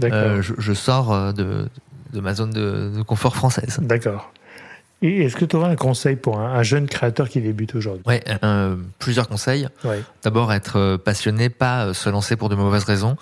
Je, 0.00 0.52
je, 0.58 0.72
sors 0.74 1.32
de 1.32 1.68
de 2.12 2.20
ma 2.20 2.34
zone 2.34 2.50
de, 2.50 3.02
confort 3.06 3.34
française. 3.36 3.78
D'accord. 3.82 4.32
Et 5.02 5.24
est-ce 5.24 5.36
que 5.36 5.44
tu 5.44 5.56
aurais 5.56 5.68
un 5.68 5.76
conseil 5.76 6.16
pour 6.16 6.40
un, 6.40 6.62
jeune 6.62 6.88
créateur 6.88 7.28
qui 7.28 7.42
débute 7.42 7.74
aujourd'hui? 7.74 8.02
Ouais, 8.06 8.24
euh, 8.42 8.76
plusieurs 8.98 9.28
conseils. 9.28 9.68
Ouais. 9.84 10.02
D'abord, 10.22 10.50
être 10.54 10.78
euh, 10.78 10.96
passionné, 10.96 11.50
pas 11.50 11.84
euh, 11.84 11.94
se 11.94 12.08
lancer 12.08 12.34
pour 12.34 12.48
de 12.48 12.54
mauvaises 12.54 12.84
raisons, 12.84 13.16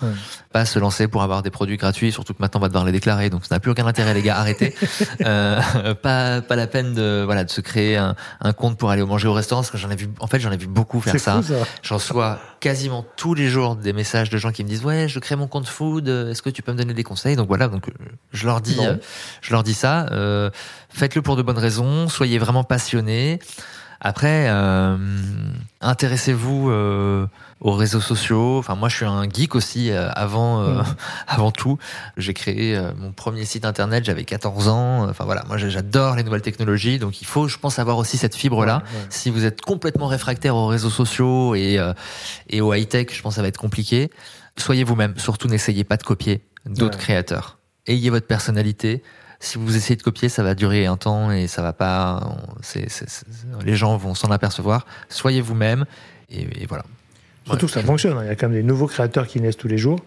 pas 0.53 0.63
se 0.63 0.79
lancer 0.79 1.09
pour 1.09 1.21
avoir 1.21 1.43
des 1.43 1.49
produits 1.49 1.75
gratuits, 1.75 2.13
surtout 2.13 2.33
que 2.33 2.41
maintenant 2.41 2.59
on 2.59 2.61
va 2.61 2.69
devoir 2.69 2.85
les 2.85 2.93
déclarer, 2.93 3.29
donc 3.29 3.45
ça 3.45 3.55
n'a 3.55 3.59
plus 3.59 3.71
aucun 3.71 3.85
intérêt, 3.85 4.13
les 4.13 4.21
gars, 4.21 4.37
arrêtez. 4.37 4.73
euh, 5.25 5.93
pas 5.95 6.41
pas 6.41 6.55
la 6.55 6.67
peine 6.67 6.93
de 6.93 7.23
voilà 7.25 7.43
de 7.43 7.49
se 7.49 7.59
créer 7.59 7.97
un, 7.97 8.15
un 8.39 8.53
compte 8.53 8.77
pour 8.77 8.89
aller 8.89 9.03
manger 9.03 9.27
au 9.27 9.33
restaurant, 9.33 9.61
parce 9.61 9.71
que 9.71 9.77
j'en 9.77 9.89
ai 9.89 9.97
vu, 9.97 10.07
en 10.21 10.27
fait, 10.27 10.39
j'en 10.39 10.51
ai 10.53 10.57
vu 10.57 10.67
beaucoup 10.67 11.01
faire 11.01 11.19
ça. 11.19 11.41
ça. 11.43 11.53
J'en 11.83 11.95
reçois 11.95 12.39
quasiment 12.61 13.05
tous 13.17 13.33
les 13.33 13.49
jours 13.49 13.75
des 13.75 13.91
messages 13.91 14.29
de 14.29 14.37
gens 14.37 14.53
qui 14.53 14.63
me 14.63 14.69
disent 14.69 14.85
ouais, 14.85 15.09
je 15.09 15.19
crée 15.19 15.35
mon 15.35 15.47
compte 15.47 15.67
food, 15.67 16.07
est-ce 16.07 16.41
que 16.41 16.49
tu 16.49 16.61
peux 16.61 16.71
me 16.71 16.77
donner 16.77 16.93
des 16.93 17.03
conseils? 17.03 17.35
Donc 17.35 17.49
voilà, 17.49 17.67
donc 17.67 17.91
je 18.31 18.45
leur 18.45 18.61
dis, 18.61 18.79
je 19.41 19.51
leur 19.51 19.63
dis 19.63 19.73
ça. 19.73 20.05
Faites-le 20.95 21.21
pour 21.21 21.35
de 21.35 21.41
bonnes 21.41 21.57
raisons, 21.57 22.07
soyez 22.07 22.37
vraiment 22.37 22.63
passionné. 22.63 23.39
Après, 23.99 24.47
euh, 24.47 24.97
intéressez-vous 25.81 26.69
euh, 26.69 27.27
aux 27.59 27.73
réseaux 27.73 27.99
sociaux. 27.99 28.59
Enfin, 28.59 28.75
moi, 28.75 28.87
je 28.87 28.95
suis 28.95 29.05
un 29.05 29.27
geek 29.29 29.55
aussi 29.55 29.91
euh, 29.91 30.09
avant, 30.11 30.61
euh, 30.61 30.81
mm. 30.81 30.85
avant 31.27 31.51
tout. 31.51 31.77
J'ai 32.15 32.33
créé 32.33 32.77
euh, 32.77 32.91
mon 32.97 33.11
premier 33.11 33.43
site 33.43 33.65
internet. 33.65 34.05
J'avais 34.05 34.23
14 34.23 34.69
ans. 34.69 35.09
Enfin 35.09 35.25
voilà, 35.25 35.43
moi, 35.49 35.57
j'adore 35.57 36.15
les 36.15 36.23
nouvelles 36.23 36.41
technologies. 36.41 36.97
Donc, 36.97 37.21
il 37.21 37.27
faut, 37.27 37.49
je 37.49 37.57
pense, 37.57 37.77
avoir 37.77 37.97
aussi 37.97 38.17
cette 38.17 38.35
fibre-là. 38.35 38.81
Si 39.09 39.29
vous 39.29 39.43
êtes 39.43 39.59
complètement 39.59 40.07
réfractaire 40.07 40.55
aux 40.55 40.67
réseaux 40.67 40.89
sociaux 40.89 41.55
et 41.55 41.77
et 42.49 42.61
au 42.61 42.73
high 42.73 42.87
tech, 42.87 43.07
je 43.11 43.21
pense 43.21 43.33
que 43.33 43.35
ça 43.35 43.41
va 43.41 43.49
être 43.49 43.59
compliqué. 43.59 44.09
Soyez 44.55 44.85
vous-même. 44.85 45.17
Surtout, 45.17 45.49
n'essayez 45.49 45.83
pas 45.83 45.97
de 45.97 46.03
copier 46.03 46.41
d'autres 46.65 46.97
créateurs. 46.97 47.57
Ayez 47.85 48.09
votre 48.09 48.27
personnalité 48.27 49.03
si 49.39 49.57
vous 49.57 49.75
essayez 49.75 49.95
de 49.95 50.03
copier, 50.03 50.29
ça 50.29 50.43
va 50.43 50.55
durer 50.55 50.85
un 50.85 50.97
temps 50.97 51.31
et 51.31 51.47
ça 51.47 51.61
va 51.61 51.73
pas. 51.73 52.37
les 53.63 53.75
gens 53.75 53.97
vont 53.97 54.15
s'en 54.15 54.31
apercevoir. 54.31 54.85
Soyez 55.09 55.41
vous-même 55.41 55.85
et, 56.29 56.65
voilà. 56.67 56.83
Surtout 57.45 57.67
que 57.67 57.71
ça 57.71 57.83
fonctionne. 57.83 58.17
Hein. 58.17 58.23
Il 58.23 58.27
y 58.27 58.31
a 58.31 58.35
quand 58.35 58.49
même 58.49 58.57
des 58.57 58.63
nouveaux 58.63 58.87
créateurs 58.87 59.27
qui 59.27 59.39
naissent 59.39 59.57
tous 59.57 59.67
les 59.67 59.77
jours, 59.77 59.99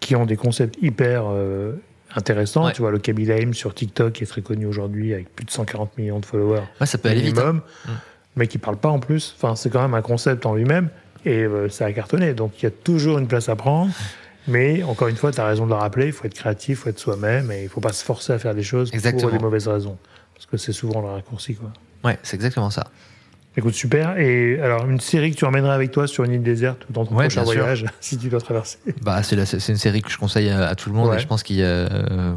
qui 0.00 0.16
ont 0.16 0.24
des 0.24 0.36
concepts 0.36 0.76
hyper 0.80 1.24
euh, 1.26 1.72
intéressants. 2.14 2.70
Tu 2.70 2.80
vois, 2.80 2.90
le 2.90 2.98
Kabila 2.98 3.36
Aim 3.36 3.52
sur 3.52 3.74
TikTok 3.74 4.14
qui 4.14 4.24
est 4.24 4.26
très 4.26 4.40
connu 4.40 4.66
aujourd'hui 4.66 5.12
avec 5.12 5.34
plus 5.34 5.44
de 5.44 5.50
140 5.50 5.98
millions 5.98 6.20
de 6.20 6.26
followers. 6.26 6.62
ça 6.84 6.98
peut 6.98 7.08
aller 7.08 7.22
vite. 7.22 7.38
Hein. 7.38 7.62
Mais 8.36 8.46
qui 8.46 8.58
parle 8.58 8.76
pas 8.76 8.88
en 8.88 9.00
plus. 9.00 9.34
Enfin, 9.36 9.56
c'est 9.56 9.70
quand 9.70 9.82
même 9.82 9.94
un 9.94 10.02
concept 10.02 10.46
en 10.46 10.54
lui-même 10.54 10.88
et 11.24 11.44
euh, 11.44 11.68
ça 11.68 11.86
a 11.86 11.92
cartonné. 11.92 12.32
Donc 12.32 12.52
il 12.60 12.64
y 12.64 12.66
a 12.66 12.70
toujours 12.70 13.18
une 13.18 13.26
place 13.26 13.48
à 13.48 13.56
prendre. 13.56 13.92
Mais 14.48 14.82
encore 14.82 15.08
une 15.08 15.16
fois, 15.16 15.32
tu 15.32 15.40
as 15.40 15.46
raison 15.46 15.64
de 15.64 15.70
le 15.70 15.76
rappeler, 15.76 16.06
il 16.06 16.12
faut 16.12 16.24
être 16.24 16.34
créatif, 16.34 16.78
il 16.78 16.82
faut 16.82 16.88
être 16.90 16.98
soi-même 16.98 17.50
et 17.52 17.60
il 17.60 17.64
ne 17.64 17.68
faut 17.68 17.80
pas 17.80 17.92
se 17.92 18.04
forcer 18.04 18.32
à 18.32 18.38
faire 18.38 18.54
des 18.54 18.62
choses 18.62 18.90
pour 18.90 19.30
des 19.30 19.38
mauvaises 19.38 19.68
raisons. 19.68 19.98
Parce 20.34 20.46
que 20.46 20.56
c'est 20.56 20.72
souvent 20.72 21.00
le 21.00 21.08
raccourci. 21.08 21.54
Quoi. 21.54 21.72
Ouais, 22.02 22.18
c'est 22.22 22.36
exactement 22.36 22.70
ça. 22.70 22.86
Écoute, 23.56 23.74
super. 23.74 24.16
Et 24.16 24.60
alors, 24.60 24.86
une 24.86 25.00
série 25.00 25.32
que 25.32 25.36
tu 25.36 25.44
emmènerais 25.44 25.74
avec 25.74 25.90
toi 25.90 26.06
sur 26.06 26.22
une 26.22 26.32
île 26.32 26.42
déserte 26.42 26.86
dans 26.88 27.04
ton 27.04 27.14
prochain 27.14 27.42
voyage, 27.42 27.84
si 28.00 28.16
tu 28.16 28.28
dois 28.28 28.40
traverser? 28.40 28.78
Bah, 29.02 29.24
c'est, 29.24 29.36
une 29.68 29.76
série 29.76 30.02
que 30.02 30.10
je 30.10 30.18
conseille 30.18 30.50
à, 30.50 30.74
tout 30.76 30.88
le 30.88 30.94
monde 30.94 31.12
et 31.14 31.18
je 31.18 31.26
pense 31.26 31.42
qu'il 31.42 31.60
euh, 31.60 32.32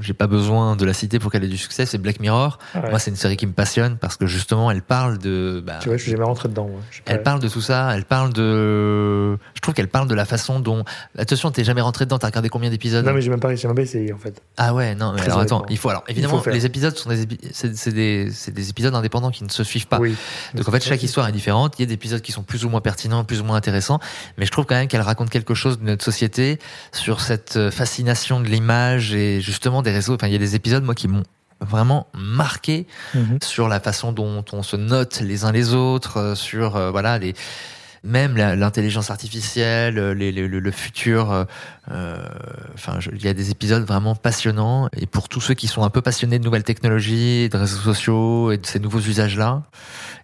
j'ai 0.00 0.12
pas 0.12 0.26
besoin 0.26 0.74
de 0.74 0.84
la 0.84 0.92
citer 0.92 1.20
pour 1.20 1.30
qu'elle 1.30 1.44
ait 1.44 1.48
du 1.48 1.56
succès. 1.56 1.86
C'est 1.86 1.98
Black 1.98 2.18
Mirror. 2.18 2.58
Moi, 2.74 2.98
c'est 2.98 3.10
une 3.10 3.16
série 3.16 3.36
qui 3.36 3.46
me 3.46 3.52
passionne 3.52 3.96
parce 3.96 4.16
que 4.16 4.26
justement, 4.26 4.70
elle 4.70 4.82
parle 4.82 5.18
de. 5.18 5.62
Bah, 5.64 5.78
tu 5.80 5.88
vois, 5.88 5.96
je 5.96 6.02
suis 6.02 6.10
jamais 6.10 6.24
rentré 6.24 6.48
dedans. 6.48 6.68
Elle 7.04 7.22
parle 7.22 7.40
de 7.40 7.48
tout 7.48 7.60
ça. 7.60 7.94
Elle 7.94 8.04
parle 8.04 8.32
de. 8.32 9.38
Je 9.54 9.60
trouve 9.60 9.74
qu'elle 9.74 9.88
parle 9.88 10.08
de 10.08 10.14
la 10.14 10.24
façon 10.24 10.58
dont. 10.58 10.84
Attention, 11.16 11.52
t'es 11.52 11.62
jamais 11.62 11.80
rentré 11.80 12.06
dedans. 12.06 12.18
T'as 12.18 12.26
regardé 12.26 12.48
combien 12.48 12.70
d'épisodes? 12.70 13.06
Non, 13.06 13.12
mais 13.12 13.22
j'ai 13.22 13.30
même 13.30 13.40
pas, 13.40 13.50
même 13.50 13.74
pas 13.74 13.82
essayé 13.82 14.12
en 14.12 14.18
fait. 14.18 14.42
Ah 14.56 14.74
ouais, 14.74 14.96
non. 14.96 15.12
Mais 15.14 15.22
alors 15.22 15.38
attends, 15.38 15.64
il 15.70 15.78
faut 15.78 15.90
alors 15.90 16.04
évidemment 16.08 16.42
les 16.46 16.66
épisodes 16.66 16.96
sont 16.96 17.10
des 17.10 17.26
c'est, 17.52 17.92
des, 17.92 18.30
c'est 18.32 18.52
des 18.52 18.70
épisodes 18.70 18.94
indépendants 18.94 19.30
qui 19.30 19.44
ne 19.44 19.48
se 19.48 19.62
suivent 19.62 19.86
pas. 19.86 19.98
Oui. 19.98 20.16
Donc 20.56 20.68
en 20.68 20.72
fait, 20.72 20.84
chaque 20.84 21.02
histoire 21.02 21.28
est 21.28 21.32
différente. 21.32 21.74
Il 21.78 21.82
y 21.82 21.84
a 21.84 21.86
des 21.86 21.94
épisodes 21.94 22.20
qui 22.20 22.32
sont 22.32 22.42
plus 22.42 22.64
ou 22.64 22.68
moins 22.68 22.80
pertinents, 22.80 23.24
plus 23.24 23.40
ou 23.40 23.44
moins 23.44 23.56
intéressants, 23.56 24.00
mais 24.38 24.46
je 24.46 24.50
trouve 24.50 24.64
quand 24.64 24.74
même 24.74 24.88
qu'elle 24.88 25.00
raconte 25.00 25.30
quelque 25.30 25.54
chose 25.54 25.78
de 25.78 25.84
notre 25.84 26.04
société 26.04 26.58
sur 26.92 27.20
cette 27.20 27.56
euh, 27.56 27.70
fascination 27.70 28.40
de 28.40 28.46
l'image 28.46 29.14
et 29.14 29.40
justement 29.40 29.82
des 29.82 29.92
réseaux. 29.92 30.14
Enfin, 30.14 30.26
il 30.26 30.32
y 30.32 30.36
a 30.36 30.40
des 30.40 30.54
épisodes 30.54 30.84
moi 30.84 30.94
qui 30.94 31.08
m'ont 31.08 31.24
vraiment 31.60 32.08
marqué 32.14 32.86
mhm. 33.14 33.38
sur 33.42 33.68
la 33.68 33.80
façon 33.80 34.12
dont 34.12 34.44
on 34.52 34.62
se 34.62 34.76
note 34.76 35.20
les 35.20 35.44
uns 35.44 35.52
les 35.52 35.74
autres, 35.74 36.18
euh, 36.18 36.34
sur 36.34 36.76
euh, 36.76 36.90
voilà 36.90 37.18
les 37.18 37.34
même 38.06 38.36
l'intelligence 38.36 39.10
artificielle, 39.10 39.96
les, 40.12 40.32
le 40.32 40.70
futur. 40.70 41.46
Euh, 41.90 42.16
enfin, 42.74 42.98
il 43.12 43.22
y 43.24 43.28
a 43.28 43.34
des 43.34 43.50
épisodes 43.50 43.84
vraiment 43.84 44.14
passionnants. 44.14 44.88
Et 44.96 45.06
pour 45.06 45.28
tous 45.28 45.40
ceux 45.40 45.54
qui 45.54 45.66
sont 45.66 45.82
un 45.82 45.90
peu 45.90 46.00
passionnés 46.02 46.38
de 46.38 46.44
nouvelles 46.44 46.64
technologies, 46.64 47.48
de 47.48 47.56
réseaux 47.56 47.78
sociaux 47.80 48.52
et 48.52 48.58
de 48.58 48.66
ces 48.66 48.78
nouveaux 48.80 49.00
usages-là, 49.00 49.62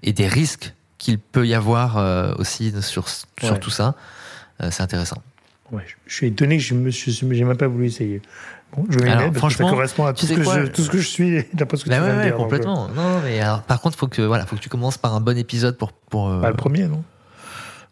et 0.03 0.13
des 0.13 0.29
risques 0.29 0.75
qu'il 0.99 1.19
peut 1.19 1.47
y 1.47 1.55
avoir 1.55 1.99
euh, 1.99 2.33
aussi 2.39 2.73
sur, 2.83 3.07
sur 3.09 3.61
tout 3.61 3.71
ça. 3.71 3.95
Euh, 4.63 4.69
c'est 4.71 4.83
intéressant. 4.83 5.21
Ouais, 5.71 5.85
je, 6.07 6.15
suis 6.15 6.27
étonné 6.29 6.59
que 6.59 6.63
je 6.63 6.75
me 6.75 6.91
suis, 6.91 7.13
j'ai 7.13 7.45
même 7.45 7.57
pas 7.57 7.67
voulu 7.67 7.87
essayer. 7.87 8.21
Bon, 8.77 8.85
je 8.89 8.99
vais 8.99 9.11
Alors, 9.11 9.25
parce 9.25 9.29
que 9.29 9.35
ça 9.35 9.39
franchement, 9.39 9.71
correspond 9.71 10.07
à 10.07 10.13
tout 10.13 10.27
ce, 10.27 10.35
que 10.35 10.43
quoi 10.43 10.61
je, 10.63 10.67
tout 10.67 10.83
ce 10.83 10.91
que 10.91 10.99
je 10.99 11.07
suis 11.09 11.45
d'après 11.53 11.77
ce 11.77 11.85
que 11.85 11.91
Bah 11.91 11.97
tu 11.97 12.03
ouais, 12.03 12.07
viens 12.09 12.15
de 12.15 12.21
ouais, 12.21 12.25
dire. 12.27 12.33
donc, 12.33 12.41
euh, 12.41 12.45
complètement. 12.45 12.89
Non, 12.95 13.21
mais 13.25 13.41
alors, 13.41 13.63
par 13.63 13.81
contre, 13.81 13.99
faut 13.99 14.07
que 14.07 14.23
voilà, 14.23 14.47
faut 14.47 14.57
que 14.57 14.61
tu 14.61 14.69
commences 14.69 14.97
par 14.99 15.15
un 15.15 15.21
bon 15.21 15.37
épisode 15.37 15.77
pour 15.77 15.93
pour. 15.93 16.29
euh, 16.31 16.41
Bah, 16.41 16.51
le 16.51 16.57
premier, 16.57 16.87
non? 16.87 17.03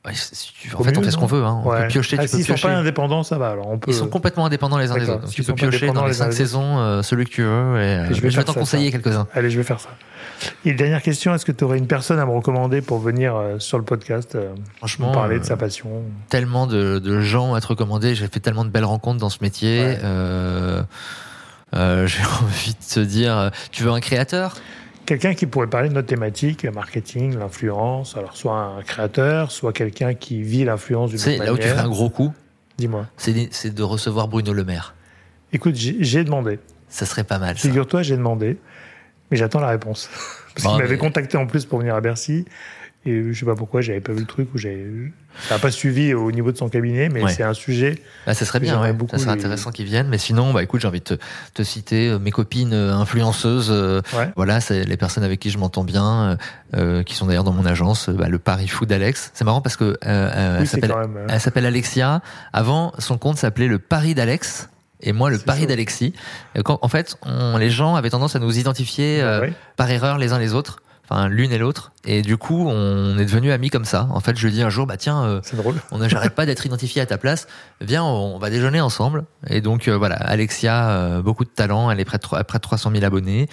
Ouais, 0.06 0.12
si 0.14 0.52
tu- 0.52 0.74
en 0.74 0.82
fait, 0.82 0.96
on 0.96 1.02
fait 1.02 1.10
ce 1.10 1.16
qu'on 1.16 1.26
veut. 1.26 1.44
Hein. 1.44 1.60
On 1.64 1.68
Ouais. 1.70 1.82
peut 1.82 1.88
piocher, 1.88 2.16
Ah, 2.18 2.26
s'ils 2.26 2.40
sont 2.40 2.54
piocher. 2.54 2.68
pas 2.68 2.74
indépendants, 2.74 3.22
ça 3.22 3.38
va. 3.38 3.48
Alors 3.50 3.68
on 3.68 3.78
peut. 3.78 3.90
Ils 3.90 3.94
sont 3.94 4.08
complètement 4.08 4.46
indépendants 4.46 4.78
les 4.78 4.90
uns 4.90 4.96
des 4.98 5.08
autres. 5.08 5.28
Tu 5.28 5.42
peux 5.42 5.48
sont 5.48 5.54
piocher 5.54 5.90
dans 5.92 6.06
les 6.06 6.12
cinq 6.14 6.32
saisons 6.32 6.78
euh, 6.78 7.02
celui 7.02 7.24
que 7.26 7.30
tu 7.30 7.42
veux. 7.42 7.48
Et, 7.48 7.84
euh, 7.98 8.10
Et 8.10 8.14
je 8.14 8.20
vais 8.20 8.30
je 8.30 8.40
t'en 8.40 8.54
conseiller 8.54 8.90
quelques-uns. 8.90 9.26
Allez, 9.34 9.50
je 9.50 9.56
vais 9.58 9.64
faire 9.64 9.80
ça. 9.80 9.90
Et 10.64 10.72
dernière 10.72 11.02
question, 11.02 11.34
est-ce 11.34 11.44
que 11.44 11.52
tu 11.52 11.64
aurais 11.64 11.76
une 11.76 11.86
personne 11.86 12.18
à 12.18 12.24
me 12.24 12.30
recommander 12.30 12.80
pour 12.80 12.98
venir 12.98 13.36
euh, 13.36 13.58
sur 13.58 13.76
le 13.76 13.84
podcast 13.84 14.34
euh, 14.36 14.48
Franchement, 14.78 15.12
parler 15.12 15.38
de 15.38 15.44
sa 15.44 15.56
passion 15.58 15.90
tellement 16.30 16.66
de, 16.66 16.98
de 16.98 17.20
gens 17.20 17.52
à 17.54 17.60
te 17.60 17.66
recommander. 17.66 18.14
J'ai 18.14 18.26
fait 18.26 18.40
tellement 18.40 18.64
de 18.64 18.70
belles 18.70 18.84
rencontres 18.86 19.18
dans 19.20 19.28
ce 19.28 19.38
métier. 19.42 19.80
Ouais. 19.80 20.82
J'ai 22.06 22.22
envie 22.42 22.74
de 22.74 22.94
te 22.94 23.00
dire, 23.00 23.50
tu 23.70 23.84
veux 23.84 23.90
un 23.92 24.00
créateur? 24.00 24.56
Quelqu'un 25.10 25.34
qui 25.34 25.46
pourrait 25.46 25.66
parler 25.66 25.88
de 25.88 25.94
notre 25.94 26.06
thématique, 26.06 26.62
le 26.62 26.70
marketing, 26.70 27.36
l'influence. 27.36 28.16
Alors, 28.16 28.36
soit 28.36 28.54
un 28.56 28.82
créateur, 28.82 29.50
soit 29.50 29.72
quelqu'un 29.72 30.14
qui 30.14 30.40
vit 30.40 30.64
l'influence 30.64 31.10
sais, 31.16 31.34
autre 31.34 31.44
là 31.46 31.52
où 31.52 31.58
tu 31.58 31.66
ferais 31.66 31.80
un 31.80 31.88
gros 31.88 32.10
coup, 32.10 32.32
Dis-moi. 32.78 33.06
c'est 33.16 33.48
c'est 33.50 33.74
de 33.74 33.82
recevoir 33.82 34.28
Bruno 34.28 34.52
Le 34.52 34.62
Maire. 34.62 34.94
Écoute, 35.52 35.74
j'ai 35.74 36.22
demandé. 36.22 36.60
Ça 36.88 37.06
serait 37.06 37.24
pas 37.24 37.40
mal. 37.40 37.56
Figure-toi, 37.56 38.04
j'ai 38.04 38.16
demandé, 38.16 38.56
mais 39.32 39.36
j'attends 39.36 39.58
la 39.58 39.70
réponse. 39.70 40.08
Parce 40.54 40.62
Bon, 40.64 40.70
qu'il 40.74 40.78
m'avait 40.82 40.94
mais- 40.94 40.98
contacté 40.98 41.36
en 41.36 41.46
plus 41.48 41.64
pour 41.64 41.80
venir 41.80 41.96
à 41.96 42.00
Bercy. 42.00 42.44
Et 43.06 43.32
je 43.32 43.38
sais 43.38 43.46
pas 43.46 43.54
pourquoi, 43.54 43.80
j'avais 43.80 44.00
pas 44.00 44.12
vu 44.12 44.20
le 44.20 44.26
truc 44.26 44.52
ou 44.54 44.58
j'ai. 44.58 44.86
Ça 45.48 45.54
n'a 45.54 45.58
pas 45.58 45.70
suivi 45.70 46.12
au 46.12 46.30
niveau 46.32 46.52
de 46.52 46.58
son 46.58 46.68
cabinet, 46.68 47.08
mais 47.08 47.22
Ouais. 47.22 47.32
c'est 47.32 47.42
un 47.44 47.54
sujet. 47.54 48.02
Ah, 48.26 48.34
ça 48.34 48.44
serait 48.44 48.60
bien, 48.60 48.78
ouais. 48.78 48.92
beaucoup 48.92 49.16
ça 49.16 49.22
serait 49.22 49.30
intéressant 49.32 49.70
qu'ils 49.70 49.86
viennent. 49.86 50.08
Mais 50.08 50.18
sinon, 50.18 50.52
bah 50.52 50.62
écoute, 50.62 50.82
j'ai 50.82 50.88
envie 50.88 50.98
de 51.00 51.04
te, 51.04 51.14
te 51.54 51.62
citer 51.62 52.08
euh, 52.10 52.18
mes 52.18 52.30
copines 52.30 52.74
euh, 52.74 52.92
influenceuses. 52.92 53.70
euh, 53.70 54.02
Ouais. 54.14 54.28
Voilà, 54.36 54.60
c'est 54.60 54.84
les 54.84 54.96
personnes 54.98 55.24
avec 55.24 55.40
qui 55.40 55.48
je 55.48 55.56
m'entends 55.56 55.84
bien, 55.84 56.22
euh, 56.22 56.36
euh, 56.76 57.02
qui 57.02 57.14
sont 57.14 57.24
d'ailleurs 57.26 57.44
dans 57.44 57.52
mon 57.54 57.64
agence. 57.64 58.10
euh, 58.10 58.12
bah, 58.12 58.28
le 58.28 58.38
Paris 58.38 58.68
Food 58.68 58.92
Alex. 58.92 59.30
C'est 59.32 59.44
marrant 59.46 59.62
parce 59.62 59.76
que 59.78 59.84
euh, 59.84 59.96
euh, 60.04 60.54
elle 60.56 60.60
oui, 60.62 60.66
s'appelle 60.66 60.90
même. 60.94 61.16
euh, 61.16 61.26
Elle 61.30 61.40
s'appelle 61.40 61.64
Alexia. 61.66 62.20
Avant, 62.52 62.92
son 62.98 63.16
compte 63.16 63.38
s'appelait 63.38 63.68
le 63.68 63.78
Paris 63.78 64.14
d'Alex. 64.14 64.68
Et 65.00 65.14
moi, 65.14 65.30
le 65.30 65.38
Paris 65.38 65.66
d'Alexis. 65.66 66.12
En 66.66 66.88
fait, 66.88 67.16
on- 67.24 67.56
les 67.56 67.70
gens 67.70 67.94
avaient 67.94 68.10
tendance 68.10 68.36
à 68.36 68.40
nous 68.40 68.58
identifier 68.58 69.22
euh, 69.22 69.40
ouais. 69.40 69.52
par 69.76 69.90
erreur 69.90 70.18
les 70.18 70.34
uns 70.34 70.38
les 70.38 70.52
autres. 70.52 70.82
Enfin, 71.08 71.26
l'une 71.28 71.50
et 71.50 71.58
l'autre. 71.58 71.90
Et 72.06 72.22
du 72.22 72.38
coup, 72.38 72.66
on 72.66 73.18
est 73.18 73.26
devenus 73.26 73.52
amis 73.52 73.68
comme 73.68 73.84
ça. 73.84 74.08
En 74.10 74.20
fait, 74.20 74.34
je 74.36 74.46
lui 74.46 74.54
dis 74.54 74.62
un 74.62 74.70
jour, 74.70 74.86
bah 74.86 74.96
tiens, 74.96 75.22
euh, 75.22 75.40
drôle. 75.52 75.74
on 75.90 76.08
j'arrête 76.08 76.34
pas 76.34 76.46
d'être 76.46 76.64
identifié 76.64 77.02
à 77.02 77.06
ta 77.06 77.18
place. 77.18 77.46
Viens, 77.82 78.02
on 78.02 78.38
va 78.38 78.48
déjeuner 78.48 78.80
ensemble. 78.80 79.24
Et 79.48 79.60
donc 79.60 79.86
euh, 79.86 79.98
voilà, 79.98 80.14
Alexia, 80.16 80.90
euh, 80.92 81.20
beaucoup 81.22 81.44
de 81.44 81.50
talent. 81.50 81.90
Elle 81.90 82.00
est 82.00 82.06
près 82.06 82.16
de, 82.16 82.22
près 82.42 82.58
de 82.58 82.62
300 82.62 82.90
000 82.92 83.04
abonnés. 83.04 83.48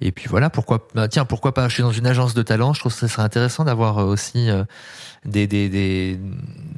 Et 0.00 0.10
puis 0.10 0.26
voilà, 0.28 0.50
pourquoi 0.50 0.88
bah, 0.96 1.06
tiens, 1.06 1.24
pourquoi 1.24 1.54
pas 1.54 1.68
Je 1.68 1.74
suis 1.74 1.82
dans 1.84 1.92
une 1.92 2.06
agence 2.08 2.34
de 2.34 2.42
talent. 2.42 2.72
Je 2.72 2.80
trouve 2.80 2.92
que 2.92 2.98
ce 2.98 3.06
serait 3.06 3.22
intéressant 3.22 3.62
d'avoir 3.62 3.98
euh, 3.98 4.04
aussi 4.04 4.50
euh, 4.50 4.64
des, 5.24 5.46
des, 5.46 5.68
des, 5.68 6.18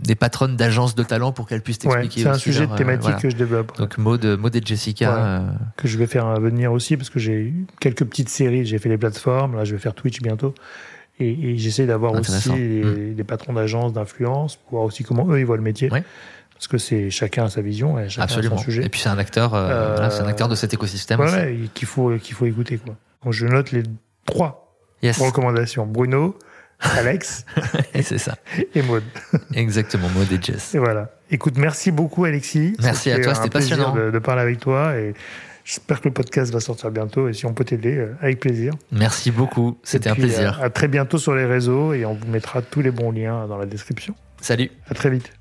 des 0.03 0.15
patronnes 0.15 0.57
d'agences 0.57 0.95
de 0.95 1.03
talent 1.03 1.33
pour 1.33 1.49
qu'elles 1.49 1.63
puissent 1.63 1.79
Ouais, 1.85 2.03
t'expliquer. 2.03 2.23
c'est 2.23 2.29
un 2.29 2.35
sujet 2.35 2.69
euh, 2.71 2.77
thématique 2.77 3.03
voilà. 3.05 3.19
que 3.19 3.31
je 3.31 3.37
développe. 3.37 3.79
Donc 3.79 3.97
Maud, 3.97 4.23
Maud 4.27 4.55
et 4.55 4.61
Jessica. 4.63 5.41
Ouais. 5.41 5.55
que 5.79 5.89
je 5.89 5.97
vais 5.97 6.07
faire 6.07 6.39
venir 6.39 6.71
aussi 6.71 6.99
parce 6.99 7.09
que 7.09 7.19
j'ai 7.19 7.55
quelques 7.81 8.05
petites 8.05 8.29
séries. 8.29 8.67
J'ai 8.67 8.79
fait 8.79 8.91
les 8.91 8.99
plateformes, 8.99 9.57
là 9.57 9.65
je 9.65 9.73
vais 9.73 9.81
faire 9.81 9.95
Twitch 9.95 10.21
bientôt. 10.21 10.55
Et, 11.21 11.51
et 11.53 11.57
j'essaie 11.59 11.87
d'avoir 11.87 12.13
aussi 12.13 12.51
les, 12.53 13.15
les 13.15 13.25
patrons 13.25 13.53
d'agences, 13.53 13.93
d'influence, 13.93 14.57
pour 14.57 14.71
voir 14.71 14.83
aussi 14.85 15.05
comment 15.05 15.29
eux 15.31 15.39
ils 15.39 15.47
voient 15.47 15.57
le 15.57 15.63
métier. 15.63 15.91
Ouais. 15.91 16.03
Parce 16.55 16.69
que 16.69 16.79
c'est 16.79 17.11
chacun 17.11 17.45
a 17.45 17.51
sa 17.51 17.61
vision 17.63 17.99
et 17.99 18.09
chacun 18.09 18.23
absolument. 18.25 18.55
a 18.55 18.59
son 18.59 18.65
sujet. 18.65 18.85
Et 18.85 18.89
puis 18.89 19.01
c'est 19.01 19.09
un 19.09 19.19
acteur, 19.19 19.55
euh, 19.55 19.69
Euh, 19.69 19.93
voilà, 19.95 20.11
c'est 20.11 20.23
un 20.23 20.27
acteur 20.27 20.49
de 20.49 20.55
cet 20.55 20.73
écosystème. 20.75 21.21
Ouais, 21.21 21.31
ouais, 21.31 21.59
qu'il 21.75 21.87
faut, 21.87 22.17
qu'il 22.19 22.35
faut 22.35 22.47
écouter. 22.47 22.79
Quoi. 22.79 22.97
Donc 23.25 23.33
je 23.33 23.47
note 23.47 23.71
les 23.73 23.83
trois 24.25 24.77
Yes, 25.03 25.19
recommandations 25.19 25.85
Bruno, 25.87 26.39
Alex 26.81 27.45
et 27.95 28.03
c'est 28.03 28.19
ça. 28.19 28.37
et 28.75 28.83
Maud. 28.83 29.03
Exactement, 29.55 30.09
Maud 30.09 30.31
et 30.33 30.39
Jess. 30.41 30.75
Et 30.75 30.79
voilà. 30.79 31.11
Écoute, 31.31 31.59
merci 31.59 31.91
beaucoup 31.91 32.25
Alexis. 32.25 32.75
Merci 32.83 33.11
à 33.11 33.19
toi, 33.21 33.35
c'était 33.35 33.51
passionnant. 33.51 33.95
De, 33.95 34.11
de 34.11 34.19
parler 34.19 34.43
avec 34.43 34.61
toi 34.61 34.97
et 34.97 35.13
j'espère 35.65 36.01
que 36.01 36.09
le 36.09 36.15
podcast 36.15 36.53
va 36.53 36.61
sortir 36.61 36.91
bientôt 36.91 37.29
et 37.29 37.33
si 37.33 37.47
on 37.47 37.55
peut 37.55 37.65
t'aider, 37.65 37.97
euh, 37.97 38.15
avec 38.21 38.41
plaisir. 38.41 38.75
Merci 38.93 39.31
beaucoup, 39.31 39.79
c'était 39.83 40.11
un 40.11 40.15
plaisir. 40.15 40.61
À, 40.61 40.67
à 40.67 40.71
très 40.71 40.89
bientôt 40.89 41.19
sur 41.19 41.35
les 41.35 41.47
réseaux 41.47 41.93
et 41.95 42.05
on 42.05 42.15
vous 42.15 42.29
mettra 42.29 42.63
tous 42.63 42.83
les 42.83 42.91
bons 42.91 43.11
liens 43.11 43.47
dans 43.47 43.57
la 43.57 43.67
description. 43.67 44.15
Salut. 44.41 44.71
À 44.89 44.95
très 44.95 45.11
vite. 45.11 45.33